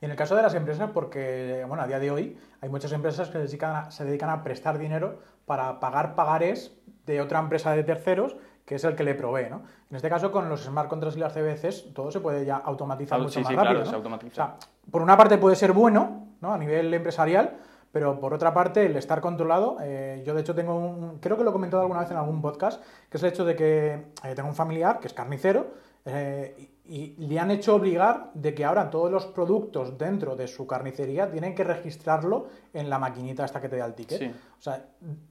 Y 0.00 0.06
en 0.06 0.10
el 0.10 0.16
caso 0.16 0.34
de 0.34 0.42
las 0.42 0.54
empresas, 0.54 0.90
porque 0.92 1.64
bueno, 1.68 1.82
a 1.82 1.86
día 1.86 1.98
de 1.98 2.10
hoy 2.10 2.38
hay 2.60 2.68
muchas 2.68 2.92
empresas 2.92 3.28
que 3.28 3.34
se 3.34 3.44
dedican 3.44 3.76
a, 3.76 3.90
se 3.90 4.04
dedican 4.04 4.30
a 4.30 4.42
prestar 4.42 4.78
dinero 4.78 5.20
para 5.46 5.80
pagar 5.80 6.14
pagares 6.14 6.76
de 7.06 7.20
otra 7.20 7.40
empresa 7.40 7.72
de 7.72 7.84
terceros 7.84 8.36
que 8.64 8.76
es 8.76 8.84
el 8.84 8.94
que 8.94 9.04
le 9.04 9.14
provee, 9.14 9.50
¿no? 9.50 9.62
En 9.90 9.96
este 9.96 10.08
caso, 10.08 10.30
con 10.30 10.48
los 10.48 10.64
smart 10.64 10.88
contracts 10.88 11.16
y 11.16 11.20
las 11.20 11.34
CBCs, 11.34 11.92
todo 11.92 12.10
se 12.10 12.20
puede 12.20 12.44
ya 12.44 12.56
automatizar 12.56 13.20
mucho 13.20 13.40
más 13.40 13.54
rápido. 13.54 13.82
O 13.82 14.34
sea, 14.34 14.56
por 14.90 15.02
una 15.02 15.16
parte 15.16 15.36
puede 15.36 15.56
ser 15.56 15.72
bueno, 15.72 16.28
¿no? 16.40 16.54
A 16.54 16.58
nivel 16.58 16.94
empresarial, 16.94 17.56
pero 17.90 18.18
por 18.18 18.32
otra 18.32 18.54
parte, 18.54 18.86
el 18.86 18.96
estar 18.96 19.20
controlado, 19.20 19.78
eh, 19.82 20.22
yo 20.24 20.34
de 20.34 20.40
hecho 20.40 20.54
tengo 20.54 20.74
un, 20.76 21.18
creo 21.18 21.36
que 21.36 21.44
lo 21.44 21.50
he 21.50 21.52
comentado 21.52 21.82
alguna 21.82 22.00
vez 22.00 22.10
en 22.10 22.16
algún 22.16 22.40
podcast, 22.40 22.82
que 23.10 23.18
es 23.18 23.22
el 23.22 23.30
hecho 23.30 23.44
de 23.44 23.56
que 23.56 23.92
eh, 24.24 24.34
tengo 24.34 24.48
un 24.48 24.54
familiar 24.54 25.00
que 25.00 25.08
es 25.08 25.12
carnicero 25.12 25.66
eh, 26.04 26.71
y, 26.84 27.14
le 27.18 27.38
han 27.38 27.50
hecho 27.50 27.76
obligar 27.76 28.30
de 28.34 28.54
que 28.54 28.64
ahora 28.64 28.90
todos 28.90 29.10
los 29.10 29.26
productos 29.26 29.96
dentro 29.98 30.36
de 30.36 30.48
su 30.48 30.66
carnicería 30.66 31.30
tienen 31.30 31.54
que 31.54 31.64
registrarlo 31.64 32.48
en 32.74 32.90
la 32.90 32.98
maquinita 32.98 33.44
hasta 33.44 33.60
que 33.60 33.68
te 33.68 33.76
da 33.76 33.86
el 33.86 33.94
ticket. 33.94 34.34
O 34.58 34.62
sea, 34.62 34.86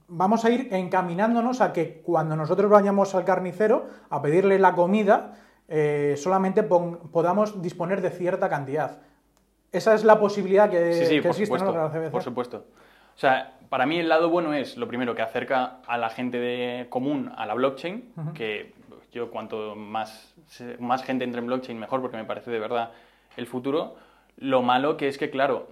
vamos 0.08 0.44
a 0.44 0.50
ir 0.50 0.68
encaminándonos 0.72 1.60
a 1.60 1.72
que 1.72 2.00
cuando 2.02 2.36
nosotros 2.36 2.70
vayamos 2.70 3.14
al 3.14 3.24
carnicero 3.24 3.86
a 4.08 4.22
pedirle 4.22 4.58
la 4.58 4.74
comida, 4.74 5.34
solamente 6.16 6.62
podamos 6.62 7.60
disponer 7.60 8.00
de 8.00 8.10
cierta 8.10 8.48
cantidad. 8.48 8.98
Esa 9.70 9.94
es 9.94 10.04
la 10.04 10.18
posibilidad 10.18 10.70
que, 10.70 10.92
sí, 10.92 11.06
sí, 11.06 11.20
por 11.20 11.34
supuesto, 11.34 12.10
Por 12.10 12.22
supuesto. 12.22 12.64
O 13.14 13.18
sea, 13.18 13.58
para 13.68 13.86
mí 13.86 13.98
el 13.98 14.08
lado 14.08 14.28
bueno 14.28 14.52
es, 14.52 14.76
lo 14.76 14.86
primero, 14.86 15.14
que 15.14 15.22
acerca 15.22 15.78
a 15.86 15.96
la 15.96 16.10
gente 16.10 16.38
de 16.38 16.86
común 16.90 17.32
a 17.36 17.46
la 17.46 17.54
blockchain, 17.54 18.12
que 18.34 18.74
yo 19.12 19.30
cuanto 19.30 19.76
más, 19.76 20.34
más 20.78 21.04
gente 21.04 21.24
entre 21.24 21.40
en 21.40 21.46
blockchain 21.46 21.78
mejor, 21.78 22.00
porque 22.00 22.16
me 22.16 22.24
parece 22.24 22.50
de 22.50 22.58
verdad 22.58 22.92
el 23.36 23.46
futuro. 23.46 23.96
Lo 24.36 24.62
malo 24.62 24.96
que 24.96 25.08
es 25.08 25.18
que, 25.18 25.30
claro, 25.30 25.68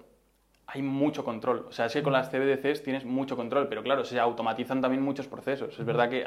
hay 0.67 0.83
mucho 0.83 1.25
control. 1.25 1.67
O 1.69 1.73
sea, 1.73 1.87
es 1.87 1.93
que 1.93 2.03
con 2.03 2.13
las 2.13 2.31
CBDCs 2.31 2.83
tienes 2.83 3.05
mucho 3.05 3.37
control, 3.37 3.69
pero 3.69 3.83
claro, 3.83 4.05
se 4.05 4.21
automatizan 4.21 4.81
también 4.81 5.03
muchos 5.03 5.27
procesos. 5.27 5.79
Es 5.79 5.85
verdad 5.85 6.09
que 6.09 6.25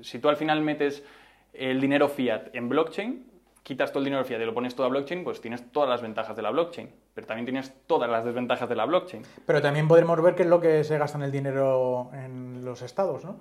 si 0.00 0.18
tú 0.20 0.28
al 0.28 0.36
final 0.36 0.62
metes 0.62 1.04
el 1.52 1.80
dinero 1.80 2.08
fiat 2.08 2.54
en 2.54 2.68
blockchain, 2.68 3.26
quitas 3.62 3.90
todo 3.90 3.98
el 3.98 4.04
dinero 4.06 4.24
fiat 4.24 4.40
y 4.40 4.44
lo 4.44 4.54
pones 4.54 4.74
todo 4.74 4.86
a 4.86 4.90
blockchain, 4.90 5.24
pues 5.24 5.40
tienes 5.40 5.70
todas 5.72 5.88
las 5.88 6.00
ventajas 6.00 6.36
de 6.36 6.42
la 6.42 6.50
blockchain, 6.50 6.88
pero 7.18 7.26
también 7.26 7.46
tienes 7.46 7.74
todas 7.88 8.08
las 8.08 8.24
desventajas 8.24 8.68
de 8.68 8.76
la 8.76 8.84
blockchain. 8.84 9.24
Pero 9.44 9.60
también 9.60 9.88
podremos 9.88 10.22
ver 10.22 10.36
qué 10.36 10.44
es 10.44 10.48
lo 10.48 10.60
que 10.60 10.84
se 10.84 10.98
gasta 10.98 11.18
en 11.18 11.24
el 11.24 11.32
dinero 11.32 12.12
en 12.12 12.64
los 12.64 12.80
estados, 12.82 13.24
¿no? 13.24 13.40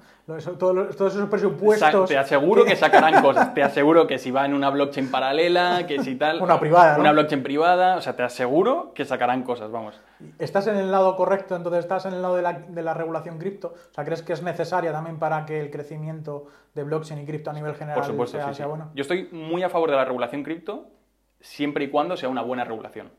Todos, 0.58 0.96
esos 0.96 1.30
presupuestos... 1.30 2.10
Te 2.10 2.18
aseguro 2.18 2.66
que... 2.66 2.76
sacarán 2.76 3.22
cosas, 3.22 3.54
te 3.54 3.62
aseguro 3.62 4.08
que 4.08 4.18
si 4.18 4.32
va 4.32 4.48
en 4.48 4.56
una 4.56 4.72
blockchain 4.72 5.12
paralela, 5.12 5.86
que 5.86 6.02
si 6.02 6.16
tal... 6.16 6.42
una 6.42 6.60
privada, 6.60 6.98
Una 6.98 7.12
blockchain 7.12 7.44
privada, 7.44 7.98
o 7.98 8.02
sea, 8.02 8.16
te 8.16 8.24
aseguro 8.24 8.94
que 8.96 9.06
sacarán 9.06 9.44
cosas, 9.44 9.70
vamos. 9.70 10.02
¿Estás 10.40 10.66
en 10.66 10.78
el 10.78 10.90
lado 10.90 11.16
correcto, 11.16 11.56
entonces 11.56 11.82
estás 11.82 12.08
en 12.08 12.16
el 12.16 12.24
lado 12.24 12.36
de 12.36 12.42
la, 12.42 12.54
de 12.54 12.82
la 12.82 12.96
regulación 12.96 13.38
cripto? 13.38 13.76
O 13.92 13.94
sea, 13.94 14.06
¿crees 14.06 14.24
que 14.24 14.34
es 14.34 14.42
necesaria 14.42 14.92
también 14.92 15.20
para 15.20 15.46
que 15.46 15.60
el 15.60 15.70
crecimiento 15.70 16.48
de 16.74 16.82
blockchain 16.82 17.22
y 17.22 17.26
cripto 17.28 17.52
a 17.52 17.54
nivel 17.54 17.76
general 17.76 18.04
sea, 18.56 18.66
bueno? 18.66 18.90
Yo 18.96 19.04
estoy 19.04 19.30
muy 19.32 19.62
a 19.62 19.70
favor 19.70 19.92
de 19.92 19.98
la 19.98 20.06
regulación 20.06 20.42
cripto 20.42 20.88
siempre 21.42 21.86
y 21.86 21.90
cuando 21.90 22.18
sea 22.18 22.30
una 22.30 22.42
buena 22.42 22.64
regulación. 22.64 23.12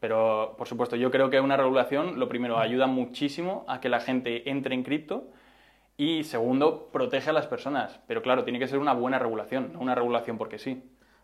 Pero, 0.00 0.54
por 0.56 0.68
supuesto, 0.68 0.96
yo 0.96 1.10
creo 1.10 1.30
que 1.30 1.40
una 1.40 1.56
regulación, 1.56 2.18
lo 2.18 2.28
primero, 2.28 2.58
ayuda 2.58 2.86
muchísimo 2.86 3.64
a 3.68 3.80
que 3.80 3.88
la 3.88 4.00
gente 4.00 4.48
entre 4.50 4.74
en 4.74 4.84
cripto 4.84 5.28
y, 5.96 6.24
segundo, 6.24 6.88
protege 6.92 7.30
a 7.30 7.32
las 7.32 7.46
personas. 7.46 8.00
Pero, 8.06 8.22
claro, 8.22 8.44
tiene 8.44 8.58
que 8.58 8.68
ser 8.68 8.78
una 8.78 8.92
buena 8.92 9.18
regulación, 9.18 9.72
no 9.72 9.80
una 9.80 9.94
regulación 9.94 10.38
porque 10.38 10.58
sí. 10.58 10.82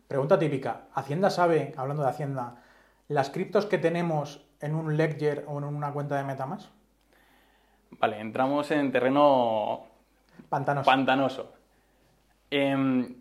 Pregunta 0.08 0.38
típica. 0.38 0.88
¿Hacienda 0.94 1.30
sabe, 1.30 1.72
hablando 1.76 2.02
de 2.02 2.08
Hacienda, 2.08 2.62
las 3.08 3.30
criptos 3.30 3.66
que 3.66 3.78
tenemos 3.78 4.44
en 4.60 4.74
un 4.74 4.96
ledger 4.96 5.44
o 5.46 5.58
en 5.58 5.64
una 5.64 5.92
cuenta 5.92 6.16
de 6.16 6.24
Metamask? 6.24 6.70
Vale, 7.92 8.20
entramos 8.20 8.70
en 8.72 8.90
terreno 8.90 9.86
Pantanoso. 10.48 10.86
Pantanoso. 10.86 11.52
Em, 12.50 13.16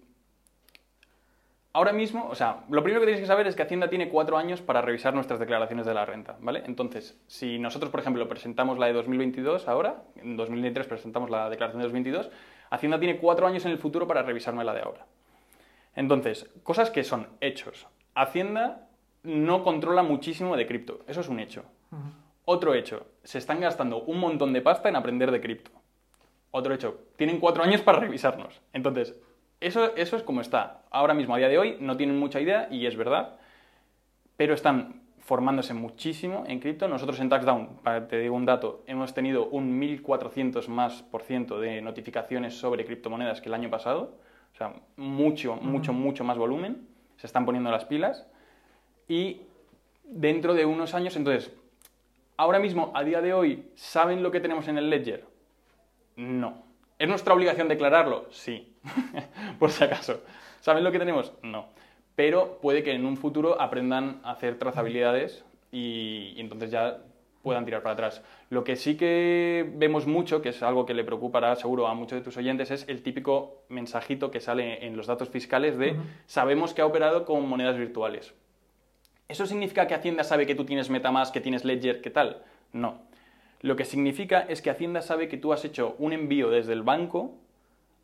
ahora 1.73 1.91
mismo, 1.91 2.27
o 2.29 2.35
sea, 2.35 2.63
lo 2.69 2.83
primero 2.83 3.01
que 3.01 3.07
tienes 3.07 3.21
que 3.21 3.27
saber 3.27 3.47
es 3.47 3.55
que 3.55 3.63
Hacienda 3.63 3.89
tiene 3.89 4.09
cuatro 4.09 4.37
años 4.37 4.61
para 4.61 4.81
revisar 4.81 5.13
nuestras 5.13 5.39
declaraciones 5.39 5.85
de 5.85 5.93
la 5.93 6.05
renta, 6.05 6.37
¿vale? 6.39 6.63
Entonces, 6.65 7.19
si 7.27 7.59
nosotros, 7.59 7.91
por 7.91 7.99
ejemplo, 7.99 8.27
presentamos 8.29 8.77
la 8.77 8.85
de 8.87 8.93
2022 8.93 9.67
ahora, 9.67 10.03
en 10.15 10.37
2023 10.37 10.87
presentamos 10.87 11.29
la 11.29 11.49
declaración 11.49 11.81
de 11.81 11.87
2022, 11.87 12.29
Hacienda 12.69 12.99
tiene 12.99 13.17
cuatro 13.17 13.47
años 13.47 13.65
en 13.65 13.71
el 13.71 13.77
futuro 13.77 14.07
para 14.07 14.23
revisarme 14.23 14.63
la 14.63 14.73
de 14.73 14.81
ahora. 14.81 15.05
Entonces, 15.95 16.49
cosas 16.63 16.89
que 16.89 17.03
son 17.03 17.27
hechos. 17.41 17.87
Hacienda 18.15 18.87
no 19.23 19.63
controla 19.63 20.03
muchísimo 20.03 20.55
de 20.55 20.67
cripto, 20.67 21.01
eso 21.07 21.21
es 21.21 21.27
un 21.27 21.39
hecho. 21.39 21.65
Otro 22.45 22.73
hecho, 22.73 23.07
se 23.23 23.37
están 23.37 23.61
gastando 23.61 24.03
un 24.03 24.19
montón 24.19 24.53
de 24.53 24.61
pasta 24.61 24.89
en 24.89 24.95
aprender 24.95 25.31
de 25.31 25.41
cripto. 25.41 25.71
Otro 26.51 26.73
hecho, 26.73 26.99
tienen 27.15 27.39
cuatro 27.39 27.63
años 27.63 27.81
para 27.81 27.99
revisarnos. 27.99 28.61
Entonces, 28.73 29.15
eso, 29.63 29.95
eso 29.95 30.15
es 30.15 30.23
como 30.23 30.41
está. 30.41 30.81
Ahora 30.91 31.13
mismo, 31.13 31.33
a 31.33 31.37
día 31.37 31.47
de 31.47 31.57
hoy, 31.57 31.77
no 31.79 31.97
tienen 31.97 32.19
mucha 32.19 32.41
idea 32.41 32.67
y 32.69 32.85
es 32.85 32.95
verdad, 32.95 33.37
pero 34.37 34.53
están 34.53 35.01
formándose 35.19 35.73
muchísimo 35.73 36.43
en 36.47 36.59
cripto. 36.59 36.87
Nosotros 36.87 37.19
en 37.19 37.29
TaxDown, 37.29 37.77
para 37.81 38.07
te 38.07 38.19
digo 38.19 38.35
un 38.35 38.45
dato, 38.45 38.83
hemos 38.87 39.13
tenido 39.13 39.47
un 39.47 39.79
1400 39.79 40.67
más 40.67 41.01
por 41.03 41.21
ciento 41.23 41.59
de 41.59 41.81
notificaciones 41.81 42.55
sobre 42.55 42.85
criptomonedas 42.85 43.39
que 43.39 43.47
el 43.47 43.53
año 43.53 43.69
pasado. 43.69 44.17
O 44.53 44.57
sea, 44.57 44.73
mucho, 44.97 45.55
mucho, 45.55 45.93
mucho 45.93 46.23
más 46.23 46.37
volumen. 46.37 46.85
Se 47.15 47.25
están 47.25 47.45
poniendo 47.45 47.71
las 47.71 47.85
pilas. 47.85 48.27
Y 49.07 49.41
dentro 50.03 50.53
de 50.53 50.65
unos 50.65 50.93
años, 50.93 51.15
entonces, 51.15 51.53
ahora 52.35 52.59
mismo, 52.59 52.91
a 52.93 53.03
día 53.03 53.21
de 53.21 53.33
hoy, 53.33 53.69
¿saben 53.75 54.23
lo 54.23 54.31
que 54.31 54.41
tenemos 54.41 54.67
en 54.67 54.77
el 54.77 54.89
ledger? 54.89 55.25
No. 56.17 56.63
¿Es 56.99 57.07
nuestra 57.07 57.33
obligación 57.33 57.69
declararlo? 57.69 58.27
Sí, 58.29 58.72
por 59.59 59.71
si 59.71 59.83
acaso. 59.83 60.21
¿Saben 60.59 60.83
lo 60.83 60.91
que 60.91 60.99
tenemos? 60.99 61.33
No. 61.41 61.67
Pero 62.15 62.59
puede 62.61 62.83
que 62.83 62.93
en 62.93 63.05
un 63.05 63.17
futuro 63.17 63.59
aprendan 63.59 64.21
a 64.23 64.31
hacer 64.31 64.57
trazabilidades 64.57 65.43
y, 65.71 66.35
entonces 66.37 66.71
ya 66.71 66.99
puedan 67.41 67.65
tirar 67.65 67.81
para 67.81 67.93
atrás. 67.93 68.23
Lo 68.49 68.63
que 68.63 68.75
sí 68.75 68.95
que 68.95 69.69
vemos 69.75 70.07
mucho, 70.07 70.41
que 70.41 70.49
es 70.49 70.63
algo 70.63 70.85
que 70.85 70.93
le 70.93 71.03
preocupará 71.03 71.55
seguro 71.55 71.87
a 71.87 71.93
muchos 71.93 72.17
de 72.17 72.23
tus 72.23 72.37
oyentes, 72.37 72.71
es 72.71 72.87
el 72.87 73.01
típico 73.01 73.63
mensajito 73.67 74.31
que 74.31 74.39
sale 74.39 74.85
en 74.85 74.95
los 74.95 75.07
datos 75.07 75.29
fiscales 75.29 75.77
de 75.77 75.97
sabemos 76.25 76.73
que 76.73 76.81
ha 76.81 76.85
operado 76.85 77.25
con 77.25 77.47
monedas 77.49 77.77
virtuales. 77.77 78.33
¿Eso 79.27 79.45
significa 79.45 79.87
que 79.87 79.95
Hacienda 79.95 80.23
sabe 80.23 80.45
que 80.45 80.55
tú 80.55 80.63
tienes 80.63 80.89
Metamask, 80.89 81.33
que 81.33 81.41
tienes 81.41 81.65
Ledger, 81.65 82.01
qué 82.01 82.11
tal? 82.11 82.43
No. 82.71 83.01
Lo 83.61 83.75
que 83.75 83.83
significa 83.83 84.41
es 84.41 84.61
que 84.61 84.69
Hacienda 84.69 85.01
sabe 85.01 85.27
que 85.27 85.37
tú 85.37 85.51
has 85.51 85.65
hecho 85.65 85.95
un 85.97 86.13
envío 86.13 86.49
desde 86.49 86.73
el 86.73 86.83
banco 86.83 87.42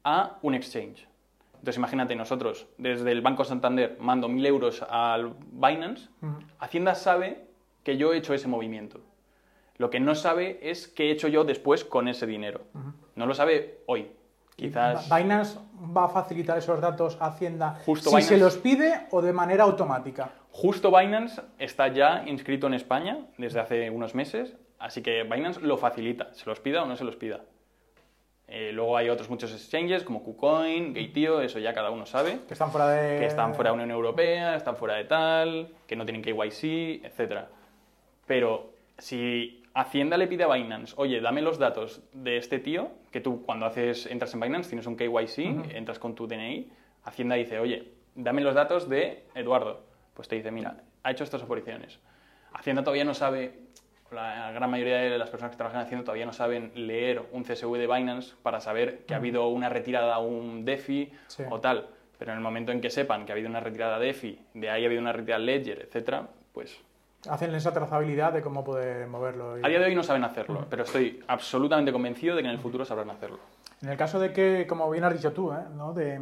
a 0.10 0.38
un 0.42 0.56
exchange. 0.56 1.08
Entonces 1.54 1.78
imagínate, 1.78 2.16
nosotros 2.16 2.68
desde 2.78 3.12
el 3.12 3.22
Banco 3.22 3.44
Santander 3.44 3.98
mando 4.00 4.28
mil 4.30 4.46
euros 4.46 4.82
al 4.90 5.34
Binance, 5.52 6.10
Hacienda 6.60 6.96
sabe 6.96 7.46
que 7.84 7.98
yo 7.98 8.14
he 8.14 8.18
hecho 8.18 8.34
ese 8.34 8.48
movimiento. 8.48 9.02
Lo 9.78 9.90
que 9.90 10.00
no 10.00 10.16
sabe 10.16 10.60
es 10.62 10.88
qué 10.88 11.06
he 11.08 11.12
hecho 11.12 11.28
yo 11.28 11.44
después 11.44 11.84
con 11.86 12.08
ese 12.08 12.26
dinero. 12.26 12.62
No 13.16 13.26
lo 13.26 13.34
sabe 13.34 13.80
hoy. 13.88 14.12
Quizás... 14.56 15.10
Binance 15.10 15.58
va 15.98 16.06
a 16.06 16.10
facilitar 16.10 16.58
esos 16.58 16.82
datos 16.82 17.18
a 17.22 17.28
Hacienda 17.28 17.80
Justo 17.86 18.10
si 18.10 18.16
Binance- 18.18 18.22
se 18.28 18.38
los 18.38 18.58
pide 18.58 19.08
o 19.12 19.22
de 19.22 19.32
manera 19.32 19.64
automática. 19.64 20.32
Justo 20.52 20.92
Binance 20.98 21.42
está 21.60 21.88
ya 21.88 22.24
inscrito 22.26 22.68
en 22.68 22.74
España 22.74 23.20
desde 23.38 23.60
hace 23.62 23.90
unos 23.90 24.16
meses, 24.16 24.58
así 24.80 25.02
que 25.02 25.24
Binance 25.24 25.62
lo 25.62 25.78
facilita, 25.78 26.34
se 26.34 26.46
los 26.46 26.60
pida 26.60 26.84
o 26.84 26.86
no 26.86 26.98
se 26.98 27.06
los 27.06 27.16
pida. 27.16 27.42
Eh, 28.52 28.72
luego 28.74 28.98
hay 28.98 29.10
otros 29.10 29.30
muchos 29.30 29.52
exchanges 29.54 30.04
como 30.04 30.24
KuCoin, 30.24 30.94
Gateio, 30.94 31.40
eso 31.42 31.60
ya 31.60 31.72
cada 31.74 31.92
uno 31.92 32.08
sabe, 32.08 32.40
Que 32.48 32.54
están 32.54 32.72
fuera 32.72 32.90
de. 32.90 33.20
que 33.20 33.26
están 33.28 33.54
fuera 33.54 33.70
de 33.70 33.76
Unión 33.76 33.92
Europea, 33.92 34.56
están 34.56 34.76
fuera 34.76 34.96
de 34.96 35.04
tal, 35.04 35.70
que 35.86 35.96
no 35.96 36.04
tienen 36.04 36.24
KYC, 36.24 37.06
etc. 37.06 37.44
Pero 38.26 38.74
si 38.98 39.64
Hacienda 39.76 40.18
le 40.18 40.26
pide 40.26 40.46
a 40.46 40.48
Binance, 40.48 40.96
oye, 40.98 41.22
dame 41.22 41.44
los 41.44 41.60
datos 41.60 42.02
de 42.12 42.38
este 42.38 42.58
tío, 42.58 42.90
que 43.12 43.22
tú 43.22 43.44
cuando 43.46 43.68
haces, 43.68 44.08
entras 44.08 44.34
en 44.34 44.40
Binance, 44.40 44.70
tienes 44.70 44.88
un 44.88 44.98
KYC, 44.98 45.76
entras 45.76 46.00
con 46.00 46.16
tu 46.16 46.28
DNI, 46.28 46.72
Hacienda 47.04 47.36
dice, 47.36 47.60
oye, 47.60 47.94
dame 48.16 48.42
los 48.42 48.56
datos 48.56 48.90
de 48.90 49.26
Eduardo. 49.36 49.82
Pues 50.16 50.28
te 50.28 50.36
dice, 50.36 50.52
mira, 50.52 50.84
ha 51.04 51.12
hecho 51.12 51.24
estas 51.24 51.44
operaciones. 51.44 52.00
Hacienda 52.52 52.84
todavía 52.84 53.06
no 53.06 53.14
sabe, 53.14 53.60
la 54.12 54.52
gran 54.52 54.70
mayoría 54.70 54.98
de 54.98 55.18
las 55.18 55.30
personas 55.30 55.52
que 55.52 55.58
trabajan 55.58 55.82
en 55.82 55.86
Hacienda 55.86 56.04
todavía 56.06 56.26
no 56.26 56.34
saben 56.34 56.72
leer 56.76 57.22
un 57.32 57.44
CSV 57.44 57.78
de 57.78 57.88
Binance 57.88 58.34
para 58.44 58.60
saber 58.60 59.06
que 59.06 59.14
ha 59.14 59.18
habido 59.18 59.48
una 59.50 59.70
retirada 59.70 60.16
a 60.16 60.20
un 60.20 60.66
DeFi 60.66 61.12
Sí. 61.28 61.44
o 61.50 61.60
tal. 61.60 61.88
Pero 62.18 62.32
en 62.32 62.38
el 62.38 62.44
momento 62.44 62.72
en 62.72 62.82
que 62.82 62.90
sepan 62.90 63.26
que 63.26 63.32
ha 63.32 63.36
habido 63.36 63.50
una 63.50 63.60
retirada 63.62 63.98
DeFi, 64.00 64.40
de 64.54 64.70
ahí 64.70 64.84
ha 64.84 64.88
habido 64.88 65.02
una 65.02 65.14
retirada 65.14 65.40
Ledger, 65.44 65.82
etcétera, 65.82 66.28
pues 66.54 66.78
Hacen 67.30 67.54
esa 67.54 67.74
trazabilidad 67.74 68.32
de 68.32 68.42
cómo 68.42 68.64
poder 68.64 69.06
moverlo. 69.08 69.60
y- 69.60 69.66
a 69.66 69.68
día 69.68 69.80
de 69.80 69.86
hoy 69.86 69.96
no 69.96 70.04
saben 70.04 70.24
hacerlo, 70.24 70.66
pero 70.70 70.84
estoy 70.84 71.22
absolutamente 71.28 71.92
convencido 71.92 72.36
de 72.36 72.42
que 72.42 72.48
en 72.48 72.54
el 72.54 72.60
futuro 72.60 72.86
sabrán 72.86 73.10
hacerlo. 73.10 73.40
En 73.82 73.90
el 73.90 73.98
caso 73.98 74.20
de 74.20 74.32
que, 74.34 74.66
como 74.68 74.90
bien 74.90 75.04
has 75.04 75.14
dicho 75.14 75.32
tú, 75.34 75.52
¿eh? 75.52 75.58
¿no? 75.76 75.94
de, 75.94 76.20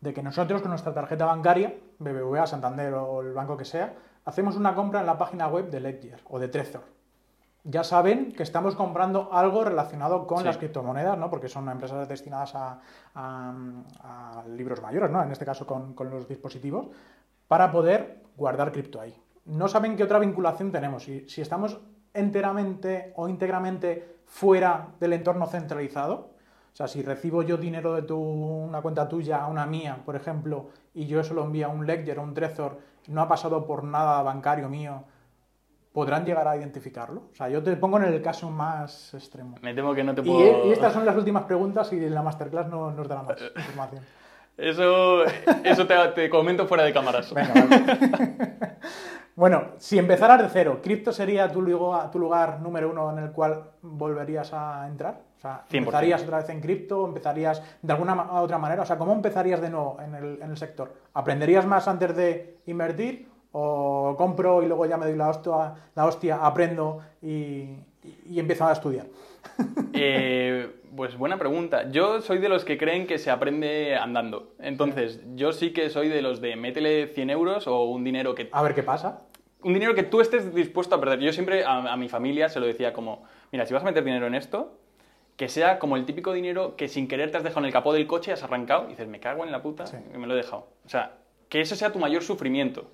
de 0.00 0.14
que 0.14 0.22
nosotros 0.22 0.62
con 0.62 0.70
nuestra 0.70 0.92
tarjeta 0.94 1.26
bancaria, 1.26 1.74
BBVA, 1.98 2.46
Santander 2.46 2.94
o 2.94 3.20
el 3.20 3.32
banco 3.34 3.56
que 3.58 3.64
sea, 3.66 3.92
hacemos 4.24 4.56
una 4.56 4.74
compra 4.74 5.00
en 5.00 5.06
la 5.06 5.18
página 5.18 5.48
web 5.48 5.70
de 5.70 5.80
Ledger 5.80 6.18
o 6.30 6.38
de 6.38 6.48
Trezor. 6.48 6.82
Ya 7.64 7.84
saben 7.84 8.32
que 8.32 8.42
estamos 8.42 8.74
comprando 8.74 9.28
algo 9.32 9.62
relacionado 9.64 10.26
con 10.26 10.38
Sí. 10.38 10.44
las 10.44 10.58
criptomonedas, 10.58 11.16
¿no? 11.16 11.30
porque 11.30 11.48
son 11.48 11.68
empresas 11.68 12.08
destinadas 12.08 12.54
a, 12.56 12.80
a- 13.14 13.54
a 14.02 14.44
libros 14.48 14.82
mayores, 14.82 15.10
¿no? 15.10 15.22
en 15.22 15.30
este 15.30 15.44
caso 15.44 15.64
con, 15.66 15.94
con 15.94 16.10
los 16.10 16.26
dispositivos, 16.28 16.88
para 17.46 17.70
poder 17.70 18.22
guardar 18.36 18.72
cripto 18.72 19.00
ahí. 19.00 19.14
No 19.44 19.68
saben 19.68 19.96
qué 19.96 20.02
otra 20.04 20.18
vinculación 20.18 20.72
tenemos. 20.72 21.04
Si, 21.04 21.28
si 21.28 21.40
estamos 21.40 21.80
enteramente 22.14 23.12
o 23.16 23.28
íntegramente 23.28 24.16
fuera 24.26 24.88
del 24.98 25.12
entorno 25.12 25.46
centralizado, 25.46 26.30
o 26.72 26.76
sea, 26.76 26.88
si 26.88 27.02
recibo 27.02 27.42
yo 27.42 27.58
dinero 27.58 27.94
de 27.94 28.02
tu, 28.02 28.16
una 28.18 28.80
cuenta 28.80 29.08
tuya 29.08 29.42
a 29.44 29.46
una 29.46 29.66
mía, 29.66 30.00
por 30.04 30.16
ejemplo, 30.16 30.68
y 30.94 31.06
yo 31.06 31.20
eso 31.20 31.34
lo 31.34 31.44
envío 31.44 31.66
a 31.66 31.70
un 31.70 31.86
Ledger 31.86 32.18
o 32.18 32.22
un 32.22 32.34
Trezor, 32.34 32.78
no 33.08 33.20
ha 33.20 33.28
pasado 33.28 33.66
por 33.66 33.84
nada 33.84 34.22
bancario 34.22 34.68
mío, 34.68 35.04
¿podrán 35.92 36.24
llegar 36.24 36.48
a 36.48 36.56
identificarlo? 36.56 37.24
O 37.32 37.34
sea, 37.34 37.48
yo 37.48 37.62
te 37.62 37.76
pongo 37.76 37.98
en 37.98 38.04
el 38.04 38.22
caso 38.22 38.50
más 38.50 39.12
extremo. 39.14 39.56
Me 39.62 39.74
temo 39.74 39.94
que 39.94 40.02
no 40.02 40.14
te 40.14 40.22
puedo... 40.22 40.66
y 40.66 40.72
estas 40.72 40.92
son 40.92 41.04
las 41.04 41.16
últimas 41.16 41.44
preguntas 41.44 41.92
y 41.92 41.96
en 41.96 42.14
la 42.14 42.22
masterclass 42.22 42.68
no 42.68 42.90
nos 42.90 43.08
dará 43.08 43.22
más 43.22 43.36
información. 43.56 44.02
Eso, 44.56 45.24
eso 45.64 45.86
te, 45.86 45.94
te 46.14 46.30
comento 46.30 46.66
fuera 46.66 46.84
de 46.84 46.92
cámaras. 46.92 47.32
Venga, 47.32 47.54
vale. 47.54 48.56
bueno, 49.36 49.64
si 49.78 49.98
empezaras 49.98 50.42
de 50.42 50.48
cero, 50.50 50.80
¿cripto 50.82 51.12
sería 51.12 51.50
tu 51.50 51.62
lugar, 51.62 52.10
tu 52.10 52.18
lugar 52.18 52.60
número 52.60 52.90
uno 52.90 53.10
en 53.16 53.24
el 53.24 53.32
cual 53.32 53.70
volverías 53.80 54.52
a 54.52 54.86
entrar? 54.86 55.22
O 55.38 55.40
sea, 55.40 55.64
100%. 55.70 55.78
¿empezarías 55.78 56.22
otra 56.22 56.38
vez 56.38 56.48
en 56.50 56.60
cripto? 56.60 57.06
¿Empezarías 57.06 57.62
de 57.80 57.92
alguna 57.92 58.40
otra 58.40 58.58
manera? 58.58 58.82
O 58.82 58.86
sea, 58.86 58.98
¿cómo 58.98 59.12
empezarías 59.12 59.60
de 59.60 59.70
nuevo 59.70 59.96
en 60.00 60.14
el, 60.14 60.42
en 60.42 60.50
el 60.50 60.56
sector? 60.56 60.94
¿Aprenderías 61.14 61.66
más 61.66 61.88
antes 61.88 62.14
de 62.14 62.58
invertir? 62.66 63.31
¿O 63.52 64.14
compro 64.16 64.62
y 64.62 64.66
luego 64.66 64.86
ya 64.86 64.96
me 64.96 65.06
doy 65.06 65.16
la 65.16 65.28
hostia, 65.28 65.74
la 65.94 66.06
hostia 66.06 66.44
aprendo 66.44 67.00
y, 67.20 67.28
y- 67.28 67.78
y 68.30 68.38
empiezo 68.40 68.66
a 68.66 68.72
estudiar? 68.72 69.06
Eh, 69.94 70.70
pues 70.96 71.16
buena 71.16 71.36
pregunta. 71.38 71.88
Yo 71.90 72.20
soy 72.22 72.38
de 72.38 72.48
los 72.48 72.64
que 72.64 72.78
creen 72.78 73.06
que 73.06 73.18
se 73.18 73.30
aprende 73.30 73.94
andando. 73.96 74.54
Entonces, 74.58 75.20
yo 75.34 75.52
sí 75.52 75.72
que 75.72 75.90
soy 75.90 76.08
de 76.08 76.22
los 76.22 76.40
de 76.40 76.56
métele 76.56 77.08
100 77.08 77.30
euros 77.30 77.66
o 77.66 77.84
un 77.84 78.02
dinero 78.04 78.34
que 78.34 78.48
A 78.52 78.62
ver 78.62 78.74
qué 78.74 78.82
pasa. 78.82 79.20
un 79.62 79.74
dinero 79.74 79.94
que 79.94 80.02
tú 80.02 80.20
estés 80.20 80.54
dispuesto 80.54 80.94
a 80.94 81.00
perder. 81.00 81.20
Yo 81.20 81.32
siempre 81.32 81.64
a, 81.64 81.92
a 81.92 81.96
mi 81.96 82.08
familia 82.08 82.48
se 82.48 82.58
lo 82.60 82.66
decía 82.66 82.92
como, 82.92 83.22
mira, 83.52 83.66
si 83.66 83.74
vas 83.74 83.82
a 83.82 83.86
meter 83.86 84.02
dinero 84.04 84.26
en 84.26 84.34
esto, 84.34 84.72
que 85.36 85.48
sea 85.48 85.78
como 85.78 85.96
el 85.96 86.04
típico 86.04 86.32
dinero 86.32 86.74
que 86.76 86.88
sin 86.88 87.06
querer 87.06 87.30
te 87.30 87.36
has 87.36 87.42
dejado 87.44 87.60
en 87.60 87.66
el 87.66 87.72
capó 87.72 87.92
del 87.92 88.06
coche, 88.06 88.32
has 88.32 88.42
arrancado 88.42 88.86
y 88.86 88.90
dices, 88.90 89.06
me 89.08 89.20
cago 89.20 89.44
en 89.44 89.52
la 89.52 89.62
puta 89.62 89.86
Sí. 89.86 89.96
y 90.14 90.18
me 90.18 90.26
lo 90.26 90.34
he 90.34 90.36
dejado. 90.38 90.66
O 90.84 90.88
sea, 90.88 91.12
que 91.48 91.60
eso 91.60 91.76
sea 91.76 91.92
tu 91.92 91.98
mayor 91.98 92.22
sufrimiento. 92.22 92.90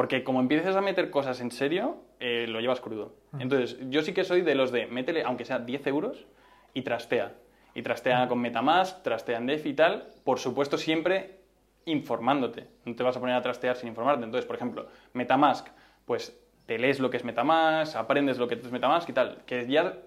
Porque 0.00 0.24
como 0.24 0.40
empieces 0.40 0.74
a 0.76 0.80
meter 0.80 1.10
cosas 1.10 1.42
en 1.42 1.50
serio, 1.50 1.98
eh, 2.20 2.46
lo 2.48 2.58
llevas 2.60 2.80
crudo. 2.80 3.16
Entonces, 3.38 3.76
yo 3.90 4.00
sí 4.00 4.14
que 4.14 4.24
soy 4.24 4.40
de 4.40 4.54
los 4.54 4.72
de, 4.72 4.86
métele, 4.86 5.24
aunque 5.24 5.44
sea 5.44 5.58
10 5.58 5.86
euros, 5.88 6.26
y 6.72 6.80
trastea. 6.80 7.34
Y 7.74 7.82
trastea 7.82 8.26
con 8.26 8.40
Metamask, 8.40 9.02
trastea 9.02 9.36
en 9.36 9.44
DeFi 9.44 9.68
y 9.68 9.74
tal. 9.74 10.08
Por 10.24 10.38
supuesto, 10.38 10.78
siempre 10.78 11.40
informándote. 11.84 12.66
No 12.86 12.96
te 12.96 13.02
vas 13.02 13.14
a 13.14 13.20
poner 13.20 13.36
a 13.36 13.42
trastear 13.42 13.76
sin 13.76 13.90
informarte. 13.90 14.24
Entonces, 14.24 14.46
por 14.46 14.56
ejemplo, 14.56 14.86
Metamask, 15.12 15.68
pues 16.06 16.34
te 16.64 16.78
lees 16.78 16.98
lo 16.98 17.10
que 17.10 17.18
es 17.18 17.24
Metamask, 17.24 17.94
aprendes 17.94 18.38
lo 18.38 18.48
que 18.48 18.54
es 18.54 18.72
Metamask 18.72 19.06
y 19.06 19.12
tal. 19.12 19.42
Que 19.44 19.68
ya 19.68 19.98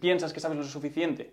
piensas 0.00 0.32
que 0.32 0.40
sabes 0.40 0.56
lo 0.56 0.64
suficiente, 0.64 1.30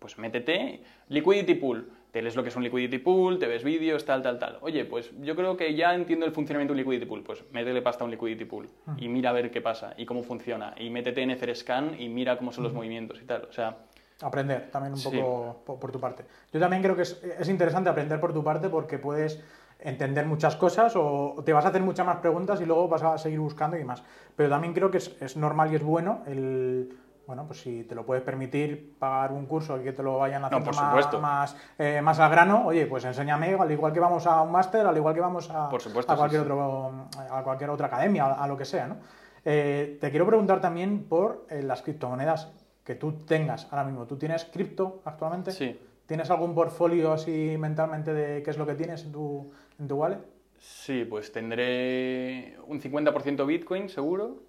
pues 0.00 0.18
métete. 0.18 0.82
Liquidity 1.06 1.54
Pool, 1.54 1.88
te 2.10 2.22
lees 2.22 2.36
lo 2.36 2.42
que 2.42 2.48
es 2.48 2.56
un 2.56 2.62
Liquidity 2.64 2.98
Pool, 2.98 3.38
te 3.38 3.46
ves 3.46 3.62
vídeos, 3.64 4.04
tal, 4.04 4.22
tal, 4.22 4.38
tal. 4.38 4.58
Oye, 4.62 4.84
pues 4.84 5.10
yo 5.20 5.36
creo 5.36 5.56
que 5.56 5.74
ya 5.74 5.94
entiendo 5.94 6.24
el 6.26 6.32
funcionamiento 6.32 6.72
de 6.74 6.80
un 6.80 6.84
Liquidity 6.86 7.06
Pool. 7.06 7.22
Pues 7.22 7.44
métele 7.52 7.82
pasta 7.82 8.02
a 8.02 8.06
un 8.06 8.10
Liquidity 8.10 8.44
Pool 8.44 8.68
y 8.96 9.08
mira 9.08 9.30
a 9.30 9.32
ver 9.34 9.50
qué 9.50 9.60
pasa 9.60 9.94
y 9.96 10.06
cómo 10.06 10.22
funciona. 10.22 10.74
Y 10.78 10.90
métete 10.90 11.22
en 11.22 11.30
Etherscan 11.30 12.00
y 12.00 12.08
mira 12.08 12.38
cómo 12.38 12.52
son 12.52 12.64
los 12.64 12.72
movimientos 12.72 13.20
y 13.22 13.24
tal. 13.26 13.46
O 13.48 13.52
sea, 13.52 13.76
Aprender 14.20 14.68
también 14.72 14.94
un 14.94 14.98
Sí. 14.98 15.10
poco 15.16 15.62
por, 15.64 15.78
por 15.78 15.92
tu 15.92 16.00
parte. 16.00 16.24
Yo 16.52 16.58
también 16.58 16.82
creo 16.82 16.96
que 16.96 17.02
es, 17.02 17.22
es 17.38 17.48
interesante 17.48 17.88
aprender 17.88 18.18
por 18.18 18.32
tu 18.32 18.42
parte 18.42 18.68
porque 18.68 18.98
puedes 18.98 19.40
entender 19.78 20.26
muchas 20.26 20.56
cosas 20.56 20.94
o 20.96 21.36
te 21.44 21.52
vas 21.52 21.64
a 21.64 21.68
hacer 21.68 21.82
muchas 21.82 22.04
más 22.04 22.16
preguntas 22.16 22.60
y 22.60 22.66
luego 22.66 22.88
vas 22.88 23.04
a 23.04 23.16
seguir 23.16 23.38
buscando 23.38 23.78
y 23.78 23.84
más. 23.84 24.02
Pero 24.34 24.48
también 24.48 24.74
creo 24.74 24.90
que 24.90 24.98
es, 24.98 25.16
es 25.20 25.36
normal 25.36 25.70
y 25.72 25.76
es 25.76 25.84
bueno 25.84 26.24
el... 26.26 26.88
Bueno, 27.28 27.46
pues 27.46 27.60
si 27.60 27.84
te 27.84 27.94
lo 27.94 28.06
puedes 28.06 28.24
permitir 28.24 28.96
pagar 28.98 29.32
un 29.32 29.44
curso 29.44 29.78
y 29.78 29.84
que 29.84 29.92
te 29.92 30.02
lo 30.02 30.16
vayan 30.16 30.46
haciendo 30.46 30.64
por 30.64 30.74
más, 30.74 31.20
más, 31.20 31.56
eh, 31.78 32.00
más 32.00 32.16
grano, 32.16 32.64
oye, 32.64 32.86
pues 32.86 33.04
enséñame, 33.04 33.52
al 33.52 33.70
igual 33.70 33.92
que 33.92 34.00
vamos 34.00 34.26
a 34.26 34.40
un 34.40 34.50
máster, 34.50 34.86
al 34.86 34.96
igual 34.96 35.14
que 35.14 35.20
vamos 35.20 35.50
a, 35.50 35.68
Por 35.68 35.82
supuesto, 35.82 36.10
a 36.10 36.14
sí, 36.14 36.18
cualquier 36.20 36.40
sí. 36.40 36.50
otro 36.50 36.90
a 37.30 37.42
cualquier 37.44 37.68
otra 37.68 37.88
academia, 37.88 38.24
a, 38.24 38.44
a 38.44 38.48
lo 38.48 38.56
que 38.56 38.64
sea, 38.64 38.86
¿no? 38.86 38.96
Eh, 39.44 39.98
te 40.00 40.08
quiero 40.08 40.26
preguntar 40.26 40.62
también 40.62 41.04
por 41.04 41.44
eh, 41.50 41.62
las 41.62 41.82
criptomonedas 41.82 42.50
que 42.82 42.94
tú 42.94 43.12
tengas 43.26 43.70
ahora 43.70 43.84
mismo. 43.84 44.06
¿Tú 44.06 44.16
tienes 44.16 44.46
cripto 44.46 45.02
actualmente? 45.04 45.50
Sí. 45.52 45.78
¿Tienes 46.06 46.30
algún 46.30 46.54
portfolio 46.54 47.12
así 47.12 47.56
mentalmente 47.58 48.14
de 48.14 48.42
qué 48.42 48.48
es 48.48 48.56
lo 48.56 48.64
que 48.64 48.74
tienes 48.74 49.04
en 49.04 49.12
tu, 49.12 49.52
en 49.78 49.86
tu 49.86 49.96
wallet? 49.96 50.20
Sí, 50.58 51.04
pues 51.04 51.30
tendré 51.30 52.56
un 52.66 52.80
50% 52.80 53.44
Bitcoin 53.44 53.90
seguro. 53.90 54.47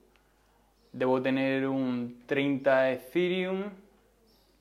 Debo 0.92 1.22
tener 1.22 1.68
un 1.68 2.24
30 2.26 2.92
Ethereum 2.92 3.64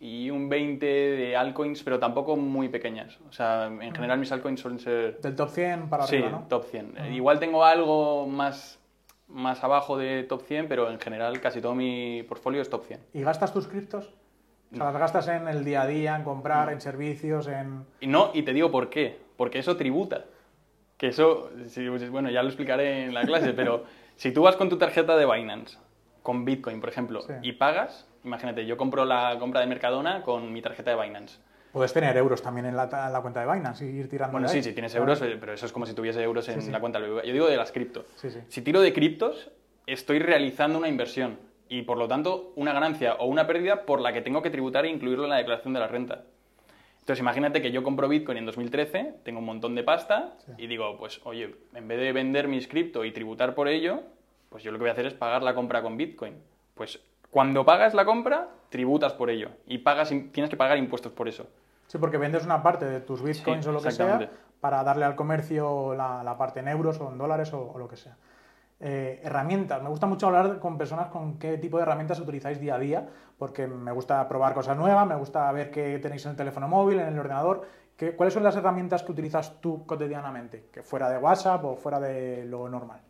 y 0.01 0.31
un 0.31 0.49
20 0.49 0.87
de 0.87 1.37
altcoins, 1.37 1.83
pero 1.83 1.99
tampoco 1.99 2.37
muy 2.37 2.69
pequeñas. 2.69 3.19
O 3.29 3.33
sea, 3.33 3.67
en 3.67 3.95
general 3.95 4.19
mis 4.19 4.31
altcoins 4.31 4.61
suelen 4.61 4.79
ser... 4.79 5.21
Del 5.21 5.35
top 5.35 5.49
100 5.51 5.89
para 5.89 6.07
Sí, 6.07 6.17
arriba, 6.17 6.31
¿no? 6.31 6.47
top 6.49 6.65
100. 6.71 6.95
Eh, 6.99 7.15
Igual 7.15 7.41
tengo 7.41 7.65
algo 7.65 8.27
más, 8.29 8.79
más 9.27 9.65
abajo 9.65 9.97
de 9.97 10.23
top 10.25 10.43
100, 10.43 10.69
pero 10.69 10.91
en 10.91 11.01
general 11.01 11.41
casi 11.41 11.61
todo 11.61 11.75
mi 11.75 12.23
portfolio 12.29 12.63
es 12.63 12.71
top 12.71 12.85
100. 12.87 13.01
¿Y 13.15 13.23
gastas 13.23 13.53
tus 13.53 13.67
criptos? 13.67 14.13
O 14.73 14.77
sea, 14.77 14.85
las 14.85 14.99
gastas 15.01 15.27
en 15.29 15.49
el 15.49 15.65
día 15.65 15.83
a 15.83 15.87
día, 15.87 16.15
en 16.15 16.25
comprar, 16.25 16.71
en 16.71 16.81
servicios, 16.83 17.49
en... 17.49 17.85
Y 18.01 18.07
no, 18.07 18.31
y 18.35 18.43
te 18.43 18.53
digo 18.53 18.71
por 18.71 18.91
qué. 18.91 19.19
Porque 19.39 19.59
eso 19.61 19.77
tributa. 19.79 20.27
Que 20.99 21.09
eso, 21.09 21.51
sí, 21.69 21.89
bueno, 21.89 22.29
ya 22.31 22.43
lo 22.43 22.49
explicaré 22.49 23.05
en 23.05 23.15
la 23.15 23.23
clase, 23.23 23.53
pero 23.57 23.85
si 24.17 24.31
tú 24.31 24.43
vas 24.43 24.57
con 24.57 24.69
tu 24.69 24.77
tarjeta 24.77 25.17
de 25.17 25.25
Binance, 25.25 25.79
con 26.29 26.45
Bitcoin, 26.45 26.79
por 26.79 26.91
ejemplo, 26.91 27.23
Sí. 27.23 27.33
y 27.41 27.53
pagas, 27.53 28.07
imagínate, 28.23 28.67
yo 28.67 28.77
compro 28.77 29.07
la 29.07 29.35
compra 29.39 29.61
de 29.63 29.67
Mercadona 29.67 30.23
con 30.23 30.53
mi 30.53 30.61
tarjeta 30.61 30.95
de 30.95 31.03
Binance. 31.03 31.39
Puedes 31.73 31.95
tener 31.95 32.15
euros 32.19 32.43
también 32.43 32.67
en 32.67 32.77
la, 32.77 32.83
en 32.85 33.13
la 33.15 33.21
cuenta 33.23 33.41
de 33.41 33.51
Binance 33.51 33.87
y 33.87 33.89
ir 33.97 34.11
tirando 34.11 34.33
Bueno, 34.33 34.47
sí, 34.49 34.63
si 34.63 34.75
tienes 34.75 34.93
Claro. 34.93 35.05
euros, 35.11 35.23
eh, 35.23 35.39
pero 35.41 35.55
eso 35.55 35.65
es 35.65 35.73
como 35.73 35.87
si 35.87 35.95
tuviese 35.95 36.23
euros 36.23 36.47
en 36.51 36.61
sí. 36.61 36.71
la 36.71 36.81
cuenta. 36.81 36.99
Yo 37.01 37.23
digo 37.23 37.47
de 37.49 37.57
las 37.57 37.73
cripto. 37.73 38.05
Sí, 38.17 38.29
sí. 38.31 38.41
Si 38.49 38.61
tiro 38.61 38.83
de 38.83 38.93
criptos, 38.93 39.51
estoy 39.87 40.19
realizando 40.19 40.77
una 40.77 40.89
inversión 40.89 41.39
y 41.71 41.81
por 41.83 41.97
lo 41.97 42.07
tanto 42.07 42.53
una 42.57 42.75
ganancia 42.75 43.15
o 43.15 43.25
una 43.25 43.47
pérdida 43.47 43.87
por 43.87 44.03
la 44.03 44.13
que 44.13 44.21
tengo 44.21 44.43
que 44.43 44.51
tributar 44.51 44.85
e 44.85 44.91
incluirlo 44.91 45.25
en 45.25 45.31
la 45.31 45.37
declaración 45.37 45.73
de 45.73 45.81
la 45.81 45.87
renta. 45.89 46.25
Entonces 47.01 47.21
imagínate 47.23 47.63
que 47.63 47.71
yo 47.73 47.83
compro 47.83 48.07
Bitcoin 48.07 48.37
en 48.37 48.45
2013, 48.45 49.15
tengo 49.25 49.39
un 49.39 49.47
montón 49.47 49.75
de 49.75 49.83
pasta 49.83 50.35
y 50.59 50.67
digo, 50.67 50.99
pues 50.99 51.23
oye, 51.25 51.55
en 51.75 51.89
vez 51.89 51.99
de 51.99 52.13
vender 52.13 52.49
mis 52.49 52.69
cripto 52.69 53.03
y 53.07 53.13
tributar 53.13 53.55
por 53.55 53.69
ello, 53.69 54.03
pues 54.49 54.63
yo 54.63 54.71
lo 54.73 54.79
que 54.79 54.83
voy 54.85 54.89
a 54.91 54.93
hacer 54.93 55.07
es 55.07 55.15
pagar 55.15 55.43
la 55.43 55.55
compra 55.55 55.83
con 55.83 55.97
Bitcoin. 55.97 56.35
Pues 56.75 57.01
cuando 57.31 57.65
pagas 57.65 57.95
la 57.95 58.05
compra, 58.05 58.49
tributas 58.71 59.13
por 59.13 59.31
ello 59.31 59.51
y 59.67 59.79
pagas, 59.79 60.09
tienes 60.33 60.49
que 60.51 60.57
pagar 60.57 60.79
impuestos 60.79 61.13
por 61.13 61.29
eso. 61.29 61.47
Sí, 61.87 61.99
porque 61.99 62.19
vendes 62.19 62.45
una 62.45 62.63
parte 62.63 62.85
de 62.85 63.01
tus 63.01 63.23
bitcoins 63.23 63.65
Sí, 63.65 63.69
o 63.71 63.73
lo 63.73 63.81
que 63.81 63.91
sea 63.91 64.31
para 64.61 64.83
darle 64.85 65.05
al 65.05 65.15
comercio 65.17 65.95
la, 65.95 66.23
la 66.23 66.37
parte 66.37 66.61
en 66.61 66.69
euros 66.69 67.01
o 67.01 67.11
en 67.11 67.19
dólares 67.19 67.53
o, 67.53 67.71
o 67.73 67.79
lo 67.79 67.89
que 67.89 67.97
sea. 67.97 68.17
Eh, 68.81 69.21
herramientas. 69.25 69.83
Me 69.83 69.89
gusta 69.89 70.07
mucho 70.07 70.27
hablar 70.27 70.59
con 70.61 70.79
personas 70.79 71.09
con 71.09 71.39
qué 71.39 71.59
tipo 71.59 71.79
de 71.79 71.83
herramientas 71.83 72.21
utilizáis 72.21 72.61
día 72.61 72.77
a 72.77 72.79
día, 72.79 73.09
porque 73.39 73.67
me 73.67 73.91
gusta 73.93 74.29
probar 74.29 74.55
cosas 74.55 74.77
nuevas, 74.77 75.07
me 75.07 75.17
gusta 75.17 75.51
ver 75.53 75.71
qué 75.71 75.99
tenéis 75.99 76.25
en 76.27 76.33
el 76.33 76.37
teléfono 76.37 76.69
móvil, 76.69 77.01
en 77.01 77.09
el 77.09 77.19
ordenador. 77.19 77.67
¿Qué- 77.97 78.15
¿Cuáles 78.15 78.35
son 78.35 78.45
las 78.45 78.55
herramientas 78.55 79.03
que 79.03 79.11
utilizas 79.13 79.61
tú 79.61 79.85
cotidianamente? 79.85 80.67
Que 80.73 80.83
fuera 80.83 81.11
de 81.11 81.19
WhatsApp 81.19 81.65
o 81.65 81.77
fuera 81.77 81.99
de 81.99 82.45
lo 82.45 82.69
normal. 82.69 83.01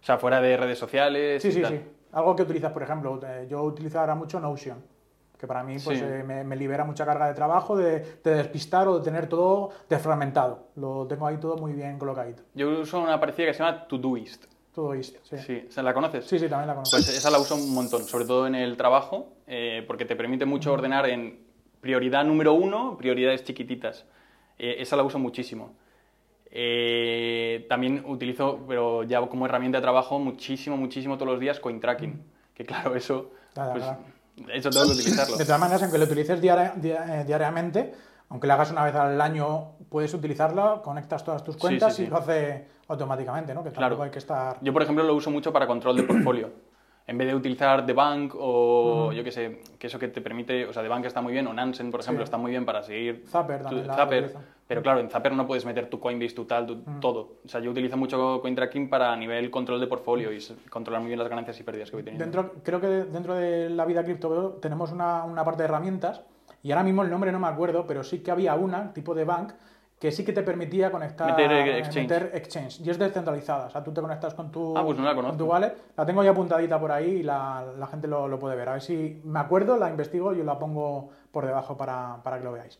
O 0.00 0.04
sea, 0.04 0.18
fuera 0.18 0.40
de 0.40 0.56
redes 0.56 0.78
sociales. 0.78 1.42
Sí, 1.42 1.48
y 1.48 1.52
sí, 1.52 1.62
tal. 1.62 1.72
sí. 1.72 1.80
Algo 2.12 2.34
que 2.36 2.42
utilizas, 2.42 2.72
por 2.72 2.82
ejemplo, 2.82 3.20
eh, 3.26 3.46
yo 3.50 3.62
utilizo 3.62 4.00
ahora 4.00 4.14
mucho 4.14 4.40
Notion, 4.40 4.82
que 5.38 5.46
para 5.46 5.62
mí 5.62 5.76
pues, 5.84 5.98
Sí. 5.98 6.04
eh, 6.06 6.22
me, 6.26 6.42
me 6.44 6.56
libera 6.56 6.84
mucha 6.84 7.04
carga 7.04 7.28
de 7.28 7.34
trabajo, 7.34 7.76
de, 7.76 8.00
de 8.24 8.34
despistar 8.34 8.88
o 8.88 8.98
de 8.98 9.04
tener 9.04 9.28
todo 9.28 9.70
desfragmentado. 9.88 10.68
Lo 10.76 11.06
tengo 11.06 11.26
ahí 11.26 11.36
todo 11.38 11.56
muy 11.56 11.72
bien 11.72 11.98
colocadito. 11.98 12.42
Yo 12.54 12.68
uso 12.80 13.00
una 13.00 13.20
parecida 13.20 13.46
que 13.48 13.54
se 13.54 13.62
llama 13.62 13.86
Todoist. 13.86 14.46
Todo 14.74 14.94
esto, 14.94 15.18
sí. 15.24 15.36
Sí, 15.38 15.42
Sí, 15.44 15.66
¿se 15.70 15.82
la 15.82 15.92
conoces? 15.92 16.24
sí, 16.24 16.38
también 16.48 16.68
la 16.68 16.74
conozco. 16.74 16.96
Pues 16.96 17.08
esa 17.08 17.30
la 17.30 17.38
uso 17.40 17.56
un 17.56 17.74
montón, 17.74 18.04
sobre 18.04 18.24
todo 18.24 18.46
en 18.46 18.54
el 18.54 18.76
trabajo, 18.76 19.32
eh, 19.46 19.84
porque 19.86 20.04
te 20.04 20.14
permite 20.16 20.44
mucho 20.46 20.72
ordenar 20.72 21.08
en 21.08 21.40
prioridad 21.80 22.24
número 22.24 22.54
uno, 22.54 22.96
prioridades 22.96 23.42
chiquititas. 23.44 24.06
Eh, 24.58 24.76
esa 24.78 24.96
la 24.96 25.02
uso 25.02 25.18
muchísimo. 25.18 25.74
Eh, 26.50 27.66
también 27.68 28.04
utilizo, 28.06 28.60
pero 28.66 29.02
ya 29.04 29.20
como 29.26 29.46
herramienta 29.46 29.78
de 29.78 29.82
trabajo, 29.82 30.18
muchísimo, 30.18 30.76
muchísimo 30.76 31.16
todos 31.16 31.32
los 31.32 31.40
días 31.40 31.60
CoinTracking. 31.60 32.22
Que 32.54 32.64
claro, 32.64 32.94
eso, 32.96 33.30
Claro, 33.54 33.72
pues, 33.72 33.84
claro. 33.84 33.98
eso 34.52 34.70
tengo 34.70 34.86
que 34.86 34.92
utilizarlo. 34.92 35.36
De 35.36 35.44
todas 35.44 35.60
maneras, 35.60 35.82
aunque 35.82 35.98
lo 35.98 36.04
utilices 36.04 36.40
eh, 36.42 37.24
diariamente, 37.26 37.94
aunque 38.30 38.46
lo 38.46 38.52
hagas 38.54 38.70
una 38.70 38.84
vez 38.84 38.94
al 38.94 39.20
año, 39.20 39.72
puedes 39.88 40.12
utilizarla, 40.14 40.80
conectas 40.82 41.24
todas 41.24 41.44
tus 41.44 41.54
Sí, 41.54 41.60
cuentas 41.60 41.94
sí, 41.94 42.04
y 42.04 42.06
lo 42.08 42.16
hace 42.18 42.66
automáticamente, 42.88 43.54
¿no? 43.54 43.62
Que 43.62 43.70
tampoco 43.70 43.88
Claro. 43.96 44.02
hay 44.04 44.10
que 44.10 44.18
estar... 44.18 44.56
Yo, 44.60 44.72
por 44.72 44.82
ejemplo, 44.82 45.04
lo 45.04 45.14
uso 45.14 45.30
mucho 45.30 45.52
para 45.52 45.66
control 45.66 45.96
de 45.96 46.02
portfolio. 46.04 46.50
En 47.08 47.16
vez 47.16 47.26
de 47.26 47.34
utilizar 47.34 47.86
The 47.86 47.94
Bank 47.94 48.34
o 48.38 49.10
yo 49.14 49.24
qué 49.24 49.32
sé, 49.32 49.62
que 49.78 49.86
eso 49.86 49.98
que 49.98 50.08
te 50.08 50.20
permite, 50.20 50.66
o 50.66 50.74
sea, 50.74 50.82
The 50.82 50.90
Bank 50.90 51.06
está 51.06 51.22
muy 51.22 51.32
bien, 51.32 51.46
o 51.46 51.54
Nansen, 51.54 51.90
por 51.90 52.00
ejemplo, 52.00 52.22
Sí. 52.22 52.24
está 52.24 52.36
muy 52.36 52.50
bien 52.50 52.66
para 52.66 52.82
seguir 52.82 53.24
Zapper 53.26 53.60
tu- 53.60 53.64
también 53.64 53.86
la 53.86 53.94
Zapper, 53.96 54.34
pero 54.66 54.82
claro, 54.82 55.00
en 55.00 55.08
Zapper 55.08 55.32
no 55.32 55.46
puedes 55.46 55.64
meter 55.64 55.88
tu 55.88 56.00
Coinbase, 56.00 56.34
tu 56.34 56.44
tal, 56.44 56.66
tu- 56.66 56.82
todo. 57.00 57.36
O 57.42 57.48
sea, 57.48 57.62
yo 57.62 57.70
utilizo 57.70 57.96
mucho 57.96 58.42
CoinTracking 58.42 58.90
para 58.90 59.16
nivel 59.16 59.50
control 59.50 59.80
de 59.80 59.86
portfolio 59.86 60.30
y 60.34 60.38
controlar 60.68 61.00
muy 61.00 61.08
bien 61.08 61.18
las 61.18 61.28
ganancias 61.30 61.58
y 61.58 61.62
pérdidas 61.62 61.88
que 61.88 61.96
voy 61.96 62.02
teniendo. 62.02 62.24
Dentro, 62.26 62.52
creo 62.62 62.78
que 62.78 62.86
dentro 62.88 63.34
de 63.34 63.70
la 63.70 63.86
vida 63.86 64.04
cripto 64.04 64.58
tenemos 64.60 64.92
una, 64.92 65.24
una 65.24 65.42
parte 65.46 65.62
de 65.62 65.68
herramientas 65.70 66.20
y 66.62 66.72
ahora 66.72 66.84
mismo 66.84 67.02
el 67.04 67.10
nombre 67.10 67.32
no 67.32 67.38
me 67.38 67.46
acuerdo, 67.48 67.86
pero 67.86 68.04
sí 68.04 68.18
que 68.18 68.30
había 68.30 68.54
una, 68.54 68.92
tipo 68.92 69.14
de 69.14 69.24
bank, 69.24 69.52
que 69.98 70.12
sí 70.12 70.24
que 70.24 70.32
te 70.32 70.42
permitía 70.42 70.90
conectar 70.92 71.26
Meter, 71.30 71.50
eh, 71.50 71.78
exchange. 71.78 72.08
meter 72.08 72.30
exchange. 72.34 72.80
Y 72.80 72.90
es 72.90 72.98
descentralizada. 72.98 73.66
O 73.66 73.70
sea, 73.70 73.82
tú 73.82 73.92
te 73.92 74.00
conectas 74.00 74.32
con 74.34 74.50
tu, 74.52 74.76
Ah, 74.78 74.84
pues 74.84 74.96
no 74.96 75.02
la 75.04 75.10
con 75.14 75.24
conozco. 75.24 75.38
tu 75.44 75.50
wallet. 75.50 75.74
La 75.96 76.06
tengo 76.06 76.22
ya 76.22 76.30
apuntadita 76.30 76.78
por 76.78 76.92
ahí 76.92 77.06
y 77.16 77.22
la, 77.22 77.64
la 77.76 77.86
gente 77.88 78.06
lo, 78.06 78.28
lo 78.28 78.38
puede 78.38 78.54
ver. 78.56 78.68
A 78.68 78.72
ver 78.74 78.82
si 78.82 79.20
me 79.24 79.40
acuerdo, 79.40 79.76
la 79.76 79.90
investigo 79.90 80.32
y 80.34 80.42
la 80.42 80.58
pongo 80.58 81.10
por 81.32 81.44
debajo 81.46 81.76
para, 81.76 82.16
para 82.22 82.38
que 82.38 82.44
lo 82.44 82.52
veáis. 82.52 82.78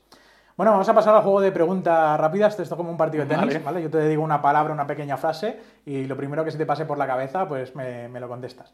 Bueno, 0.57 0.73
vamos 0.73 0.89
a 0.89 0.95
pasar 0.95 1.15
al 1.15 1.23
juego 1.23 1.41
de 1.41 1.53
preguntas 1.53 2.19
rápidas. 2.19 2.51
Esto 2.59 2.65
es 2.65 2.69
como 2.71 2.91
un 2.91 2.97
partido 2.97 3.25
de 3.25 3.31
tenis, 3.31 3.47
Vale. 3.55 3.59
¿vale? 3.65 3.83
Yo 3.83 3.91
te 3.91 4.09
digo 4.09 4.25
una 4.25 4.43
palabra, 4.43 4.73
una 4.75 4.89
pequeña 4.89 5.17
frase 5.17 5.57
y 5.87 6.05
lo 6.07 6.17
primero 6.17 6.45
que 6.45 6.51
se 6.51 6.59
te 6.59 6.67
pase 6.67 6.85
por 6.85 6.99
la 6.99 7.07
cabeza, 7.07 7.47
pues 7.47 7.77
me, 7.77 8.09
me 8.09 8.19
lo 8.19 8.29
contestas. 8.29 8.73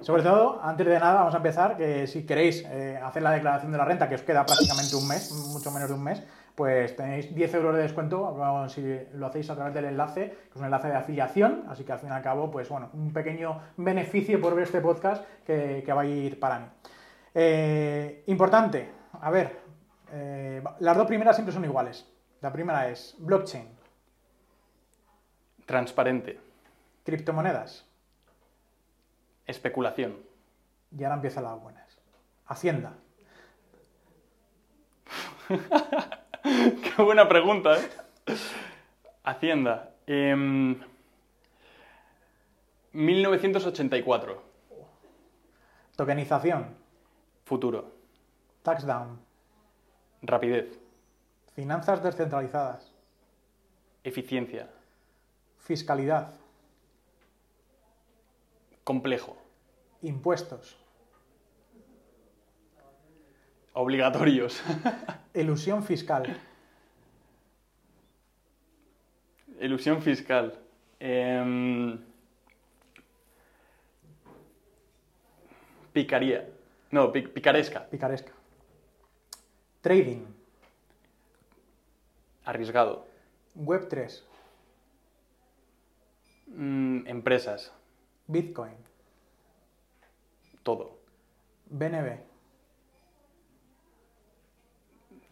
Sobre 0.00 0.22
todo, 0.22 0.60
antes 0.62 0.86
de 0.86 0.96
nada, 0.98 1.14
vamos 1.14 1.34
a 1.34 1.38
empezar, 1.38 1.76
que 1.76 2.06
si 2.06 2.24
queréis 2.24 2.64
eh, 2.68 3.00
hacer 3.04 3.22
la 3.24 3.32
declaración 3.32 3.72
de 3.72 3.78
la 3.78 3.84
renta, 3.84 4.08
que 4.08 4.14
os 4.14 4.22
queda 4.22 4.46
prácticamente 4.46 4.94
un 4.94 5.08
mes, 5.08 5.32
mucho 5.52 5.72
menos 5.72 5.88
de 5.88 5.94
un 5.94 6.04
mes, 6.04 6.22
pues 6.54 6.94
tenéis 6.94 7.34
10 7.34 7.54
euros 7.54 7.74
de 7.74 7.82
descuento 7.82 8.68
si 8.68 9.00
lo 9.14 9.26
hacéis 9.26 9.50
a 9.50 9.56
través 9.56 9.74
del 9.74 9.86
enlace, 9.86 10.30
que 10.30 10.50
es 10.50 10.56
un 10.56 10.64
enlace 10.64 10.88
de 10.88 10.94
afiliación, 10.94 11.64
así 11.68 11.84
que 11.84 11.92
al 11.92 11.98
fin 11.98 12.10
y 12.10 12.12
al 12.12 12.22
cabo, 12.22 12.50
pues 12.50 12.68
bueno, 12.68 12.90
un 12.92 13.12
pequeño 13.12 13.60
beneficio 13.76 14.40
por 14.40 14.54
ver 14.54 14.64
este 14.64 14.80
podcast 14.80 15.24
que, 15.44 15.82
que 15.84 15.92
va 15.92 16.02
a 16.02 16.06
ir 16.06 16.38
para 16.38 16.60
mí. 16.60 16.66
Eh, 17.34 18.22
importante, 18.26 18.88
a 19.20 19.30
ver, 19.30 19.58
eh, 20.12 20.62
las 20.78 20.96
dos 20.96 21.06
primeras 21.06 21.34
siempre 21.34 21.52
son 21.52 21.64
iguales. 21.64 22.06
La 22.40 22.52
primera 22.52 22.88
es 22.88 23.16
blockchain, 23.18 23.68
Transparente, 25.66 26.38
criptomonedas, 27.04 27.86
especulación, 29.46 30.18
y 30.96 31.02
ahora 31.02 31.16
empiezan 31.16 31.44
las 31.44 31.58
buenas. 31.58 31.98
Hacienda, 32.46 32.92
Qué 36.96 37.02
buena 37.02 37.28
pregunta, 37.28 37.78
¿eh? 37.78 37.88
Hacienda. 39.24 39.94
Em, 40.06 40.78
1984. 42.92 44.42
tokenización, 45.96 46.76
Futuro. 47.44 47.90
taxdown, 48.62 49.20
Rapidez. 50.22 50.78
finanzas 51.54 52.02
descentralizadas, 52.02 52.92
Eficiencia. 54.02 54.68
fiscalidad, 55.58 56.34
Complejo. 58.84 59.36
impuestos, 60.02 60.76
Obligatorios. 63.74 64.62
elusión 65.34 65.82
fiscal, 65.84 66.24
Ilusión 69.60 70.02
fiscal. 70.02 70.58
Em, 71.00 71.98
picaría. 75.92 76.48
No, 76.90 77.12
pi- 77.12 77.26
picaresca. 77.28 77.88
picaresca, 77.88 78.32
trading, 79.80 80.24
Arriesgado. 82.44 83.06
web 83.54 83.88
3, 83.88 84.24
Mm, 86.46 87.06
empresas. 87.08 87.72
bitcoin, 88.26 88.74
Todo. 90.62 90.98
BNB, 91.66 92.20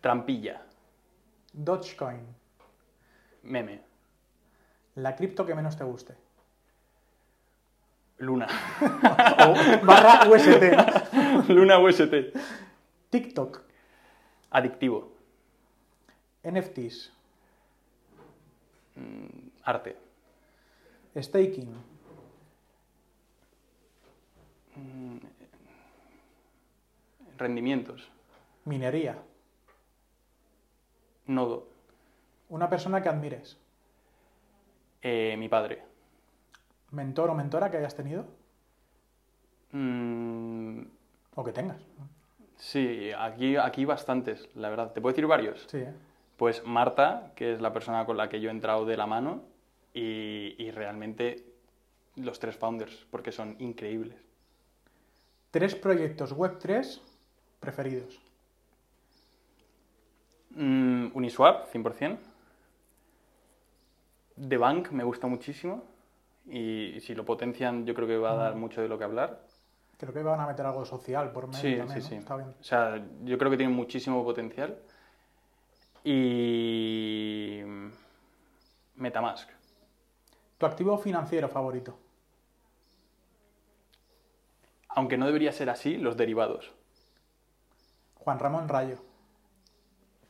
Trampilla. 0.02 0.60
Dogecoin, 1.54 2.26
Meme. 3.44 3.80
la 4.96 5.14
cripto 5.16 5.46
que 5.46 5.54
menos 5.54 5.76
te 5.76 5.84
guste. 5.84 6.14
Luna. 8.18 8.46
O 9.48 9.86
barra 9.86 10.28
UST. 10.28 11.48
Luna 11.48 11.78
UST. 11.78 12.14
TikTok, 13.10 13.62
Adictivo. 14.50 15.12
NFTs, 16.44 17.12
Arte. 19.64 19.96
staking, 21.20 21.72
Rendimientos. 27.38 28.10
minería, 28.64 29.16
Nodo. 31.34 31.68
una 32.48 32.68
persona 32.68 33.02
que 33.02 33.08
admires, 33.08 33.58
Eh, 35.00 35.34
mi 35.38 35.48
padre. 35.48 35.82
mentor 36.90 37.30
o 37.30 37.34
mentora 37.34 37.70
que 37.70 37.78
hayas 37.78 37.94
tenido 37.96 38.26
Mm, 39.72 40.82
o 41.34 41.44
que 41.44 41.52
tengas. 41.52 41.80
sí, 42.56 43.10
aquí, 43.18 43.56
aquí 43.56 43.84
bastantes, 43.84 44.48
la 44.54 44.68
verdad. 44.68 44.92
¿Te 44.92 45.00
puedo 45.00 45.12
decir 45.12 45.26
varios? 45.26 45.64
Sí, 45.70 45.78
¿eh? 45.78 45.94
Pues 46.36 46.64
Marta, 46.66 47.32
que 47.36 47.52
es 47.54 47.60
la 47.60 47.72
persona 47.72 48.04
con 48.04 48.16
la 48.16 48.28
que 48.28 48.40
yo 48.40 48.50
he 48.50 48.52
entrado 48.52 48.84
de 48.84 48.96
la 48.96 49.06
mano, 49.06 49.42
y, 49.94 50.54
y 50.58 50.70
realmente 50.70 51.44
los 52.16 52.38
tres 52.38 52.56
founders, 52.56 53.06
porque 53.10 53.32
son 53.32 53.56
increíbles. 53.60 54.16
Tres 55.50 55.74
proyectos 55.74 56.32
web 56.32 56.58
3 56.58 57.00
preferidos. 57.60 58.20
Mm, 60.54 61.08
Uniswap, 61.14 61.68
100%. 61.72 62.18
The 64.48 64.56
Bank 64.56 64.90
me 64.90 65.04
gusta 65.04 65.26
muchísimo. 65.26 65.84
Y 66.46 66.98
si 67.00 67.14
lo 67.14 67.24
potencian, 67.24 67.86
yo 67.86 67.94
creo 67.94 68.08
que 68.08 68.16
va 68.18 68.32
a 68.32 68.36
dar 68.36 68.56
mucho 68.56 68.80
de 68.82 68.88
lo 68.88 68.98
que 68.98 69.04
hablar. 69.04 69.40
Creo 69.98 70.12
que 70.12 70.22
van 70.22 70.40
a 70.40 70.46
meter 70.46 70.66
algo 70.66 70.84
social 70.84 71.30
por 71.30 71.46
medio 71.46 71.60
Sí, 71.60 71.76
también, 71.76 72.02
sí, 72.02 72.04
¿no? 72.04 72.08
sí. 72.08 72.14
Está 72.16 72.36
bien. 72.36 72.48
O 72.60 72.64
sea, 72.64 73.00
yo 73.22 73.38
creo 73.38 73.50
que 73.50 73.56
tiene 73.56 73.72
muchísimo 73.72 74.24
potencial. 74.24 74.76
Y. 76.02 77.60
Metamask. 78.96 79.48
Tu 80.58 80.66
activo 80.66 80.98
financiero 80.98 81.48
favorito. 81.48 81.96
Aunque 84.88 85.16
no 85.16 85.26
debería 85.26 85.52
ser 85.52 85.70
así, 85.70 85.96
los 85.96 86.16
derivados. 86.16 86.72
Juan 88.16 88.38
Ramón 88.38 88.68
Rayo. 88.68 88.98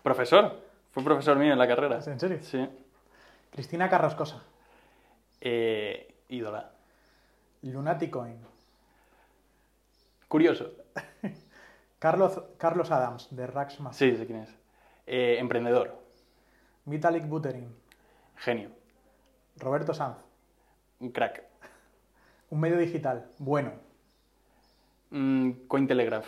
Profesor. 0.03 0.61
Fue 0.93 1.03
profesor 1.03 1.39
mío 1.39 1.53
en 1.53 1.59
la 1.59 1.67
carrera. 1.67 2.01
¿En 2.05 2.21
serio? 2.21 2.39
Sí. 2.43 2.69
Cristina 3.51 3.89
Carrascosa. 3.89 4.43
Eh, 5.41 6.15
ídola. 6.29 6.71
Lunaticoin. 7.63 8.39
Curioso. 10.29 10.73
Carlos, 11.99 12.43
Carlos 12.59 12.91
Adams, 12.91 13.29
de 13.31 13.47
Rax 13.47 13.81
Massive. 13.81 14.13
Sí, 14.13 14.17
sé 14.19 14.27
quién 14.27 14.41
es. 14.41 14.51
Eh, 15.07 15.37
emprendedor. 15.39 15.97
Vitalik 16.85 17.27
Buterin. 17.27 17.75
Genio. 18.37 18.71
Roberto 19.57 19.95
Sanz. 19.95 20.19
Un 21.01 21.11
crack. 21.11 21.45
Un 22.51 22.61
medio 22.61 22.79
digital. 22.79 23.31
Bueno. 23.39 23.73
Mm, 25.11 25.67
Cointelegraph. 25.69 26.27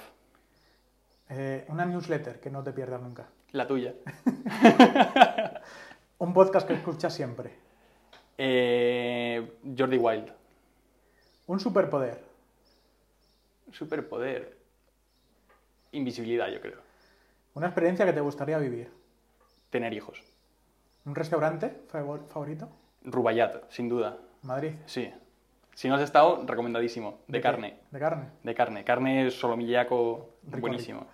Eh, 1.30 1.64
una 1.68 1.84
newsletter 1.84 2.40
que 2.40 2.50
no 2.50 2.62
te 2.62 2.72
pierdas 2.72 3.00
nunca. 3.00 3.26
La 3.54 3.68
tuya. 3.68 3.94
Un 6.18 6.32
podcast 6.34 6.66
que 6.66 6.74
escuchas 6.74 7.14
siempre. 7.14 7.52
Eh, 8.36 9.58
Jordi 9.78 9.96
Wild. 9.96 10.32
Un 11.46 11.60
superpoder. 11.60 12.20
Superpoder. 13.70 14.58
Invisibilidad, 15.92 16.48
yo 16.48 16.60
creo. 16.60 16.78
Una 17.54 17.66
experiencia 17.66 18.04
que 18.04 18.12
te 18.12 18.20
gustaría 18.20 18.58
vivir. 18.58 18.90
Tener 19.70 19.92
hijos. 19.92 20.20
Un 21.04 21.14
restaurante 21.14 21.82
favor- 21.88 22.26
favorito. 22.26 22.68
Rubayat, 23.04 23.70
sin 23.70 23.88
duda. 23.88 24.18
Madrid. 24.42 24.72
Sí. 24.86 25.12
Si 25.76 25.88
no 25.88 25.94
has 25.94 26.02
estado, 26.02 26.42
recomendadísimo. 26.44 27.20
De, 27.28 27.40
carne. 27.40 27.78
De 27.92 28.00
carne. 28.00 28.30
De 28.42 28.52
carne. 28.52 28.82
Carne 28.82 29.30
solomillaco, 29.30 30.30
Rico, 30.42 30.60
buenísimo. 30.60 31.06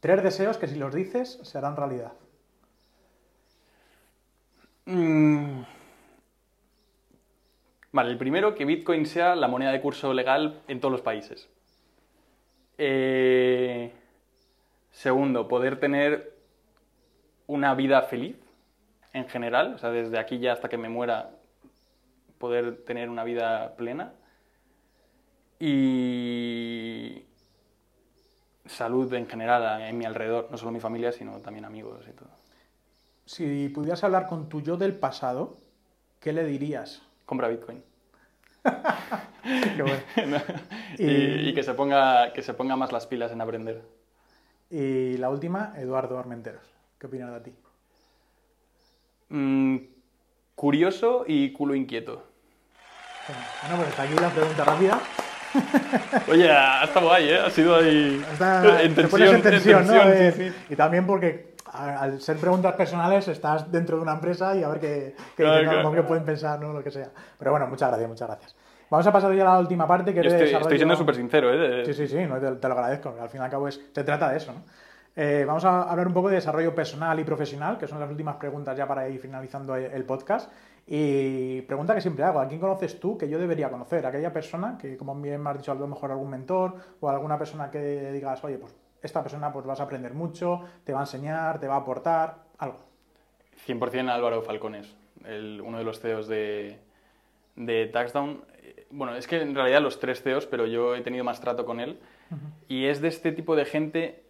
Tres 0.00 0.22
deseos 0.22 0.58
que 0.58 0.68
si 0.68 0.76
los 0.76 0.94
dices 0.94 1.38
se 1.42 1.58
harán 1.58 1.76
realidad. 1.76 2.12
Mm. 4.86 5.62
Vale, 7.92 8.10
el 8.10 8.18
primero, 8.18 8.54
que 8.54 8.64
Bitcoin 8.64 9.06
sea 9.06 9.34
la 9.34 9.48
moneda 9.48 9.72
de 9.72 9.80
curso 9.80 10.12
legal 10.12 10.62
en 10.68 10.80
todos 10.80 10.92
los 10.92 11.00
países. 11.00 11.48
Eh, 12.78 13.90
Segundo, 14.96 15.46
poder 15.46 15.78
tener 15.78 16.32
una 17.46 17.74
vida 17.74 18.00
feliz 18.00 18.34
en 19.12 19.28
general, 19.28 19.74
o 19.74 19.78
sea, 19.78 19.90
desde 19.90 20.18
aquí 20.18 20.38
ya 20.38 20.54
hasta 20.54 20.70
que 20.70 20.78
me 20.78 20.88
muera, 20.88 21.32
poder 22.38 22.82
tener 22.82 23.10
una 23.10 23.22
vida 23.22 23.76
plena. 23.76 24.14
Y 25.60 27.25
salud 28.68 29.12
en 29.14 29.26
general 29.28 29.80
en 29.82 29.96
mi 29.98 30.04
alrededor, 30.04 30.48
no 30.50 30.56
solo 30.58 30.70
mi 30.72 30.80
familia, 30.80 31.12
sino 31.12 31.38
también 31.40 31.64
amigos 31.64 32.04
y 32.08 32.12
todo. 32.12 32.28
Si 33.24 33.68
pudieras 33.70 34.04
hablar 34.04 34.26
con 34.28 34.48
tu 34.48 34.60
yo 34.60 34.76
del 34.76 34.94
pasado, 34.94 35.58
¿qué 36.20 36.32
le 36.32 36.44
dirías? 36.44 37.02
Compra 37.24 37.48
Bitcoin. 37.48 37.82
Qué 39.76 39.82
bueno. 39.82 40.02
y, 40.98 41.04
Y- 41.06 41.48
y 41.48 41.54
que, 41.54 41.62
se 41.62 41.74
ponga, 41.74 42.32
que 42.32 42.42
se 42.42 42.54
ponga 42.54 42.76
más 42.76 42.92
las 42.92 43.06
pilas 43.06 43.32
en 43.32 43.40
aprender. 43.40 43.82
Y 44.70 45.16
la 45.18 45.30
última, 45.30 45.72
Eduardo 45.76 46.18
Armenteros. 46.18 46.64
¿Qué 46.98 47.06
opinas 47.06 47.32
de 47.34 47.40
ti? 47.40 47.54
Mm, 49.28 49.76
curioso 50.54 51.24
y 51.26 51.52
culo 51.52 51.74
inquieto. 51.74 52.24
Bueno, 53.62 53.76
pues 53.76 53.88
hasta 53.90 54.02
aquí 54.02 54.14
la 54.14 54.30
pregunta 54.30 54.64
rápida. 54.64 55.00
Oye, 56.30 56.50
ha 56.50 56.84
estado 56.84 57.06
guay, 57.06 57.28
¿eh? 57.30 57.38
Ha 57.40 57.50
sido 57.50 57.76
ahí... 57.76 58.24
Está- 58.32 58.82
en 58.82 58.94
te 58.94 59.02
tensión, 59.02 59.10
pones 59.10 59.32
en 59.32 59.42
tensión, 59.42 59.86
¿no? 59.86 59.92
tensión, 59.92 60.12
Eh, 60.12 60.32
sí, 60.32 60.48
sí. 60.50 60.56
Y 60.70 60.76
también 60.76 61.06
porque 61.06 61.54
al 61.72 62.20
ser 62.20 62.36
preguntas 62.38 62.74
personales 62.74 63.28
estás 63.28 63.70
dentro 63.70 63.96
de 63.96 64.02
una 64.02 64.12
empresa 64.14 64.54
y 64.56 64.62
a 64.62 64.68
ver 64.68 64.80
qué, 64.80 65.14
qué, 65.36 65.42
Claro, 65.42 65.60
dicen, 65.60 65.74
claro. 65.80 65.92
qué 65.92 66.02
pueden 66.02 66.24
pensar, 66.24 66.58
¿no? 66.60 66.72
Lo 66.72 66.82
que 66.82 66.90
sea. 66.90 67.08
Pero 67.38 67.50
bueno, 67.50 67.66
muchas 67.66 67.88
gracias, 67.88 68.08
muchas 68.08 68.28
gracias. 68.28 68.56
Vamos 68.88 69.06
a 69.06 69.12
pasar 69.12 69.34
ya 69.34 69.42
a 69.42 69.54
la 69.54 69.58
última 69.58 69.86
parte 69.86 70.14
que 70.14 70.22
Yo 70.22 70.28
estoy, 70.30 70.46
desarrollo- 70.46 70.60
estoy 70.62 70.78
siendo 70.78 70.96
súper 70.96 71.14
sincero, 71.16 71.52
¿eh? 71.52 71.56
De- 71.56 71.84
Sí, 71.86 71.92
sí, 71.94 72.06
sí, 72.08 72.24
no, 72.24 72.38
te, 72.38 72.52
te 72.52 72.68
lo 72.68 72.74
agradezco. 72.74 73.14
Al 73.20 73.28
fin 73.28 73.40
y 73.40 73.44
al 73.44 73.50
cabo 73.50 73.66
es, 73.68 73.80
se 73.94 74.04
trata 74.04 74.30
de 74.30 74.36
eso, 74.38 74.52
¿no? 74.52 74.62
Eh, 75.16 75.44
vamos 75.46 75.64
a 75.64 75.82
hablar 75.90 76.06
un 76.06 76.12
poco 76.12 76.28
de 76.28 76.34
desarrollo 76.36 76.74
personal 76.74 77.18
y 77.18 77.24
profesional, 77.24 77.78
que 77.78 77.86
son 77.88 77.98
las 77.98 78.10
últimas 78.10 78.36
preguntas 78.36 78.76
ya 78.76 78.86
para 78.86 79.08
ir 79.08 79.18
finalizando 79.18 79.74
el 79.74 80.04
podcast. 80.04 80.52
Y 80.86 81.62
pregunta 81.62 81.94
que 81.94 82.00
siempre 82.02 82.22
hago, 82.24 82.38
¿a 82.38 82.46
quién 82.46 82.60
conoces 82.60 83.00
tú 83.00 83.16
que 83.18 83.28
yo 83.28 83.38
debería 83.38 83.70
conocer? 83.70 84.04
Aquella 84.06 84.32
persona 84.32 84.76
que, 84.78 84.96
como 84.96 85.14
bien 85.16 85.42
me 85.42 85.50
has 85.50 85.58
dicho, 85.58 85.72
a 85.72 85.74
lo 85.74 85.86
mejor 85.88 86.10
algún 86.12 86.30
mentor 86.30 86.74
o 87.00 87.08
alguna 87.08 87.38
persona 87.38 87.70
que 87.70 88.12
digas, 88.12 88.44
oye, 88.44 88.58
pues 88.58 88.74
esta 89.02 89.22
persona 89.22 89.52
pues 89.52 89.64
vas 89.66 89.80
a 89.80 89.84
aprender 89.84 90.12
mucho, 90.14 90.60
te 90.84 90.92
va 90.92 91.00
a 91.00 91.02
enseñar, 91.02 91.58
te 91.60 91.66
va 91.66 91.74
a 91.76 91.78
aportar, 91.78 92.36
algo. 92.58 92.78
100% 93.66 94.10
Álvaro 94.10 94.42
Falcones, 94.42 94.94
el- 95.24 95.60
uno 95.64 95.78
de 95.78 95.84
los 95.84 95.98
CEOs 96.00 96.28
de, 96.28 96.78
de 97.56 97.86
Taxdown. 97.86 98.44
Eh, 98.62 98.86
Bueno, 98.90 99.16
es 99.16 99.26
que 99.26 99.40
en 99.40 99.54
realidad 99.54 99.80
los 99.80 99.98
tres 99.98 100.22
CEOs, 100.22 100.46
pero 100.46 100.66
yo 100.66 100.94
he 100.94 101.00
tenido 101.00 101.24
más 101.24 101.40
trato 101.40 101.64
con 101.64 101.80
él. 101.80 101.98
Y 102.68 102.86
es 102.86 103.00
de 103.00 103.08
este 103.08 103.32
tipo 103.32 103.56
de 103.56 103.64
gente. 103.64 104.22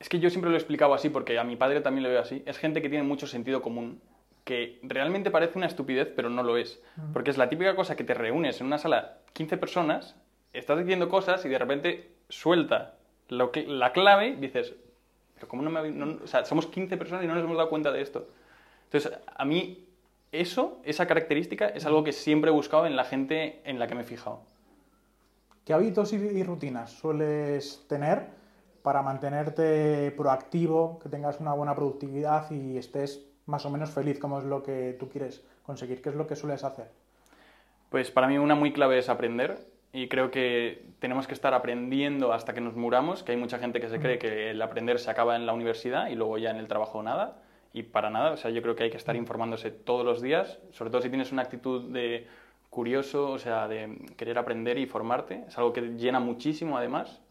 Es 0.00 0.08
que 0.08 0.18
yo 0.18 0.28
siempre 0.30 0.50
lo 0.50 0.56
he 0.56 0.58
explicado 0.58 0.92
así, 0.94 1.08
porque 1.08 1.38
a 1.38 1.44
mi 1.44 1.56
padre 1.56 1.80
también 1.80 2.02
lo 2.04 2.10
veo 2.10 2.20
así. 2.20 2.42
Es 2.46 2.58
gente 2.58 2.82
que 2.82 2.88
tiene 2.88 3.04
mucho 3.04 3.26
sentido 3.26 3.62
común, 3.62 4.00
que 4.44 4.78
realmente 4.82 5.30
parece 5.30 5.56
una 5.58 5.66
estupidez, 5.66 6.12
pero 6.14 6.28
no 6.28 6.42
lo 6.42 6.56
es. 6.56 6.80
Porque 7.12 7.30
es 7.30 7.38
la 7.38 7.48
típica 7.48 7.74
cosa 7.76 7.96
que 7.96 8.04
te 8.04 8.14
reúnes 8.14 8.60
en 8.60 8.66
una 8.66 8.78
sala 8.78 9.18
15 9.32 9.56
personas, 9.56 10.16
estás 10.52 10.78
diciendo 10.78 11.08
cosas 11.08 11.44
y 11.44 11.48
de 11.48 11.58
repente 11.58 12.10
suelta 12.28 12.94
lo 13.28 13.50
que, 13.52 13.66
la 13.66 13.92
clave 13.92 14.28
y 14.28 14.36
dices, 14.36 14.74
pero 15.34 15.48
¿cómo 15.48 15.62
no 15.62 15.70
me 15.70 15.90
no- 15.90 16.18
o 16.22 16.26
sea, 16.26 16.44
somos 16.44 16.66
15 16.66 16.96
personas 16.96 17.24
y 17.24 17.26
no 17.26 17.34
nos 17.34 17.44
hemos 17.44 17.56
dado 17.56 17.70
cuenta 17.70 17.90
de 17.90 18.02
esto. 18.02 18.28
Entonces, 18.84 19.12
a 19.34 19.44
mí 19.44 19.86
eso, 20.30 20.80
esa 20.84 21.06
característica, 21.06 21.68
es 21.68 21.86
algo 21.86 22.04
que 22.04 22.12
siempre 22.12 22.50
he 22.50 22.52
buscado 22.52 22.86
en 22.86 22.96
la 22.96 23.04
gente 23.04 23.60
en 23.64 23.78
la 23.78 23.86
que 23.86 23.94
me 23.94 24.02
he 24.02 24.04
fijado. 24.04 24.42
¿Qué 25.64 25.72
hábitos 25.72 26.12
y, 26.12 26.16
y 26.16 26.42
rutinas 26.42 26.92
sueles 26.92 27.84
tener 27.88 28.26
para 28.84 29.00
mantenerte 29.00 30.10
proactivo, 30.10 30.98
que 30.98 31.08
tengas 31.08 31.40
una 31.40 31.54
buena 31.54 31.74
productividad 31.74 32.50
y 32.50 32.76
estés 32.76 33.24
más 33.46 33.64
o 33.64 33.70
menos 33.70 33.88
feliz, 33.88 34.18
como 34.18 34.38
es 34.38 34.44
lo 34.44 34.62
que 34.62 34.94
tú 35.00 35.08
quieres 35.08 35.42
conseguir? 35.62 36.02
¿Qué 36.02 36.10
es 36.10 36.14
lo 36.14 36.26
que 36.26 36.36
sueles 36.36 36.64
hacer? 36.64 36.90
Pues 37.88 38.10
para 38.10 38.28
mí 38.28 38.36
una 38.36 38.54
muy 38.54 38.74
clave 38.74 38.98
es 38.98 39.08
aprender 39.08 39.56
y 39.90 40.08
creo 40.08 40.30
que 40.30 40.84
tenemos 40.98 41.26
que 41.26 41.32
estar 41.32 41.54
aprendiendo 41.54 42.34
hasta 42.34 42.52
que 42.52 42.60
nos 42.60 42.76
muramos, 42.76 43.22
que 43.22 43.32
hay 43.32 43.38
mucha 43.38 43.58
gente 43.58 43.80
que 43.80 43.88
se 43.88 43.98
cree 44.00 44.18
que 44.18 44.50
el 44.50 44.60
aprender 44.60 44.98
se 44.98 45.10
acaba 45.10 45.34
en 45.34 45.46
la 45.46 45.54
universidad 45.54 46.08
y 46.08 46.14
luego 46.14 46.36
ya 46.36 46.50
en 46.50 46.58
el 46.58 46.68
trabajo 46.68 47.02
nada 47.02 47.40
y 47.72 47.84
para 47.84 48.10
nada, 48.10 48.32
o 48.32 48.36
sea, 48.36 48.50
yo 48.50 48.60
creo 48.60 48.76
que 48.76 48.84
hay 48.84 48.90
que 48.90 48.98
estar 48.98 49.16
informándose 49.16 49.70
todos 49.70 50.04
los 50.04 50.20
días, 50.20 50.58
sobre 50.72 50.90
todo 50.90 51.00
si 51.00 51.08
tienes 51.08 51.32
una 51.32 51.40
actitud 51.40 51.90
de 51.90 52.26
curioso, 52.68 53.30
o 53.30 53.38
sea, 53.38 53.66
de 53.66 54.12
querer 54.18 54.36
aprender 54.36 54.76
y 54.76 54.84
formarte, 54.84 55.44
es 55.48 55.56
algo 55.56 55.72
que 55.72 55.80
llena 55.80 56.20
muchísimo 56.20 56.76
además. 56.76 57.22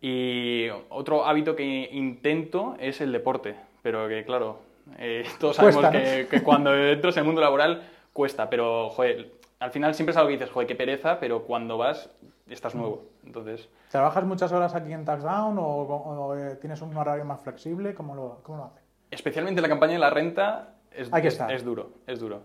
Y 0.00 0.68
otro 0.90 1.24
hábito 1.26 1.56
que 1.56 1.88
intento 1.92 2.76
es 2.78 3.00
el 3.00 3.12
deporte, 3.12 3.56
pero 3.82 4.06
que 4.08 4.24
claro, 4.24 4.60
eh, 4.98 5.24
todos 5.40 5.56
sabemos 5.56 5.80
Cuesta, 5.80 5.98
¿no? 5.98 6.28
que, 6.28 6.42
cuando 6.42 6.74
entras 6.74 7.16
en 7.16 7.20
el 7.22 7.26
mundo 7.26 7.40
laboral 7.40 7.82
cuesta, 8.12 8.48
pero 8.48 8.90
joder, 8.90 9.32
al 9.58 9.70
final 9.72 9.94
siempre 9.94 10.12
es 10.12 10.16
algo 10.16 10.28
que 10.28 10.34
dices, 10.34 10.50
joder, 10.50 10.68
qué 10.68 10.74
pereza, 10.76 11.18
pero 11.18 11.42
cuando 11.42 11.76
vas 11.78 12.10
estás 12.48 12.74
nuevo. 12.74 13.04
Entonces, 13.26 13.68
¿Trabajas 13.90 14.24
muchas 14.24 14.52
horas 14.52 14.74
aquí 14.74 14.92
en 14.92 15.04
TaxDown 15.04 15.58
o, 15.58 15.62
o, 15.66 16.36
eh, 16.36 16.56
tienes 16.60 16.80
un 16.80 16.96
horario 16.96 17.24
más 17.24 17.40
flexible? 17.40 17.94
¿Cómo 17.94 18.14
lo, 18.14 18.38
cómo 18.42 18.58
lo 18.58 18.64
haces? 18.64 18.82
especialmente 19.10 19.62
la 19.62 19.68
campaña 19.68 19.94
de 19.94 19.98
la 20.00 20.10
renta 20.10 20.74
es, 20.92 21.08
es- 21.12 21.40
es 21.48 21.64
duro, 21.64 21.90
es 22.06 22.20
duro. 22.20 22.42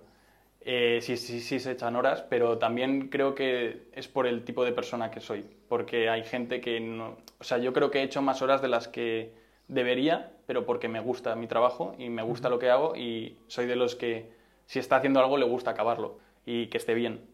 Eh, 0.65 0.99
sí, 1.01 1.17
sí, 1.17 1.41
sí 1.41 1.59
se 1.59 1.71
echan 1.71 1.95
horas, 1.97 2.21
pero 2.29 2.57
también 2.57 3.09
creo 3.09 3.35
que 3.35 3.89
es 3.91 4.07
por 4.07 4.27
el 4.27 4.45
tipo 4.45 4.63
de 4.63 4.71
persona 4.71 5.11
que 5.11 5.19
soy, 5.19 5.45
porque 5.67 6.09
hay 6.09 6.23
gente 6.23 6.61
que 6.61 6.79
no... 6.79 7.17
O 7.39 7.43
sea, 7.43 7.57
yo 7.57 7.73
creo 7.73 7.91
que 7.91 7.99
he 7.99 8.03
hecho 8.03 8.21
más 8.21 8.41
horas 8.41 8.61
de 8.61 8.69
las 8.69 8.87
que 8.87 9.33
debería, 9.67 10.31
pero 10.47 10.65
porque 10.65 10.87
me 10.87 11.01
gusta 11.01 11.35
mi 11.35 11.47
trabajo 11.47 11.95
y 11.97 12.09
me 12.09 12.23
gusta 12.23 12.47
lo 12.49 12.59
que 12.59 12.69
hago 12.69 12.95
y 12.95 13.37
soy 13.47 13.65
de 13.65 13.75
los 13.75 13.95
que 13.95 14.31
si 14.65 14.79
está 14.79 14.97
haciendo 14.97 15.19
algo 15.19 15.37
le 15.37 15.45
gusta 15.45 15.71
acabarlo 15.71 16.19
y 16.45 16.67
que 16.67 16.77
esté 16.77 16.93
bien. 16.93 17.25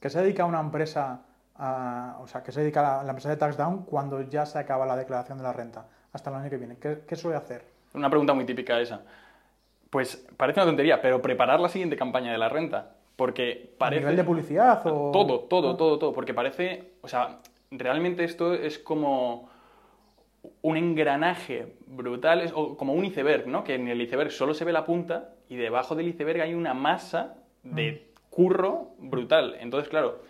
¿Qué 0.00 0.10
se 0.10 0.20
dedica 0.20 0.44
una 0.44 0.60
empresa, 0.60 1.22
a- 1.56 2.18
o 2.20 2.26
sea, 2.26 2.42
qué 2.42 2.50
se 2.52 2.60
dedica 2.60 2.82
la, 2.82 3.02
la 3.04 3.10
empresa 3.10 3.28
de 3.30 3.36
TaxDown 3.36 3.84
cuando 3.84 4.22
ya 4.22 4.46
se 4.46 4.58
acaba 4.58 4.84
la 4.86 4.96
declaración 4.96 5.38
de 5.38 5.44
la 5.44 5.52
renta? 5.52 5.86
Hasta 6.12 6.30
el 6.30 6.36
año 6.36 6.50
que 6.50 6.56
viene. 6.56 6.76
¿Qué, 6.78 7.00
qué 7.06 7.14
suele 7.16 7.36
hacer? 7.36 7.64
Una 7.94 8.10
pregunta 8.10 8.32
muy 8.34 8.44
típica 8.44 8.80
esa. 8.80 9.02
Pues 9.90 10.26
parece 10.36 10.60
una 10.60 10.66
tontería, 10.66 11.00
pero 11.00 11.22
preparar 11.22 11.60
la 11.60 11.68
siguiente 11.68 11.96
campaña 11.96 12.30
de 12.32 12.38
la 12.38 12.48
renta, 12.48 12.94
porque 13.16 13.70
¿A 13.74 13.78
parece... 13.78 14.00
nivel 14.00 14.16
de 14.16 14.24
publicidad 14.24 14.82
o...? 14.86 15.10
Todo, 15.12 15.40
todo, 15.40 15.70
Ah. 15.72 15.76
todo, 15.76 15.98
todo, 15.98 16.12
porque 16.12 16.34
parece, 16.34 16.92
o 17.02 17.08
sea, 17.08 17.38
realmente 17.70 18.24
esto 18.24 18.52
es 18.54 18.78
como 18.78 19.48
un 20.62 20.76
engranaje 20.76 21.74
brutal, 21.86 22.40
es- 22.42 22.52
o 22.54 22.76
como 22.76 22.92
un 22.92 23.04
iceberg, 23.04 23.46
¿no? 23.46 23.64
Que 23.64 23.74
en 23.74 23.88
el 23.88 24.00
iceberg 24.00 24.30
solo 24.30 24.54
se 24.54 24.64
ve 24.64 24.72
la 24.72 24.84
punta 24.84 25.30
y 25.48 25.56
debajo 25.56 25.94
del 25.94 26.08
iceberg 26.08 26.40
hay 26.42 26.54
una 26.54 26.74
masa 26.74 27.36
de 27.62 28.08
curro 28.30 28.90
brutal. 28.98 29.56
Entonces, 29.60 29.88
claro, 29.88 30.22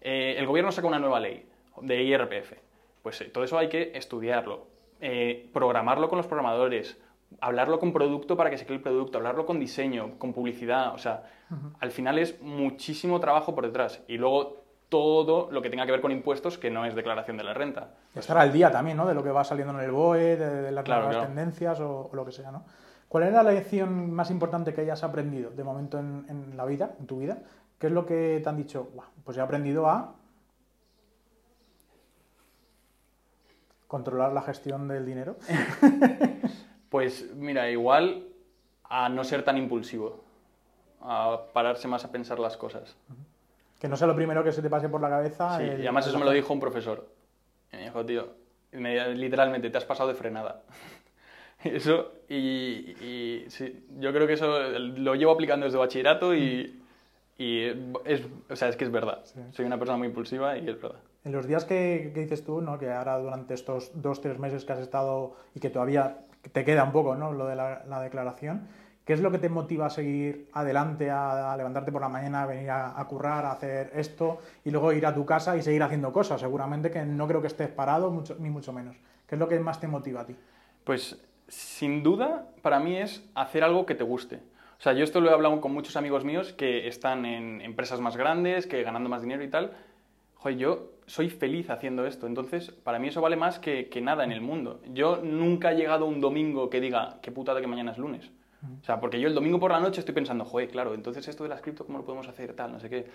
eh, 0.00 0.36
el 0.38 0.46
gobierno 0.46 0.70
saca 0.70 0.86
una 0.86 0.98
nueva 0.98 1.18
ley 1.20 1.44
de 1.80 2.02
IRPF. 2.02 2.52
Pues 3.02 3.20
eh, 3.22 3.24
todo 3.26 3.44
eso 3.44 3.58
hay 3.58 3.68
que 3.68 3.92
estudiarlo, 3.94 4.66
eh, 5.00 5.48
programarlo 5.52 6.08
con 6.08 6.18
los 6.18 6.26
programadores, 6.26 7.00
hablarlo 7.40 7.78
con 7.78 7.92
producto 7.92 8.36
para 8.36 8.50
que 8.50 8.58
se 8.58 8.64
cree 8.64 8.76
el 8.76 8.82
producto, 8.82 9.18
hablarlo 9.18 9.46
con 9.46 9.60
diseño, 9.60 10.18
con 10.18 10.32
publicidad, 10.32 10.94
o 10.94 10.98
sea, 10.98 11.24
al 11.80 11.90
final 11.90 12.18
es 12.18 12.40
muchísimo 12.42 13.20
trabajo 13.20 13.54
por 13.54 13.66
detrás. 13.66 14.02
Y 14.08 14.18
luego 14.18 14.64
todo 14.88 15.50
lo 15.50 15.60
que 15.60 15.70
tenga 15.70 15.84
que 15.84 15.92
ver 15.92 16.00
con 16.00 16.12
impuestos 16.12 16.56
que 16.58 16.70
no 16.70 16.84
es 16.84 16.94
declaración 16.94 17.36
de 17.36 17.44
la 17.44 17.54
renta. 17.54 17.90
Estar 18.14 18.38
al 18.38 18.52
día 18.52 18.70
también, 18.70 18.96
¿no? 18.96 19.06
De 19.06 19.14
lo 19.14 19.22
que 19.22 19.30
va 19.30 19.44
saliendo 19.44 19.74
en 19.74 19.84
el 19.84 19.90
BOE, 19.90 20.36
de, 20.36 20.72
las 20.72 20.86
nuevas 20.86 21.26
tendencias 21.26 21.78
o, 21.80 22.10
lo 22.12 22.24
que 22.24 22.32
sea, 22.32 22.50
¿no? 22.50 22.64
¿Cuál 23.08 23.24
es 23.24 23.32
la 23.32 23.42
lección 23.42 24.10
más 24.12 24.30
importante 24.30 24.74
que 24.74 24.82
hayas 24.82 25.02
aprendido 25.02 25.50
de 25.50 25.64
momento 25.64 25.98
en, 25.98 26.54
la 26.56 26.64
vida, 26.66 26.94
en 26.98 27.06
tu 27.06 27.18
vida? 27.18 27.38
¿Qué 27.78 27.86
es 27.86 27.92
lo 27.92 28.04
que 28.04 28.40
te 28.42 28.48
han 28.48 28.56
dicho? 28.56 28.90
pues 29.24 29.36
he 29.38 29.40
aprendido 29.40 29.88
a 29.88 30.14
controlar 33.86 34.32
la 34.32 34.42
gestión 34.42 34.88
del 34.88 35.06
dinero. 35.06 35.36
pues 36.88 37.34
mira, 37.34 37.70
igual 37.70 38.24
a 38.84 39.08
no 39.08 39.24
ser 39.24 39.42
tan 39.42 39.58
impulsivo, 39.58 40.20
a 41.00 41.40
pararse 41.52 41.88
más 41.88 42.04
a 42.04 42.12
pensar 42.12 42.38
las 42.38 42.56
cosas. 42.56 42.96
Que 43.78 43.88
no 43.88 43.96
sea 43.96 44.06
lo 44.06 44.16
primero 44.16 44.42
que 44.42 44.52
se 44.52 44.62
te 44.62 44.70
pase 44.70 44.88
por 44.88 45.00
la 45.00 45.08
cabeza. 45.08 45.58
Sí, 45.58 45.64
y 45.64 45.82
además 45.82 46.06
eso 46.06 46.18
me 46.18 46.24
lo 46.24 46.32
dijo 46.32 46.52
un 46.52 46.60
profesor. 46.60 47.06
me 47.72 47.84
dijo, 47.84 48.04
tío, 48.04 48.28
literalmente 48.72 49.70
te 49.70 49.78
has 49.78 49.84
pasado 49.84 50.08
de 50.08 50.14
frenada. 50.14 50.62
eso, 51.64 52.12
y, 52.28 53.44
sí, 53.48 53.86
yo 53.98 54.12
creo 54.12 54.26
que 54.26 54.32
eso 54.32 54.58
lo 54.70 55.14
llevo 55.14 55.32
aplicando 55.32 55.66
desde 55.66 55.78
bachillerato 55.78 56.34
y, 56.34 56.82
y 57.36 57.64
es, 58.04 58.22
o 58.48 58.56
sea, 58.56 58.68
es 58.68 58.76
que 58.76 58.84
es 58.84 58.90
verdad. 58.90 59.24
Soy 59.52 59.64
una 59.64 59.78
persona 59.78 59.98
muy 59.98 60.08
impulsiva 60.08 60.56
y 60.58 60.68
es 60.68 60.80
verdad. 60.80 61.00
En 61.24 61.32
los 61.32 61.46
días 61.46 61.64
que, 61.64 62.10
que 62.14 62.20
dices 62.20 62.44
tú, 62.44 62.60
¿no? 62.60 62.78
que 62.78 62.90
ahora 62.90 63.18
durante 63.18 63.54
estos 63.54 63.90
dos, 63.94 64.20
tres 64.20 64.38
meses 64.38 64.64
que 64.64 64.72
has 64.72 64.78
estado 64.78 65.36
y 65.54 65.60
que 65.60 65.68
todavía 65.68 66.18
te 66.52 66.64
queda 66.64 66.84
un 66.84 66.92
poco 66.92 67.14
¿no? 67.14 67.32
lo 67.32 67.46
de 67.46 67.56
la, 67.56 67.84
la 67.86 68.00
declaración, 68.00 68.68
¿Qué 69.08 69.14
es 69.14 69.22
lo 69.22 69.30
que 69.30 69.38
te 69.38 69.48
motiva 69.48 69.86
a 69.86 69.88
seguir 69.88 70.50
adelante, 70.52 71.10
a, 71.10 71.56
levantarte 71.56 71.90
por 71.90 72.02
la 72.02 72.10
mañana, 72.10 72.42
a 72.42 72.46
venir 72.46 72.70
a, 72.70 73.02
currar, 73.08 73.46
a 73.46 73.52
hacer 73.52 73.90
esto 73.94 74.36
y 74.66 74.70
luego 74.70 74.92
ir 74.92 75.06
a 75.06 75.14
tu 75.14 75.24
casa 75.24 75.56
y 75.56 75.62
seguir 75.62 75.82
haciendo 75.82 76.12
cosas? 76.12 76.42
Seguramente 76.42 76.90
que 76.90 77.02
no 77.06 77.26
creo 77.26 77.40
que 77.40 77.46
estés 77.46 77.70
parado, 77.70 78.10
mucho, 78.10 78.36
ni 78.38 78.50
mucho 78.50 78.70
menos. 78.74 78.96
¿Qué 79.26 79.36
es 79.36 79.38
lo 79.38 79.48
que 79.48 79.58
más 79.60 79.80
te 79.80 79.88
motiva 79.88 80.20
a 80.20 80.26
ti? 80.26 80.36
Pues 80.84 81.18
sin 81.48 82.02
duda, 82.02 82.48
para 82.60 82.80
mí 82.80 82.98
es 82.98 83.24
hacer 83.34 83.64
algo 83.64 83.86
que 83.86 83.94
te 83.94 84.04
guste. 84.04 84.42
O 84.78 84.82
sea, 84.82 84.92
yo 84.92 85.04
esto 85.04 85.22
lo 85.22 85.30
he 85.30 85.32
hablado 85.32 85.58
con 85.62 85.72
muchos 85.72 85.96
amigos 85.96 86.26
míos 86.26 86.52
que 86.52 86.86
están 86.86 87.24
en 87.24 87.62
empresas 87.62 88.00
más 88.00 88.14
grandes, 88.14 88.66
que 88.66 88.82
ganando 88.82 89.08
más 89.08 89.22
dinero 89.22 89.42
y 89.42 89.48
tal. 89.48 89.72
Joder, 90.34 90.58
yo 90.58 90.90
soy 91.08 91.28
feliz 91.30 91.70
haciendo 91.70 92.06
esto. 92.06 92.26
Entonces, 92.26 92.70
para 92.70 92.98
mí 92.98 93.08
eso 93.08 93.20
vale 93.20 93.36
más 93.36 93.58
que, 93.58 93.88
que 93.88 94.00
nada 94.00 94.22
en 94.22 94.30
el 94.30 94.40
mundo. 94.40 94.80
Yo 94.92 95.16
nunca 95.22 95.72
he 95.72 95.76
llegado 95.76 96.06
un 96.06 96.20
domingo 96.20 96.70
que 96.70 96.80
diga, 96.80 97.18
qué 97.22 97.32
putada 97.32 97.60
que 97.60 97.66
mañana 97.66 97.92
es 97.92 97.98
lunes. 97.98 98.30
O 98.62 98.84
sea, 98.84 98.98
porque 98.98 99.20
yo 99.20 99.28
el 99.28 99.34
domingo 99.34 99.60
por 99.60 99.70
la 99.70 99.78
noche 99.78 100.00
estoy 100.00 100.14
pensando, 100.14 100.44
joder, 100.44 100.68
claro, 100.68 100.94
entonces 100.94 101.26
esto 101.28 101.44
de 101.44 101.50
la 101.50 101.60
cripto, 101.60 101.86
¿cómo 101.86 101.98
lo 101.98 102.04
podemos 102.04 102.26
hacer? 102.26 102.54
Tal, 102.54 102.72
no 102.72 102.80
sé 102.80 102.90
qué. 102.90 103.06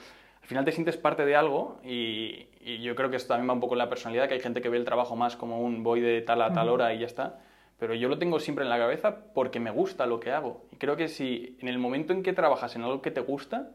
Al 0.42 0.48
final 0.48 0.64
te 0.64 0.72
sientes 0.72 0.96
parte 0.96 1.26
de 1.26 1.36
algo 1.36 1.80
y, 1.84 2.48
yo 2.82 2.96
creo 2.96 3.10
que 3.10 3.18
esto 3.18 3.30
también 3.30 3.50
va 3.50 3.54
un 3.54 3.60
poco 3.60 3.76
en 3.76 3.80
la 3.80 3.90
personalidad, 3.90 4.28
que 4.28 4.36
hay 4.36 4.40
gente 4.40 4.62
que 4.62 4.70
ve 4.70 4.78
el 4.78 4.86
trabajo 4.86 5.16
más 5.18 5.36
como 5.36 5.62
un 5.62 5.84
voy 5.84 6.00
de 6.00 6.22
tal 6.22 6.42
a 6.42 6.54
tal 6.54 6.70
hora 6.70 6.94
y 6.94 7.00
ya 7.00 7.06
está. 7.06 7.40
Pero 7.78 7.94
yo 7.94 8.08
lo 8.08 8.18
tengo 8.18 8.40
siempre 8.40 8.64
en 8.64 8.70
la 8.70 8.78
cabeza 8.78 9.18
porque 9.34 9.60
me 9.60 9.70
gusta 9.70 10.06
lo 10.06 10.22
que 10.22 10.32
hago. 10.32 10.66
Y 10.72 10.78
creo 10.78 10.96
que 10.96 11.10
si 11.10 11.58
en 11.60 11.68
el 11.68 11.78
momento 11.78 12.14
en 12.14 12.24
que 12.24 12.32
trabajas 12.32 12.76
en 12.78 12.84
algo 12.84 13.02
que 13.02 13.12
te 13.12 13.20
gusta, 13.20 13.70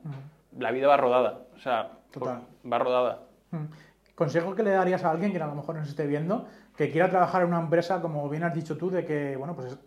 la 0.57 0.71
vida 0.71 0.89
va 0.89 0.97
rodada. 0.97 1.41
O 1.55 1.59
sea, 1.59 1.91
va 2.25 2.79
rodada. 2.79 3.21
¿Consejo 4.19 4.57
que 4.57 4.65
le 4.65 4.71
darías 4.71 5.05
a 5.05 5.13
alguien 5.13 5.31
que 5.31 5.41
a 5.41 5.47
lo 5.47 5.55
mejor 5.55 5.77
nos 5.77 5.89
esté 5.89 6.05
viendo, 6.05 6.49
que 6.77 6.91
quiera 6.91 7.09
trabajar 7.09 7.43
en 7.43 7.51
una 7.51 7.61
empresa, 7.61 8.03
como 8.03 8.29
bien 8.29 8.43
has 8.43 8.53
dicho 8.53 8.77
tú, 8.77 8.91
de 8.91 9.05
que, 9.05 9.37
bueno, 9.37 9.55
pues 9.55 9.79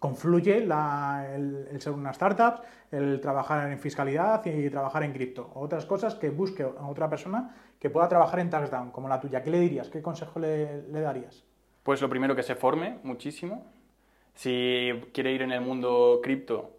confluye 0.00 0.56
el, 0.56 1.80
ser 1.80 1.92
una 1.92 2.10
startup, 2.10 2.62
el 2.90 3.20
trabajar 3.20 3.70
en 3.70 3.78
fiscalidad 3.78 4.44
y 4.46 4.68
trabajar 4.68 5.04
en 5.04 5.12
cripto. 5.12 5.52
Otras 5.54 5.86
cosas 5.86 6.16
que 6.16 6.30
busque 6.30 6.64
a 6.64 6.88
otra 6.88 7.08
persona 7.08 7.54
que 7.78 7.88
pueda 7.88 8.08
trabajar 8.08 8.40
en 8.40 8.50
taxdown, 8.50 8.90
como 8.90 9.08
la 9.08 9.20
tuya. 9.20 9.44
¿Qué 9.44 9.50
le 9.52 9.60
dirías? 9.60 9.88
¿Qué 9.90 10.02
consejo 10.02 10.40
le, 10.40 10.82
darías? 10.90 11.44
Pues 11.84 12.02
lo 12.02 12.08
primero 12.08 12.34
que 12.34 12.42
se 12.42 12.56
forme 12.56 12.98
muchísimo. 13.04 13.64
Si 14.34 14.90
quiere 15.14 15.30
ir 15.30 15.42
en 15.42 15.52
el 15.52 15.60
mundo 15.60 16.18
cripto, 16.20 16.72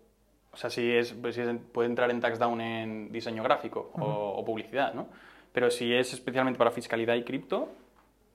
o 0.51 0.57
sea, 0.57 0.69
si, 0.69 0.91
es, 0.91 1.13
pues 1.13 1.39
puede 1.71 1.87
entrar 1.87 2.11
en 2.11 2.19
taxdown 2.19 2.59
en 2.59 3.09
diseño 3.09 3.41
gráfico 3.41 3.89
o, 3.93 4.33
o 4.35 4.43
publicidad, 4.43 4.93
¿no? 4.93 5.07
Pero 5.51 5.71
si 5.71 5.93
es 5.93 6.13
especialmente 6.13 6.57
para 6.57 6.71
fiscalidad 6.71 7.15
y 7.15 7.23
cripto, 7.23 7.69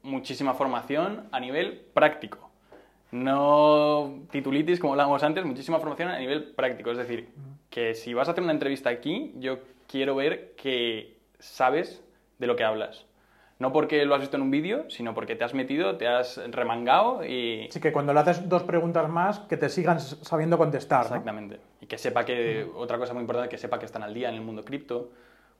muchísima 0.02 0.54
formación 0.54 1.28
a 1.32 1.40
nivel 1.40 1.80
práctico 1.94 2.44
no 3.14 4.22
titulitis, 4.32 4.80
como 4.80 4.92
hablábamos 4.94 5.22
antes, 5.22 5.44
muchísima 5.44 5.78
formación 5.78 6.08
a 6.08 6.18
nivel 6.18 6.52
práctico. 6.52 6.90
Es 6.90 6.98
decir, 6.98 7.28
que 7.70 7.94
si 7.94 8.12
vas 8.12 8.28
a 8.28 8.32
hacer 8.32 8.42
una 8.42 8.52
entrevista 8.52 8.90
aquí, 8.90 9.32
yo 9.36 9.58
quiero 9.86 10.16
ver 10.16 10.54
que 10.56 11.16
sabes 11.38 12.02
de 12.38 12.46
lo 12.48 12.56
que 12.56 12.64
hablas. 12.64 13.06
No 13.60 13.72
porque 13.72 14.04
lo 14.04 14.16
has 14.16 14.20
visto 14.20 14.36
en 14.36 14.42
un 14.42 14.50
vídeo, 14.50 14.90
sino 14.90 15.14
porque 15.14 15.36
te 15.36 15.44
has 15.44 15.54
metido, 15.54 15.96
te 15.96 16.08
has 16.08 16.38
remangado 16.50 17.24
y... 17.24 17.68
Sí, 17.70 17.80
que 17.80 17.92
cuando 17.92 18.12
le 18.12 18.18
haces 18.18 18.48
dos 18.48 18.64
preguntas 18.64 19.08
más, 19.08 19.38
que 19.38 19.56
te 19.56 19.68
sigan 19.68 20.00
sabiendo 20.00 20.58
contestar. 20.58 21.02
Exactamente. 21.02 21.60
Y 21.80 21.86
que 21.86 21.96
sepa 21.96 22.24
que, 22.24 22.68
otra 22.74 22.98
cosa 22.98 23.14
muy 23.14 23.20
importante, 23.20 23.48
que 23.48 23.58
sepa 23.58 23.78
que 23.78 23.86
están 23.86 24.02
al 24.02 24.12
día 24.12 24.28
en 24.28 24.34
el 24.34 24.40
mundo 24.40 24.64
cripto. 24.64 25.12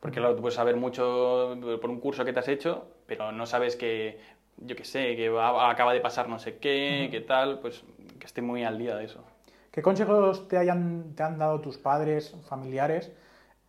Porque 0.05 0.21
claro, 0.21 0.35
tú 0.35 0.43
puedes 0.43 0.55
saber 0.55 0.77
mucho 0.77 1.57
por 1.81 1.89
un 1.89 1.99
curso 1.99 2.27
que 2.27 2.35
te 2.35 2.39
has 2.39 2.49
hecho, 2.49 2.89
pero 3.07 3.33
no 3.33 3.47
sabes 3.47 3.75
que 3.75 4.19
yo 4.59 4.77
qué 4.77 4.85
sé, 4.85 5.17
que 5.17 5.35
acaba 5.39 5.95
de 5.95 6.01
pasar 6.01 6.29
no 6.29 6.39
sé 6.39 6.59
qué, 6.59 7.09
qué 7.11 7.23
tal, 7.23 7.59
pues 7.61 7.83
que 8.19 8.27
esté 8.27 8.43
muy 8.43 8.65
al 8.65 8.77
día 8.77 8.97
de 8.97 9.07
eso. 9.07 9.25
¿Qué 9.71 9.81
consejos 9.81 10.47
te, 10.47 10.59
hayan, 10.59 11.15
te 11.15 11.23
han 11.23 11.39
dado 11.39 11.63
tus 11.63 11.79
padres, 11.79 12.37
familiares, 12.51 13.13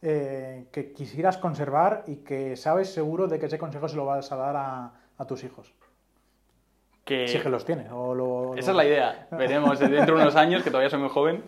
eh, 0.01 0.65
que 0.73 0.91
quisieras 0.91 1.38
conservar 1.38 2.03
y 2.05 2.17
que 2.17 2.57
sabes 2.57 2.89
seguro 2.89 3.27
de 3.27 3.39
que 3.39 3.45
ese 3.45 3.57
consejo 3.57 3.88
se 3.88 3.95
lo 3.95 4.03
vas 4.03 4.29
a 4.33 4.36
dar 4.36 4.57
a, 4.57 5.25
tus 5.25 5.41
hijos? 5.45 5.73
Que... 7.05 7.29
Si 7.29 7.39
que 7.39 7.47
los 7.47 7.63
tiene. 7.63 7.83
esa 8.57 8.71
es 8.71 8.75
la 8.75 8.83
idea. 8.83 9.27
Veremos 9.31 9.79
dentro 9.79 10.17
de 10.17 10.23
unos 10.23 10.36
años, 10.36 10.63
que 10.63 10.69
todavía 10.69 10.89
soy 10.89 10.99
muy 10.99 11.07
joven, 11.07 11.45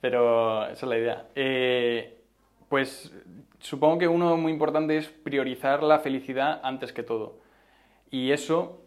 pero 0.00 0.66
esa 0.66 0.86
es 0.86 0.88
la 0.88 0.98
idea. 0.98 1.26
Eh, 1.34 2.20
pues 2.68 3.12
supongo 3.64 3.98
que 3.98 4.08
uno 4.08 4.36
muy 4.36 4.52
importante 4.52 4.98
es 4.98 5.08
priorizar 5.08 5.82
la 5.82 5.98
felicidad 5.98 6.60
antes 6.62 6.92
que 6.92 7.02
todo. 7.02 7.38
Y 8.10 8.30
eso, 8.30 8.82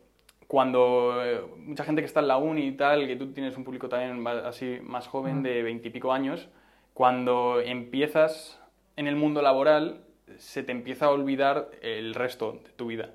cuando 0.47 1.23
eh, 1.23 1.41
mucha 1.57 1.83
gente 1.83 2.01
que 2.01 2.05
está 2.05 2.19
en 2.19 2.27
la 2.27 2.37
uni 2.37 2.67
y 2.67 2.71
tal, 2.73 3.07
que 3.07 3.15
tú 3.15 3.33
tienes 3.33 3.57
un 3.57 3.63
público 3.63 3.89
también 3.89 4.25
así 4.45 4.77
más 4.83 5.07
joven, 5.07 5.41
de 5.41 5.63
veintipico 5.63 6.13
años, 6.13 6.47
cuando 6.93 7.59
empiezas 7.59 8.61
en 8.95 9.07
el 9.07 9.15
mundo 9.15 9.41
laboral, 9.41 10.01
se 10.37 10.61
te 10.61 10.71
empieza 10.71 11.07
a 11.07 11.09
olvidar 11.09 11.71
el 11.81 12.13
resto 12.13 12.59
de 12.63 12.69
tu 12.73 12.87
vida. 12.87 13.09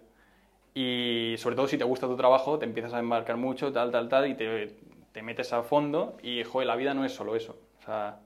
Y 0.74 1.34
sobre 1.38 1.54
todo 1.54 1.68
si 1.68 1.78
te 1.78 1.84
gusta 1.84 2.08
tu 2.08 2.16
trabajo, 2.16 2.58
te 2.58 2.64
empiezas 2.64 2.92
a 2.92 2.98
embarcar 2.98 3.36
mucho, 3.36 3.72
tal, 3.72 3.92
tal, 3.92 4.08
tal, 4.08 4.28
y 4.28 4.34
te, 4.34 4.74
te 5.12 5.22
metes 5.22 5.52
a 5.52 5.62
fondo 5.62 6.16
y, 6.24 6.42
joder, 6.42 6.66
la 6.66 6.74
vida 6.74 6.92
no 6.92 7.04
es 7.04 7.12
solo 7.12 7.36
eso. 7.36 7.56
O 7.80 7.84
sea, 7.84 8.18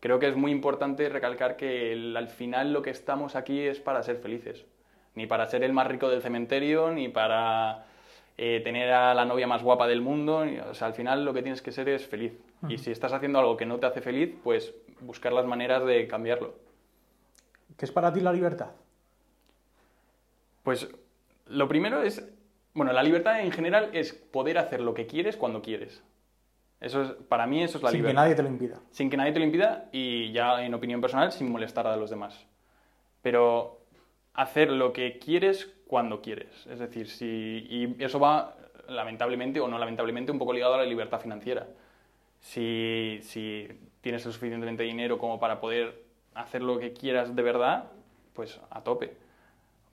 creo 0.00 0.18
que 0.18 0.28
es 0.28 0.36
muy 0.36 0.50
importante 0.50 1.08
recalcar 1.08 1.56
que 1.56 1.92
al 2.16 2.28
final 2.28 2.72
lo 2.72 2.82
que 2.82 2.90
estamos 2.90 3.36
aquí 3.36 3.60
es 3.60 3.80
para 3.80 4.02
ser 4.02 4.16
felices 4.16 4.66
ni 5.14 5.26
para 5.26 5.46
ser 5.46 5.62
el 5.64 5.72
más 5.72 5.86
rico 5.86 6.08
del 6.08 6.22
cementerio, 6.22 6.90
ni 6.90 7.08
para 7.08 7.84
eh, 8.38 8.60
tener 8.62 8.92
a 8.92 9.14
la 9.14 9.24
novia 9.24 9.46
más 9.46 9.62
guapa 9.62 9.86
del 9.86 10.00
mundo. 10.00 10.44
O 10.70 10.74
sea, 10.74 10.86
al 10.86 10.94
final 10.94 11.24
lo 11.24 11.34
que 11.34 11.42
tienes 11.42 11.62
que 11.62 11.72
ser 11.72 11.88
es 11.88 12.06
feliz. 12.06 12.32
Y 12.68 12.76
si 12.78 12.90
estás 12.90 13.12
haciendo 13.12 13.38
algo 13.38 13.56
que 13.56 13.64
no 13.64 13.78
te 13.78 13.86
hace 13.86 14.02
feliz, 14.02 14.34
pues 14.44 14.74
buscar 15.00 15.32
las 15.32 15.46
maneras 15.46 15.84
de 15.84 16.06
cambiarlo. 16.06 16.54
¿Qué 17.76 17.86
es 17.86 17.92
para 17.92 18.12
ti 18.12 18.20
la 18.20 18.32
libertad? 18.32 18.68
Pues 20.62 20.88
lo 21.46 21.68
primero 21.68 22.02
es, 22.02 22.22
bueno, 22.74 22.92
la 22.92 23.02
libertad 23.02 23.40
en 23.40 23.50
general 23.50 23.88
es 23.94 24.12
poder 24.12 24.58
hacer 24.58 24.80
lo 24.80 24.92
que 24.92 25.06
quieres 25.06 25.38
cuando 25.38 25.62
quieres. 25.62 26.02
Eso 26.80 27.02
es, 27.02 27.10
para 27.28 27.46
mí 27.46 27.62
eso 27.62 27.78
es 27.78 27.84
la 27.84 27.90
libertad. 27.90 28.08
Sin 28.08 28.16
que 28.16 28.22
nadie 28.22 28.34
te 28.34 28.42
lo 28.42 28.48
impida. 28.48 28.80
Sin 28.90 29.10
que 29.10 29.16
nadie 29.16 29.32
te 29.32 29.38
lo 29.38 29.44
impida 29.44 29.88
y 29.92 30.32
ya 30.32 30.64
en 30.64 30.72
opinión 30.72 31.00
personal 31.00 31.30
sin 31.30 31.50
molestar 31.50 31.86
a 31.86 31.96
los 31.96 32.08
demás. 32.10 32.46
Pero 33.22 33.80
hacer 34.34 34.70
lo 34.70 34.92
que 34.92 35.18
quieres 35.18 35.70
cuando 35.86 36.22
quieres. 36.22 36.66
Es 36.66 36.78
decir, 36.78 37.08
si, 37.08 37.26
y 37.68 37.96
eso 38.02 38.18
va, 38.18 38.56
lamentablemente 38.88 39.60
o 39.60 39.68
no 39.68 39.78
lamentablemente, 39.78 40.32
un 40.32 40.38
poco 40.38 40.52
ligado 40.52 40.74
a 40.74 40.78
la 40.78 40.84
libertad 40.84 41.20
financiera. 41.20 41.66
Si, 42.40 43.18
si 43.22 43.68
tienes 44.00 44.24
el 44.24 44.32
suficientemente 44.32 44.82
dinero 44.82 45.18
como 45.18 45.38
para 45.38 45.60
poder 45.60 46.02
hacer 46.34 46.62
lo 46.62 46.78
que 46.78 46.92
quieras 46.92 47.36
de 47.36 47.42
verdad, 47.42 47.90
pues 48.32 48.58
a 48.70 48.82
tope. 48.82 49.16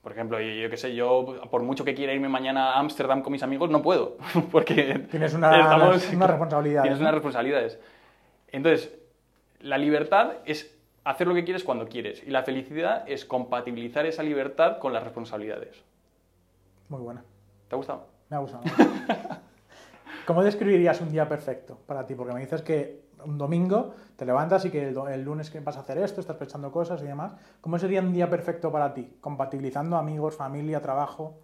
Por 0.02 0.12
ejemplo, 0.12 0.40
yo, 0.40 0.48
yo 0.48 0.70
qué 0.70 0.76
sé, 0.76 0.94
yo 0.94 1.40
por 1.50 1.62
mucho 1.62 1.84
que 1.84 1.94
quiera 1.94 2.12
irme 2.12 2.28
mañana 2.28 2.72
a 2.72 2.78
Ámsterdam 2.78 3.22
con 3.22 3.32
mis 3.32 3.42
amigos, 3.42 3.68
no 3.70 3.82
puedo, 3.82 4.16
porque 4.52 5.06
tienes 5.10 5.34
una, 5.34 5.60
estamos, 5.60 6.12
una 6.12 6.26
responsabilidad. 6.28 6.82
Tienes 6.82 7.00
unas 7.00 7.14
responsabilidades. 7.14 7.80
Entonces, 8.48 8.94
la 9.60 9.76
libertad 9.76 10.34
es 10.44 10.74
hacer 11.04 11.26
lo 11.26 11.34
que 11.34 11.44
quieres 11.44 11.64
cuando 11.64 11.88
quieres. 11.88 12.22
Y 12.22 12.30
la 12.30 12.42
felicidad 12.42 13.04
es 13.08 13.24
compatibilizar 13.24 14.06
esa 14.06 14.22
libertad 14.22 14.78
con 14.78 14.92
las 14.92 15.02
responsabilidades. 15.02 15.82
Muy 16.88 17.00
buena. 17.00 17.24
¿Te 17.68 17.74
ha 17.74 17.76
gustado? 17.76 18.06
Me 18.28 18.36
ha 18.36 18.40
gustado. 18.40 18.62
¿Cómo 20.26 20.44
describirías 20.44 21.00
un 21.00 21.10
día 21.10 21.28
perfecto 21.28 21.78
para 21.86 22.06
ti? 22.06 22.14
Porque 22.14 22.34
me 22.34 22.40
dices 22.40 22.62
que 22.62 23.07
un 23.24 23.38
domingo 23.38 23.94
te 24.16 24.24
levantas 24.24 24.64
y 24.64 24.70
que 24.70 24.88
el, 24.88 24.96
el, 25.10 25.22
lunes 25.22 25.50
que 25.50 25.60
vas 25.60 25.76
a 25.76 25.80
hacer 25.80 25.98
esto, 25.98 26.20
estás 26.20 26.36
pensando 26.36 26.72
cosas 26.72 27.00
y 27.02 27.06
demás. 27.06 27.32
¿Cómo 27.60 27.78
sería 27.78 28.00
un 28.00 28.12
día 28.12 28.28
perfecto 28.28 28.72
para 28.72 28.92
ti? 28.92 29.08
Compatibilizando 29.20 29.96
amigos, 29.96 30.36
familia, 30.36 30.82
trabajo. 30.82 31.38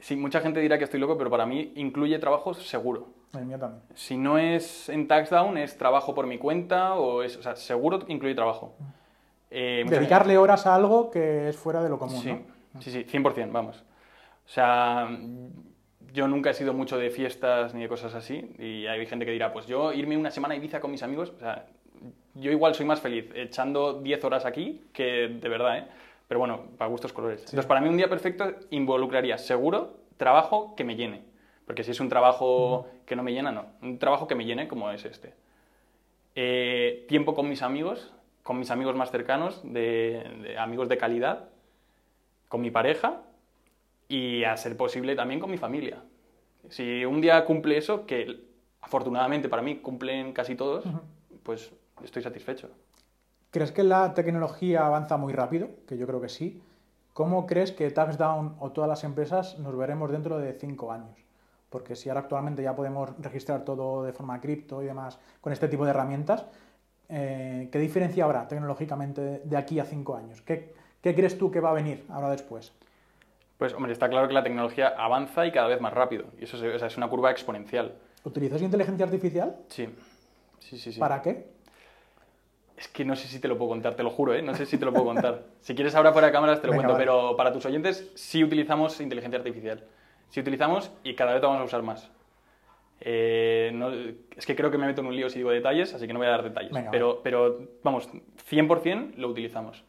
Sí, 0.00 0.14
mucha 0.16 0.40
gente 0.40 0.60
dirá 0.60 0.78
que 0.78 0.84
estoy 0.84 1.00
loco, 1.00 1.16
pero 1.16 1.30
para 1.30 1.46
mí 1.46 1.72
incluye 1.76 2.18
trabajo 2.18 2.54
seguro. 2.54 3.08
El 3.34 3.46
mío 3.46 3.58
también. 3.58 3.82
Si 3.94 4.16
no 4.16 4.38
es 4.38 4.88
en 4.88 5.08
Taxdown, 5.08 5.58
es 5.58 5.76
trabajo 5.76 6.14
por 6.14 6.26
mi 6.26 6.38
cuenta 6.38 6.94
o 6.94 7.22
es, 7.22 7.36
o 7.36 7.42
sea, 7.42 7.56
seguro 7.56 8.00
incluye 8.08 8.34
trabajo. 8.34 8.74
Eh, 9.50 9.84
Dedicarle 9.88 10.32
gente... 10.32 10.38
horas 10.38 10.66
a 10.66 10.74
algo 10.74 11.10
que 11.10 11.48
es 11.48 11.56
fuera 11.56 11.82
de 11.82 11.88
lo 11.88 11.98
común, 11.98 12.20
sí, 12.20 12.32
¿no? 12.32 12.80
Sí, 12.80 12.90
sí, 12.90 13.04
100%, 13.04 13.50
vamos. 13.50 13.82
O 14.46 14.50
sea, 14.50 15.08
yo 16.12 16.28
nunca 16.28 16.50
he 16.50 16.54
sido 16.54 16.72
mucho 16.72 16.98
de 16.98 17.10
fiestas 17.10 17.74
ni 17.74 17.82
de 17.82 17.88
cosas 17.88 18.14
así 18.14 18.50
y 18.58 18.86
hay 18.86 19.06
gente 19.06 19.24
que 19.24 19.32
dirá, 19.32 19.52
pues 19.52 19.66
yo 19.66 19.92
irme 19.92 20.16
una 20.16 20.30
semana 20.30 20.54
a 20.54 20.56
Ibiza 20.56 20.80
con 20.80 20.90
mis 20.90 21.02
amigos, 21.02 21.32
o 21.36 21.40
sea, 21.40 21.66
yo 22.34 22.50
igual 22.50 22.74
soy 22.74 22.86
más 22.86 23.00
feliz 23.00 23.30
echando 23.34 24.00
10 24.00 24.24
horas 24.24 24.46
aquí 24.46 24.82
que 24.92 25.28
de 25.28 25.48
verdad, 25.48 25.78
¿eh? 25.78 25.84
Pero 26.28 26.40
bueno, 26.40 26.62
para 26.76 26.90
gustos 26.90 27.12
colores. 27.12 27.40
Sí. 27.40 27.46
Entonces, 27.46 27.66
para 27.66 27.80
mí 27.80 27.88
un 27.88 27.96
día 27.96 28.08
perfecto 28.08 28.52
involucraría 28.70 29.38
seguro 29.38 29.96
trabajo 30.18 30.74
que 30.76 30.84
me 30.84 30.94
llene. 30.94 31.22
Porque 31.64 31.82
si 31.82 31.90
es 31.90 32.00
un 32.00 32.08
trabajo 32.08 32.80
uh 32.80 32.82
-huh. 32.82 33.04
que 33.06 33.16
no 33.16 33.22
me 33.22 33.32
llena, 33.32 33.50
no. 33.50 33.66
Un 33.82 33.98
trabajo 33.98 34.26
que 34.26 34.34
me 34.34 34.44
llene 34.44 34.68
como 34.68 34.90
es 34.90 35.04
este. 35.06 35.32
Eh, 36.34 37.06
tiempo 37.08 37.34
con 37.34 37.48
mis 37.48 37.62
amigos, 37.62 38.12
con 38.42 38.58
mis 38.58 38.70
amigos 38.70 38.94
más 38.94 39.10
cercanos, 39.10 39.60
de, 39.64 40.22
de, 40.42 40.58
amigos 40.58 40.88
de 40.88 40.98
calidad, 40.98 41.48
con 42.48 42.60
mi 42.60 42.70
pareja 42.70 43.22
y 44.08 44.44
a 44.44 44.56
ser 44.56 44.76
posible 44.76 45.14
también 45.14 45.40
con 45.40 45.50
mi 45.50 45.58
familia. 45.58 46.02
Si 46.70 47.04
un 47.04 47.20
día 47.20 47.44
cumple 47.44 47.76
eso, 47.76 48.06
que 48.06 48.40
afortunadamente 48.80 49.48
para 49.48 49.62
mí 49.62 49.76
cumplen 49.76 50.32
casi 50.32 50.54
todos, 50.54 50.86
uh 50.86 50.90
-huh. 50.90 51.00
pues 51.42 51.72
estoy 52.02 52.22
satisfecho. 52.22 52.70
¿Crees 53.50 53.72
que 53.72 53.82
la 53.82 54.14
tecnología 54.14 54.86
avanza 54.86 55.16
muy 55.16 55.32
rápido? 55.32 55.70
Que 55.86 55.96
yo 55.96 56.06
creo 56.06 56.20
que 56.20 56.28
sí. 56.28 56.60
¿Cómo 57.14 57.46
crees 57.46 57.72
que 57.72 57.90
TaxDown 57.90 58.56
o 58.60 58.70
todas 58.72 58.88
las 58.88 59.04
empresas 59.04 59.58
nos 59.58 59.76
veremos 59.76 60.10
dentro 60.10 60.38
de 60.38 60.52
cinco 60.52 60.92
años? 60.92 61.16
Porque 61.70 61.96
si 61.96 62.08
ahora 62.08 62.20
actualmente 62.20 62.62
ya 62.62 62.76
podemos 62.76 63.10
registrar 63.18 63.64
todo 63.64 64.04
de 64.04 64.12
forma 64.12 64.40
cripto 64.40 64.82
y 64.82 64.86
demás 64.86 65.18
con 65.40 65.52
este 65.52 65.68
tipo 65.68 65.84
de 65.84 65.90
herramientas, 65.90 66.46
eh, 67.08 67.68
¿qué 67.72 67.78
diferencia 67.78 68.24
habrá 68.24 68.46
tecnológicamente 68.46 69.40
de 69.42 69.56
aquí 69.56 69.80
a 69.80 69.84
cinco 69.84 70.14
años? 70.14 70.42
¿Qué, 70.42 70.74
¿Qué, 71.02 71.14
crees 71.14 71.38
tú 71.38 71.50
que 71.50 71.60
va 71.60 71.70
a 71.70 71.74
venir 71.74 72.04
ahora 72.10 72.30
después? 72.30 72.72
Pues, 73.58 73.74
hombre, 73.74 73.92
está 73.92 74.08
claro 74.08 74.28
que 74.28 74.34
la 74.34 74.44
tecnología 74.44 74.94
avanza 74.96 75.44
y 75.44 75.52
cada 75.52 75.66
vez 75.66 75.80
más 75.80 75.92
rápido. 75.92 76.26
Y 76.40 76.44
eso 76.44 76.56
es, 76.56 76.76
o 76.76 76.78
sea, 76.78 76.86
es 76.88 76.96
una 76.96 77.08
curva 77.08 77.30
exponencial. 77.30 77.94
¿Utilizas 78.24 78.62
inteligencia 78.62 79.04
artificial? 79.04 79.56
Sí. 79.68 79.88
Sí, 80.60 80.78
sí, 80.78 80.92
sí. 80.92 81.00
¿Para 81.00 81.20
qué? 81.20 81.46
Es 82.76 82.86
que 82.86 83.04
no 83.04 83.16
sé 83.16 83.26
si 83.26 83.40
te 83.40 83.48
lo 83.48 83.58
puedo 83.58 83.70
contar, 83.70 83.94
te 83.94 84.04
lo 84.04 84.10
juro, 84.10 84.32
¿eh? 84.34 84.42
No 84.42 84.54
sé 84.54 84.64
si 84.64 84.78
te 84.78 84.84
lo 84.84 84.92
puedo 84.92 85.06
contar. 85.06 85.42
si 85.60 85.74
quieres 85.74 85.96
ahora 85.96 86.12
fuera 86.12 86.28
de 86.28 86.32
cámaras 86.32 86.60
te 86.60 86.68
lo 86.68 86.72
Venga, 86.72 86.84
cuento, 86.84 86.92
vale. 86.92 87.04
pero 87.04 87.36
para 87.36 87.52
tus 87.52 87.66
oyentes 87.66 88.12
sí 88.14 88.44
utilizamos 88.44 89.00
inteligencia 89.00 89.38
artificial. 89.38 89.84
Sí 90.28 90.38
utilizamos 90.38 90.92
y 91.02 91.14
cada 91.14 91.32
vez 91.32 91.42
vamos 91.42 91.60
a 91.60 91.64
usar 91.64 91.82
más. 91.82 92.08
Eh, 93.00 93.70
no, 93.74 93.90
es 93.92 94.46
que 94.46 94.54
creo 94.54 94.70
que 94.70 94.78
me 94.78 94.86
meto 94.86 95.00
en 95.00 95.08
un 95.08 95.16
lío 95.16 95.28
si 95.30 95.38
digo 95.38 95.50
detalles, 95.50 95.94
así 95.94 96.06
que 96.06 96.12
no 96.12 96.20
voy 96.20 96.28
a 96.28 96.32
dar 96.32 96.44
detalles. 96.44 96.72
Venga, 96.72 96.90
pero, 96.92 97.08
vale. 97.08 97.20
pero, 97.24 97.68
vamos, 97.82 98.08
100% 98.48 99.16
lo 99.16 99.28
utilizamos. 99.28 99.82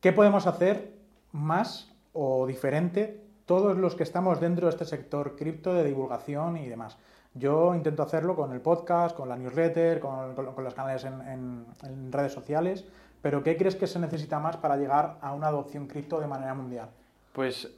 ¿Qué 0.00 0.12
podemos 0.12 0.46
hacer 0.46 0.92
más 1.32 1.92
o 2.16 2.46
diferente 2.46 3.22
todos 3.44 3.76
los 3.76 3.94
que 3.94 4.02
estamos 4.02 4.40
dentro 4.40 4.66
de 4.66 4.72
este 4.72 4.84
sector 4.84 5.36
cripto 5.36 5.74
de 5.74 5.84
divulgación 5.84 6.56
y 6.56 6.66
demás? 6.66 6.98
Yo 7.34 7.74
intento 7.74 8.02
hacerlo 8.02 8.34
con 8.34 8.52
el 8.52 8.60
podcast, 8.60 9.14
con 9.14 9.28
la 9.28 9.36
newsletter, 9.36 10.00
con, 10.00 10.34
con, 10.34 10.64
los 10.64 10.74
canales 10.74 11.04
en, 11.04 11.20
en, 11.20 11.66
en, 11.82 12.10
redes 12.10 12.32
sociales, 12.32 12.86
pero 13.20 13.42
¿qué 13.42 13.56
crees 13.56 13.76
que 13.76 13.86
se 13.86 13.98
necesita 13.98 14.38
más 14.38 14.56
para 14.56 14.76
llegar 14.76 15.18
a 15.20 15.34
una 15.34 15.48
adopción 15.48 15.86
cripto 15.86 16.18
de 16.18 16.26
manera 16.26 16.54
mundial? 16.54 16.88
Pues 17.32 17.70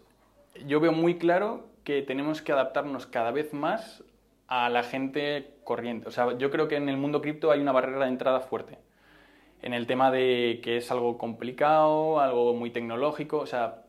yo 0.66 0.78
veo 0.78 0.92
muy 0.92 1.18
claro 1.18 1.66
que 1.82 2.02
tenemos 2.02 2.40
que 2.40 2.52
adaptarnos 2.52 3.06
cada 3.06 3.32
vez 3.32 3.52
más 3.52 4.04
a 4.46 4.68
la 4.70 4.82
gente 4.82 5.54
corriente. 5.64 6.08
O 6.08 6.10
sea, 6.10 6.36
yo 6.38 6.50
creo 6.50 6.68
que 6.68 6.76
en 6.76 6.88
el 6.88 6.96
mundo 6.96 7.20
cripto 7.20 7.50
hay 7.50 7.60
una 7.60 7.72
barrera 7.72 8.04
de 8.04 8.10
entrada 8.10 8.40
fuerte. 8.40 8.78
En 9.60 9.74
el 9.74 9.86
tema 9.86 10.10
de 10.10 10.60
que 10.62 10.78
es 10.78 10.90
algo 10.90 11.18
complicado, 11.18 12.20
algo 12.20 12.54
muy 12.54 12.70
tecnológico, 12.70 13.38
o 13.38 13.46
sea, 13.46 13.82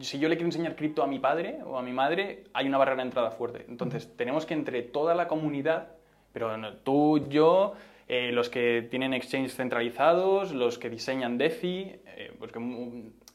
si 0.00 0.18
yo 0.18 0.28
le 0.28 0.36
quiero 0.36 0.48
enseñar 0.48 0.76
cripto 0.76 1.02
a 1.02 1.06
mi 1.06 1.18
padre 1.18 1.58
o 1.64 1.78
a 1.78 1.82
mi 1.82 1.92
madre, 1.92 2.44
hay 2.52 2.66
una 2.66 2.78
barrera 2.78 2.96
de 2.96 3.02
entrada 3.02 3.30
fuerte. 3.30 3.64
Entonces, 3.68 4.16
tenemos 4.16 4.46
que 4.46 4.54
entre 4.54 4.82
toda 4.82 5.14
la 5.14 5.28
comunidad, 5.28 5.88
pero 6.32 6.50
tú, 6.78 7.26
yo, 7.28 7.74
eh, 8.08 8.32
los 8.32 8.48
que 8.48 8.86
tienen 8.90 9.14
exchanges 9.14 9.54
centralizados, 9.54 10.52
los 10.52 10.78
que 10.78 10.90
diseñan 10.90 11.38
DeFi, 11.38 11.96
eh, 12.06 12.34
porque 12.38 12.58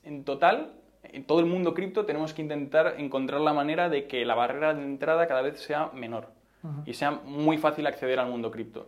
en 0.03 0.24
total, 0.24 0.74
en 1.03 1.24
todo 1.24 1.39
el 1.39 1.45
mundo 1.45 1.74
cripto 1.74 2.05
tenemos 2.05 2.34
que 2.34 2.41
intentar 2.41 2.95
encontrar 2.97 3.41
la 3.41 3.53
manera 3.53 3.89
de 3.89 4.07
que 4.07 4.26
la 4.26 4.36
barrera 4.36 4.74
de 4.74 4.84
entrada 4.84 5.28
cada 5.28 5.41
vez 5.41 5.60
sea 5.60 5.91
menor 5.93 6.30
uh 6.64 6.68
-huh. 6.68 6.84
y 6.86 6.93
sea 6.93 7.12
muy 7.12 7.57
fácil 7.57 7.88
acceder 7.88 8.20
al 8.20 8.28
mundo 8.28 8.51
cripto. 8.51 8.88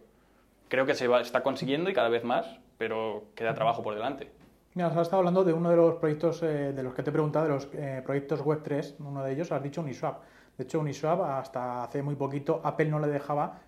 Creo 0.67 0.85
que 0.85 0.93
se 0.93 1.07
va, 1.07 1.21
está 1.21 1.41
consiguiendo 1.41 1.89
y 1.89 1.93
cada 1.93 2.09
vez 2.09 2.23
más, 2.23 2.59
pero 2.77 3.25
queda 3.35 3.53
trabajo 3.53 3.83
por 3.83 3.93
delante. 3.93 4.31
Mira, 4.73 4.87
has 4.87 4.97
estado 4.97 5.17
hablando 5.17 5.43
de 5.43 5.51
uno 5.51 5.69
de 5.69 5.75
los 5.75 5.95
proyectos 5.95 6.41
eh, 6.43 6.71
de 6.73 6.83
los 6.83 6.93
que 6.93 7.03
te 7.03 7.09
he 7.09 7.13
preguntado, 7.13 7.45
de 7.45 7.53
los 7.53 7.67
eh, 7.73 8.01
proyectos 8.05 8.41
Web3, 8.43 8.95
uno 8.99 9.23
de 9.23 9.33
ellos 9.33 9.51
has 9.51 9.61
dicho 9.61 9.81
Uniswap. 9.81 10.21
De 10.57 10.63
hecho, 10.63 10.79
Uniswap 10.79 11.21
hasta 11.21 11.83
hace 11.83 12.01
muy 12.01 12.15
poquito 12.15 12.61
Apple 12.63 12.85
no 12.85 12.99
le 12.99 13.07
dejaba 13.07 13.59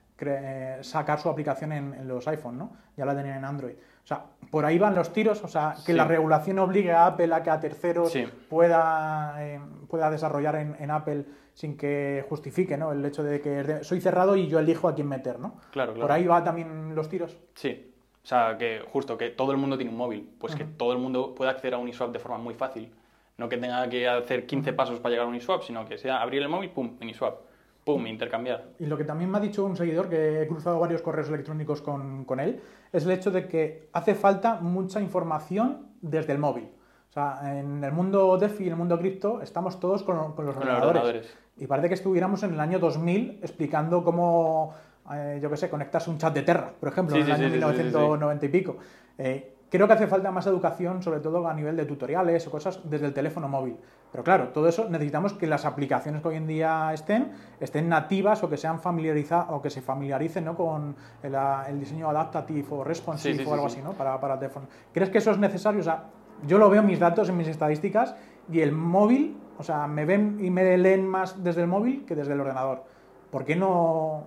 sacar 0.82 1.20
su 1.20 1.28
aplicación 1.28 1.74
en, 1.74 1.94
en, 1.94 2.08
los 2.08 2.26
iPhone, 2.30 2.58
¿no? 2.58 2.72
Ya 2.96 3.04
la 3.04 3.14
tenían 3.16 3.40
en 3.40 3.46
Android. 3.46 3.74
O 3.74 4.08
sea, 4.08 4.24
por 4.50 4.64
ahí 4.64 4.78
van 4.78 4.96
los 4.96 5.12
tiros, 5.12 5.44
o 5.44 5.48
sea, 5.50 5.76
que 5.86 5.92
sí. 5.92 5.94
la 5.94 6.06
regulación 6.06 6.60
obligue 6.60 6.92
a 6.94 7.08
Apple 7.08 7.34
a 7.34 7.44
que 7.44 7.50
a 7.50 7.60
terceros 7.60 8.12
sí. 8.12 8.26
pueda, 8.50 9.36
eh, 9.40 9.60
pueda 9.90 10.10
desarrollar 10.10 10.56
en, 10.56 10.78
en, 10.80 10.92
Apple 10.92 11.26
sin 11.54 11.76
que 11.76 12.26
justifique, 12.30 12.78
¿no? 12.78 12.92
El 12.92 13.04
hecho 13.04 13.24
de 13.24 13.42
que 13.42 13.84
soy 13.84 14.00
cerrado 14.00 14.36
y 14.36 14.48
yo 14.48 14.60
elijo 14.60 14.88
a 14.88 14.96
quién 14.96 15.08
meter, 15.08 15.40
¿no? 15.40 15.56
Claro, 15.72 15.94
claro. 15.94 16.08
Por 16.08 16.12
ahí 16.12 16.26
va 16.26 16.44
también 16.44 16.96
los 16.96 17.10
tiros. 17.10 17.38
Sí, 17.56 17.93
o 18.24 18.26
sea, 18.26 18.58
que 18.58 18.82
justo 18.92 19.18
que 19.18 19.30
todo 19.30 19.52
el 19.52 19.58
mundo 19.58 19.76
tiene 19.76 19.92
un 19.92 19.98
móvil, 19.98 20.30
pues 20.40 20.54
uh 20.54 20.56
-huh. 20.56 20.60
que 20.60 20.64
todo 20.66 20.94
el 20.94 21.00
mundo 21.00 21.36
pueda 21.36 21.52
acceder 21.52 21.74
a 21.74 21.78
Uniswap 21.78 22.12
de 22.12 22.20
forma 22.20 22.38
muy 22.38 22.54
fácil. 22.54 22.90
No 23.38 23.50
que 23.50 23.58
tenga 23.58 23.90
que 23.90 24.08
hacer 24.08 24.46
15 24.46 24.74
pasos 24.74 25.00
para 25.00 25.12
llegar 25.12 25.26
a 25.26 25.30
Uniswap, 25.30 25.64
sino 25.64 25.86
que 25.86 25.98
sea 25.98 26.22
abrir 26.22 26.42
el 26.42 26.48
móvil, 26.50 26.70
pum, 26.70 26.98
Uniswap, 27.02 27.40
pum, 27.84 28.06
intercambiar. 28.08 28.64
Y 28.80 28.86
lo 28.86 28.96
que 28.96 29.04
también 29.04 29.30
me 29.30 29.40
ha 29.40 29.42
dicho 29.42 29.66
un 29.66 29.76
seguidor, 29.76 30.08
que 30.08 30.42
he 30.42 30.48
cruzado 30.48 30.80
varios 30.80 31.02
correos 31.02 31.28
electrónicos 31.30 31.82
con, 31.82 32.24
con 32.26 32.40
él, 32.40 32.62
es 32.94 33.04
el 33.06 33.12
hecho 33.12 33.32
de 33.32 33.48
que 33.48 33.90
hace 33.92 34.16
falta 34.16 34.60
mucha 34.62 35.02
información 35.02 35.88
desde 36.02 36.32
el 36.32 36.40
móvil. 36.40 36.70
O 37.10 37.14
sea, 37.14 37.60
en 37.60 37.84
el 37.84 37.92
mundo 37.92 38.38
DeFi, 38.38 38.64
en 38.64 38.70
el 38.70 38.76
mundo 38.76 38.98
cripto, 38.98 39.42
estamos 39.42 39.80
todos 39.80 40.04
con, 40.04 40.34
con 40.34 40.46
los, 40.46 40.56
con 40.56 40.64
ordenadores. 40.64 41.02
ordenadores. 41.02 41.38
Y 41.58 41.68
parece 41.68 41.88
que 41.90 41.94
estuviéramos 41.96 42.42
en 42.44 42.54
el 42.54 42.60
año 42.60 42.80
2000 42.80 43.40
explicando 43.42 44.04
cómo 44.04 44.74
eh, 45.12 45.40
yo 45.42 45.50
qué 45.50 45.58
sé, 45.58 45.70
conectarse 45.70 46.10
un 46.10 46.18
chat 46.18 46.34
de 46.34 46.44
Terra, 46.44 46.72
por 46.80 46.90
ejemplo, 46.90 47.16
sí, 47.16 47.22
en 47.22 47.30
el 47.30 47.36
sí, 47.36 47.42
año 47.42 47.50
sí, 47.50 47.54
1990 47.54 48.46
y 48.46 48.50
pico. 48.50 48.78
Eh, 49.18 49.54
creo 49.70 49.88
que 49.88 49.94
hace 49.94 50.08
falta 50.08 50.32
más 50.32 50.48
educación, 50.48 51.04
sobre 51.04 51.20
todo 51.20 51.48
a 51.48 51.54
nivel 51.54 51.76
de 51.76 51.86
tutoriales 51.86 52.48
o 52.48 52.52
cosas 52.52 52.80
desde 52.84 53.08
el 53.08 53.14
teléfono 53.14 53.48
móvil. 53.48 53.76
Pero 54.12 54.24
claro, 54.24 54.50
todo 54.50 54.68
eso 54.68 54.88
necesitamos 54.90 55.34
que 55.34 55.48
las 55.48 55.66
aplicaciones 55.66 56.22
que 56.22 56.28
hoy 56.28 56.36
en 56.36 56.46
día 56.46 56.92
estén, 56.94 57.32
estén 57.60 57.90
nativas 57.90 58.44
o 58.44 58.50
que 58.50 58.58
sean 58.58 58.80
familiarizadas 58.80 59.48
o 59.50 59.62
que 59.62 59.72
se 59.72 59.82
familiaricen 59.82 60.46
¿no? 60.46 60.56
con 60.56 60.96
el, 61.24 61.36
el, 61.68 61.80
diseño 61.80 62.08
adaptative 62.10 62.68
o 62.70 62.84
responsive 62.84 63.44
o 63.46 63.54
algo 63.54 63.66
así, 63.66 63.82
¿no? 63.82 63.94
Para, 63.94 64.20
para 64.20 64.36
el 64.36 64.40
teléfono. 64.40 64.68
¿Crees 64.94 65.10
que 65.10 65.18
eso 65.18 65.32
es 65.32 65.40
necesario? 65.40 65.82
O 65.82 65.84
sea, 65.84 66.04
yo 66.46 66.60
lo 66.60 66.70
veo 66.70 66.82
en 66.82 66.88
mis 66.88 67.00
datos, 67.00 67.28
en 67.30 67.38
mis 67.38 67.48
estadísticas, 67.48 68.16
y 68.52 68.60
el 68.60 68.72
móvil, 68.72 69.38
o 69.58 69.64
sea, 69.64 69.88
me 69.88 70.06
ven 70.06 70.38
y 70.40 70.50
me 70.50 70.78
leen 70.78 71.08
más 71.08 71.44
desde 71.44 71.62
el 71.62 71.68
móvil 71.68 72.06
que 72.06 72.16
desde 72.16 72.34
el 72.34 72.42
ordenador. 72.42 72.84
¿Por 73.32 73.46
qué 73.46 73.56
no 73.56 74.26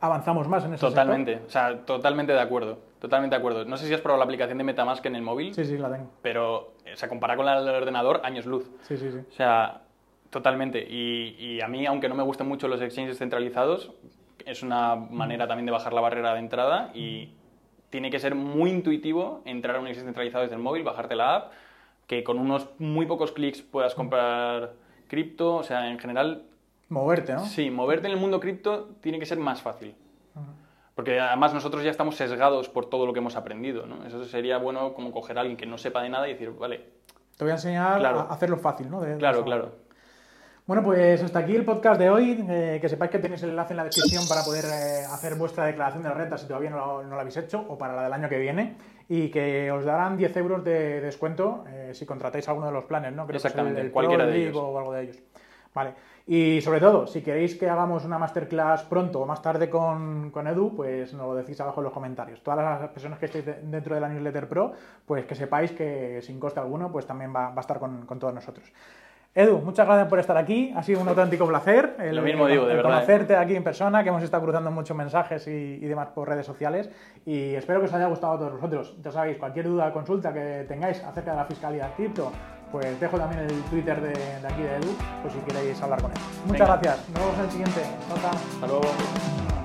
avanzamos 0.00 0.48
más 0.48 0.64
en 0.64 0.74
ese 0.74 0.86
Totalmente, 0.86 1.32
sector? 1.32 1.46
o 1.48 1.50
sea, 1.50 1.78
totalmente 1.84 2.32
de 2.32 2.40
acuerdo. 2.40 2.78
Totalmente 3.00 3.34
de 3.36 3.38
acuerdo. 3.38 3.64
No 3.64 3.76
sé 3.76 3.86
si 3.86 3.94
has 3.94 4.00
probado 4.00 4.18
la 4.18 4.24
aplicación 4.24 4.58
de 4.58 4.64
Metamask 4.64 5.04
en 5.06 5.16
el 5.16 5.22
móvil. 5.22 5.54
Sí, 5.54 5.64
sí, 5.64 5.78
la 5.78 5.90
tengo. 5.90 6.10
Pero, 6.22 6.72
o 6.92 6.96
sea, 6.96 7.08
comparada 7.08 7.36
con 7.36 7.46
la 7.46 7.60
del 7.60 7.74
ordenador, 7.74 8.20
años 8.24 8.44
luz. 8.46 8.68
Sí, 8.82 8.96
sí, 8.96 9.10
sí. 9.10 9.18
O 9.18 9.32
sea, 9.32 9.82
totalmente. 10.30 10.84
Y, 10.88 11.36
y 11.38 11.60
a 11.60 11.68
mí, 11.68 11.86
aunque 11.86 12.08
no 12.08 12.14
me 12.16 12.22
gusten 12.24 12.48
mucho 12.48 12.66
los 12.66 12.80
exchanges 12.80 13.18
centralizados, 13.18 13.92
es 14.44 14.62
una 14.62 14.96
manera 14.96 15.46
también 15.46 15.66
de 15.66 15.72
bajar 15.72 15.92
la 15.92 16.00
barrera 16.00 16.32
de 16.34 16.40
entrada 16.40 16.90
y 16.94 17.34
tiene 17.90 18.10
que 18.10 18.18
ser 18.18 18.34
muy 18.34 18.70
intuitivo 18.70 19.42
entrar 19.44 19.76
a 19.76 19.80
un 19.80 19.86
exchange 19.86 20.06
centralizado 20.06 20.42
desde 20.42 20.56
el 20.56 20.62
móvil, 20.62 20.82
bajarte 20.82 21.14
la 21.14 21.36
app, 21.36 21.52
que 22.06 22.24
con 22.24 22.38
unos 22.38 22.68
muy 22.78 23.06
pocos 23.06 23.32
clics 23.32 23.62
puedas 23.62 23.94
comprar 23.94 24.72
cripto. 25.08 25.54
O 25.56 25.62
sea, 25.62 25.88
en 25.90 25.98
general... 25.98 26.42
Moverte, 26.88 27.34
¿no? 27.34 27.44
Sí, 27.44 27.70
moverte 27.70 28.06
en 28.06 28.14
el 28.14 28.18
mundo 28.18 28.40
cripto 28.40 28.90
tiene 29.00 29.18
que 29.18 29.26
ser 29.26 29.38
más 29.38 29.60
fácil. 29.62 29.94
Porque 30.94 31.20
además 31.20 31.54
nosotros 31.54 31.84
ya 31.84 31.90
estamos 31.90 32.16
sesgados 32.16 32.68
por 32.68 32.86
todo 32.86 33.06
lo 33.06 33.12
que 33.12 33.20
hemos 33.20 33.36
aprendido, 33.36 33.86
¿no? 33.86 34.04
Eso 34.04 34.24
sería 34.24 34.58
bueno 34.58 34.94
como 34.94 35.12
coger 35.12 35.38
a 35.38 35.42
alguien 35.42 35.56
que 35.56 35.66
no 35.66 35.78
sepa 35.78 36.02
de 36.02 36.08
nada 36.08 36.28
y 36.28 36.32
decir, 36.32 36.50
vale... 36.50 36.84
Te 37.36 37.44
voy 37.44 37.52
a 37.52 37.54
enseñar 37.54 38.00
claro. 38.00 38.20
a 38.20 38.34
hacerlo 38.34 38.56
fácil, 38.56 38.90
¿no? 38.90 39.00
De, 39.00 39.16
claro, 39.16 39.44
claro. 39.44 39.88
Bueno, 40.68 40.82
pues 40.82 41.22
hasta 41.22 41.38
aquí 41.38 41.56
el 41.56 41.64
podcast 41.64 41.98
de 41.98 42.10
hoy. 42.10 42.44
Eh, 42.46 42.78
que 42.78 42.90
sepáis 42.90 43.10
que 43.10 43.18
tenéis 43.18 43.42
el 43.42 43.50
enlace 43.50 43.72
en 43.72 43.78
la 43.78 43.84
descripción 43.84 44.28
para 44.28 44.42
poder 44.42 44.66
eh, 44.66 45.04
hacer 45.10 45.36
vuestra 45.36 45.64
declaración 45.64 46.02
de 46.02 46.10
renta 46.10 46.36
si 46.36 46.46
todavía 46.46 46.68
no 46.68 47.02
lo, 47.02 47.18
habéis 47.18 47.38
hecho 47.38 47.64
o 47.66 47.78
para 47.78 47.96
la 47.96 48.02
del 48.02 48.12
año 48.12 48.28
que 48.28 48.38
viene. 48.38 48.76
Y 49.08 49.30
que 49.30 49.72
os 49.72 49.86
darán 49.86 50.18
10 50.18 50.36
euros 50.36 50.62
de 50.64 51.00
descuento 51.00 51.64
eh, 51.68 51.92
si 51.94 52.04
contratáis 52.04 52.46
alguno 52.48 52.66
de 52.66 52.72
los 52.72 52.84
planes, 52.84 53.14
¿no? 53.14 53.26
Creo 53.26 53.36
Exactamente, 53.36 53.80
que 53.80 53.86
el, 53.86 53.92
cualquiera 53.92 54.26
de 54.26 54.36
ellos. 54.36 54.56
o 54.56 54.78
algo 54.78 54.92
de 54.92 55.04
ellos. 55.04 55.16
Vale. 55.72 55.94
Y 56.30 56.60
sobre 56.60 56.78
todo, 56.78 57.06
si 57.06 57.22
queréis 57.22 57.54
que 57.54 57.70
hagamos 57.70 58.04
una 58.04 58.18
masterclass 58.18 58.82
pronto 58.84 59.22
o 59.22 59.26
más 59.26 59.40
tarde 59.40 59.70
con, 59.70 60.30
Edu, 60.46 60.76
pues 60.76 61.14
nos 61.14 61.26
lo 61.26 61.34
decís 61.34 61.58
abajo 61.58 61.80
en 61.80 61.84
los 61.84 61.92
comentarios. 61.94 62.42
Todas 62.42 62.58
las 62.58 62.90
personas 62.90 63.18
que 63.18 63.24
estéis 63.24 63.46
dentro 63.62 63.94
de 63.94 64.00
la 64.02 64.10
newsletter 64.10 64.46
pro, 64.46 64.72
pues 65.06 65.24
que 65.24 65.34
sepáis 65.34 65.72
que 65.72 66.20
sin 66.20 66.38
coste 66.38 66.60
alguno, 66.60 66.92
pues 66.92 67.06
también 67.06 67.34
va, 67.34 67.54
a 67.56 67.60
estar 67.60 67.78
con, 67.78 68.04
con 68.04 68.18
todos 68.18 68.34
nosotros. 68.34 68.70
Edu, 69.34 69.58
muchas 69.58 69.86
gracias 69.86 70.08
por 70.08 70.18
estar 70.18 70.36
aquí. 70.36 70.72
Ha 70.74 70.82
sido 70.82 71.00
un 71.00 71.08
auténtico 71.08 71.46
placer. 71.46 71.96
El, 71.98 72.16
Lo 72.16 72.22
mismo 72.22 72.46
digo, 72.46 72.66
de 72.66 72.74
verdad. 72.74 72.90
¿eh? 72.90 72.94
Conocerte 72.96 73.36
aquí 73.36 73.54
en 73.54 73.62
persona, 73.62 74.02
que 74.02 74.08
hemos 74.08 74.22
estado 74.22 74.42
cruzando 74.42 74.70
muchos 74.70 74.96
mensajes 74.96 75.46
y, 75.46 75.78
demás 75.78 76.08
por 76.08 76.28
redes 76.28 76.44
sociales. 76.44 76.90
Y 77.24 77.54
espero 77.54 77.80
que 77.80 77.86
os 77.86 77.92
haya 77.94 78.06
gustado 78.06 78.32
a 78.34 78.38
todos 78.38 78.52
vosotros. 78.52 78.96
Ya 79.00 79.12
sabéis, 79.12 79.38
cualquier 79.38 79.66
duda 79.66 79.88
o 79.88 79.92
consulta 79.92 80.32
que 80.32 80.66
tengáis 80.66 81.02
acerca 81.04 81.30
de 81.30 81.36
la 81.36 81.44
fiscalía 81.44 81.92
cripto, 81.96 82.32
pues 82.70 83.00
dejo 83.00 83.18
también 83.18 83.42
el 83.42 83.62
Twitter 83.64 84.00
de, 84.00 84.46
aquí 84.46 84.62
de 84.62 84.76
Edu, 84.76 84.96
pues 85.22 85.34
si 85.34 85.40
queréis 85.40 85.80
hablar 85.82 86.02
con 86.02 86.10
él. 86.10 86.18
Muchas 86.46 86.68
gracias. 86.68 87.08
Nos 87.10 87.20
vemos 87.20 87.38
en 87.38 87.44
el 87.44 87.50
siguiente. 87.50 87.82
Hasta 88.14 88.66
luego. 88.66 89.57